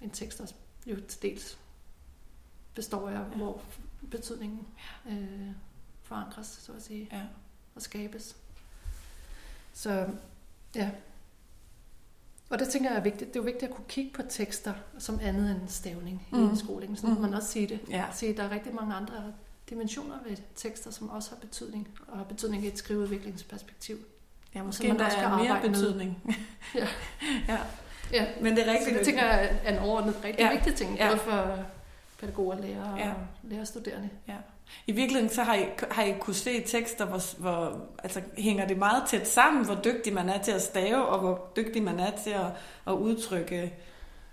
en 0.00 0.10
tekst 0.10 0.40
også 0.40 0.54
jo 0.86 0.96
til 1.08 1.22
dels 1.22 1.58
består 2.74 3.08
af, 3.08 3.12
Ja. 3.14 3.18
hvor 3.22 3.62
betydningen 4.10 4.66
øh, 5.08 5.50
forankres, 6.02 6.46
så 6.46 6.72
at 6.72 6.82
sige, 6.82 7.08
Ja. 7.12 7.22
og 7.74 7.82
skabes. 7.82 8.36
Så 9.72 10.08
ja. 10.74 10.90
Og 12.50 12.58
det 12.58 12.68
tænker 12.68 12.90
jeg 12.90 12.98
er 12.98 13.02
vigtigt. 13.02 13.34
Det 13.34 13.36
er 13.38 13.40
jo 13.40 13.44
vigtigt 13.44 13.70
at 13.70 13.76
kunne 13.76 13.88
kigge 13.88 14.10
på 14.12 14.22
tekster 14.28 14.74
som 14.98 15.18
andet 15.22 15.50
end 15.50 15.68
stavning 15.68 16.26
mm. 16.32 16.38
i 16.38 16.40
Mm. 16.42 16.48
indskolingen. 16.50 16.96
Sådan. 16.96 17.14
Mm. 17.14 17.20
man 17.20 17.34
også 17.34 17.48
sige 17.48 17.66
det. 17.68 17.80
Ja. 17.88 18.06
Se, 18.14 18.36
der 18.36 18.42
er 18.42 18.50
rigtig 18.50 18.74
mange 18.74 18.94
andre 18.94 19.32
dimensioner 19.70 20.22
ved 20.22 20.36
tekster, 20.56 20.90
som 20.90 21.10
også 21.10 21.30
har 21.30 21.36
betydning, 21.36 21.88
og 22.08 22.16
har 22.18 22.24
betydning 22.24 22.64
i 22.64 22.68
et 22.68 22.78
skriveudviklingsperspektiv. 22.78 23.98
Ja, 24.54 24.62
måske 24.62 24.82
man 24.82 24.90
endda 24.90 25.04
også 25.04 25.18
er 25.18 25.36
mere 25.36 25.60
betydning. 25.62 26.18
Ja. 26.74 26.86
ja. 27.48 27.58
Ja, 28.12 28.26
Men 28.40 28.56
det 28.56 28.62
er 28.68 28.72
så 28.72 28.78
rigtigt. 28.78 28.96
det 28.98 29.04
tænker 29.06 29.22
jeg 29.24 29.58
er 29.64 29.72
en 29.72 29.78
overordnet 29.78 30.14
rigtig 30.24 30.40
Ja. 30.40 30.46
ja. 30.46 30.52
vigtig 30.52 30.74
ting, 30.74 30.96
Ja. 30.96 31.08
både 31.08 31.18
for 31.18 31.58
pædagoger, 32.20 32.56
lærere 32.60 32.96
Ja. 32.98 33.08
og 33.10 33.14
lærerstuderende. 33.42 34.08
I 34.86 34.92
virkeligheden 34.92 35.30
så 35.34 35.42
har 35.42 35.54
I, 35.54 35.64
har 35.90 36.02
I 36.02 36.14
kunne 36.20 36.34
se 36.34 36.60
tekster, 36.60 37.04
hvor, 37.06 37.40
hvor 37.40 37.80
altså, 38.02 38.20
hænger 38.38 38.66
det 38.66 38.78
meget 38.78 39.02
tæt 39.08 39.28
sammen, 39.28 39.64
hvor 39.64 39.74
dygtig 39.74 40.12
man 40.12 40.28
er 40.28 40.38
til 40.42 40.52
at 40.52 40.62
stave, 40.62 41.06
og 41.06 41.18
hvor 41.20 41.50
dygtig 41.56 41.82
man 41.82 42.00
er 42.00 42.10
til 42.24 42.30
at, 42.30 42.46
at 42.86 42.92
udtrykke 42.92 43.74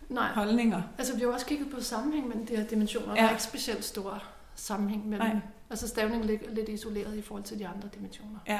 Nej, 0.09 0.27
holdninger. 0.27 0.81
altså 0.97 1.15
vi 1.15 1.21
har 1.21 1.27
også 1.27 1.45
kigget 1.45 1.67
på 1.75 1.81
sammenhæng 1.81 2.27
mellem 2.27 2.45
de 2.45 2.55
her 2.55 2.63
dimensioner. 2.63 3.07
Ja. 3.07 3.15
Ja. 3.15 3.21
Der 3.21 3.27
er 3.27 3.31
ikke 3.31 3.43
specielt 3.43 3.83
stor 3.85 4.23
sammenhæng 4.55 5.09
mellem. 5.09 5.27
Nej. 5.27 5.37
Altså 5.69 5.87
stavning 5.87 6.25
ligger 6.25 6.49
lidt 6.49 6.69
isoleret 6.69 7.15
i 7.17 7.21
forhold 7.21 7.43
til 7.43 7.59
de 7.59 7.67
andre 7.67 7.89
dimensioner. 7.95 8.39
Ja, 8.47 8.59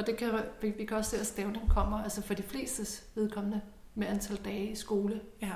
Og 0.00 0.06
det 0.06 0.16
kan, 0.16 0.32
vi, 0.62 0.70
vi 0.70 0.84
kan 0.84 0.96
også 0.96 1.10
se, 1.10 1.16
at 1.20 1.26
stavning 1.26 1.70
kommer 1.70 2.02
altså 2.02 2.22
for 2.22 2.34
de 2.34 2.42
flestes 2.42 3.04
vedkommende 3.14 3.60
med 3.94 4.06
antal 4.06 4.36
dage 4.36 4.70
i 4.70 4.74
skole. 4.74 5.20
ja. 5.42 5.50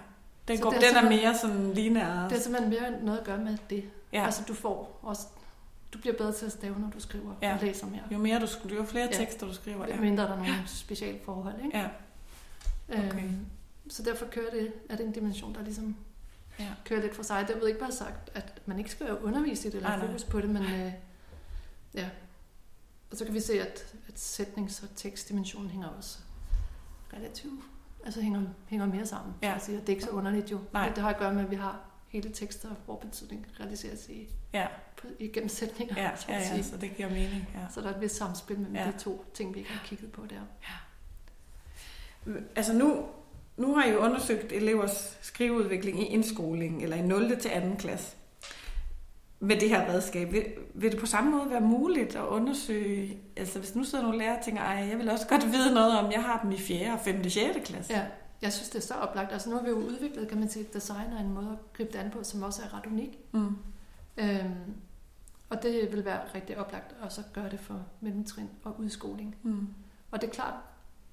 Den, 0.49 0.59
går, 0.61 0.71
den 0.71 0.97
er 0.97 1.09
mere 1.09 1.39
sådan 1.39 1.71
lineær. 1.73 2.29
Det 2.29 2.37
er 2.37 2.41
simpelthen 2.41 2.71
mere 2.71 3.03
noget 3.05 3.19
at 3.19 3.25
gøre 3.25 3.39
med 3.39 3.57
det. 3.71 3.85
Ja. 4.13 4.25
Altså 4.25 4.43
du 4.49 4.55
får 4.55 4.99
også, 5.03 5.23
du 5.93 5.99
bliver 5.99 6.17
bedre 6.17 6.33
til 6.33 6.47
at 6.47 6.53
stave, 6.53 6.79
når 6.81 6.91
du 6.91 7.01
skriver 7.01 7.35
Ja. 7.43 7.55
og 7.55 7.61
læser 7.63 7.87
mere. 7.87 8.01
Jo 8.13 8.19
mere 8.19 8.41
du 8.41 8.47
skriver, 8.47 8.77
jo 8.77 8.85
flere 8.85 9.09
Ja. 9.13 9.17
tekster 9.19 9.47
du 9.47 9.55
skriver. 9.55 9.87
Ja. 9.87 9.95
Ja. 9.95 10.01
mindre 10.01 10.23
der 10.23 10.33
er 10.33 10.37
nogle 10.37 10.53
specielle 10.67 11.21
forhold. 11.25 11.55
Ikke? 11.65 11.79
Ja. 11.79 11.89
okay. 12.89 13.25
Øhm, 13.25 13.47
så 13.89 14.03
derfor 14.03 14.27
kører 14.27 14.51
det, 14.51 14.73
er 14.91 14.97
det 14.97 15.07
en 15.07 15.13
dimension, 15.13 15.55
der 15.55 15.63
ligesom 15.63 15.97
Ja. 16.59 16.69
kører 16.85 17.01
lidt 17.01 17.15
for 17.17 17.23
sig. 17.23 17.45
Det 17.49 17.57
vil 17.61 17.69
ikke 17.69 17.81
bare 17.81 17.93
sagt, 17.93 18.31
at 18.35 18.63
man 18.67 18.79
ikke 18.79 18.91
skal 18.91 19.19
undervise 19.19 19.69
i 19.69 19.71
det 19.71 19.77
eller 19.77 19.89
Nej, 19.89 19.97
have 19.99 20.07
nej. 20.09 20.13
fokus 20.19 20.25
på 20.25 20.41
det, 20.41 20.51
men 20.51 20.63
øh, 20.63 20.93
ja. 21.95 22.09
Og 23.15 23.19
så 23.19 23.25
kan 23.25 23.35
vi 23.35 23.41
se, 23.41 23.61
at, 23.61 23.95
at 24.09 24.15
sætnings- 24.15 24.83
og 24.83 24.89
tekstdimensionen 24.97 25.71
hænger 25.71 25.89
også 25.89 26.19
relativt, 27.13 27.61
altså 28.05 28.21
hænger, 28.21 28.43
hænger 28.67 28.87
mere 28.87 29.07
sammen. 29.07 29.35
Ja. 29.43 29.59
Sige. 29.59 29.77
Det 29.81 29.89
er 29.89 29.91
ikke 29.93 30.05
så 30.05 30.11
underligt 30.11 30.51
jo. 30.51 30.59
Nej. 30.73 30.89
Det 30.89 30.99
har 30.99 31.11
at 31.11 31.19
gøre 31.19 31.35
med, 31.35 31.45
at 31.45 31.51
vi 31.51 31.57
har 31.57 31.81
hele 32.09 32.31
tekster, 32.33 32.69
hvor 32.85 32.97
betydning 32.97 33.47
realiseres 33.61 34.09
i, 34.09 34.29
Ja, 34.53 34.67
på, 34.97 35.07
igennem 35.19 35.49
sætninger. 35.49 36.03
ja, 36.03 36.17
så 36.17 36.27
ja, 36.29 36.39
ja, 36.39 36.63
så 36.63 36.77
det 36.77 36.97
giver 36.97 37.09
mening. 37.09 37.49
Ja. 37.55 37.61
Så 37.75 37.81
der 37.81 37.91
er 37.91 37.95
et 37.95 38.01
vist 38.01 38.17
samspil 38.17 38.59
mellem 38.59 38.77
Ja. 38.77 38.87
de 38.87 38.99
to 38.99 39.25
ting, 39.35 39.55
vi 39.55 39.59
ikke 39.59 39.71
har 39.73 39.87
kigget 39.87 40.13
på 40.13 40.23
der. 40.31 40.41
Altså 42.57 42.73
nu, 42.73 43.07
nu 43.57 43.75
har 43.75 43.85
I 43.85 43.91
jo 43.93 43.99
undersøgt 43.99 44.53
elevers 44.53 45.19
skriveudvikling 45.23 46.01
i 46.01 46.05
indskoling, 46.07 46.83
eller 46.83 46.97
i 46.97 47.03
0. 47.03 47.41
til 47.41 47.51
2. 47.51 47.75
klasse. 47.79 48.17
Med 49.45 49.61
det 49.61 49.69
her 49.69 49.89
redskab, 49.89 50.33
vil, 50.33 50.45
vil 50.75 50.93
det 50.93 51.01
på 51.01 51.07
samme 51.07 51.31
måde 51.31 51.51
være 51.51 51.61
muligt 51.61 52.17
at 52.17 52.25
undersøge, 52.25 53.19
altså 53.37 53.59
hvis 53.59 53.75
nu 53.75 53.85
sidder 53.85 54.05
nogle 54.05 54.19
lærere 54.19 54.39
og 54.39 54.45
tænker, 54.45 54.63
ej, 54.63 54.87
jeg 54.91 54.99
vil 54.99 55.11
også 55.11 55.27
godt 55.29 55.47
vide 55.55 55.75
noget 55.75 55.99
om, 55.99 56.13
jeg 56.13 56.23
har 56.23 56.41
dem 56.43 56.53
i 56.53 56.59
4. 56.59 56.93
og 56.93 57.01
5. 57.01 57.21
og 57.25 57.31
6. 57.31 57.59
klasse. 57.65 57.93
Ja, 57.93 58.07
jeg 58.43 58.53
synes, 58.53 58.69
det 58.69 58.79
er 58.79 58.83
så 58.83 58.95
oplagt. 58.95 59.33
Altså 59.33 59.51
nu 59.51 59.57
har 59.57 59.63
vi 59.63 59.69
jo 59.69 59.77
udviklet, 59.77 60.29
kan 60.29 60.39
man 60.39 60.49
sige, 60.49 60.67
design 60.75 61.13
og 61.13 61.21
en 61.21 61.35
måde 61.35 61.49
at 61.53 61.73
gribe 61.73 61.93
det 61.93 61.99
an 61.99 62.11
på, 62.11 62.25
som 62.25 62.43
også 62.43 62.63
er 62.63 62.79
ret 62.79 62.87
unik. 62.87 63.19
Mm. 63.33 63.57
Øhm, 64.17 64.75
og 65.49 65.63
det 65.63 65.93
vil 65.93 66.05
være 66.05 66.21
rigtig 66.35 66.59
oplagt 66.59 66.95
at 67.03 67.27
gøre 67.33 67.51
det 67.51 67.61
for 67.61 67.83
mellemtrin 68.01 68.49
og 68.65 68.81
udskoling. 68.81 69.37
Mm. 69.43 69.69
Og 70.11 70.21
det 70.21 70.27
er 70.27 70.33
klart, 70.33 70.55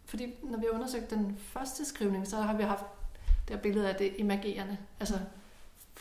fordi 0.05 0.33
når 0.43 0.59
vi 0.59 0.65
har 0.69 0.77
undersøgt 0.77 1.09
den 1.09 1.37
første 1.37 1.85
skrivning, 1.85 2.27
så 2.27 2.35
har 2.35 2.57
vi 2.57 2.63
haft 2.63 2.85
det 3.47 3.55
her 3.55 3.61
billede 3.61 3.89
af 3.89 3.95
det 3.95 4.13
imagerende. 4.17 4.77
Altså 4.99 5.19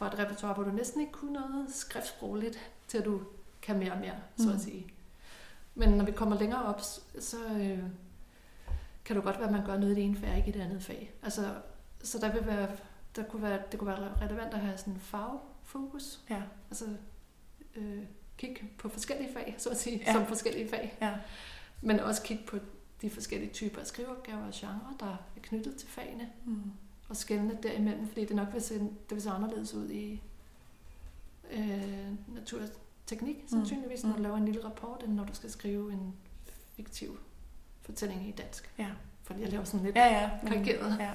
for 0.00 0.06
et 0.06 0.18
repertoire, 0.18 0.54
hvor 0.54 0.64
du 0.64 0.70
næsten 0.70 1.00
ikke 1.00 1.12
kunne 1.12 1.32
noget 1.32 1.66
skriftsprogligt, 1.74 2.58
til 2.88 2.98
at 2.98 3.04
du 3.04 3.20
kan 3.62 3.78
mere 3.78 3.92
og 3.92 3.98
mere, 3.98 4.14
så 4.36 4.48
Mm. 4.48 4.54
at 4.54 4.60
sige. 4.60 4.86
Men 5.74 5.88
når 5.90 6.04
vi 6.04 6.12
kommer 6.12 6.38
længere 6.38 6.62
op, 6.64 6.80
så 7.20 7.36
øh, 7.46 7.78
kan 9.04 9.16
det 9.16 9.24
godt 9.24 9.36
være, 9.38 9.46
at 9.46 9.52
man 9.52 9.66
gør 9.66 9.76
noget 9.78 9.92
i 9.92 9.94
det 9.94 10.04
ene 10.04 10.16
fag, 10.16 10.36
ikke 10.36 10.48
i 10.48 10.52
det 10.52 10.60
andet 10.60 10.82
fag. 10.82 11.14
Altså, 11.22 11.54
så 12.02 12.18
der 12.18 12.32
vil 12.32 12.46
være, 12.46 12.68
der 13.16 13.22
kunne 13.22 13.42
være, 13.42 13.62
det 13.72 13.78
kunne 13.80 13.88
være 13.88 14.12
relevant 14.20 14.54
at 14.54 14.60
have 14.60 14.78
sådan 14.78 14.92
en 14.92 15.00
farvefokus. 15.00 16.20
Ja. 16.30 16.42
Altså 16.70 16.84
øh, 17.76 18.02
kigge 18.38 18.70
på 18.78 18.88
forskellige 18.88 19.32
fag, 19.32 19.54
så 19.58 19.68
at 19.70 19.76
sige, 19.80 20.02
ja. 20.06 20.12
som 20.12 20.26
forskellige 20.26 20.68
fag. 20.68 20.98
Ja. 21.00 21.14
Men 21.80 22.00
også 22.00 22.22
kigge 22.22 22.44
på 22.46 22.56
de 23.02 23.10
forskellige 23.10 23.52
typer 23.52 23.80
af 23.80 23.86
skriveopgaver 23.86 24.46
og 24.46 24.52
genre, 24.54 24.94
der 25.00 25.06
er 25.36 25.40
knyttet 25.42 25.76
til 25.76 25.88
fagene, 25.88 26.30
Mm. 26.44 26.72
Og 27.10 27.16
skelne 27.16 27.58
derimellem, 27.62 28.08
fordi 28.08 28.24
det 28.24 28.36
nok 28.36 28.48
vil 28.52 28.62
se, 28.62 28.74
det 28.78 28.90
vil 29.10 29.22
se 29.22 29.30
anderledes 29.30 29.74
ud 29.74 29.90
i 29.90 30.22
øh, 31.50 32.12
naturteknik, 32.34 33.44
sandsynligvis, 33.46 34.04
når 34.04 34.10
du 34.12 34.16
Mm. 34.16 34.22
laver 34.22 34.36
en 34.36 34.44
lille 34.44 34.64
rapport, 34.64 35.02
end 35.04 35.12
når 35.14 35.24
du 35.24 35.34
skal 35.34 35.50
skrive 35.50 35.92
en 35.92 36.14
fiktiv 36.76 37.18
fortælling 37.82 38.28
i 38.28 38.30
dansk. 38.30 38.70
Ja. 38.78 38.88
Fordi 39.22 39.40
jeg 39.42 39.48
laver 39.50 39.64
sådan 39.64 39.84
lidt 39.86 39.96
Ja, 39.96 40.06
ja. 40.20 40.30
karikeret. 40.46 40.96
Ja. 41.00 41.12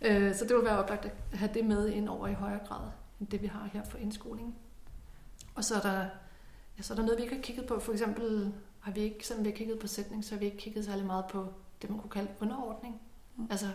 Øh, 0.00 0.34
så 0.34 0.44
det 0.44 0.56
vil 0.56 0.64
være 0.64 0.78
oplagt 0.78 1.04
at 1.04 1.38
have 1.38 1.50
det 1.54 1.64
med 1.66 1.88
ind 1.88 2.08
over 2.08 2.26
i 2.28 2.32
højere 2.34 2.66
grad, 2.66 2.90
end 3.20 3.28
det 3.28 3.42
vi 3.42 3.46
har 3.46 3.68
her 3.72 3.84
for 3.84 3.98
indskoling. 3.98 4.56
Og 5.54 5.64
så 5.64 5.74
er 5.74 5.80
der, 5.80 6.06
ja, 6.78 6.82
så 6.82 6.94
er 6.94 6.96
der 6.96 7.02
noget, 7.04 7.18
vi 7.18 7.22
ikke 7.22 7.34
har 7.34 7.42
kigget 7.42 7.66
på. 7.66 7.80
For 7.80 7.92
eksempel 7.92 8.52
har 8.80 8.92
vi 8.92 9.00
ikke, 9.00 9.26
selvom 9.26 9.44
vi 9.44 9.50
har 9.50 9.56
kigget 9.56 9.78
på 9.78 9.86
sætning, 9.86 10.24
så 10.24 10.34
har 10.34 10.38
vi 10.38 10.44
ikke 10.44 10.56
kigget 10.56 10.84
særlig 10.84 11.06
meget 11.06 11.24
på 11.30 11.52
det, 11.82 11.90
man 11.90 11.98
kunne 11.98 12.10
kalde 12.10 12.28
underordning. 12.40 13.00
Mm. 13.36 13.46
Altså, 13.50 13.66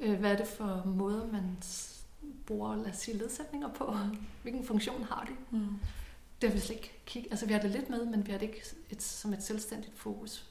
øh, 0.00 0.18
hvad 0.20 0.32
er 0.32 0.36
det 0.36 0.46
for 0.46 0.82
måder, 0.86 1.26
man 1.32 1.56
bruger, 2.46 2.76
lad 2.76 2.90
os 2.90 2.96
sige, 2.96 3.16
ledsætninger 3.16 3.68
på? 3.68 3.96
Hvilken 4.42 4.64
funktion 4.64 5.02
har 5.10 5.28
de? 5.28 5.56
Mm. 5.58 5.66
Det 6.40 6.48
har 6.50 6.54
vi 6.54 6.60
slet 6.60 6.76
ikke 6.76 7.00
kigget. 7.06 7.30
Altså, 7.32 7.46
vi 7.46 7.52
har 7.52 7.60
det 7.60 7.70
lidt 7.70 7.90
med, 7.90 8.04
men 8.06 8.26
vi 8.26 8.32
har 8.32 8.38
det 8.38 8.46
ikke 8.46 8.62
et, 8.90 9.02
som 9.02 9.32
et 9.32 9.42
selvstændigt 9.42 9.98
fokus. 9.98 10.44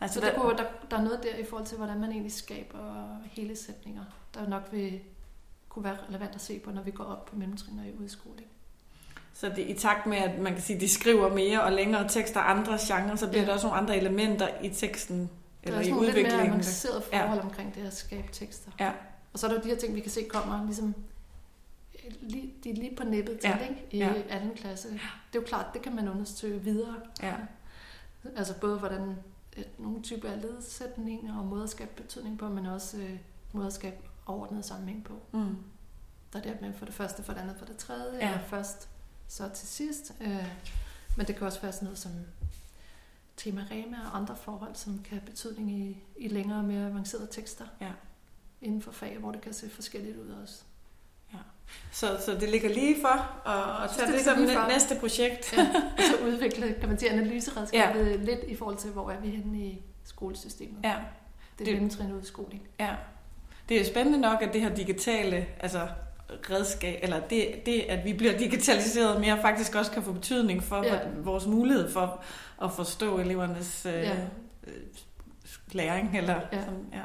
Altså, 0.00 0.20
Så 0.20 0.26
der, 0.26 0.34
kunne, 0.40 0.56
der, 0.56 0.64
der 0.90 0.96
er 0.96 1.02
noget 1.02 1.20
der 1.22 1.36
i 1.36 1.44
forhold 1.44 1.66
til, 1.66 1.76
hvordan 1.76 2.00
man 2.00 2.10
egentlig 2.10 2.32
skaber 2.32 3.06
hele 3.30 3.56
sætninger, 3.56 4.04
der 4.34 4.48
nok 4.48 4.68
vil 4.72 5.00
kunne 5.68 5.84
være 5.84 5.96
relevant 6.08 6.34
at 6.34 6.40
se 6.40 6.58
på, 6.58 6.70
når 6.70 6.82
vi 6.82 6.90
går 6.90 7.04
op 7.04 7.24
på 7.24 7.36
mellemtrin 7.36 7.78
og 7.78 7.86
i 7.86 7.92
udskoling. 8.04 8.46
Så 9.34 9.48
det, 9.48 9.58
i 9.68 9.74
takt 9.74 10.06
med, 10.06 10.16
at 10.16 10.38
man 10.38 10.52
kan 10.52 10.62
sige, 10.62 10.80
de 10.80 10.88
skriver 10.88 11.34
mere 11.34 11.62
og 11.62 11.72
længere 11.72 12.08
tekster 12.08 12.40
andre 12.40 12.78
genrer, 12.80 13.16
så 13.16 13.28
bliver 13.28 13.40
Ja. 13.42 13.46
der 13.46 13.54
også 13.54 13.66
nogle 13.66 13.80
andre 13.80 13.96
elementer 13.96 14.48
i 14.62 14.68
teksten, 14.68 15.30
Der 15.64 15.70
eller 15.70 15.78
er 15.78 15.80
i 15.80 15.84
sådan 15.84 15.96
nogle 15.96 16.12
lidt 16.12 16.26
mere 16.32 16.46
avancerede 16.46 17.02
forhold 17.02 17.38
ja. 17.38 17.44
omkring 17.44 17.74
det 17.74 17.86
at 17.86 17.96
skabe 17.96 18.28
tekster. 18.32 18.70
Ja. 18.80 18.92
Og 19.32 19.38
så 19.38 19.46
er 19.46 19.50
der 19.50 19.58
jo 19.58 19.62
de 19.64 19.68
her 19.68 19.76
ting, 19.76 19.94
vi 19.94 20.00
kan 20.00 20.10
se 20.10 20.22
kommer 20.30 20.64
ligesom 20.64 20.94
øh, 22.04 22.12
lige, 22.20 22.54
de 22.64 22.70
er 22.70 22.74
lige 22.74 22.96
på 22.96 23.04
nippet 23.04 23.40
til, 23.40 23.48
Ja. 23.50 23.58
ikke? 23.68 23.86
I 23.90 23.98
Ja. 23.98 24.12
anden 24.28 24.54
klasse. 24.54 24.88
Det 24.88 24.98
er 25.32 25.40
jo 25.40 25.42
klart, 25.42 25.66
det 25.74 25.82
kan 25.82 25.94
man 25.96 26.08
undersøge 26.08 26.60
videre. 26.60 26.94
Ja. 27.22 27.34
Altså 28.36 28.54
både 28.60 28.78
hvordan 28.78 29.16
øh, 29.56 29.64
nogle 29.78 30.02
typer 30.02 30.30
af 30.30 30.42
ledsætninger 30.42 31.38
og 31.38 31.44
måder 31.46 31.64
at 31.64 31.70
skabe 31.70 31.90
betydning 32.02 32.38
på, 32.38 32.48
men 32.48 32.66
også 32.66 32.96
øh, 32.96 33.18
måder 33.52 33.66
at 33.66 33.72
skabe 33.72 33.96
overordnet 34.26 34.64
sammenhæng 34.64 35.04
på. 35.04 35.12
Mm. 35.32 35.56
Der 36.32 36.38
er 36.38 36.42
det 36.42 36.60
med 36.60 36.72
for 36.72 36.84
det 36.84 36.94
første, 36.94 37.22
for 37.22 37.32
det 37.32 37.40
andet, 37.40 37.56
for 37.58 37.64
det 37.66 37.76
tredje, 37.76 38.18
ja. 38.18 38.26
eller 38.32 38.44
først, 38.46 38.88
så 39.28 39.48
til 39.54 39.68
sidst. 39.68 40.12
Øh, 40.20 40.46
men 41.16 41.26
det 41.26 41.36
kan 41.36 41.46
også 41.46 41.60
være 41.60 41.72
sådan 41.72 41.86
noget 41.86 41.98
som 41.98 42.12
tema 43.36 43.66
rema 43.70 43.96
og 44.10 44.16
andre 44.16 44.36
forhold, 44.36 44.74
som 44.74 44.92
kan 45.04 45.18
have 45.18 45.26
betydning 45.30 45.70
i, 45.70 46.04
i 46.16 46.28
længere 46.28 46.58
og 46.58 46.64
mere 46.64 46.86
avancerede 46.86 47.28
tekster. 47.30 47.64
Ja. 47.80 47.90
Inden 48.62 48.82
for 48.82 48.92
fag, 48.92 49.16
hvor 49.18 49.32
det 49.32 49.40
kan 49.40 49.52
se 49.52 49.70
forskelligt 49.70 50.16
ud 50.16 50.28
også. 50.42 50.62
Så, 51.92 52.22
så 52.26 52.34
det 52.40 52.48
ligger 52.48 52.68
lige 52.68 52.96
for 53.00 53.48
at, 53.48 53.84
at 53.84 53.90
tage 53.96 54.06
det 54.06 54.14
det 54.14 54.24
som 54.24 54.38
næ- 54.38 54.68
næste 54.72 54.96
projekt. 55.00 55.52
Ja. 55.56 55.66
og 55.96 56.02
så 56.02 56.24
udvikle, 56.26 56.74
kan 56.80 56.88
man 56.88 56.98
sige, 56.98 57.10
analyseredskabet 57.10 58.06
ja. 58.10 58.16
lidt 58.16 58.40
i 58.48 58.56
forhold 58.56 58.76
til, 58.76 58.90
hvor 58.90 59.10
er 59.10 59.20
vi 59.20 59.28
henne 59.30 59.58
i 59.58 59.82
skolesystemet. 60.04 60.84
Ja, 60.84 60.96
Det 61.58 61.68
er 61.68 61.80
Det- 61.88 62.12
udskoling. 62.12 62.68
ja. 62.80 62.96
Det 63.68 63.80
er 63.80 63.84
spændende 63.84 64.20
nok, 64.20 64.42
at 64.42 64.52
det 64.52 64.60
her 64.60 64.74
digitale 64.74 65.46
altså 65.60 65.88
redskab, 66.50 66.98
eller 67.02 67.20
det, 67.20 67.66
det, 67.66 67.80
at 67.88 68.04
vi 68.04 68.12
bliver 68.12 68.38
digitaliseret 68.38 69.20
mere, 69.20 69.38
faktisk 69.42 69.74
også 69.74 69.90
kan 69.90 70.02
få 70.02 70.12
betydning 70.12 70.62
for 70.62 70.84
Ja. 70.84 70.98
vores 71.16 71.46
mulighed 71.46 71.92
for 71.92 72.22
at 72.62 72.72
forstå 72.72 73.18
elevernes 73.18 73.86
øh, 73.86 73.92
Ja. 73.92 74.10
øh, 74.66 74.72
læring. 75.72 76.16
Eller, 76.18 76.34
Ja. 76.52 76.58
Sådan, 76.60 76.86
ja. 76.92 76.98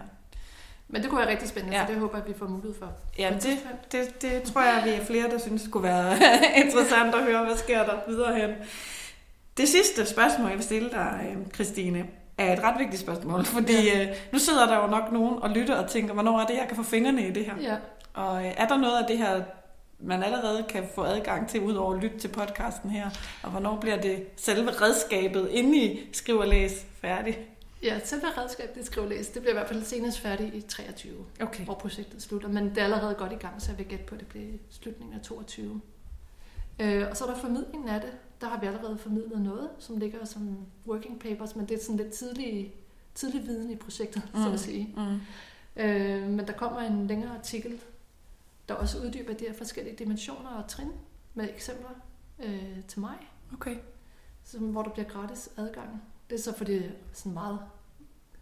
Men 0.87 1.01
det 1.01 1.09
kunne 1.09 1.19
være 1.21 1.29
rigtig 1.29 1.49
spændende, 1.49 1.77
Ja. 1.77 1.85
så 1.87 1.91
det 1.91 1.99
håber 1.99 2.17
jeg, 2.17 2.23
at 2.27 2.33
vi 2.33 2.39
får 2.39 2.47
mulighed 2.47 2.75
for. 2.79 2.91
Ja, 3.19 3.33
det, 3.41 3.57
det, 3.91 4.21
det 4.21 4.43
tror 4.43 4.61
jeg, 4.61 4.81
vi 4.85 4.89
er 4.89 5.05
flere, 5.05 5.29
der 5.29 5.37
synes 5.39 5.61
skulle 5.61 5.83
være 5.83 6.17
interessant 6.65 7.15
at 7.15 7.23
høre, 7.23 7.45
hvad 7.45 7.57
sker 7.57 7.85
der 7.85 7.93
videre 8.07 8.35
hen. 8.35 8.49
Det 9.57 9.67
sidste 9.69 10.05
spørgsmål, 10.05 10.47
jeg 10.47 10.57
vil 10.57 10.63
stille 10.65 10.89
dig, 10.89 11.25
øh, 11.29 11.47
Christine, 11.55 12.05
er 12.37 12.53
et 12.53 12.63
ret 12.63 12.79
vigtigt 12.79 13.01
spørgsmål, 13.01 13.45
fordi 13.45 13.87
ja. 13.97 14.07
nu 14.33 14.39
sidder 14.39 14.67
der 14.67 14.77
jo 14.83 14.87
nok 14.87 15.11
nogen 15.11 15.39
og 15.41 15.49
lytter 15.49 15.75
og 15.75 15.89
tænker, 15.89 16.13
hvornår 16.13 16.39
er 16.39 16.45
det, 16.45 16.53
jeg 16.55 16.65
kan 16.67 16.75
få 16.77 16.83
fingrene 16.83 17.27
i 17.27 17.31
det 17.31 17.45
her? 17.45 17.53
Ja. 17.61 17.75
Og 18.13 18.45
øh, 18.45 18.51
er 18.57 18.67
der 18.67 18.77
noget 18.77 18.97
af 19.01 19.07
det 19.07 19.17
her, 19.17 19.43
man 19.99 20.23
allerede 20.23 20.63
kan 20.69 20.83
få 20.95 21.03
adgang 21.03 21.49
til, 21.49 21.61
udover 21.61 21.93
at 21.95 22.01
lytte 22.03 22.17
til 22.19 22.27
podcasten 22.27 22.89
her? 22.89 23.09
Og 23.43 23.51
hvornår 23.51 23.77
bliver 23.79 24.01
det 24.01 24.27
selve 24.35 24.71
redskabet 24.71 25.49
inde 25.51 25.77
i 25.77 26.09
Skriv 26.13 26.37
og 26.37 26.47
Læs 26.47 26.85
færdigt? 27.01 27.39
Ja, 27.83 27.99
selve 28.03 28.25
redskabet, 28.37 28.75
det 28.75 28.85
skriver 28.85 29.07
læs, 29.07 29.27
det 29.27 29.41
bliver 29.41 29.53
i 29.53 29.57
hvert 29.57 29.67
fald 29.67 29.83
senest 29.83 30.19
færdigt 30.19 30.53
i 30.55 30.61
23, 30.61 31.13
Okay. 31.41 31.65
hvor 31.65 31.73
projektet 31.73 32.21
slutter. 32.21 32.47
Men 32.49 32.69
det 32.69 32.77
er 32.77 32.83
allerede 32.83 33.13
godt 33.15 33.31
i 33.31 33.35
gang, 33.35 33.61
så 33.61 33.71
jeg 33.71 33.77
vil 33.77 33.85
gætte 33.85 34.05
på, 34.05 34.15
at 34.15 34.19
det 34.19 34.27
bliver 34.27 34.45
slutningen 34.69 35.15
af 35.15 35.21
22. 35.21 35.81
Øh, 36.79 37.07
og 37.09 37.17
så 37.17 37.25
er 37.25 37.29
der 37.29 37.37
formidlingen 37.37 37.89
af 37.89 38.01
det. 38.01 38.09
Der 38.41 38.47
har 38.47 38.59
vi 38.59 38.65
allerede 38.67 38.97
formidlet 38.97 39.41
noget, 39.41 39.69
som 39.79 39.97
ligger 39.97 40.25
som 40.25 40.57
working 40.87 41.19
papers, 41.19 41.55
men 41.55 41.65
det 41.65 41.79
er 41.79 41.83
sådan 41.83 41.97
lidt 41.97 42.11
tidlig, 42.13 42.73
tidlig 43.15 43.47
viden 43.47 43.71
i 43.71 43.75
projektet, 43.75 44.23
mm. 44.33 44.41
så 44.41 44.47
Mm. 44.47 44.53
at 44.53 44.59
sige. 44.59 44.95
Mm. 44.97 45.81
Øh, 45.83 46.21
men 46.29 46.47
der 46.47 46.53
kommer 46.53 46.79
en 46.79 47.07
længere 47.07 47.35
artikel, 47.37 47.79
der 48.69 48.75
også 48.75 48.99
uddyber 48.99 49.33
de 49.33 49.45
her 49.45 49.53
forskellige 49.53 49.95
dimensioner 49.95 50.49
og 50.49 50.67
trin 50.69 50.91
med 51.33 51.49
eksempler 51.49 51.89
øh, 52.39 52.83
til 52.87 52.99
mig, 52.99 53.15
Okay. 53.53 53.77
som, 54.43 54.61
hvor 54.61 54.81
der 54.83 54.89
bliver 54.89 55.09
gratis 55.09 55.49
adgang. 55.57 56.03
Det 56.29 56.35
er 56.35 56.41
så 56.41 56.53
fordi 56.57 56.73
jeg 56.75 56.85
er 56.85 56.91
sådan 57.13 57.33
meget 57.33 57.59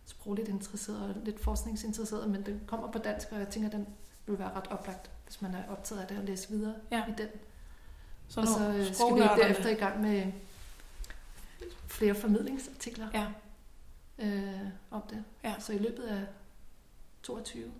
sprogligt 0.05 0.47
interesseret 0.47 1.01
og 1.15 1.21
lidt 1.23 1.39
forskningsinteresseret, 1.39 2.30
men 2.30 2.45
den 2.45 2.61
kommer 2.67 2.91
på 2.91 2.97
dansk, 2.97 3.28
og 3.32 3.39
jeg 3.39 3.47
tænker, 3.49 3.69
den 3.69 3.88
vil 4.25 4.39
være 4.39 4.53
ret 4.53 4.67
oplagt, 4.67 5.11
hvis 5.25 5.41
man 5.41 5.55
er 5.55 5.63
optaget 5.69 6.01
af 6.01 6.07
det 6.07 6.17
og 6.17 6.23
læse 6.23 6.49
videre 6.49 6.75
Ja. 6.91 7.05
i 7.07 7.13
den. 7.17 7.28
Så 8.28 8.41
og 8.41 8.47
så 8.47 8.69
øh, 8.69 8.93
skal 8.93 9.15
vi 9.15 9.19
derefter 9.19 9.69
i 9.69 9.73
gang 9.73 10.01
med 10.01 10.32
flere 11.88 12.15
formidlingsartikler 12.15 13.07
Ja. 13.13 13.25
øh, 14.19 14.67
om 14.91 15.01
det. 15.09 15.23
Ja. 15.43 15.55
Så 15.59 15.73
i 15.73 15.78
løbet 15.78 16.03
af 16.03 16.25
22. 17.23 17.71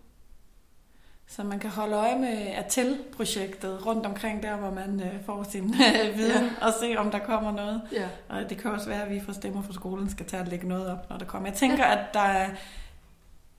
Så 1.30 1.44
man 1.44 1.60
kan 1.60 1.70
holde 1.70 1.96
øje 1.96 2.18
med 2.20 2.48
Atel-projektet 2.56 3.86
rundt 3.86 4.06
omkring 4.06 4.44
der, 4.44 4.56
hvor 4.56 4.72
man 4.72 5.00
øh, 5.02 5.24
får 5.26 5.44
sin 5.44 5.64
øh, 5.64 6.16
viden, 6.18 6.44
ja. 6.62 6.66
og 6.68 6.74
se, 6.82 6.96
om 6.98 7.12
der 7.12 7.20
kommer 7.20 7.52
noget. 7.52 7.82
Ja. 7.92 8.08
Og 8.30 8.50
det 8.50 8.58
kan 8.58 8.72
også 8.72 8.90
være, 8.90 9.04
at 9.04 9.10
vi 9.10 9.20
fra 9.20 9.34
Stemmer 9.34 9.62
for 9.62 9.74
Skolen 9.74 10.10
skal 10.10 10.26
tage 10.26 10.42
og 10.42 10.48
lægge 10.48 10.68
noget 10.68 10.88
op, 10.92 11.10
når 11.10 11.18
der 11.18 11.26
kommer. 11.26 11.50
Jeg 11.50 11.58
tænker, 11.58 11.84
at 11.84 12.14
der 12.14 12.20
er, 12.20 12.50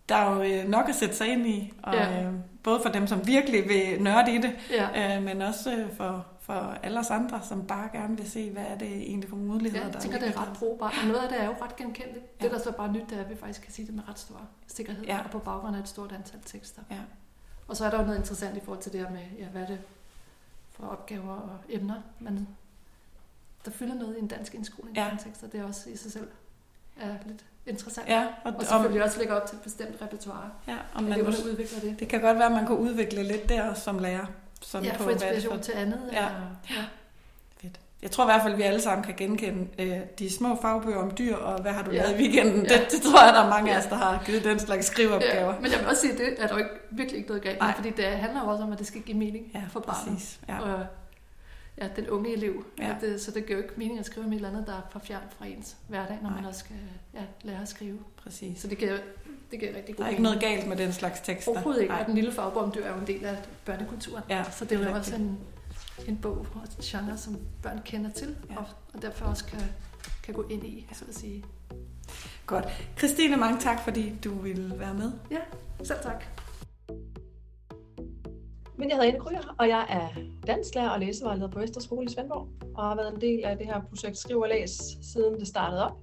der 0.09 0.15
er 0.15 0.35
jo 0.35 0.43
øh, 0.43 0.69
nok 0.69 0.89
at 0.89 0.95
sætte 0.95 1.17
sig 1.17 1.29
ind 1.29 1.47
i, 1.47 1.73
og, 1.83 1.95
Ja. 1.95 2.23
øh, 2.23 2.33
både 2.63 2.81
for 2.83 2.89
dem, 2.93 3.07
som 3.07 3.27
virkelig 3.27 3.69
vil 3.69 4.03
nørde 4.03 4.35
i 4.35 4.39
det, 4.39 4.53
Ja. 4.71 5.17
øh, 5.17 5.23
men 5.23 5.43
også 5.43 5.85
for, 5.97 6.27
for 6.41 6.75
alle 6.83 6.99
os 7.01 7.11
andre, 7.11 7.41
som 7.49 7.67
bare 7.67 7.89
gerne 7.93 8.17
vil 8.17 8.31
se, 8.31 8.51
hvad 8.51 8.63
er 8.69 8.79
det 8.79 8.89
egentlig 8.97 9.31
for 9.31 9.37
muligheder, 9.37 9.83
Ja, 9.85 9.87
der 9.89 9.93
jeg 9.93 10.03
tænker, 10.03 10.19
det 10.19 10.27
ligger 10.27 10.41
er 10.41 10.45
der. 10.45 10.51
ret 10.53 10.59
brugbart. 10.59 10.95
Og 11.03 11.09
noget 11.09 11.21
af 11.21 11.29
det 11.29 11.41
er 11.41 11.45
jo 11.47 11.55
ret 11.63 11.77
genkendeligt. 11.77 12.25
Ja. 12.25 12.31
Ja. 12.41 12.45
Det, 12.45 12.57
der 12.57 12.63
så 12.63 12.69
er 12.69 12.73
bare 12.75 12.93
nyt, 12.93 13.11
det 13.11 13.19
er, 13.19 13.23
at 13.25 13.31
vi 13.31 13.37
faktisk 13.37 13.63
kan 13.63 13.73
sige 13.73 13.87
det 13.87 13.95
med 13.95 14.03
ret 14.09 14.19
stor 14.19 14.41
sikkerhed. 14.67 15.05
Ja. 15.05 15.19
Og 15.25 15.31
på 15.31 15.39
baggrund 15.39 15.77
af 15.77 15.81
et 15.81 15.89
stort 15.89 16.13
antal 16.13 16.41
tekster. 16.47 16.83
Ja. 16.91 16.97
Og 17.69 17.77
så 17.77 17.85
er 17.85 17.91
der 17.91 17.99
jo 17.99 18.05
noget 18.05 18.19
interessant 18.19 18.57
i 18.57 18.61
forhold 18.61 18.83
til 18.83 18.93
det 18.93 19.01
her 19.01 19.11
med, 19.11 19.21
ja, 19.39 19.47
hvad 19.47 19.63
er 19.63 19.67
det 19.67 19.79
for 20.73 20.87
opgaver 20.87 21.35
og 21.35 21.59
emner, 21.69 22.03
man, 22.19 22.49
der 23.65 23.71
fylder 23.71 23.95
noget 23.95 24.17
i 24.17 24.19
en 24.19 24.29
dansk 24.29 24.55
indskolingskontekst, 24.55 25.43
og 25.43 25.53
det 25.53 25.61
er 25.61 25.65
også 25.65 25.91
i 25.91 25.97
sig 25.97 26.13
selv 26.13 26.29
er 27.01 27.15
lidt 27.27 27.45
interessant. 27.67 28.09
Ja, 28.09 28.27
og, 28.45 28.53
Og 28.59 28.65
selvfølgelig 28.65 29.03
også 29.05 29.19
lægger 29.19 29.35
op 29.35 29.47
til 29.47 29.57
et 29.57 29.63
bestemt 29.63 30.03
repertoire. 30.03 30.51
ja, 30.69 30.77
og 30.95 31.03
man, 31.03 31.13
Eleverne 31.13 31.37
udvikler 31.51 31.81
det. 31.81 32.01
det 32.01 32.09
kan 32.09 32.21
godt 32.21 32.37
være, 32.37 32.47
at 32.47 32.53
man 32.53 32.67
kan 32.67 32.77
udvikle 32.77 33.23
lidt 33.23 33.49
der 33.49 33.75
som 33.75 33.99
lærer. 33.99 34.27
Sådan 34.63 34.87
Ja, 34.87 34.97
på, 34.97 35.03
få 35.03 35.11
inspiration 35.11 35.61
til 35.61 35.73
andet. 35.73 36.09
Ja. 36.13 36.27
Eller, 36.27 36.57
ja. 36.71 36.85
Jeg 38.03 38.11
tror 38.11 38.25
i 38.25 38.27
hvert 38.27 38.43
fald, 38.43 38.53
at 38.53 38.59
vi 38.59 38.63
alle 38.63 38.81
sammen 38.81 39.05
kan 39.05 39.15
genkende 39.17 39.69
øh, 39.79 39.97
de 40.19 40.31
små 40.33 40.59
fagbøger 40.63 40.99
om 40.99 41.11
dyr, 41.19 41.37
og 41.37 41.63
hvad 41.63 41.73
har 41.73 41.83
du 41.83 41.91
Ja. 41.91 41.97
lavet 42.03 42.21
i 42.21 42.23
weekenden? 42.23 42.67
Ja. 42.67 42.79
Det, 42.79 42.89
det 42.93 43.03
tror 43.03 43.25
jeg, 43.25 43.35
der 43.35 43.41
er 43.41 43.49
mange 43.51 43.75
af 43.75 43.79
os, 43.79 43.87
der 43.87 43.97
har 43.97 44.23
givet 44.27 44.45
den 44.45 44.59
slags 44.59 44.87
skriveopgaver. 44.87 45.55
Ja, 45.55 45.61
men 45.61 45.71
jeg 45.73 45.79
vil 45.81 45.89
også 45.89 46.01
sige, 46.01 46.13
at 46.13 46.19
det 46.19 46.43
er 46.43 46.47
der 46.47 46.55
jo 46.55 46.59
ikke, 46.59 46.71
virkelig 46.91 47.17
ikke 47.19 47.29
noget 47.29 47.43
galt 47.43 47.59
med, 47.63 47.73
fordi 47.75 47.91
det 47.91 48.05
handler 48.05 48.43
jo 48.45 48.51
også 48.51 48.65
om, 48.65 48.73
at 48.73 48.79
det 48.79 48.87
skal 48.87 49.01
give 49.03 49.17
mening 49.19 49.51
Ja, 49.55 49.63
for 49.71 49.81
barnet. 49.81 50.13
præcis. 50.13 50.41
Ja. 50.49 50.59
Og 50.61 50.87
ja, 51.79 51.89
den 51.97 52.09
unge 52.09 52.33
elev. 52.33 52.65
Ja. 52.79 52.95
Det, 53.01 53.21
så 53.21 53.31
det 53.31 53.47
giver 53.47 53.59
jo 53.59 53.63
ikke 53.63 53.75
mening 53.77 53.99
at 53.99 54.07
skrive 54.07 54.27
om 54.27 54.33
et 54.33 54.37
eller 54.37 54.49
andet, 54.49 54.67
der 54.67 54.73
er 54.73 54.81
for 54.91 54.99
fjernt 54.99 55.33
fra 55.39 55.47
ens 55.47 55.77
hverdag, 55.89 56.19
når 56.23 56.31
Nej. 56.31 56.39
man 56.41 56.49
også 56.49 56.61
skal 56.61 56.77
ja, 57.15 57.21
lære 57.43 57.63
at 57.63 57.69
skrive. 57.69 57.99
præcis. 58.25 58.61
Så 58.61 58.69
det 58.69 58.79
giver, 58.79 58.97
det 59.51 59.61
giver 59.61 59.77
rigtig 59.77 59.97
god 59.97 60.03
Der 60.03 60.07
er 60.07 60.11
ikke 60.11 60.23
noget 60.23 60.41
galt 60.41 60.67
med 60.69 60.77
den 60.77 60.93
slags 60.93 61.21
tekster. 61.21 61.51
Overhovedet 61.53 61.81
ikke. 61.83 61.93
Nej. 61.93 62.01
Og 62.01 62.07
den 62.07 62.15
lille 62.15 62.33
fagbog 62.33 62.63
om 62.63 62.73
dyr 62.73 62.85
er 62.85 62.89
jo 62.95 63.01
en 63.01 63.07
del 63.07 63.25
af 63.25 63.37
børnekulturen. 63.65 64.23
Ja, 64.31 64.45
så 64.51 64.65
det 64.65 64.81
er 64.81 64.89
jo 64.91 64.95
også 64.97 65.15
en, 65.17 65.39
en 66.09 66.19
bog 66.23 66.37
og 66.55 66.61
en 66.63 66.83
genre, 66.83 67.17
som 67.17 67.37
børn 67.63 67.81
kender 67.85 68.11
til, 68.11 68.37
Ja. 68.51 68.57
og, 68.59 68.65
og 68.95 69.03
derfor 69.03 69.27
også 69.27 69.45
kan, 69.45 69.61
kan 70.23 70.35
gå 70.35 70.49
ind 70.51 70.65
i, 70.65 70.87
så 70.93 71.05
at 71.09 71.15
sige. 71.15 71.45
Godt. 72.47 72.65
Christine, 72.99 73.37
mange 73.37 73.61
tak, 73.61 73.81
fordi 73.81 74.15
du 74.25 74.31
ville 74.31 74.79
være 74.79 74.95
med. 74.95 75.13
Ja, 75.31 75.39
selv 75.85 75.99
tak. 76.03 76.25
Men 78.77 78.89
jeg 78.89 78.97
hedder 78.97 79.09
Anne 79.09 79.21
Kryer, 79.21 79.55
og 79.59 79.69
jeg 79.69 79.87
er 79.89 80.09
dansklærer 80.47 80.91
og 80.91 81.01
læsevejleder 81.01 81.49
på 81.51 81.59
Vesterskole 81.59 82.07
i 82.07 82.09
Svendborg, 82.09 82.49
og 82.75 82.85
har 82.85 82.97
været 82.97 83.15
en 83.15 83.21
del 83.21 83.45
af 83.45 83.57
det 83.59 83.67
her 83.67 83.81
projekt 83.89 84.19
Skriv 84.19 84.39
og 84.41 84.49
Læs, 84.49 84.71
siden 85.03 85.41
det 85.41 85.49
startede 85.49 85.85
op. 85.85 85.99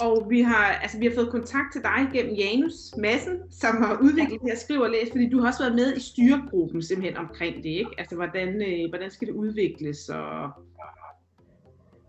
Og 0.00 0.26
vi 0.30 0.40
har, 0.40 0.64
altså, 0.64 0.98
vi 0.98 1.06
har 1.06 1.14
fået 1.14 1.30
kontakt 1.30 1.72
til 1.72 1.82
dig 1.82 2.08
gennem 2.12 2.34
Janus 2.34 2.96
Madsen, 2.98 3.52
som 3.52 3.82
har 3.82 3.98
udviklet 4.02 4.40
det 4.40 4.50
her 4.50 4.58
skriv 4.58 4.80
og 4.80 4.90
læs, 4.90 5.08
fordi 5.10 5.28
du 5.28 5.40
har 5.40 5.48
også 5.48 5.62
været 5.62 5.74
med 5.74 5.96
i 5.96 6.00
styregruppen 6.00 6.82
simpelthen 6.82 7.16
omkring 7.16 7.56
det, 7.56 7.68
ikke? 7.68 7.90
Altså, 7.98 8.16
hvordan, 8.16 8.62
øh, 8.62 8.88
hvordan 8.88 9.10
skal 9.10 9.28
det 9.28 9.34
udvikles? 9.34 10.08
Og... 10.08 10.50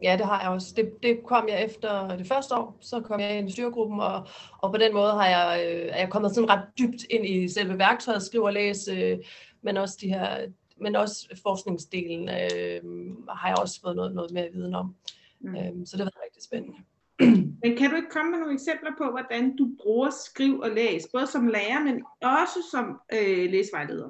Ja, 0.04 0.18
det 0.18 0.26
har 0.26 0.42
jeg 0.42 0.50
også. 0.50 0.74
Det, 0.78 0.90
det 1.04 1.20
kom 1.24 1.48
jeg 1.50 1.66
efter 1.66 2.18
det 2.18 2.28
første 2.28 2.56
år, 2.56 2.78
så 2.82 3.00
kom 3.00 3.20
jeg 3.20 3.38
ind 3.38 3.50
i 3.50 3.52
styregruppen, 3.52 4.00
og, 4.00 4.28
og 4.58 4.72
på 4.72 4.78
den 4.78 4.94
måde 4.94 5.12
har 5.12 5.28
jeg, 5.28 5.66
øh, 5.68 5.90
er 5.92 6.00
jeg 6.00 6.10
kommet 6.10 6.36
sådan 6.36 6.50
ret 6.50 6.64
dybt 6.80 7.04
ind 7.10 7.26
i 7.26 7.48
selve 7.48 7.80
værktøjet, 7.80 8.24
skriv 8.24 8.42
og 8.42 8.54
læs, 8.54 8.88
øh, 8.88 9.18
men 9.62 9.78
også 9.78 9.98
de 10.02 10.08
her 10.08 10.46
men 10.78 10.96
også 10.96 11.40
forskningsdelen 11.44 12.30
øh, 12.30 12.82
har 13.30 13.48
jeg 13.48 13.58
også 13.62 13.82
fået 13.82 13.96
noget, 13.96 14.16
noget 14.16 14.32
mere 14.32 14.52
viden 14.54 14.76
om. 14.76 14.96
Mm. 15.40 15.56
Øh, 15.56 15.74
så 15.86 15.98
det 15.98 16.00
har 16.00 16.12
været 16.12 16.26
rigtig 16.26 16.44
spændende. 16.44 16.78
Men 17.64 17.78
kan 17.78 17.90
du 17.90 17.96
ikke 17.96 18.10
komme 18.10 18.32
med 18.32 18.40
nogle 18.40 18.54
eksempler 18.54 18.92
på, 18.98 19.12
hvordan 19.12 19.56
du 19.56 19.70
bruger 19.84 20.10
skriv 20.10 20.60
og 20.60 20.70
læs, 20.70 21.08
både 21.14 21.28
som 21.28 21.48
lærer, 21.48 21.84
men 21.84 22.04
også 22.22 22.60
som 22.72 23.00
øh, 23.14 23.52
læsevejleder? 23.52 24.10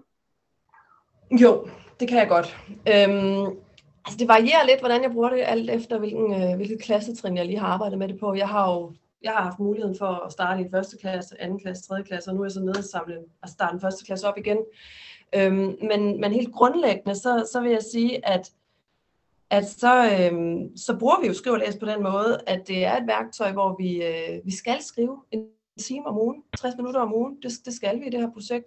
Jo, 1.32 1.68
det 1.99 2.08
kan 2.08 2.18
jeg 2.18 2.28
godt. 2.28 2.58
Øhm, 2.70 3.45
altså 4.06 4.18
det 4.20 4.28
varierer 4.28 4.66
lidt, 4.66 4.80
hvordan 4.80 5.03
jeg 5.03 5.12
bruger 5.12 5.30
det, 5.30 5.41
alt 5.45 5.70
efter 5.70 5.99
hvilken, 5.99 6.34
øh, 6.34 6.56
hvilket 6.56 6.82
klassetrin 6.82 7.38
jeg 7.38 7.45
lige 7.45 7.60
har 7.60 7.68
arbejdet 7.68 7.99
med 7.99 8.08
det 8.08 8.20
på. 8.20 8.34
Jeg 8.34 8.49
har 8.49 8.74
jo 8.74 8.93
jeg 9.22 9.34
har 9.34 9.43
haft 9.43 9.60
muligheden 9.60 9.97
for 9.97 10.26
at 10.26 10.32
starte 10.32 10.62
i 10.62 10.70
første 10.72 10.97
klasse, 10.97 11.41
anden 11.41 11.60
klasse, 11.60 11.84
tredje 11.84 12.03
klasse, 12.03 12.30
og 12.30 12.36
nu 12.36 12.41
er 12.41 12.45
jeg 12.45 12.51
så 12.51 12.60
nede 12.60 12.78
og 12.78 12.84
samle, 12.84 13.18
at 13.43 13.49
starte 13.49 13.80
første 13.80 14.06
klasse 14.06 14.28
op 14.28 14.38
igen. 14.38 14.58
Øhm, 15.36 15.76
men, 15.82 16.22
men 16.22 16.32
helt 16.32 16.53
grundlæggende, 16.53 17.16
så, 17.16 17.49
så 17.51 17.62
vil 17.62 17.72
jeg 17.72 17.84
sige, 17.91 18.28
at, 18.28 18.51
at 19.50 19.70
så, 19.70 20.06
øh, 20.06 20.62
så 20.76 20.98
bruger 21.00 21.22
vi 21.22 21.28
jo 21.28 21.34
skriv 21.34 21.54
og 21.54 21.60
læs 21.60 21.78
på 21.80 21.86
den 21.86 22.04
måde, 22.04 22.39
at 22.48 22.68
det 22.68 22.86
er 22.86 22.98
et 22.98 23.08
værktøj, 23.08 23.52
hvor 23.52 23.76
vi, 23.80 24.04
øh, 24.04 24.46
vi 24.46 24.56
skal 24.56 24.82
skrive 24.82 25.18
en 25.32 25.48
time 25.80 26.08
om 26.08 26.18
ugen, 26.18 26.43
60 26.58 26.76
minutter 26.78 27.02
om 27.02 27.14
ugen. 27.14 27.38
Det, 27.43 27.52
det 27.66 27.74
skal 27.74 28.00
vi 28.00 28.06
i 28.06 28.10
det 28.10 28.20
her 28.20 28.32
projekt. 28.32 28.66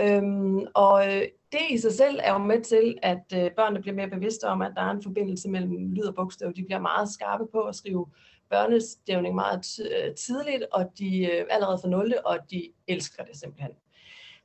Øhm, 0.00 0.66
og 0.74 1.06
øh, 1.06 1.22
det 1.52 1.60
i 1.70 1.78
sig 1.78 1.92
selv 1.92 2.18
er 2.22 2.32
jo 2.32 2.38
med 2.38 2.62
til, 2.62 2.98
at 3.02 3.24
øh, 3.34 3.50
børnene 3.50 3.80
bliver 3.80 3.94
mere 3.94 4.10
bevidste 4.10 4.44
om, 4.44 4.62
at 4.62 4.72
der 4.76 4.82
er 4.82 4.90
en 4.90 5.02
forbindelse 5.02 5.48
mellem 5.48 5.92
lyd 5.92 6.04
og 6.04 6.14
bogstav. 6.14 6.52
De 6.56 6.64
bliver 6.64 6.80
meget 6.80 7.08
skarpe 7.08 7.44
på 7.52 7.60
at 7.60 7.74
skrive 7.76 8.06
børnestævning 8.50 9.34
meget 9.34 9.80
øh, 9.80 10.14
tidligt, 10.14 10.64
og 10.72 10.90
de 10.98 11.18
øh, 11.18 11.44
allerede 11.50 11.78
fra 11.82 11.88
0. 11.88 12.14
og 12.24 12.38
de 12.50 12.72
elsker 12.88 13.24
det 13.24 13.36
simpelthen. 13.36 13.70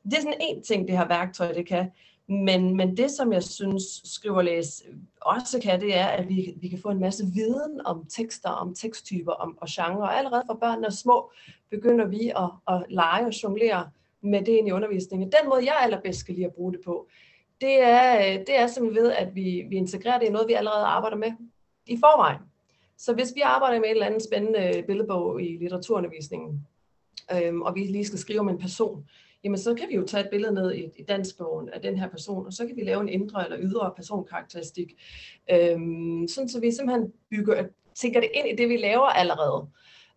Det 0.04 0.14
er 0.14 0.22
sådan 0.22 0.42
en 0.42 0.64
ting, 0.64 0.88
det 0.88 0.98
her 0.98 1.08
værktøj 1.08 1.54
det 1.54 1.68
kan. 1.68 1.92
Men, 2.32 2.78
men 2.78 2.98
det, 2.98 3.12
som 3.12 3.34
jeg 3.34 3.44
synes, 3.44 3.84
skriverlæs 4.04 4.84
også 5.22 5.60
kan, 5.60 5.82
det 5.82 5.98
er, 5.98 6.06
at 6.06 6.30
vi, 6.30 6.54
vi 6.62 6.68
kan 6.68 6.80
få 6.80 6.90
en 6.90 7.00
masse 7.00 7.26
viden 7.34 7.82
om 7.86 8.06
tekster, 8.10 8.50
om 8.50 8.76
teksttyper 8.76 9.32
om, 9.32 9.58
og 9.62 9.68
genre. 9.72 10.02
Og 10.02 10.18
allerede 10.18 10.44
fra 10.48 10.54
børnene 10.54 10.88
er 10.88 10.92
små, 10.92 11.32
begynder 11.70 12.08
vi 12.08 12.32
at, 12.38 12.76
at 12.76 12.86
lege 12.90 13.26
og 13.26 13.44
jonglere 13.44 13.90
med 14.22 14.40
det 14.40 14.52
ind 14.52 14.68
i 14.68 14.72
undervisningen. 14.72 15.32
Den 15.32 15.50
måde, 15.50 15.66
jeg 15.66 15.78
allerbedst 15.82 16.20
skal 16.20 16.36
lide 16.36 16.46
at 16.46 16.54
bruge 16.54 16.74
det 16.74 16.82
på, 16.86 17.08
det 17.62 17.84
er, 17.84 18.38
det 18.38 18.60
er 18.60 18.68
simpelthen 18.68 19.04
ved, 19.04 19.12
at 19.12 19.36
vi, 19.36 19.66
vi 19.70 19.76
integrerer 19.76 20.20
det 20.20 20.28
i 20.28 20.32
noget, 20.32 20.48
vi 20.48 20.54
allerede 20.54 20.86
arbejder 20.86 21.18
med 21.18 21.32
i 21.86 21.98
forvejen. 21.98 22.40
Så 22.98 23.14
hvis 23.14 23.34
vi 23.36 23.42
arbejder 23.42 23.80
med 23.80 23.86
et 23.86 23.92
eller 23.92 24.06
andet 24.06 24.24
spændende 24.24 24.78
øh, 24.78 24.84
billedbog 24.84 25.42
i 25.42 25.58
litteraturundervisningen, 25.58 26.68
øhm, 27.34 27.62
og 27.62 27.76
vi 27.76 27.84
lige 27.84 28.06
skal 28.06 28.20
skrive 28.20 28.40
om 28.40 28.50
en 28.50 28.60
person, 28.60 29.06
jamen 29.44 29.58
så 29.58 29.74
kan 29.76 29.90
vi 29.90 29.96
jo 29.96 30.06
tage 30.06 30.24
et 30.24 30.30
billede 30.30 30.54
ned 30.54 30.74
i, 30.74 30.90
i 30.98 31.04
danskbogen 31.04 31.70
af 31.70 31.82
den 31.82 31.98
her 31.98 32.10
person, 32.10 32.46
og 32.46 32.54
så 32.54 32.68
kan 32.68 32.76
vi 32.76 32.84
lave 32.84 33.02
en 33.02 33.10
indre 33.10 33.46
eller 33.46 33.58
ydre 33.62 33.94
personkarakteristik, 33.96 34.94
øhm, 35.52 36.28
sådan 36.28 36.50
så 36.50 36.60
vi 36.60 36.72
simpelthen 36.72 37.14
bygger, 37.30 37.66
tænker 37.96 38.20
det 38.20 38.30
ind 38.34 38.48
i 38.48 38.56
det, 38.56 38.70
vi 38.70 38.78
laver 38.78 39.06
allerede. 39.06 39.68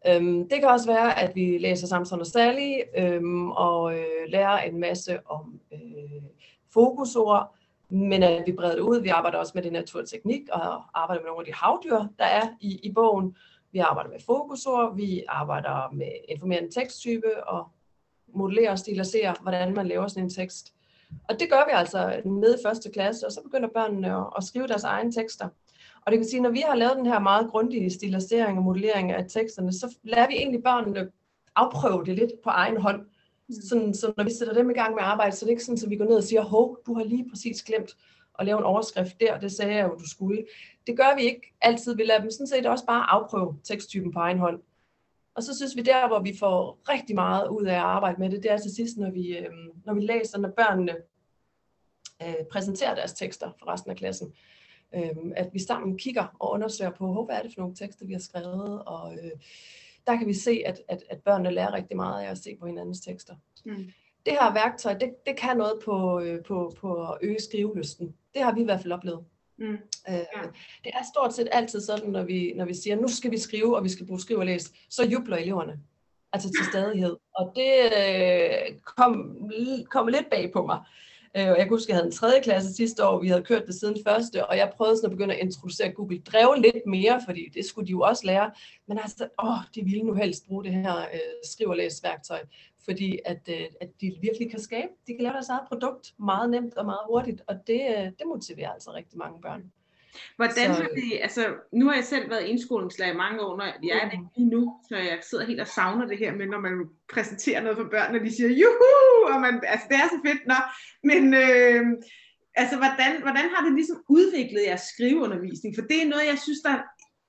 Øhm, 0.06 0.48
det 0.48 0.60
kan 0.60 0.68
også 0.68 0.86
være, 0.86 1.18
at 1.18 1.36
vi 1.36 1.58
læser 1.58 1.86
Samson 1.86 2.20
og 2.20 2.26
Sally 2.26 2.80
øhm, 2.96 3.50
og 3.50 3.94
øh, 3.94 4.28
lærer 4.28 4.58
en 4.58 4.80
masse 4.80 5.26
om 5.26 5.60
øh, 5.72 6.22
fokusord, 6.72 7.54
men 7.88 8.22
at 8.22 8.42
vi 8.46 8.52
breder 8.52 8.74
det 8.74 8.82
ud. 8.82 9.00
Vi 9.00 9.08
arbejder 9.08 9.38
også 9.38 9.52
med 9.54 9.62
det 9.62 9.72
naturteknik 9.72 10.40
og 10.52 11.00
arbejder 11.02 11.22
med 11.22 11.28
nogle 11.28 11.40
af 11.40 11.46
de 11.46 11.54
havdyr, 11.54 11.98
der 12.18 12.24
er 12.24 12.48
i, 12.60 12.80
i 12.82 12.92
bogen. 12.92 13.36
Vi 13.72 13.78
arbejder 13.78 14.10
med 14.10 14.20
fokusord, 14.26 14.96
vi 14.96 15.24
arbejder 15.28 15.92
med 15.92 16.12
informerende 16.28 16.70
teksttype 16.70 17.48
og 17.48 17.68
modellerer 18.34 18.70
og 18.70 18.78
stilisere, 18.78 19.34
hvordan 19.42 19.74
man 19.74 19.86
laver 19.86 20.08
sådan 20.08 20.24
en 20.24 20.30
tekst. 20.30 20.72
Og 21.28 21.40
det 21.40 21.50
gør 21.50 21.64
vi 21.66 21.70
altså 21.72 22.22
nede 22.24 22.54
i 22.54 22.62
første 22.66 22.90
klasse, 22.90 23.26
og 23.26 23.32
så 23.32 23.42
begynder 23.42 23.68
børnene 23.68 24.16
at, 24.16 24.26
at 24.36 24.44
skrive 24.44 24.66
deres 24.66 24.84
egne 24.84 25.12
tekster. 25.12 25.48
Og 26.06 26.12
det 26.12 26.18
kan 26.18 26.28
sige, 26.28 26.40
når 26.40 26.50
vi 26.50 26.62
har 26.66 26.74
lavet 26.74 26.96
den 26.96 27.06
her 27.06 27.18
meget 27.18 27.50
grundige 27.50 27.90
stilisering 27.90 28.58
og 28.58 28.64
modellering 28.64 29.12
af 29.12 29.24
teksterne, 29.28 29.72
så 29.72 29.96
lærer 30.02 30.28
vi 30.28 30.34
egentlig 30.34 30.62
børnene 30.62 31.10
afprøve 31.56 32.04
det 32.04 32.16
lidt 32.16 32.32
på 32.44 32.50
egen 32.50 32.76
hånd. 32.76 33.00
Mm. 33.48 33.54
Sådan, 33.68 33.94
så 33.94 34.12
når 34.16 34.24
vi 34.24 34.30
sætter 34.38 34.54
dem 34.54 34.70
i 34.70 34.74
gang 34.74 34.94
med 34.94 35.02
arbejde, 35.02 35.36
så 35.36 35.44
er 35.44 35.46
det 35.46 35.50
ikke 35.50 35.64
sådan, 35.64 35.84
at 35.84 35.90
vi 35.90 35.96
går 35.96 36.04
ned 36.04 36.16
og 36.16 36.24
siger, 36.24 36.42
hov, 36.42 36.78
du 36.86 36.94
har 36.94 37.04
lige 37.04 37.28
præcis 37.30 37.62
glemt 37.62 37.96
at 38.38 38.46
lave 38.46 38.58
en 38.58 38.64
overskrift 38.64 39.20
der, 39.20 39.38
det 39.38 39.52
sagde 39.52 39.74
jeg 39.74 39.84
jo, 39.84 39.94
du 39.94 40.10
skulle. 40.10 40.46
Det 40.86 40.96
gør 40.96 41.16
vi 41.16 41.22
ikke 41.22 41.54
altid. 41.60 41.96
Vi 41.96 42.02
lader 42.02 42.20
dem 42.20 42.30
sådan 42.30 42.46
set 42.46 42.66
også 42.66 42.86
bare 42.86 43.10
afprøve 43.10 43.56
teksttypen 43.64 44.12
på 44.12 44.18
egen 44.18 44.38
hånd. 44.38 44.60
Og 45.34 45.42
så 45.42 45.56
synes 45.56 45.76
vi 45.76 45.82
der, 45.82 46.08
hvor 46.08 46.20
vi 46.20 46.36
får 46.38 46.78
rigtig 46.88 47.14
meget 47.14 47.48
ud 47.48 47.64
af 47.64 47.74
at 47.74 47.80
arbejde 47.80 48.20
med 48.20 48.30
det, 48.30 48.42
det 48.42 48.50
er 48.50 48.58
til 48.58 48.74
sidst, 48.74 48.96
når 48.96 49.10
vi, 49.10 49.36
øh, 49.38 49.50
når 49.84 49.94
vi 49.94 50.00
læser, 50.00 50.38
når 50.38 50.50
børnene 50.50 50.96
øh, 52.22 52.44
præsenterer 52.52 52.94
deres 52.94 53.12
tekster 53.12 53.50
for 53.58 53.68
resten 53.68 53.90
af 53.90 53.96
klassen. 53.96 54.34
Øh, 54.94 55.16
at 55.36 55.50
vi 55.52 55.58
sammen 55.58 55.98
kigger 55.98 56.36
og 56.38 56.50
undersøger 56.50 56.90
på, 56.90 57.24
hvad 57.24 57.36
er 57.36 57.42
det 57.42 57.54
for 57.54 57.60
nogle 57.60 57.76
tekster, 57.76 58.06
vi 58.06 58.12
har 58.12 58.20
skrevet, 58.20 58.84
og 58.84 59.12
øh, 59.12 59.30
der 60.06 60.16
kan 60.16 60.26
vi 60.26 60.34
se, 60.34 60.62
at, 60.66 60.80
at, 60.88 61.04
at 61.10 61.22
børnene 61.22 61.50
lærer 61.50 61.72
rigtig 61.72 61.96
meget 61.96 62.24
af 62.24 62.30
at 62.30 62.38
se 62.38 62.56
på 62.60 62.66
hinandens 62.66 63.00
tekster. 63.00 63.34
Mm. 63.64 63.90
Det 64.26 64.32
her 64.32 64.52
værktøj, 64.52 64.94
det, 64.94 65.14
det 65.26 65.36
kan 65.36 65.56
noget 65.56 65.80
på, 65.84 66.20
øh, 66.20 66.44
på, 66.44 66.72
på 66.80 67.02
at 67.02 67.18
øge 67.22 67.40
skrivelysten. 67.40 68.14
Det 68.34 68.42
har 68.42 68.54
vi 68.54 68.60
i 68.60 68.64
hvert 68.64 68.80
fald 68.80 68.92
oplevet. 68.92 69.24
Mm. 69.58 69.78
Øh, 70.08 70.14
ja. 70.36 70.42
Det 70.84 70.92
er 70.94 71.04
stort 71.14 71.34
set 71.34 71.48
altid 71.52 71.80
sådan, 71.80 72.10
når 72.10 72.22
vi, 72.22 72.52
når 72.56 72.64
vi 72.64 72.74
siger, 72.74 72.96
nu 72.96 73.08
skal 73.08 73.30
vi 73.30 73.38
skrive, 73.38 73.76
og 73.76 73.84
vi 73.84 73.88
skal 73.88 74.06
bruge 74.06 74.20
skrive 74.20 74.38
og 74.38 74.46
læse, 74.46 74.72
så 74.90 75.04
jubler 75.04 75.36
eleverne. 75.36 75.80
Altså 76.32 76.48
til 76.48 76.66
stadighed. 76.70 77.16
Og 77.34 77.52
det 77.56 77.72
øh, 78.00 78.78
kom, 78.84 79.40
kom 79.90 80.08
lidt 80.08 80.30
bag 80.30 80.52
på 80.52 80.66
mig. 80.66 80.80
Øh, 81.36 81.42
jeg 81.42 81.68
kunne 81.68 81.76
huske, 81.76 81.84
at 81.84 81.88
jeg 81.88 81.96
havde 81.96 82.06
en 82.06 82.12
tredje 82.12 82.40
klasse 82.40 82.74
sidste 82.74 83.06
år, 83.06 83.20
vi 83.20 83.28
havde 83.28 83.42
kørt 83.42 83.66
det 83.66 83.74
siden 83.74 83.96
første, 84.06 84.46
og 84.46 84.56
jeg 84.56 84.72
prøvede 84.76 84.96
sådan 84.96 85.06
at 85.06 85.10
begynde 85.10 85.34
at 85.34 85.40
introducere 85.40 85.92
Google 85.92 86.18
Drive 86.18 86.62
lidt 86.62 86.86
mere, 86.86 87.20
fordi 87.24 87.48
det 87.54 87.64
skulle 87.64 87.86
de 87.86 87.90
jo 87.90 88.00
også 88.00 88.26
lære. 88.26 88.52
Men 88.88 88.98
altså, 88.98 89.28
åh, 89.42 89.58
de 89.74 89.84
ville 89.84 90.02
nu 90.02 90.14
helst 90.14 90.46
bruge 90.46 90.64
det 90.64 90.72
her 90.72 90.98
øh, 90.98 91.18
skriv- 91.44 91.68
og 91.68 91.76
læsværktøj, 91.76 92.40
fordi 92.84 93.18
at, 93.24 93.48
øh, 93.48 93.66
at 93.80 93.90
de 94.00 94.18
virkelig 94.20 94.50
kan 94.50 94.60
skabe, 94.60 94.92
de 95.06 95.12
kan 95.14 95.22
lave 95.22 95.32
deres 95.32 95.48
eget 95.48 95.68
produkt 95.68 96.14
meget 96.18 96.50
nemt 96.50 96.74
og 96.74 96.84
meget 96.84 97.00
hurtigt, 97.06 97.42
og 97.46 97.54
det, 97.66 97.80
øh, 97.96 98.04
det 98.04 98.26
motiverer 98.26 98.72
altså 98.72 98.92
rigtig 98.92 99.18
mange 99.18 99.40
børn. 99.40 99.72
Hvordan 100.36 100.74
så, 100.74 100.82
har 100.82 100.88
det, 100.88 101.18
altså 101.22 101.46
nu 101.72 101.86
har 101.86 101.94
jeg 101.94 102.04
selv 102.04 102.30
været 102.30 102.44
indskolingslærer 102.44 103.12
i 103.12 103.16
mange 103.16 103.40
år, 103.40 103.56
når 103.56 103.64
jeg 103.64 104.00
er 104.02 104.08
det 104.10 104.20
mm. 104.20 104.26
lige 104.36 104.50
nu, 104.50 104.80
så 104.88 104.96
jeg 104.96 105.18
sidder 105.22 105.46
helt 105.46 105.60
og 105.60 105.66
savner 105.66 106.06
det 106.06 106.18
her 106.18 106.34
med, 106.34 106.46
når 106.46 106.60
man 106.60 106.72
præsenterer 107.12 107.60
noget 107.62 107.78
for 107.78 107.88
børnene, 107.90 108.18
og 108.20 108.24
de 108.26 108.36
siger, 108.36 108.48
juhu, 108.48 109.34
og 109.34 109.40
man, 109.40 109.62
altså 109.66 109.86
det 109.90 109.96
er 109.96 110.08
så 110.08 110.20
fedt, 110.26 110.46
nå, 110.46 110.58
men 111.10 111.34
øh, 111.34 111.82
altså 112.54 112.76
hvordan, 112.76 113.22
hvordan 113.22 113.46
har 113.54 113.64
det 113.64 113.74
ligesom 113.74 114.04
udviklet 114.08 114.62
jeres 114.66 114.80
skriveundervisning, 114.80 115.74
for 115.74 115.82
det 115.82 116.02
er 116.02 116.08
noget, 116.08 116.26
jeg 116.26 116.38
synes, 116.38 116.60
der, 116.60 116.74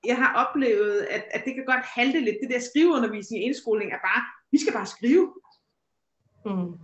jeg 0.06 0.16
har 0.16 0.46
oplevet, 0.46 1.06
at, 1.10 1.24
at 1.30 1.42
det 1.44 1.54
kan 1.54 1.64
godt 1.66 1.84
halte 1.84 2.20
lidt, 2.20 2.36
det 2.42 2.50
der 2.50 2.60
skriveundervisning 2.60 3.42
i 3.42 3.46
indskoling 3.46 3.92
er 3.92 4.02
bare, 4.10 4.22
vi 4.52 4.58
skal 4.60 4.72
bare 4.72 4.86
skrive. 4.86 5.34
Mm. 6.46 6.74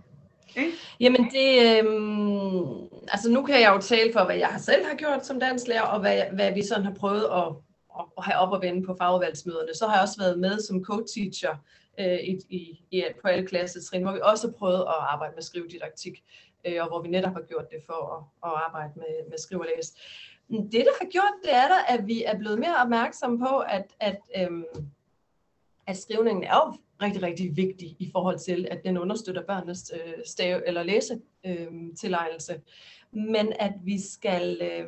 Okay. 0.49 0.71
Jamen 0.99 1.23
det, 1.35 1.49
øh, 1.73 1.85
altså 3.07 3.31
nu 3.31 3.43
kan 3.43 3.61
jeg 3.61 3.73
jo 3.75 3.81
tale 3.81 4.13
for, 4.13 4.25
hvad 4.25 4.35
jeg 4.35 4.55
selv 4.57 4.85
har 4.85 4.95
gjort 4.95 5.25
som 5.25 5.39
danslærer, 5.39 5.81
og 5.81 5.99
hvad, 5.99 6.21
hvad 6.33 6.53
vi 6.53 6.63
sådan 6.63 6.85
har 6.85 6.93
prøvet 6.93 7.23
at, 7.23 7.47
at 8.17 8.23
have 8.23 8.37
op 8.37 8.51
og 8.51 8.61
vende 8.61 8.85
på 8.85 8.95
fagudvalgsmøderne. 8.99 9.73
Så 9.73 9.87
har 9.87 9.93
jeg 9.93 10.01
også 10.01 10.19
været 10.19 10.39
med 10.39 10.59
som 10.59 10.83
co-teacher 10.83 11.55
øh, 11.99 12.19
i, 12.19 12.39
i, 12.49 12.85
i, 12.91 13.03
på 13.21 13.27
alle 13.27 13.47
klassetrin, 13.47 14.03
hvor 14.03 14.11
vi 14.11 14.19
også 14.23 14.47
har 14.47 14.53
prøvet 14.53 14.81
at 14.81 14.95
arbejde 14.99 15.33
med 15.35 15.43
skrivedidaktik, 15.43 16.23
øh, 16.65 16.81
og 16.81 16.87
hvor 16.87 17.01
vi 17.01 17.07
netop 17.07 17.33
har 17.33 17.41
gjort 17.49 17.69
det 17.71 17.79
for 17.85 17.99
at, 18.15 18.51
at 18.51 18.61
arbejde 18.65 18.93
med, 18.95 19.29
med 19.29 19.37
skrive 19.37 19.61
og 19.61 19.67
læse. 19.75 19.93
Det, 20.49 20.85
der 20.85 20.93
har 21.01 21.09
gjort, 21.11 21.33
det 21.43 21.53
er 21.53 21.67
da, 21.67 21.79
at 21.87 22.07
vi 22.07 22.23
er 22.23 22.37
blevet 22.37 22.59
mere 22.59 22.75
opmærksomme 22.83 23.39
på, 23.39 23.59
at, 23.59 23.85
at, 23.99 24.17
øh, 24.37 24.63
at 25.87 25.97
skrivningen 25.97 26.43
er 26.43 26.55
jo 26.55 26.73
rigtig, 27.03 27.23
rigtig 27.23 27.57
vigtig 27.57 27.95
i 27.99 28.09
forhold 28.11 28.39
til, 28.39 28.67
at 28.71 28.81
den 28.85 28.97
understøtter 28.97 29.43
børnenes 29.43 29.91
øh, 29.93 30.13
stave 30.25 30.67
eller 30.67 30.83
læse 30.83 31.19
øh. 31.45 31.67
Men 33.11 33.53
at 33.59 33.73
vi 33.83 34.01
skal, 34.01 34.61
øh, 34.61 34.87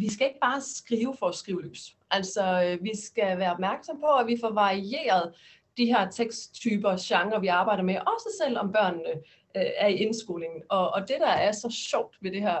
vi 0.00 0.12
skal 0.12 0.26
ikke 0.26 0.40
bare 0.40 0.60
skrive 0.60 1.16
for 1.18 1.26
at 1.26 1.34
skrive 1.34 1.62
løs. 1.62 1.96
Altså, 2.10 2.62
øh, 2.62 2.84
vi 2.84 2.92
skal 3.04 3.38
være 3.38 3.52
opmærksom 3.52 4.00
på, 4.00 4.06
at 4.06 4.26
vi 4.26 4.36
får 4.40 4.52
varieret 4.52 5.34
de 5.76 5.86
her 5.86 6.10
teksttyper, 6.10 6.96
genre, 7.00 7.40
vi 7.40 7.46
arbejder 7.46 7.82
med, 7.82 7.94
også 7.94 8.44
selvom 8.44 8.72
børnene 8.72 9.10
øh, 9.56 9.62
er 9.76 9.88
i 9.88 9.94
indskolingen. 9.96 10.62
Og, 10.68 10.90
og 10.90 11.00
det, 11.00 11.16
der 11.20 11.26
er 11.26 11.52
så 11.52 11.70
sjovt 11.70 12.16
ved 12.20 12.30
det 12.30 12.40
her 12.40 12.58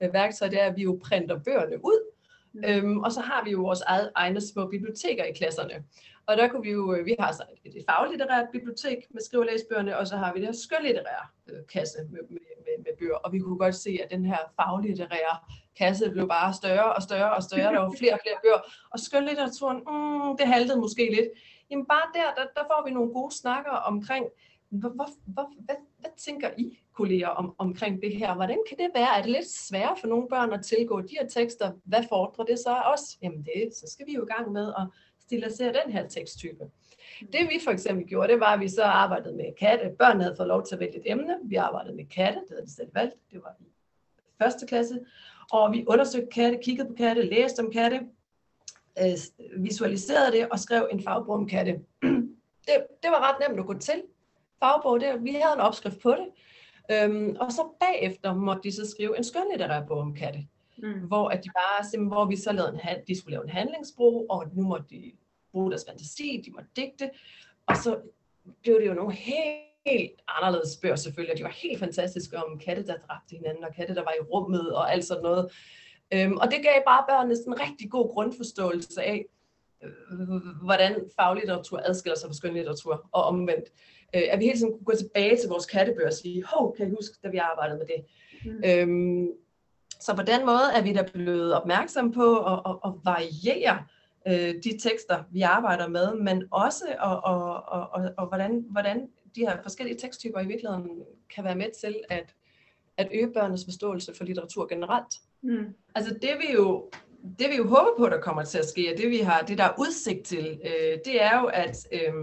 øh, 0.00 0.12
værktøj, 0.12 0.48
det 0.48 0.60
er, 0.62 0.66
at 0.66 0.76
vi 0.76 0.82
jo 0.82 1.00
printer 1.04 1.38
bøgerne 1.38 1.76
ud, 1.84 2.08
Mm. 2.52 2.64
Øhm, 2.64 2.98
og 2.98 3.12
så 3.12 3.20
har 3.20 3.44
vi 3.44 3.50
jo 3.50 3.60
vores 3.60 3.80
eget, 3.80 4.10
egne 4.14 4.40
små 4.40 4.66
biblioteker 4.66 5.24
i 5.24 5.32
klasserne. 5.32 5.84
Og 6.28 6.36
der 6.36 6.48
kunne 6.48 6.62
vi 6.62 6.70
jo, 6.70 6.94
øh, 6.94 7.06
vi 7.06 7.14
har 7.18 7.32
så 7.32 7.42
et, 7.64 7.84
faglitterært 7.90 8.48
bibliotek 8.52 8.98
med 9.10 9.22
skrive- 9.22 9.92
og 9.92 9.98
og 9.98 10.06
så 10.06 10.16
har 10.16 10.32
vi 10.32 10.38
det 10.40 10.48
her 10.48 10.52
skønlitterære 10.52 11.26
øh, 11.50 11.58
kasse 11.72 11.98
med, 12.10 12.20
med, 12.30 12.40
med, 12.64 12.74
med 12.84 12.92
bøger. 12.98 13.14
Og 13.14 13.32
vi 13.32 13.38
kunne 13.38 13.58
godt 13.58 13.74
se, 13.74 13.98
at 14.04 14.10
den 14.10 14.24
her 14.24 14.38
faglitterære 14.56 15.36
kasse 15.78 16.10
blev 16.10 16.28
bare 16.28 16.54
større 16.54 16.92
og 16.94 17.02
større 17.02 17.34
og 17.34 17.42
større. 17.42 17.72
Der 17.74 17.80
var 17.80 17.94
flere 17.98 18.12
og 18.12 18.20
flere 18.24 18.38
bøger. 18.44 18.60
Og 18.90 18.98
skønlitteraturen, 19.00 19.76
mm, 19.76 20.36
det 20.36 20.46
haltede 20.46 20.80
måske 20.80 21.04
lidt. 21.16 21.28
Jamen 21.70 21.86
bare 21.86 22.06
der, 22.14 22.28
der, 22.36 22.46
der 22.56 22.64
får 22.70 22.82
vi 22.86 22.90
nogle 22.90 23.12
gode 23.12 23.34
snakker 23.34 23.70
omkring, 23.70 24.26
hvor, 24.70 24.88
hvor, 24.88 25.08
hvor, 25.26 25.52
hvad, 25.58 25.76
hvad 25.98 26.10
tænker 26.16 26.50
I, 26.58 26.78
kolleger, 26.92 27.28
om, 27.28 27.54
omkring 27.58 28.02
det 28.02 28.16
her? 28.16 28.34
Hvordan 28.34 28.58
kan 28.68 28.78
det 28.78 28.90
være? 28.94 29.18
Er 29.18 29.22
det 29.22 29.30
lidt 29.30 29.50
sværere 29.50 29.96
for 30.00 30.06
nogle 30.06 30.28
børn 30.28 30.52
at 30.52 30.64
tilgå 30.64 31.00
de 31.00 31.16
her 31.20 31.28
tekster? 31.28 31.72
Hvad 31.84 32.04
fordrer 32.08 32.44
det 32.44 32.58
så 32.58 32.82
også? 32.92 33.18
Jamen 33.22 33.42
det, 33.42 33.74
så 33.74 33.86
skal 33.92 34.06
vi 34.06 34.12
jo 34.14 34.22
i 34.24 34.32
gang 34.34 34.52
med 34.52 34.68
at 34.78 34.86
stilisere 35.28 35.72
den 35.84 35.92
her 35.92 36.08
teksttype. 36.08 36.64
Det 37.20 37.40
vi 37.48 37.60
for 37.64 37.70
eksempel 37.70 38.06
gjorde, 38.06 38.32
det 38.32 38.40
var, 38.40 38.54
at 38.54 38.60
vi 38.60 38.68
så 38.68 38.82
arbejdede 38.82 39.36
med 39.36 39.44
katte. 39.58 39.90
Børnene 39.98 40.24
havde 40.24 40.36
fået 40.36 40.48
lov 40.48 40.66
til 40.66 40.74
at 40.74 40.80
vælge 40.80 40.96
et 40.96 41.02
emne. 41.06 41.36
Vi 41.44 41.54
arbejdede 41.54 41.94
med 41.96 42.04
katte, 42.04 42.40
det 42.40 42.48
havde 42.50 42.66
de 42.66 42.74
selv 42.74 42.94
valgt. 42.94 43.14
Det 43.32 43.42
var 43.42 43.54
i 43.60 43.64
første 44.42 44.66
klasse. 44.66 45.00
Og 45.52 45.72
vi 45.72 45.84
undersøgte 45.86 46.28
katte, 46.32 46.58
kiggede 46.62 46.88
på 46.88 46.94
katte, 46.94 47.22
læste 47.22 47.60
om 47.60 47.70
katte, 47.70 48.00
øh, 49.00 49.64
visualiserede 49.64 50.32
det 50.32 50.48
og 50.48 50.58
skrev 50.58 50.88
en 50.92 51.02
fagbog 51.02 51.34
om 51.34 51.48
katte. 51.48 51.80
Det, 52.68 52.86
det 53.02 53.10
var 53.10 53.28
ret 53.28 53.48
nemt 53.48 53.60
at 53.60 53.66
gå 53.66 53.78
til. 53.78 54.02
Fagbog, 54.58 55.00
det, 55.00 55.24
vi 55.24 55.30
havde 55.30 55.54
en 55.54 55.60
opskrift 55.60 56.00
på 56.02 56.10
det. 56.10 56.26
Øhm, 56.90 57.36
og 57.40 57.52
så 57.52 57.62
bagefter 57.80 58.34
måtte 58.34 58.62
de 58.62 58.72
så 58.72 58.90
skrive 58.90 59.16
en 59.16 59.24
skønlitterær 59.24 59.86
bog 59.86 59.98
om 59.98 60.14
katte. 60.14 60.46
Mm. 60.78 61.06
Hvor, 61.06 61.28
at 61.28 61.44
de 61.44 61.50
bare, 61.50 62.06
hvor 62.06 62.24
vi 62.24 62.36
så 62.36 62.52
lavede 62.52 62.72
en, 62.72 62.98
de 63.08 63.18
skulle 63.18 63.32
lave 63.32 63.44
en 63.44 63.50
handlingsbrug, 63.50 64.26
og 64.30 64.46
nu 64.52 64.62
måtte 64.62 64.86
de 64.90 65.12
bruge 65.52 65.70
deres 65.70 65.84
fantasi, 65.88 66.42
de 66.46 66.50
måtte 66.50 66.68
digte, 66.76 67.10
og 67.66 67.76
så 67.76 68.00
blev 68.62 68.80
det 68.80 68.86
jo 68.86 68.94
nogle 68.94 69.14
helt 69.14 69.68
helt 69.86 70.20
anderledes 70.28 70.76
bøger 70.76 70.96
selvfølgelig, 70.96 71.32
og 71.32 71.38
de 71.38 71.44
var 71.44 71.50
helt 71.50 71.78
fantastiske 71.78 72.36
om 72.36 72.58
katte, 72.58 72.86
der 72.86 72.96
dræbte 73.08 73.36
hinanden, 73.36 73.64
og 73.64 73.74
katte, 73.74 73.94
der 73.94 74.02
var 74.02 74.14
i 74.20 74.22
rummet, 74.22 74.74
og 74.74 74.92
alt 74.92 75.04
sådan 75.04 75.22
noget. 75.22 75.52
Øhm, 76.14 76.36
og 76.36 76.50
det 76.50 76.62
gav 76.62 76.82
bare 76.86 77.04
børnene 77.08 77.36
sådan 77.36 77.52
en 77.52 77.60
rigtig 77.60 77.90
god 77.90 78.08
grundforståelse 78.08 79.02
af, 79.02 79.24
øh, 79.82 79.90
hvordan 80.64 81.10
faglitteratur 81.20 81.80
adskiller 81.84 82.16
sig 82.16 82.28
fra 82.28 82.34
skønlitteratur, 82.34 83.08
og 83.12 83.22
omvendt. 83.24 83.68
Øh, 84.14 84.22
at 84.30 84.38
vi 84.38 84.44
hele 84.44 84.58
tiden 84.58 84.72
kunne 84.72 84.84
gå 84.84 84.94
tilbage 84.94 85.36
til 85.36 85.48
vores 85.48 85.66
kattebøger 85.66 86.08
og 86.08 86.12
sige, 86.12 86.44
hov, 86.44 86.76
kan 86.76 86.86
I 86.86 86.90
huske, 86.90 87.16
da 87.22 87.28
vi 87.28 87.36
arbejdede 87.36 87.78
med 87.78 87.86
det? 87.86 88.00
Mm. 88.44 88.62
Øhm, 88.64 89.28
så 90.00 90.16
på 90.16 90.22
den 90.22 90.46
måde 90.46 90.72
er 90.74 90.82
vi 90.82 90.92
da 90.92 91.02
blevet 91.12 91.54
opmærksom 91.54 92.12
på 92.12 92.38
at, 92.38 92.60
at, 92.66 92.76
at 92.84 92.92
variere 93.04 93.84
øh, 94.28 94.54
de 94.64 94.78
tekster, 94.78 95.24
vi 95.30 95.42
arbejder 95.42 95.88
med, 95.88 96.14
men 96.14 96.44
også 96.50 96.84
og, 96.98 97.24
og, 97.24 97.64
og, 97.68 97.88
og, 97.92 98.10
og 98.18 98.26
hvordan, 98.26 98.64
hvordan 98.70 99.08
de 99.36 99.40
her 99.40 99.62
forskellige 99.62 99.98
teksttyper 99.98 100.40
i 100.40 100.46
virkeligheden 100.46 100.90
kan 101.34 101.44
være 101.44 101.56
med 101.56 101.80
til 101.80 101.96
at, 102.08 102.34
at 102.96 103.08
øge 103.14 103.32
børnenes 103.32 103.64
forståelse 103.64 104.14
for 104.14 104.24
litteratur 104.24 104.66
generelt. 104.66 105.14
Mm. 105.42 105.74
Altså 105.94 106.14
det 106.22 106.30
vi 106.40 106.52
jo 106.54 106.90
det 107.38 107.50
vi 107.50 107.56
jo 107.56 107.68
håber 107.68 107.90
på, 107.98 108.08
der 108.08 108.20
kommer 108.20 108.44
til 108.44 108.58
at 108.58 108.68
ske, 108.68 108.92
og 108.92 108.98
det 108.98 109.10
vi 109.10 109.18
har, 109.18 109.42
det 109.42 109.58
der 109.58 109.64
er 109.64 109.74
udsigt 109.78 110.24
til, 110.24 110.60
øh, 110.64 110.98
det 111.04 111.22
er 111.22 111.40
jo, 111.40 111.46
at, 111.46 111.76
øh, 111.92 112.14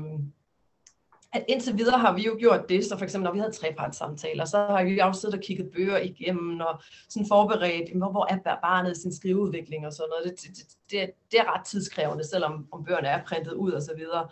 at 1.35 1.45
indtil 1.47 1.77
videre 1.77 1.99
har 1.99 2.15
vi 2.15 2.25
jo 2.25 2.35
gjort 2.39 2.69
det, 2.69 2.85
så 2.85 2.97
for 2.97 3.03
eksempel 3.03 3.25
når 3.25 3.31
vi 3.31 3.39
havde 3.39 3.51
trepartssamtaler, 3.51 4.45
så 4.45 4.57
har 4.57 4.83
vi 4.83 4.99
også 4.99 5.21
siddet 5.21 5.37
og 5.37 5.43
kigget 5.43 5.71
bøger 5.75 5.97
igennem, 5.97 6.59
og 6.59 6.81
sådan 7.09 7.27
forberedt, 7.27 7.97
hvor, 7.97 8.11
hvor 8.11 8.27
er 8.29 8.57
barnet 8.61 8.97
sin 8.97 9.13
skriveudvikling 9.13 9.85
og 9.85 9.93
sådan 9.93 10.09
noget. 10.09 10.23
Det, 10.25 10.41
det, 10.41 10.67
det, 10.91 11.11
det 11.31 11.39
er 11.39 11.57
ret 11.57 11.65
tidskrævende, 11.65 12.23
selvom 12.27 12.67
om 12.71 12.83
bøgerne 12.85 13.07
er 13.07 13.23
printet 13.23 13.53
ud 13.53 13.71
og 13.71 13.81
så 13.81 13.91
videre. 13.97 14.27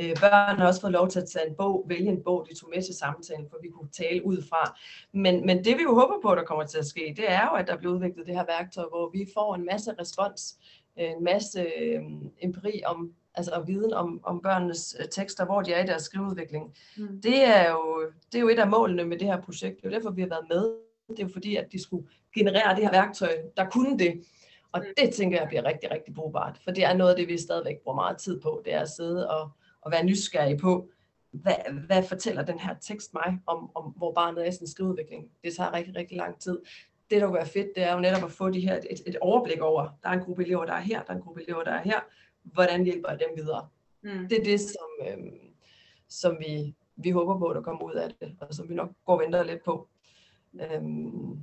Øh, 0.00 0.16
børn 0.20 0.58
har 0.58 0.66
også 0.66 0.80
fået 0.80 0.92
lov 0.92 1.08
til 1.08 1.20
at 1.20 1.28
tage 1.28 1.48
en 1.48 1.54
bog, 1.54 1.84
vælge 1.88 2.08
en 2.08 2.22
bog, 2.24 2.46
de 2.50 2.54
tog 2.54 2.70
med 2.74 2.82
til 2.82 2.94
samtalen, 2.94 3.46
for 3.50 3.58
vi 3.62 3.68
kunne 3.68 3.88
tale 3.88 4.26
ud 4.26 4.42
fra. 4.48 4.78
Men, 5.12 5.46
men 5.46 5.64
det 5.64 5.78
vi 5.78 5.82
jo 5.82 5.94
håber 5.94 6.14
på, 6.22 6.34
der 6.34 6.44
kommer 6.44 6.66
til 6.66 6.78
at 6.78 6.86
ske, 6.86 7.14
det 7.16 7.30
er 7.30 7.42
jo, 7.42 7.54
at 7.56 7.66
der 7.66 7.76
bliver 7.76 7.94
udviklet 7.94 8.26
det 8.26 8.34
her 8.34 8.44
værktøj, 8.44 8.84
hvor 8.88 9.10
vi 9.10 9.26
får 9.34 9.54
en 9.54 9.64
masse 9.64 9.94
respons, 10.00 10.58
øh, 11.00 11.10
en 11.10 11.24
masse 11.24 11.60
øh, 11.60 12.02
empiri 12.42 12.82
om, 12.86 13.12
altså 13.34 13.50
og 13.50 13.68
viden 13.68 13.92
om, 13.92 14.20
om 14.22 14.42
børnenes 14.42 14.96
øh, 15.00 15.08
tekster, 15.08 15.44
hvor 15.44 15.62
de 15.62 15.72
er 15.72 15.84
i 15.84 15.86
deres 15.86 16.02
skriveudvikling. 16.02 16.74
Mm. 16.96 17.20
Det, 17.22 17.44
er 17.44 17.70
jo, 17.70 18.02
det 18.32 18.38
er 18.38 18.42
jo 18.42 18.48
et 18.48 18.58
af 18.58 18.68
målene 18.68 19.04
med 19.04 19.18
det 19.18 19.26
her 19.26 19.40
projekt. 19.40 19.76
Det 19.76 19.86
er 19.86 19.90
jo 19.90 19.96
derfor, 19.96 20.10
vi 20.10 20.22
har 20.22 20.28
været 20.28 20.46
med. 20.48 20.74
Det 21.08 21.18
er 21.18 21.26
jo 21.26 21.32
fordi, 21.32 21.56
at 21.56 21.72
de 21.72 21.82
skulle 21.82 22.08
generere 22.34 22.74
det 22.74 22.84
her 22.84 22.90
værktøj, 22.90 23.36
der 23.56 23.64
kunne 23.64 23.98
det. 23.98 24.22
Og 24.72 24.80
mm. 24.80 25.04
det 25.04 25.14
tænker 25.14 25.38
jeg 25.38 25.48
bliver 25.48 25.64
rigtig, 25.64 25.90
rigtig 25.90 26.14
brugbart, 26.14 26.60
for 26.64 26.70
det 26.70 26.84
er 26.84 26.94
noget 26.94 27.10
af 27.10 27.16
det, 27.16 27.28
vi 27.28 27.38
stadigvæk 27.38 27.76
bruger 27.84 27.96
meget 27.96 28.18
tid 28.18 28.40
på, 28.40 28.62
det 28.64 28.74
er 28.74 28.80
at 28.80 28.88
sidde 28.88 29.30
og 29.30 29.50
og 29.82 29.92
være 29.92 30.04
nysgerrig 30.04 30.58
på, 30.58 30.90
hvad, 31.30 31.54
hvad 31.86 32.02
fortæller 32.02 32.42
den 32.42 32.58
her 32.58 32.74
tekst 32.80 33.14
mig 33.14 33.38
om, 33.46 33.70
om 33.74 33.84
hvor 33.84 34.12
barnet 34.12 34.44
er 34.44 34.48
i 34.48 34.52
sin 34.52 34.66
skriveudvikling. 34.66 35.24
Det 35.44 35.56
tager 35.56 35.74
rigtig, 35.74 35.96
rigtig 35.96 36.16
lang 36.16 36.40
tid. 36.40 36.58
Det, 37.10 37.20
der 37.20 37.26
vil 37.26 37.34
være 37.34 37.46
fedt, 37.46 37.68
det 37.74 37.82
er 37.82 37.94
jo 37.94 38.00
netop 38.00 38.24
at 38.24 38.32
få 38.32 38.50
de 38.50 38.60
her, 38.60 38.76
et, 38.90 39.00
et 39.06 39.16
overblik 39.20 39.60
over, 39.60 39.88
der 40.02 40.08
er 40.08 40.12
en 40.12 40.20
gruppe 40.20 40.42
elever, 40.44 40.64
der 40.64 40.72
er 40.72 40.80
her, 40.80 41.02
der 41.02 41.12
er 41.12 41.16
en 41.16 41.22
gruppe 41.22 41.42
elever, 41.42 41.64
der 41.64 41.72
er 41.72 41.82
her. 41.82 42.00
Hvordan 42.52 42.84
hjælper 42.84 43.10
jeg 43.10 43.18
dem 43.18 43.36
videre? 43.36 43.68
Mm. 44.02 44.28
Det 44.28 44.38
er 44.38 44.44
det, 44.44 44.60
som, 44.60 45.08
øhm, 45.08 45.34
som 46.08 46.36
vi, 46.38 46.74
vi 46.96 47.10
håber 47.10 47.38
på, 47.38 47.52
der 47.54 47.62
kommer 47.62 47.84
ud 47.84 47.94
af 47.94 48.10
det, 48.20 48.36
og 48.40 48.54
som 48.54 48.68
vi 48.68 48.74
nok 48.74 48.90
går 49.04 49.12
og 49.12 49.20
venter 49.20 49.44
lidt 49.44 49.64
på. 49.64 49.88
Øhm, 50.60 51.38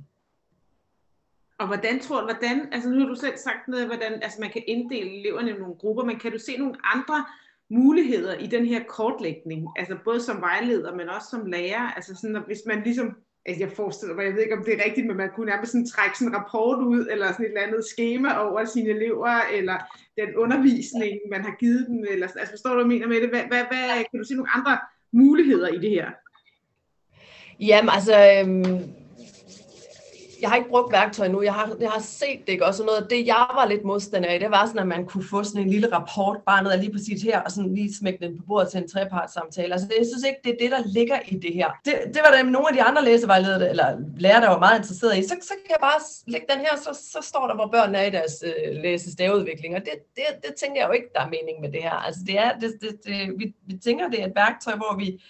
og 1.58 1.66
hvordan 1.66 2.00
tror 2.00 2.20
du, 2.20 2.24
hvordan, 2.26 2.72
altså 2.72 2.90
nu 2.90 3.00
har 3.00 3.06
du 3.06 3.14
selv 3.14 3.36
sagt 3.36 3.68
noget, 3.68 3.86
hvordan 3.86 4.12
altså 4.22 4.40
man 4.40 4.50
kan 4.50 4.62
inddele 4.66 5.18
eleverne 5.18 5.50
i 5.50 5.58
nogle 5.58 5.74
grupper, 5.74 6.04
men 6.04 6.18
kan 6.18 6.32
du 6.32 6.38
se 6.38 6.56
nogle 6.56 6.74
andre 6.82 7.24
muligheder 7.68 8.34
i 8.34 8.46
den 8.46 8.66
her 8.66 8.84
kortlægning, 8.84 9.68
altså 9.76 9.96
både 10.04 10.22
som 10.22 10.40
vejleder, 10.40 10.94
men 10.94 11.08
også 11.08 11.28
som 11.30 11.46
lærer, 11.46 11.92
altså 11.92 12.14
sådan, 12.14 12.36
at 12.36 12.42
hvis 12.42 12.62
man 12.66 12.82
ligesom, 12.82 13.16
altså 13.48 13.64
jeg 13.64 13.72
forestiller 13.72 14.14
mig, 14.14 14.24
jeg 14.24 14.34
ved 14.34 14.42
ikke 14.42 14.56
om 14.56 14.64
det 14.64 14.74
er 14.74 14.84
rigtigt, 14.84 15.06
men 15.06 15.16
man 15.16 15.30
kunne 15.34 15.50
nærmest 15.52 15.72
sådan 15.72 15.86
trække 15.86 16.18
sådan 16.18 16.28
en 16.32 16.38
rapport 16.38 16.78
ud, 16.78 17.06
eller 17.10 17.32
sådan 17.32 17.44
et 17.46 17.48
eller 17.48 17.66
andet 17.66 17.84
schema 17.84 18.28
over 18.38 18.64
sine 18.64 18.88
elever, 18.88 19.34
eller 19.52 19.76
den 20.20 20.36
undervisning, 20.36 21.12
man 21.30 21.44
har 21.44 21.54
givet 21.60 21.86
dem, 21.88 22.04
eller 22.10 22.26
altså 22.26 22.50
forstår 22.50 22.70
du, 22.70 22.76
hvad 22.76 22.84
jeg 22.84 22.88
mener 22.94 23.08
med 23.08 23.20
det? 23.20 23.28
Hvad, 23.28 23.44
hvad, 23.50 23.64
hvad, 23.70 24.04
kan 24.10 24.18
du 24.20 24.24
se 24.24 24.34
nogle 24.34 24.56
andre 24.56 24.78
muligheder 25.12 25.68
i 25.68 25.78
det 25.78 25.90
her? 25.90 26.08
Jamen 27.60 27.90
altså, 27.94 28.16
øhm, 28.34 28.97
jeg 30.40 30.50
har 30.50 30.56
ikke 30.56 30.68
brugt 30.68 30.92
værktøj 30.92 31.28
nu, 31.28 31.42
jeg 31.42 31.54
har, 31.54 31.76
jeg 31.80 31.90
har 31.90 32.00
set 32.00 32.40
det, 32.46 32.52
ikke? 32.52 32.66
og 32.66 32.74
noget 32.86 33.06
det 33.10 33.26
jeg 33.26 33.46
var 33.54 33.66
lidt 33.66 33.84
modstander 33.84 34.28
af, 34.28 34.40
det 34.40 34.50
var 34.50 34.66
sådan, 34.66 34.80
at 34.80 34.86
man 34.86 35.06
kunne 35.06 35.24
få 35.24 35.42
sådan 35.42 35.62
en 35.62 35.70
lille 35.70 35.92
rapport, 35.92 36.36
bare 36.46 36.62
noget 36.62 36.78
lige 36.78 36.92
præcis 36.92 37.22
her, 37.22 37.40
og 37.40 37.50
sådan 37.50 37.74
lige 37.74 37.94
smække 37.94 38.26
den 38.26 38.38
på 38.38 38.44
bordet 38.48 38.68
til 38.70 38.80
en 38.82 38.88
trepartssamtale. 38.88 39.72
Altså 39.72 39.88
jeg 39.98 40.06
synes 40.06 40.24
ikke, 40.24 40.40
det 40.44 40.52
er 40.52 40.58
det, 40.60 40.70
der 40.70 40.92
ligger 40.98 41.18
i 41.28 41.36
det 41.36 41.54
her. 41.54 41.68
Det, 41.84 41.94
det 42.14 42.20
var 42.24 42.36
det 42.36 42.52
nogle 42.52 42.68
af 42.68 42.74
de 42.74 42.82
andre 42.82 43.04
læsevejledere, 43.04 43.70
eller 43.70 43.96
lærere, 44.16 44.42
der 44.42 44.48
var 44.48 44.58
meget 44.58 44.78
interesseret 44.78 45.18
i. 45.18 45.22
Så, 45.22 45.36
så 45.42 45.54
kan 45.62 45.70
jeg 45.70 45.80
bare 45.80 46.00
lægge 46.26 46.46
den 46.52 46.60
her, 46.60 46.76
så, 46.76 46.92
så 47.12 47.18
står 47.22 47.46
der, 47.46 47.54
hvor 47.54 47.68
børnene 47.76 47.98
er 47.98 48.06
i 48.06 48.10
deres 48.10 48.44
øh, 48.48 48.82
læsestaveudvikling, 48.82 49.74
og 49.76 49.80
det, 49.80 49.94
det, 50.16 50.24
det 50.44 50.54
tænker 50.54 50.80
jeg 50.80 50.88
jo 50.88 50.92
ikke, 50.92 51.08
der 51.14 51.20
er 51.20 51.34
mening 51.36 51.60
med 51.60 51.72
det 51.72 51.82
her. 51.82 51.96
Altså 52.06 52.20
det 52.26 52.38
er, 52.38 52.58
det, 52.58 52.72
det, 52.80 52.92
det, 53.06 53.14
vi, 53.38 53.54
vi 53.66 53.78
tænker, 53.84 54.08
det 54.08 54.22
er 54.22 54.26
et 54.26 54.36
værktøj, 54.36 54.74
hvor 54.74 54.96
vi 54.98 55.22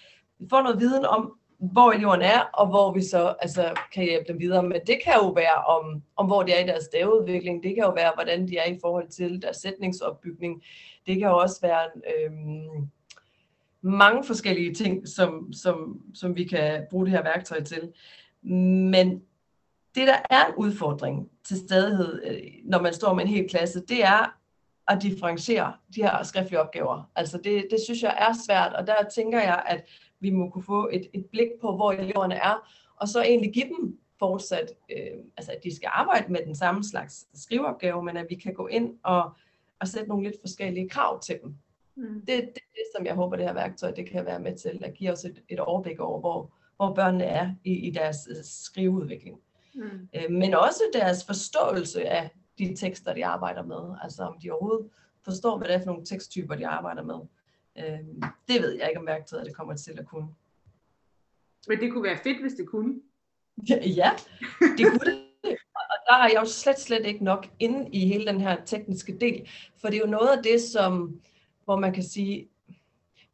får 0.49 0.61
noget 0.61 0.79
viden 0.79 1.05
om, 1.05 1.33
hvor 1.59 1.91
eleverne 1.91 2.25
er, 2.25 2.39
og 2.39 2.67
hvor 2.67 2.93
vi 2.93 3.01
så 3.01 3.35
altså, 3.41 3.73
kan 3.93 4.03
hjælpe 4.03 4.33
dem 4.33 4.39
videre. 4.39 4.63
Men 4.63 4.81
det 4.87 4.99
kan 5.03 5.13
jo 5.23 5.29
være 5.29 5.63
om, 5.67 6.03
om 6.15 6.25
hvor 6.25 6.43
de 6.43 6.51
er 6.51 6.63
i 6.63 6.67
deres 6.67 6.83
staveudvikling, 6.83 7.63
det 7.63 7.75
kan 7.75 7.83
jo 7.83 7.91
være, 7.91 8.11
hvordan 8.15 8.47
de 8.47 8.57
er 8.57 8.65
i 8.65 8.79
forhold 8.81 9.07
til 9.09 9.41
deres 9.41 9.57
sætningsopbygning. 9.57 10.63
Det 11.05 11.19
kan 11.19 11.27
jo 11.27 11.37
også 11.37 11.61
være 11.61 11.85
øhm, 12.17 12.87
mange 13.81 14.23
forskellige 14.23 14.73
ting, 14.73 15.07
som, 15.07 15.53
som, 15.53 16.01
som 16.13 16.35
vi 16.35 16.43
kan 16.43 16.85
bruge 16.89 17.05
det 17.05 17.11
her 17.13 17.23
værktøj 17.23 17.63
til. 17.63 17.91
Men 18.91 19.21
det, 19.95 20.07
der 20.07 20.17
er 20.29 20.45
en 20.45 20.55
udfordring 20.57 21.29
til 21.47 21.57
stadighed, 21.57 22.21
øh, 22.25 22.41
når 22.63 22.81
man 22.81 22.93
står 22.93 23.13
med 23.13 23.23
en 23.23 23.29
hel 23.29 23.49
klasse, 23.49 23.79
det 23.79 24.03
er 24.03 24.39
at 24.87 25.01
differentiere 25.01 25.73
de 25.95 26.01
her 26.01 26.23
skriftlige 26.23 26.59
opgaver. 26.59 27.09
Altså 27.15 27.37
det, 27.37 27.67
det 27.71 27.79
synes 27.83 28.03
jeg 28.03 28.15
er 28.19 28.33
svært, 28.47 28.73
og 28.73 28.87
der 28.87 28.95
tænker 29.15 29.39
jeg, 29.39 29.63
at 29.65 29.85
vi 30.19 30.29
må 30.29 30.49
kunne 30.49 30.63
få 30.63 30.89
et, 30.91 31.09
et 31.13 31.25
blik 31.25 31.49
på, 31.61 31.75
hvor 31.75 31.91
eleverne 31.91 32.35
er, 32.35 32.69
og 32.95 33.07
så 33.07 33.21
egentlig 33.21 33.53
give 33.53 33.67
dem 33.67 33.99
fortsat, 34.19 34.71
øh, 34.91 35.23
altså 35.37 35.51
at 35.51 35.63
de 35.63 35.75
skal 35.75 35.89
arbejde 35.93 36.31
med 36.31 36.39
den 36.45 36.55
samme 36.55 36.83
slags 36.83 37.27
skriveopgave, 37.33 38.03
men 38.03 38.17
at 38.17 38.25
vi 38.29 38.35
kan 38.35 38.53
gå 38.53 38.67
ind 38.67 38.97
og, 39.03 39.31
og 39.79 39.87
sætte 39.87 40.09
nogle 40.09 40.23
lidt 40.29 40.41
forskellige 40.41 40.89
krav 40.89 41.21
til 41.21 41.39
dem. 41.43 41.55
Mm. 41.95 42.19
Det, 42.19 42.27
det 42.27 42.37
er 42.37 42.73
det, 42.75 42.85
som 42.95 43.05
jeg 43.05 43.15
håber, 43.15 43.35
det 43.35 43.45
her 43.45 43.53
værktøj 43.53 43.91
det 43.91 44.09
kan 44.09 44.25
være 44.25 44.39
med 44.39 44.57
til 44.57 44.81
at 44.81 44.93
give 44.93 45.11
os 45.11 45.25
et, 45.25 45.43
et 45.49 45.59
overblik 45.59 45.99
over, 45.99 46.19
hvor, 46.19 46.53
hvor 46.75 46.93
børnene 46.93 47.23
er 47.23 47.51
i, 47.63 47.87
i 47.87 47.91
deres 47.91 48.17
øh, 48.29 48.43
skriveudvikling. 48.43 49.39
Mm. 49.75 50.09
Øh, 50.15 50.31
men 50.31 50.53
også 50.53 50.83
deres 50.93 51.25
forståelse 51.25 52.09
af 52.09 52.29
de 52.57 52.75
tekster, 52.75 53.13
de 53.13 53.25
arbejder 53.25 53.63
med. 53.63 53.95
Altså 54.03 54.23
om 54.23 54.39
de 54.43 54.51
overhovedet 54.51 54.89
forstår, 55.25 55.57
hvad 55.57 55.67
det 55.67 55.75
er 55.75 55.79
for 55.79 55.85
nogle 55.85 56.05
teksttyper, 56.05 56.55
de 56.55 56.67
arbejder 56.67 57.03
med. 57.03 57.19
Øh, 57.77 57.99
det 58.47 58.61
ved 58.61 58.71
jeg 58.71 58.87
ikke, 58.89 58.99
om 58.99 59.07
værktøjet 59.07 59.45
det 59.45 59.55
kommer 59.55 59.75
til 59.75 59.99
at 59.99 60.05
kunne. 60.05 60.27
Men 61.67 61.79
det 61.79 61.91
kunne 61.91 62.03
være 62.03 62.17
fedt, 62.23 62.41
hvis 62.41 62.53
det 62.53 62.67
kunne. 62.67 63.01
Ja, 63.69 63.75
ja 64.01 64.11
det 64.77 64.85
kunne 64.85 65.11
det. 65.11 65.25
Og 65.75 65.97
der 66.07 66.15
er 66.15 66.27
jeg 66.27 66.41
jo 66.41 66.45
slet, 66.45 66.79
slet 66.79 67.05
ikke 67.05 67.23
nok 67.23 67.47
inde 67.59 67.89
i 67.91 68.07
hele 68.07 68.25
den 68.25 68.41
her 68.41 68.65
tekniske 68.65 69.17
del. 69.17 69.49
For 69.77 69.87
det 69.87 69.97
er 69.97 70.01
jo 70.01 70.11
noget 70.11 70.37
af 70.37 70.43
det, 70.43 70.61
som, 70.61 71.21
hvor 71.65 71.79
man 71.79 71.93
kan 71.93 72.03
sige, 72.03 72.49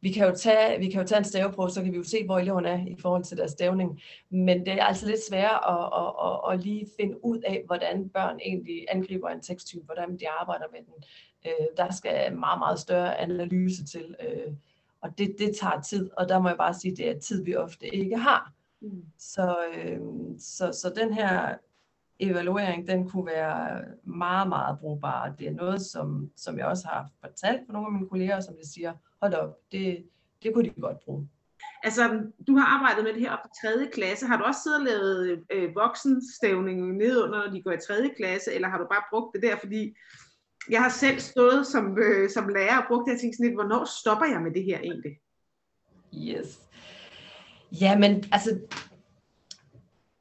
vi 0.06 0.12
kan, 0.12 0.28
jo 0.28 0.34
tage, 0.36 0.78
vi 0.78 0.90
kan 0.90 1.00
jo 1.00 1.06
tage 1.06 1.18
en 1.18 1.24
staveprøve, 1.24 1.70
så 1.70 1.82
kan 1.82 1.92
vi 1.92 1.96
jo 1.96 2.02
se, 2.02 2.24
hvor 2.24 2.38
eleverne 2.38 2.68
er 2.68 2.86
i 2.86 2.96
forhold 3.00 3.24
til 3.24 3.36
deres 3.36 3.50
stavning. 3.50 4.00
Men 4.30 4.66
det 4.66 4.72
er 4.72 4.84
altså 4.84 5.06
lidt 5.06 5.20
svært 5.28 5.60
at, 5.68 5.84
at, 6.00 6.12
at, 6.26 6.52
at 6.52 6.64
lige 6.64 6.86
finde 7.00 7.24
ud 7.24 7.38
af, 7.38 7.62
hvordan 7.66 8.08
børn 8.08 8.38
egentlig 8.42 8.86
angriber 8.88 9.28
en 9.28 9.40
teksttype, 9.40 9.84
hvordan 9.84 10.16
de 10.18 10.28
arbejder 10.28 10.64
med 10.72 10.80
den. 10.80 11.04
Øh, 11.46 11.66
der 11.76 11.92
skal 11.92 12.36
meget, 12.36 12.58
meget 12.58 12.78
større 12.78 13.18
analyse 13.18 13.84
til, 13.84 14.16
øh, 14.20 14.52
og 15.00 15.18
det, 15.18 15.34
det 15.38 15.56
tager 15.60 15.80
tid, 15.80 16.10
og 16.16 16.28
der 16.28 16.38
må 16.38 16.48
jeg 16.48 16.58
bare 16.58 16.74
sige, 16.74 16.92
at 16.92 16.98
det 16.98 17.10
er 17.10 17.18
tid, 17.18 17.44
vi 17.44 17.56
ofte 17.56 17.94
ikke 17.94 18.16
har. 18.16 18.52
Mm. 18.80 19.04
Så, 19.18 19.56
øh, 19.74 20.00
så, 20.38 20.72
så 20.72 20.92
den 20.96 21.12
her 21.12 21.54
evaluering, 22.18 22.88
den 22.88 23.08
kunne 23.08 23.26
være 23.26 23.84
meget, 24.04 24.48
meget 24.48 24.78
brugbar. 24.78 25.34
Det 25.38 25.46
er 25.46 25.52
noget, 25.52 25.82
som, 25.82 26.30
som 26.36 26.58
jeg 26.58 26.66
også 26.66 26.88
har 26.88 27.10
fortalt 27.20 27.66
på 27.66 27.72
nogle 27.72 27.86
af 27.86 27.92
mine 27.92 28.08
kolleger, 28.08 28.40
som 28.40 28.54
de 28.54 28.72
siger, 28.72 28.92
hold 29.22 29.34
op, 29.34 29.58
det, 29.72 30.06
det 30.42 30.54
kunne 30.54 30.64
de 30.64 30.80
godt 30.80 31.00
bruge. 31.04 31.28
Altså, 31.82 32.22
du 32.46 32.56
har 32.56 32.66
arbejdet 32.66 33.04
med 33.04 33.12
det 33.12 33.20
her 33.20 33.32
op 33.32 33.46
i 33.46 33.66
3. 33.66 33.90
klasse. 33.92 34.26
Har 34.26 34.36
du 34.36 34.44
også 34.44 34.60
siddet 34.62 34.80
og 34.80 34.86
lavet 34.86 35.44
øh, 35.52 35.74
voksenstævning 35.74 36.96
nedunder, 36.96 37.44
når 37.44 37.52
de 37.52 37.62
går 37.62 37.72
i 37.72 37.78
3. 37.86 38.10
klasse, 38.16 38.54
eller 38.54 38.68
har 38.68 38.78
du 38.78 38.86
bare 38.90 39.02
brugt 39.10 39.34
det 39.34 39.42
der, 39.42 39.56
fordi 39.56 39.96
jeg 40.70 40.82
har 40.82 40.88
selv 40.88 41.18
stået 41.20 41.66
som, 41.66 41.98
øh, 41.98 42.30
som 42.30 42.48
lærer 42.48 42.78
og 42.78 42.84
brugt 42.88 43.06
det 43.06 43.14
og 43.14 43.20
tænkt 43.20 43.36
sådan 43.36 43.46
lidt, 43.46 43.56
hvornår 43.56 43.84
stopper 44.00 44.26
jeg 44.26 44.40
med 44.40 44.54
det 44.54 44.64
her 44.64 44.78
egentlig? 44.78 45.18
Yes. 46.14 46.60
Ja, 47.80 47.98
men 47.98 48.24
altså, 48.32 48.60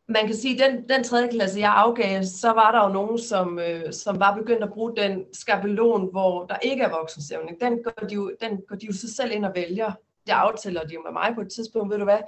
man 0.07 0.25
kan 0.25 0.35
sige, 0.35 0.63
at 0.63 0.71
den, 0.71 0.89
den 0.89 1.03
tredje 1.03 1.27
klasse, 1.27 1.59
jeg 1.59 1.73
afgav, 1.75 2.23
så 2.23 2.51
var 2.51 2.71
der 2.71 2.87
jo 2.87 2.93
nogen, 2.93 3.19
som, 3.19 3.59
øh, 3.59 3.93
som 3.93 4.19
var 4.19 4.35
begyndt 4.35 4.63
at 4.63 4.73
bruge 4.73 4.95
den 4.95 5.25
skabelon, 5.33 6.11
hvor 6.11 6.45
der 6.45 6.57
ikke 6.57 6.83
er 6.83 6.89
voksensævning. 6.89 7.61
Den 7.61 7.83
går 7.83 8.07
de 8.07 8.15
jo, 8.15 8.31
den 8.41 8.61
går 8.67 8.75
de 8.75 8.85
jo 8.85 8.93
så 8.93 9.13
selv 9.15 9.31
ind 9.31 9.45
og 9.45 9.51
vælger 9.55 9.91
det 10.25 10.31
aftaler 10.31 10.83
de 10.83 10.93
jo 10.93 11.01
med 11.01 11.11
mig 11.11 11.31
på 11.35 11.41
et 11.41 11.51
tidspunkt, 11.51 11.91
ved 11.91 11.97
du 11.97 12.03
hvad, 12.03 12.19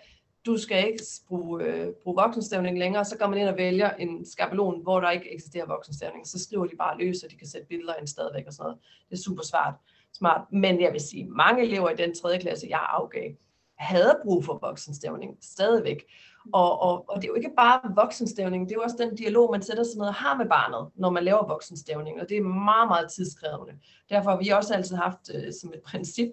du 0.45 0.58
skal 0.58 0.88
ikke 0.88 1.04
bruge, 1.28 1.64
øh, 1.64 1.88
bruge 2.04 2.16
voksenstævning 2.16 2.80
længere, 2.80 3.06
så 3.06 3.18
går 3.18 3.28
man 3.28 3.40
ind 3.40 3.49
og 3.49 3.58
vælger 3.58 3.90
en 3.90 4.26
skabelon, 4.26 4.82
hvor 4.84 4.99
der 4.99 5.12
ikke 5.12 5.34
eksisterer 5.34 5.66
voksenstævning. 5.66 6.28
Så 6.28 6.40
skriver 6.40 6.66
de 6.66 6.76
bare 6.76 6.98
løs, 6.98 7.24
og 7.24 7.32
de 7.32 7.38
kan 7.38 7.48
sætte 7.48 7.68
billeder 7.68 7.95
ind 7.95 8.08
stadigvæk 8.08 8.44
og 8.48 8.54
sådan 8.54 8.64
noget. 8.64 8.80
Det 9.10 9.18
er 9.18 9.22
super 9.22 9.44
smart. 9.44 9.74
smart. 10.14 10.41
Men 10.52 10.82
jeg 10.82 10.94
vil 10.94 11.02
sige, 11.02 11.26
mange 11.26 11.64
elever 11.64 11.90
i 11.90 11.95
den 11.95 12.16
tredje 12.16 12.40
klasse, 12.40 12.68
jeg 12.70 12.86
afgav, 12.90 13.32
havde 13.78 14.20
brug 14.24 14.45
for 14.45 14.60
voksenstævning 14.62 15.38
stadigvæk. 15.41 16.06
Og, 16.53 16.82
og, 16.82 17.06
og 17.10 17.15
det 17.15 17.24
er 17.24 17.28
jo 17.28 17.34
ikke 17.36 17.53
bare 17.57 17.95
voksenstævning, 17.95 18.69
det 18.69 18.72
er 18.72 18.80
jo 18.80 18.84
også 18.84 18.95
den 18.99 19.15
dialog, 19.15 19.52
man 19.52 19.61
sætter 19.61 19.84
sig 19.84 19.98
ned 19.98 20.07
og 20.07 20.14
har 20.14 20.38
med 20.38 20.45
barnet, 20.45 20.91
når 20.95 21.10
man 21.10 21.24
laver 21.24 21.48
voksenstævning, 21.48 22.22
og 22.22 22.30
det 22.30 22.38
er 22.38 22.41
meget, 22.41 22.88
meget 22.88 23.11
tidskrævende. 23.11 23.74
Derfor 24.10 24.30
har 24.30 24.38
vi 24.38 24.49
også 24.49 24.74
altid 24.74 24.95
haft 24.95 25.32
øh, 25.36 25.53
som 25.61 25.74
et 25.74 25.82
princip, 25.82 26.30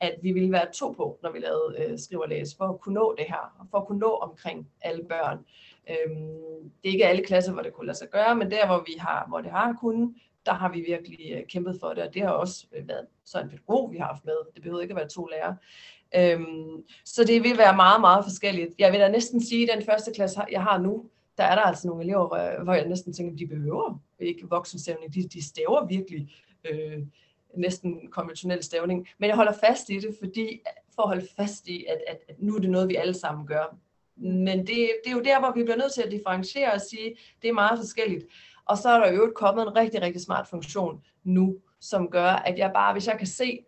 at 0.00 0.14
vi 0.22 0.32
ville 0.32 0.52
være 0.52 0.72
to 0.72 0.90
på, 0.90 1.18
når 1.22 1.32
vi 1.32 1.38
lavede 1.38 1.76
øh, 1.78 1.98
skriv 1.98 2.18
og 2.20 2.28
læs, 2.28 2.54
for 2.58 2.64
at 2.64 2.80
kunne 2.80 2.94
nå 2.94 3.14
det 3.18 3.26
her, 3.28 3.54
og 3.58 3.66
for 3.70 3.78
at 3.78 3.86
kunne 3.86 3.98
nå 3.98 4.10
omkring 4.10 4.68
alle 4.80 5.04
børn. 5.08 5.38
Øhm, 5.90 6.70
det 6.82 6.88
er 6.88 6.92
ikke 6.92 7.06
alle 7.06 7.24
klasser, 7.24 7.52
hvor 7.52 7.62
det 7.62 7.72
kunne 7.72 7.86
lade 7.86 7.98
sig 7.98 8.08
gøre, 8.08 8.34
men 8.36 8.50
der, 8.50 8.66
hvor, 8.66 8.84
vi 8.86 8.94
har, 8.98 9.24
hvor 9.28 9.40
det 9.40 9.50
har 9.50 9.76
kunnet, 9.80 10.14
der 10.46 10.52
har 10.52 10.72
vi 10.72 10.80
virkelig 10.80 11.18
øh, 11.32 11.46
kæmpet 11.46 11.76
for 11.80 11.88
det, 11.88 12.02
og 12.02 12.14
det 12.14 12.22
har 12.22 12.30
også 12.30 12.66
øh, 12.72 12.88
været 12.88 13.06
så 13.24 13.40
en 13.40 13.48
pædagog, 13.48 13.92
vi 13.92 13.98
har 13.98 14.06
haft 14.06 14.24
med. 14.24 14.36
Det 14.54 14.62
behøver 14.62 14.80
ikke 14.80 14.92
at 14.92 14.96
være 14.96 15.08
to 15.08 15.26
lærere. 15.26 15.56
Øhm, 16.14 16.84
så 17.04 17.24
det 17.24 17.42
vil 17.42 17.58
være 17.58 17.76
meget, 17.76 18.00
meget 18.00 18.24
forskelligt. 18.24 18.74
Jeg 18.78 18.92
vil 18.92 19.00
da 19.00 19.08
næsten 19.08 19.44
sige, 19.44 19.72
at 19.72 19.78
den 19.78 19.86
første 19.86 20.12
klasse, 20.14 20.40
jeg 20.50 20.62
har 20.62 20.78
nu, 20.78 21.04
der 21.38 21.44
er 21.44 21.54
der 21.54 21.62
altså 21.62 21.88
nogle 21.88 22.04
elever, 22.04 22.62
hvor, 22.62 22.74
jeg 22.74 22.88
næsten 22.88 23.12
tænker, 23.12 23.32
at 23.32 23.38
de 23.38 23.46
behøver 23.46 24.00
ikke 24.18 24.48
voksenstævning. 24.48 25.14
De, 25.14 25.28
de 25.28 25.44
stæver 25.44 25.86
virkelig 25.86 26.34
øh, 26.64 26.98
næsten 27.56 28.10
konventionel 28.10 28.62
stavning. 28.62 29.08
Men 29.18 29.28
jeg 29.28 29.36
holder 29.36 29.52
fast 29.52 29.90
i 29.90 29.98
det, 29.98 30.16
fordi 30.18 30.60
for 30.94 31.02
at 31.02 31.08
holde 31.08 31.26
fast 31.36 31.68
i, 31.68 31.84
at, 31.84 31.98
at, 32.06 32.18
at 32.28 32.42
nu 32.42 32.56
er 32.56 32.60
det 32.60 32.70
noget, 32.70 32.88
vi 32.88 32.94
alle 32.94 33.14
sammen 33.14 33.46
gør. 33.46 33.76
Men 34.16 34.58
det, 34.58 34.68
det 35.04 35.06
er 35.06 35.12
jo 35.12 35.22
der, 35.22 35.40
hvor 35.40 35.52
vi 35.54 35.62
bliver 35.62 35.76
nødt 35.76 35.94
til 35.94 36.02
at 36.02 36.10
differentiere 36.10 36.72
og 36.72 36.80
sige, 36.80 37.16
det 37.42 37.48
er 37.48 37.52
meget 37.52 37.78
forskelligt. 37.78 38.26
Og 38.64 38.78
så 38.78 38.88
er 38.88 38.98
der 38.98 39.12
jo 39.12 39.32
kommet 39.34 39.62
en 39.62 39.76
rigtig, 39.76 40.02
rigtig 40.02 40.22
smart 40.22 40.48
funktion 40.48 41.02
nu, 41.24 41.56
som 41.80 42.10
gør, 42.10 42.30
at 42.30 42.58
jeg 42.58 42.70
bare, 42.74 42.92
hvis 42.92 43.06
jeg 43.06 43.18
kan 43.18 43.26
se, 43.26 43.64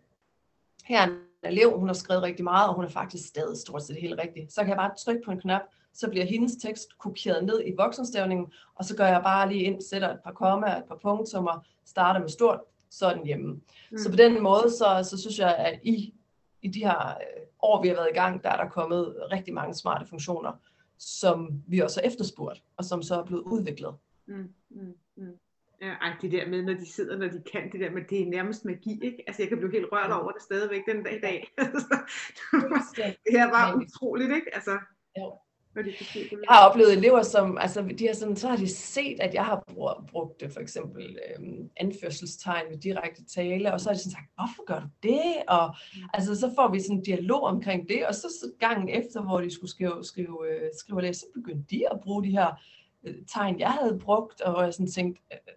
her 0.85 1.07
elev, 1.43 1.79
hun 1.79 1.87
har 1.87 1.93
skrevet 1.93 2.23
rigtig 2.23 2.43
meget, 2.43 2.69
og 2.69 2.75
hun 2.75 2.85
er 2.85 2.89
faktisk 2.89 3.27
stadig 3.27 3.57
stort 3.57 3.83
set 3.83 3.95
helt 3.95 4.19
rigtigt, 4.19 4.53
så 4.53 4.61
kan 4.61 4.69
jeg 4.69 4.77
bare 4.77 4.95
trykke 4.97 5.21
på 5.25 5.31
en 5.31 5.39
knap, 5.39 5.61
så 5.93 6.09
bliver 6.09 6.25
hendes 6.25 6.55
tekst 6.55 6.97
kopieret 6.97 7.43
ned 7.43 7.61
i 7.65 7.73
voksenstavningen, 7.77 8.47
og 8.75 8.85
så 8.85 8.95
gør 8.95 9.07
jeg 9.07 9.21
bare 9.23 9.49
lige 9.49 9.63
ind, 9.63 9.81
sætter 9.81 10.09
et 10.09 10.19
par 10.23 10.31
kommaer, 10.31 10.77
et 10.77 10.85
par 10.87 10.99
punktummer, 11.01 11.65
starter 11.85 12.19
med 12.19 12.29
stort, 12.29 12.59
så 12.89 13.13
den 13.13 13.25
hjemme. 13.25 13.53
Mm. 13.91 13.97
Så 13.97 14.09
på 14.09 14.15
den 14.15 14.43
måde, 14.43 14.71
så, 14.71 15.07
så 15.09 15.17
synes 15.17 15.39
jeg, 15.39 15.55
at 15.55 15.79
i, 15.83 16.13
i 16.61 16.67
de 16.67 16.79
her 16.79 17.07
øh, 17.07 17.43
år, 17.59 17.81
vi 17.81 17.87
har 17.87 17.95
været 17.95 18.09
i 18.11 18.17
gang, 18.17 18.43
der 18.43 18.49
er 18.49 18.63
der 18.63 18.69
kommet 18.69 19.15
rigtig 19.31 19.53
mange 19.53 19.73
smarte 19.73 20.05
funktioner, 20.05 20.51
som 20.97 21.63
vi 21.67 21.79
også 21.79 22.01
har 22.01 22.07
efterspurgt, 22.07 22.63
og 22.77 22.85
som 22.85 23.01
så 23.01 23.15
er 23.15 23.25
blevet 23.25 23.43
udviklet. 23.43 23.95
Mm, 24.27 24.53
mm, 24.69 24.93
mm. 25.17 25.39
Ja, 25.81 25.93
ej, 26.01 26.13
det 26.21 26.31
der 26.31 26.47
med, 26.47 26.63
når 26.63 26.73
de 26.73 26.85
sidder, 26.85 27.17
når 27.17 27.27
de 27.27 27.41
kan, 27.51 27.71
det 27.71 27.79
der 27.79 27.91
med, 27.91 28.01
det 28.09 28.21
er 28.21 28.25
nærmest 28.25 28.65
magi, 28.65 28.99
ikke? 29.03 29.23
Altså, 29.27 29.41
jeg 29.41 29.49
kan 29.49 29.57
blive 29.57 29.71
helt 29.71 29.87
rørt 29.91 30.11
over 30.11 30.31
det 30.31 30.41
stadigvæk 30.41 30.81
den 30.87 31.03
dag 31.03 31.17
i 31.17 31.19
dag. 31.19 31.47
det 33.25 33.31
her 33.31 33.49
var 33.49 33.75
utroligt, 33.75 34.35
ikke? 34.35 34.55
Altså, 34.55 34.79
jo. 35.19 35.33
Jeg 35.75 36.49
har 36.49 36.69
oplevet 36.69 36.93
elever, 36.93 37.23
som 37.23 37.57
altså, 37.57 37.81
de 37.99 38.07
har 38.07 38.13
sådan, 38.13 38.35
så 38.35 38.47
har 38.47 38.57
de 38.57 38.67
set, 38.67 39.19
at 39.19 39.33
jeg 39.33 39.45
har 39.45 39.63
brugt 40.11 40.39
det, 40.39 40.53
for 40.53 40.59
eksempel 40.59 41.19
øhm, 41.29 41.69
anførselstegn 41.77 42.65
ved 42.69 42.77
direkte 42.77 43.25
tale, 43.25 43.73
og 43.73 43.81
så 43.81 43.89
har 43.89 43.93
de 43.93 43.99
sådan 43.99 44.11
sagt, 44.11 44.29
hvorfor 44.35 44.65
gør 44.65 44.79
du 44.79 44.87
det? 45.03 45.43
Og 45.47 45.75
altså, 46.13 46.39
så 46.39 46.51
får 46.55 46.71
vi 46.71 46.79
sådan 46.79 46.97
en 46.97 47.03
dialog 47.03 47.43
omkring 47.43 47.89
det, 47.89 48.07
og 48.07 48.15
så, 48.15 48.21
så 48.21 48.51
gangen 48.59 48.89
efter, 48.89 49.21
hvor 49.21 49.41
de 49.41 49.51
skulle 49.51 49.71
skrive, 49.71 50.03
skrive, 50.03 50.47
øh, 50.49 50.69
skrive 50.79 50.97
og 50.97 51.03
læse, 51.03 51.19
så 51.19 51.25
begyndte 51.33 51.75
de 51.75 51.91
at 51.91 51.99
bruge 52.03 52.23
de 52.23 52.31
her 52.31 52.61
øh, 53.03 53.15
tegn, 53.27 53.59
jeg 53.59 53.71
havde 53.71 53.99
brugt, 53.99 54.41
og 54.41 54.63
jeg 54.63 54.73
sådan 54.73 54.91
tænkte, 54.91 55.21
øh, 55.31 55.53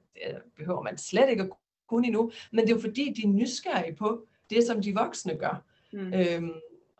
behøver 0.57 0.82
man 0.82 0.99
slet 0.99 1.31
ikke 1.31 1.43
at 1.43 1.51
kunne 1.89 2.07
endnu, 2.07 2.31
men 2.53 2.65
det 2.65 2.73
er 2.73 2.77
jo 2.77 2.81
fordi, 2.81 3.12
de 3.16 3.23
er 3.28 3.32
nysgerrige 3.32 3.97
på 3.97 4.27
det, 4.51 4.66
som 4.66 4.82
de 4.82 4.94
voksne 4.94 5.36
gør. 5.36 5.65
Mm. 5.93 6.15
Øhm, 6.15 6.53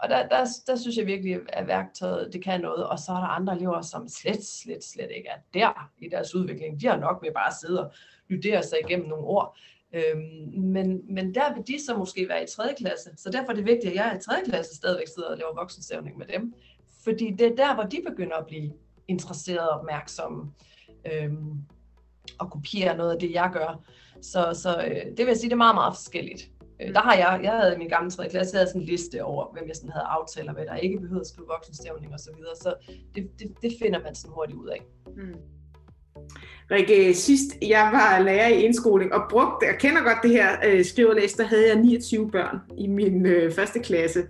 og 0.03 0.09
der, 0.09 0.29
der, 0.29 0.47
der 0.67 0.77
synes 0.77 0.97
jeg 0.97 1.07
virkelig, 1.07 1.41
at 1.49 1.67
værktøjet 1.67 2.33
det 2.33 2.43
kan 2.43 2.61
noget, 2.61 2.87
og 2.87 2.99
så 2.99 3.13
er 3.13 3.17
der 3.17 3.27
andre 3.27 3.57
elever, 3.57 3.83
som 3.83 4.09
slet, 4.09 4.45
slet, 4.45 4.85
slet 4.85 5.11
ikke 5.17 5.29
er 5.29 5.39
der 5.55 5.91
i 5.99 6.09
deres 6.09 6.35
udvikling. 6.35 6.81
De 6.81 6.87
har 6.87 6.97
nok 6.97 7.23
med 7.23 7.31
bare 7.35 7.47
at 7.47 7.55
sidde 7.61 7.87
og 7.87 7.93
lydere 8.29 8.63
sig 8.63 8.79
igennem 8.85 9.09
nogle 9.09 9.25
ord. 9.25 9.57
Øhm, 9.93 10.61
men, 10.61 11.15
men 11.15 11.35
der 11.35 11.55
vil 11.55 11.67
de 11.67 11.85
så 11.85 11.97
måske 11.97 12.29
være 12.29 12.43
i 12.43 12.47
3. 12.47 12.75
klasse, 12.79 13.11
så 13.17 13.31
derfor 13.31 13.51
er 13.51 13.57
det 13.57 13.65
vigtigt, 13.67 13.91
at 13.91 13.95
jeg 13.95 14.17
i 14.21 14.25
3. 14.25 14.35
klasse 14.45 14.77
stadigvæk 14.77 15.07
sidder 15.15 15.31
og 15.31 15.39
laver 15.39 15.55
voksensævning 15.55 16.19
med 16.19 16.27
dem. 16.27 16.55
Fordi 17.05 17.31
det 17.31 17.47
er 17.47 17.57
der, 17.57 17.75
hvor 17.75 17.85
de 17.85 18.03
begynder 18.09 18.37
at 18.37 18.47
blive 18.47 18.73
interesserede 19.09 19.71
og 19.71 19.79
opmærksomme, 19.81 20.53
øhm, 21.13 21.55
og 22.39 22.51
kopiere 22.51 22.97
noget 22.97 23.13
af 23.13 23.19
det, 23.19 23.33
jeg 23.33 23.51
gør. 23.53 23.85
Så, 24.23 24.61
så 24.63 24.85
øh, 24.87 25.07
det 25.17 25.19
vil 25.19 25.27
jeg 25.27 25.37
sige, 25.37 25.51
det 25.51 25.53
er 25.53 25.67
meget, 25.67 25.75
meget 25.75 25.95
forskelligt. 25.97 26.43
Øh, 26.81 26.95
der 26.95 27.01
har 27.01 27.15
jeg, 27.15 27.41
jeg 27.43 27.53
havde 27.53 27.75
i 27.75 27.79
min 27.79 27.89
gamle 27.89 28.11
3. 28.11 28.29
klasse, 28.29 28.55
jeg 28.55 28.59
havde 28.61 28.71
sådan 28.71 28.83
en 28.83 28.87
liste 28.87 29.25
over, 29.25 29.53
hvem 29.53 29.69
jeg 29.69 29.77
sådan 29.77 29.91
havde 29.91 30.07
aftaler 30.07 30.53
med, 30.53 30.67
der 30.67 30.77
ikke 30.77 31.01
behøvede 31.01 31.21
at 31.21 31.27
skrive 31.27 31.49
voksenstævning 31.49 32.13
og 32.13 32.21
så 32.21 32.31
videre, 32.37 32.57
så 32.57 32.75
det, 33.15 33.31
det, 33.39 33.49
det 33.63 33.73
finder 33.83 34.01
man 34.03 34.15
sådan 34.15 34.35
hurtigt 34.35 34.59
ud 34.59 34.69
af. 34.69 34.81
Mm. 35.17 35.35
Rikke, 36.71 37.15
sidst 37.15 37.57
jeg 37.63 37.91
var 37.93 38.25
lærer 38.25 38.49
i 38.49 38.63
indskoling 38.63 39.15
og 39.15 39.23
brugte, 39.31 39.67
jeg 39.67 39.79
kender 39.79 40.03
godt 40.03 40.19
det 40.23 40.31
her 40.31 40.49
øh, 40.65 40.85
skriverlæs, 40.85 41.33
der 41.33 41.45
havde 41.45 41.69
jeg 41.69 41.77
29 41.77 42.31
børn 42.31 42.59
i 42.79 42.87
min 42.87 43.27
øh, 43.27 43.53
første 43.53 43.81
klasse. 43.81 44.23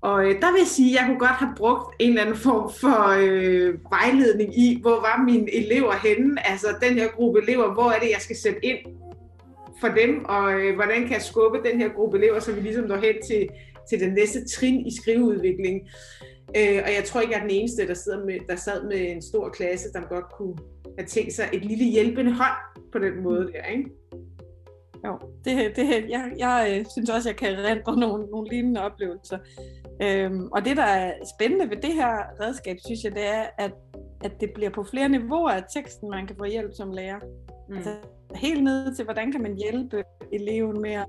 Og 0.00 0.26
øh, 0.26 0.40
der 0.40 0.52
vil 0.52 0.58
jeg 0.58 0.66
sige, 0.66 0.90
at 0.90 1.00
jeg 1.00 1.06
kunne 1.06 1.18
godt 1.18 1.38
have 1.44 1.54
brugt 1.56 1.94
en 1.98 2.08
eller 2.08 2.22
anden 2.22 2.36
form 2.36 2.72
for 2.80 2.98
øh, 3.22 3.74
vejledning 3.90 4.58
i, 4.58 4.78
hvor 4.82 5.00
var 5.00 5.24
mine 5.24 5.54
elever 5.54 5.92
henne, 5.92 6.48
altså 6.48 6.66
den 6.82 6.94
her 6.94 7.08
gruppe 7.08 7.42
elever, 7.42 7.74
hvor 7.74 7.90
er 7.90 7.98
det, 7.98 8.10
jeg 8.10 8.20
skal 8.20 8.36
sætte 8.36 8.64
ind 8.64 8.78
for 9.80 9.88
dem, 9.88 10.24
og 10.24 10.52
øh, 10.52 10.74
hvordan 10.74 11.02
kan 11.02 11.12
jeg 11.12 11.22
skubbe 11.22 11.58
den 11.70 11.80
her 11.80 11.88
gruppe 11.88 12.18
elever, 12.18 12.40
så 12.40 12.52
vi 12.52 12.60
ligesom 12.60 12.84
når 12.84 12.96
hen 12.96 13.14
til, 13.28 13.48
til 13.90 14.00
den 14.00 14.12
næste 14.12 14.48
trin 14.48 14.86
i 14.86 14.96
skriveudvikling. 14.96 15.80
Øh, 16.56 16.80
og 16.84 16.90
jeg 16.96 17.04
tror 17.06 17.20
ikke, 17.20 17.32
jeg 17.32 17.38
er 17.38 17.46
den 17.46 17.56
eneste, 17.56 17.88
der, 17.88 17.94
sidder 17.94 18.24
med, 18.24 18.38
der 18.48 18.56
sad 18.56 18.88
med 18.88 19.10
en 19.10 19.22
stor 19.22 19.48
klasse, 19.48 19.92
der 19.92 20.00
godt 20.08 20.24
kunne 20.38 20.56
have 20.98 21.06
tænkt 21.06 21.32
sig 21.32 21.48
et 21.52 21.64
lille 21.64 21.84
hjælpende 21.84 22.32
hånd 22.32 22.56
på 22.92 22.98
den 22.98 23.22
måde 23.22 23.52
der, 23.52 23.64
ikke? 23.64 23.90
Jo, 25.04 25.18
det, 25.44 25.76
det, 25.76 26.10
jeg, 26.10 26.32
jeg 26.38 26.76
øh, 26.78 26.86
synes 26.92 27.10
også, 27.10 27.28
jeg 27.28 27.36
kan 27.36 27.58
rente 27.58 28.00
nogle, 28.00 28.26
nogle 28.26 28.48
lignende 28.50 28.82
oplevelser. 28.82 29.38
Øhm, 30.02 30.48
og 30.52 30.64
det, 30.64 30.76
der 30.76 30.82
er 30.82 31.12
spændende 31.36 31.70
ved 31.70 31.76
det 31.76 31.94
her 31.94 32.12
redskab, 32.40 32.76
synes 32.86 33.04
jeg, 33.04 33.12
det 33.12 33.26
er, 33.26 33.44
at, 33.58 33.72
at 34.24 34.40
det 34.40 34.50
bliver 34.54 34.70
på 34.70 34.84
flere 34.84 35.08
niveauer 35.08 35.50
af 35.50 35.62
teksten, 35.72 36.10
man 36.10 36.26
kan 36.26 36.36
få 36.38 36.44
hjælp 36.44 36.70
som 36.74 36.92
lærer. 36.92 37.18
Mm. 37.68 37.76
Altså, 37.76 37.94
helt 38.34 38.64
ned 38.64 38.94
til, 38.94 39.04
hvordan 39.04 39.32
kan 39.32 39.42
man 39.42 39.56
hjælpe 39.56 40.04
eleven 40.32 40.80
med 40.80 40.92
at 40.92 41.06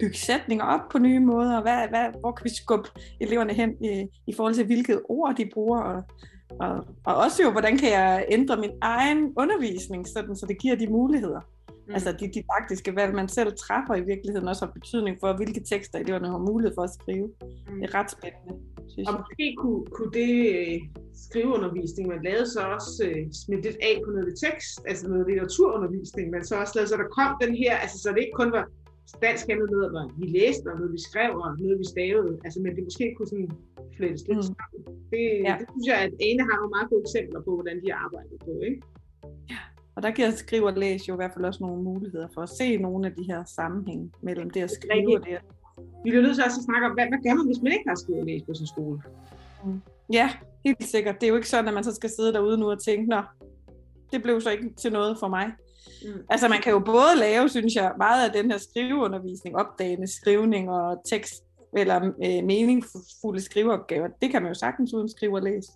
bygge 0.00 0.18
sætninger 0.18 0.64
op 0.64 0.80
på 0.92 0.98
nye 0.98 1.20
måder, 1.20 1.62
hvad, 1.62 1.88
hvad, 1.88 2.20
hvor 2.20 2.32
kan 2.32 2.44
vi 2.44 2.54
skubbe 2.54 2.88
eleverne 3.20 3.52
hen 3.52 3.84
i, 3.84 4.06
i 4.26 4.34
forhold 4.34 4.54
til, 4.54 4.66
hvilket 4.66 5.02
ord 5.08 5.36
de 5.36 5.50
bruger, 5.54 5.80
og, 5.80 6.02
og, 6.60 6.86
og 7.06 7.16
også 7.16 7.42
jo, 7.42 7.50
hvordan 7.50 7.78
kan 7.78 7.90
jeg 7.90 8.26
ændre 8.30 8.56
min 8.56 8.72
egen 8.80 9.32
undervisning, 9.36 10.08
sådan, 10.08 10.36
så 10.36 10.46
det 10.46 10.58
giver 10.58 10.76
de 10.76 10.86
muligheder. 10.86 11.40
Mm. 11.86 11.94
Altså 11.94 12.10
de 12.20 12.26
didaktiske 12.36 12.96
valg, 12.96 13.14
man 13.14 13.28
selv 13.28 13.52
træffer 13.64 13.94
i 13.94 14.04
virkeligheden, 14.12 14.48
også 14.48 14.64
har 14.64 14.72
betydning 14.72 15.16
for, 15.20 15.36
hvilke 15.36 15.60
tekster 15.60 15.98
eleverne 15.98 16.28
har 16.28 16.38
mulighed 16.38 16.72
for 16.74 16.82
at 16.82 16.94
skrive. 16.98 17.26
Mm. 17.26 17.80
Det 17.80 17.84
er 17.88 17.94
ret 17.98 18.10
spændende. 18.10 18.54
Synes 18.92 19.08
og 19.08 19.14
måske 19.20 19.46
kunne, 19.58 19.82
kunne 19.96 20.12
det 20.20 20.32
øh, 20.58 20.76
skriveundervisning, 21.26 22.04
man 22.08 22.22
lavede 22.28 22.48
så 22.56 22.60
også 22.76 22.94
øh, 23.08 23.22
smidt 23.42 23.62
lidt 23.66 23.78
af 23.88 23.96
på 24.04 24.10
noget 24.16 24.34
tekst, 24.46 24.78
altså 24.90 25.04
noget 25.08 25.26
litteraturundervisning, 25.28 26.26
men 26.34 26.44
så 26.44 26.54
også 26.62 26.72
lavede, 26.76 26.90
så 26.90 26.96
der 27.02 27.08
kom 27.18 27.30
den 27.44 27.52
her, 27.62 27.72
altså 27.84 27.98
så 27.98 28.08
det 28.14 28.20
ikke 28.24 28.38
kun 28.42 28.52
var 28.56 28.64
dansk 29.26 29.44
andet 29.52 29.68
noget, 29.74 29.88
hvor 29.92 30.04
vi 30.20 30.26
læste, 30.38 30.66
og 30.72 30.76
noget 30.80 30.92
vi 30.96 31.00
skrev, 31.08 31.32
og 31.44 31.50
noget 31.64 31.78
vi 31.82 31.86
stavede, 31.94 32.32
altså 32.44 32.58
men 32.64 32.70
det 32.76 32.82
måske 32.88 33.06
kunne 33.16 33.30
sådan 33.32 33.50
flettes 33.96 34.22
lidt 34.28 34.40
mm. 34.42 34.48
sammen. 34.50 34.80
Det, 35.12 35.24
ja. 35.48 35.54
det 35.60 35.66
synes 35.72 35.86
jeg, 35.92 35.98
at 36.06 36.12
Ane 36.26 36.42
har 36.48 36.56
nogle 36.60 36.74
meget 36.76 36.88
gode 36.90 37.02
eksempler 37.06 37.40
på, 37.46 37.50
hvordan 37.58 37.76
de 37.84 37.88
arbejder 38.04 38.36
på, 38.46 38.52
ikke? 38.68 38.80
Og 39.96 40.02
der 40.02 40.10
giver 40.10 40.30
skrive 40.30 40.66
og 40.66 40.72
læse 40.72 41.04
jo 41.08 41.14
i 41.14 41.16
hvert 41.16 41.32
fald 41.34 41.44
også 41.44 41.62
nogle 41.62 41.82
muligheder 41.82 42.28
for 42.34 42.42
at 42.42 42.48
se 42.48 42.76
nogle 42.76 43.06
af 43.06 43.12
de 43.14 43.22
her 43.22 43.44
sammenhænge 43.44 44.10
mellem 44.22 44.50
det 44.50 44.62
at 44.62 44.70
skrive 44.70 45.16
og 45.16 45.26
det 45.26 45.32
at 45.32 45.42
vi 46.04 46.10
bliver 46.10 46.22
nødt 46.22 46.34
til 46.34 46.44
også 46.44 46.60
at 46.60 46.64
snakke 46.64 46.86
om, 46.86 46.92
hvad, 46.92 47.06
hvad 47.08 47.18
gør 47.24 47.34
man, 47.34 47.46
hvis 47.46 47.62
man 47.62 47.72
ikke 47.72 47.88
har 47.88 47.96
skrevet 47.96 48.20
og 48.20 48.26
læst 48.26 48.46
på 48.46 48.54
sin 48.54 48.66
skole? 48.66 49.02
Mm. 49.64 49.80
Ja, 50.12 50.30
helt 50.64 50.84
sikkert. 50.84 51.14
Det 51.20 51.26
er 51.26 51.28
jo 51.28 51.36
ikke 51.36 51.48
sådan, 51.48 51.68
at 51.68 51.74
man 51.74 51.84
så 51.84 51.94
skal 51.94 52.10
sidde 52.10 52.32
derude 52.32 52.58
nu 52.58 52.70
og 52.70 52.84
tænke, 52.84 53.10
nå, 53.10 53.22
det 54.12 54.22
blev 54.22 54.40
så 54.40 54.50
ikke 54.50 54.74
til 54.74 54.92
noget 54.92 55.18
for 55.18 55.28
mig. 55.28 55.46
Mm. 56.04 56.20
Altså 56.30 56.48
man 56.48 56.60
kan 56.62 56.72
jo 56.72 56.78
både 56.78 57.18
lave, 57.18 57.48
synes 57.48 57.74
jeg, 57.74 57.92
meget 57.98 58.28
af 58.28 58.32
den 58.32 58.50
her 58.50 58.58
skriveundervisning, 58.58 59.56
opdagende 59.56 60.06
skrivning 60.06 60.70
og 60.70 61.02
tekst, 61.10 61.34
eller 61.76 61.96
øh, 62.24 62.44
meningsfulde 62.44 63.40
skriveopgaver. 63.40 64.08
Det 64.22 64.30
kan 64.30 64.42
man 64.42 64.50
jo 64.50 64.54
sagtens 64.54 64.94
uden 64.94 65.08
skrive 65.08 65.36
og 65.36 65.42
læse. 65.42 65.72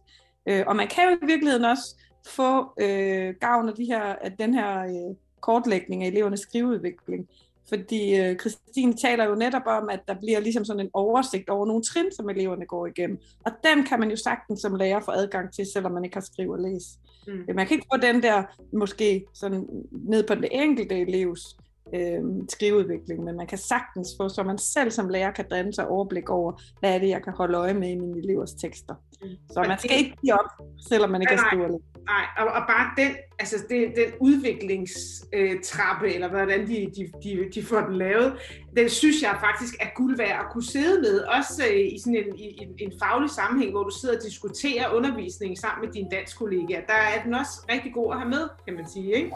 Øh, 0.49 0.65
og 0.67 0.77
man 0.77 0.89
kan 0.89 1.05
jo 1.05 1.11
i 1.11 1.27
virkeligheden 1.27 1.65
også 1.65 1.97
få 2.27 2.73
øh, 2.81 3.35
gavn 3.41 3.69
af, 3.69 3.75
de 3.75 3.85
her, 3.85 4.03
af 4.03 4.33
den 4.33 4.55
her 4.55 4.85
øh, 4.85 5.17
kortlægning 5.41 6.05
af 6.05 6.09
elevernes 6.09 6.41
skriveudvikling 6.41 7.29
Fordi 7.69 8.21
øh, 8.21 8.37
Christine 8.39 8.95
taler 8.97 9.25
jo 9.25 9.35
netop 9.35 9.63
om, 9.67 9.89
at 9.89 10.01
der 10.09 10.15
bliver 10.15 10.41
ligesom 10.41 10.65
sådan 10.65 10.81
en 10.81 10.91
oversigt 10.93 11.49
over 11.49 11.67
nogle 11.67 11.83
trin, 11.83 12.13
som 12.13 12.31
eleverne 12.31 12.67
går 12.67 12.87
igennem. 12.87 13.19
Og 13.45 13.53
den 13.65 13.85
kan 13.85 14.01
man 14.01 14.11
jo 14.11 14.17
sagtens 14.17 14.61
som 14.61 14.75
lærer 14.75 15.01
få 15.01 15.11
adgang 15.11 15.53
til, 15.53 15.67
selvom 15.73 15.93
man 15.93 16.05
ikke 16.05 16.17
har 16.17 16.21
skrive 16.33 16.53
og 16.53 16.61
læse. 16.61 16.89
Mm. 17.27 17.55
Man 17.55 17.67
kan 17.67 17.75
ikke 17.75 17.87
få 17.95 18.01
den 18.01 18.23
der 18.23 18.43
måske 18.73 19.25
sådan 19.35 19.67
ned 19.91 20.27
på 20.27 20.35
den 20.35 20.45
enkelte 20.53 21.01
elevs 21.01 21.57
øh, 21.95 22.21
skriveudvikling, 22.49 23.25
men 23.25 23.37
man 23.37 23.47
kan 23.47 23.59
sagtens 23.59 24.09
få, 24.21 24.29
så 24.29 24.43
man 24.43 24.59
selv 24.59 24.91
som 24.91 25.09
lærer 25.09 25.31
kan 25.31 25.45
danne 25.51 25.75
sig 25.75 25.89
overblik 25.89 26.31
over, 26.31 26.63
hvad 26.81 26.95
er 26.95 26.99
det, 26.99 27.09
jeg 27.09 27.23
kan 27.23 27.33
holde 27.33 27.59
øje 27.59 27.75
med 27.75 27.89
i 27.89 27.95
mine 27.95 28.19
elevers 28.19 28.53
tekster. 28.53 28.95
Mm. 29.23 29.29
Så 29.51 29.65
man 29.69 29.79
skal 29.79 29.99
ikke 29.99 30.17
give 30.21 30.35
op, 30.35 30.51
selvom 30.89 31.11
man 31.11 31.21
ikke 31.21 31.37
har 31.37 31.49
skrive 31.51 31.65
og 31.65 31.83
Nej, 32.09 32.27
og, 32.39 32.47
og 32.53 32.63
bare 32.69 32.91
den, 32.97 33.17
altså 33.39 33.57
det, 33.69 33.93
den 33.97 34.11
udviklingstrappe, 34.21 36.07
øh, 36.07 36.15
eller 36.15 36.29
hvordan 36.29 36.61
de, 36.67 36.77
de, 36.97 37.13
de, 37.23 37.51
de 37.55 37.63
får 37.63 37.81
den 37.81 37.97
lavet, 37.97 38.33
den 38.77 38.89
synes 38.89 39.23
jeg 39.23 39.37
faktisk 39.41 39.75
er 39.81 39.87
guld 39.97 40.17
værd 40.17 40.45
at 40.45 40.53
kunne 40.53 40.65
sidde 40.65 41.01
med, 41.01 41.21
også 41.21 41.63
øh, 41.73 41.95
i 41.95 41.99
sådan 41.99 42.17
en, 42.17 42.39
i, 42.39 42.59
en, 42.63 42.69
en 42.79 42.93
faglig 43.03 43.31
sammenhæng, 43.31 43.71
hvor 43.73 43.83
du 43.83 43.91
sidder 44.01 44.17
og 44.17 44.23
diskuterer 44.23 44.95
undervisning 44.95 45.59
sammen 45.59 45.87
med 45.87 45.95
dine 45.95 46.09
dansk 46.11 46.39
kollegaer. 46.39 46.87
Der 46.87 47.01
er 47.15 47.23
den 47.25 47.35
også 47.35 47.55
rigtig 47.73 47.95
god 47.95 48.13
at 48.13 48.19
have 48.19 48.31
med, 48.31 48.49
kan 48.67 48.75
man 48.75 48.89
sige, 48.89 49.13
ikke? 49.13 49.33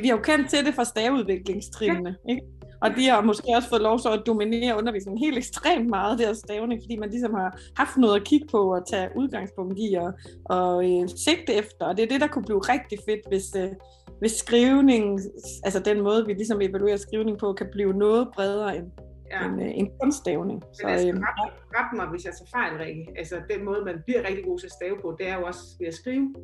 Vi 0.00 0.08
har 0.08 0.16
jo 0.16 0.22
kendt 0.22 0.50
til 0.50 0.66
det 0.66 0.74
fra 0.74 0.84
staveudviklingstrinene, 0.84 2.16
ja. 2.28 2.34
ikke? 2.34 2.46
Og 2.82 2.90
de 2.96 3.08
har 3.08 3.22
måske 3.22 3.46
også 3.56 3.68
fået 3.68 3.82
lov 3.82 3.98
så 3.98 4.10
at 4.12 4.22
dominere 4.26 4.76
undervisningen 4.78 5.24
helt 5.24 5.38
ekstremt 5.38 5.88
meget, 5.88 6.18
deres 6.18 6.38
stavning, 6.38 6.82
fordi 6.82 6.96
man 6.96 7.10
ligesom 7.10 7.34
har 7.34 7.58
haft 7.76 7.96
noget 7.96 8.20
at 8.20 8.26
kigge 8.26 8.46
på 8.50 8.74
og 8.74 8.86
tage 8.90 9.08
udgangspunkt 9.16 9.74
i 9.78 9.94
og, 9.94 10.12
og 10.44 10.74
øh, 10.90 11.08
sigte 11.08 11.54
efter. 11.54 11.84
Og 11.86 11.96
det 11.96 12.02
er 12.02 12.08
det, 12.08 12.20
der 12.20 12.26
kunne 12.26 12.44
blive 12.44 12.60
rigtig 12.60 12.98
fedt, 13.08 13.20
hvis, 13.28 13.56
øh, 13.56 13.70
hvis 14.18 14.32
skrivning, 14.32 15.20
altså 15.64 15.80
den 15.80 16.00
måde, 16.00 16.26
vi 16.26 16.32
ligesom 16.32 16.60
evaluerer 16.60 16.96
skrivning 16.96 17.38
på, 17.38 17.52
kan 17.52 17.68
blive 17.72 17.92
noget 17.92 18.28
bredere 18.34 18.76
end, 18.76 18.86
ja. 19.30 19.48
en, 19.48 19.60
øh, 19.60 19.70
en 19.74 19.90
kunststavning. 20.00 20.62
Så, 20.72 20.86
altså, 20.86 21.08
øh, 21.08 21.14
ret, 21.14 21.52
ret 21.76 21.96
mig, 21.96 22.06
hvis 22.06 22.24
jeg 22.24 22.32
tager 22.38 22.50
fejl, 22.58 22.72
Rikke. 22.82 23.06
Altså, 23.16 23.36
den 23.50 23.64
måde, 23.64 23.84
man 23.84 23.96
bliver 24.06 24.22
rigtig 24.28 24.44
god 24.44 24.58
til 24.58 24.66
at 24.66 24.72
stave 24.72 24.96
på, 25.02 25.16
det 25.18 25.28
er 25.28 25.36
jo 25.38 25.44
også 25.46 25.62
ved 25.80 25.86
at 25.86 25.94
skrive. 25.94 26.34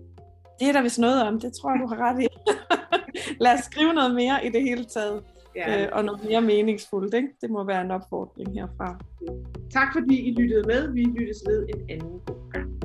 Det 0.60 0.68
er 0.68 0.72
der 0.72 0.82
vist 0.82 0.98
noget 0.98 1.22
om, 1.22 1.40
det 1.40 1.52
tror 1.52 1.70
jeg, 1.70 1.80
du 1.82 1.86
har 1.86 1.96
ret 1.96 2.22
i. 2.22 2.26
Lad 3.44 3.54
os 3.54 3.60
skrive 3.60 3.92
noget 3.92 4.14
mere 4.14 4.46
i 4.46 4.48
det 4.48 4.62
hele 4.62 4.84
taget 4.84 5.22
ja. 5.56 5.84
øh, 5.84 5.88
og 5.92 6.04
noget 6.04 6.24
mere 6.24 6.40
meningsfuldt. 6.40 7.14
Ikke? 7.14 7.28
Det 7.40 7.50
må 7.50 7.64
være 7.64 7.80
en 7.80 7.90
opfordring 7.90 8.54
herfra. 8.54 8.98
Tak 9.70 9.88
fordi 9.92 10.20
I 10.20 10.34
lyttede 10.34 10.62
med. 10.62 10.92
Vi 10.92 11.02
lyttes 11.04 11.42
ved 11.46 11.66
en 11.68 11.90
anden 11.90 12.20
god 12.26 12.77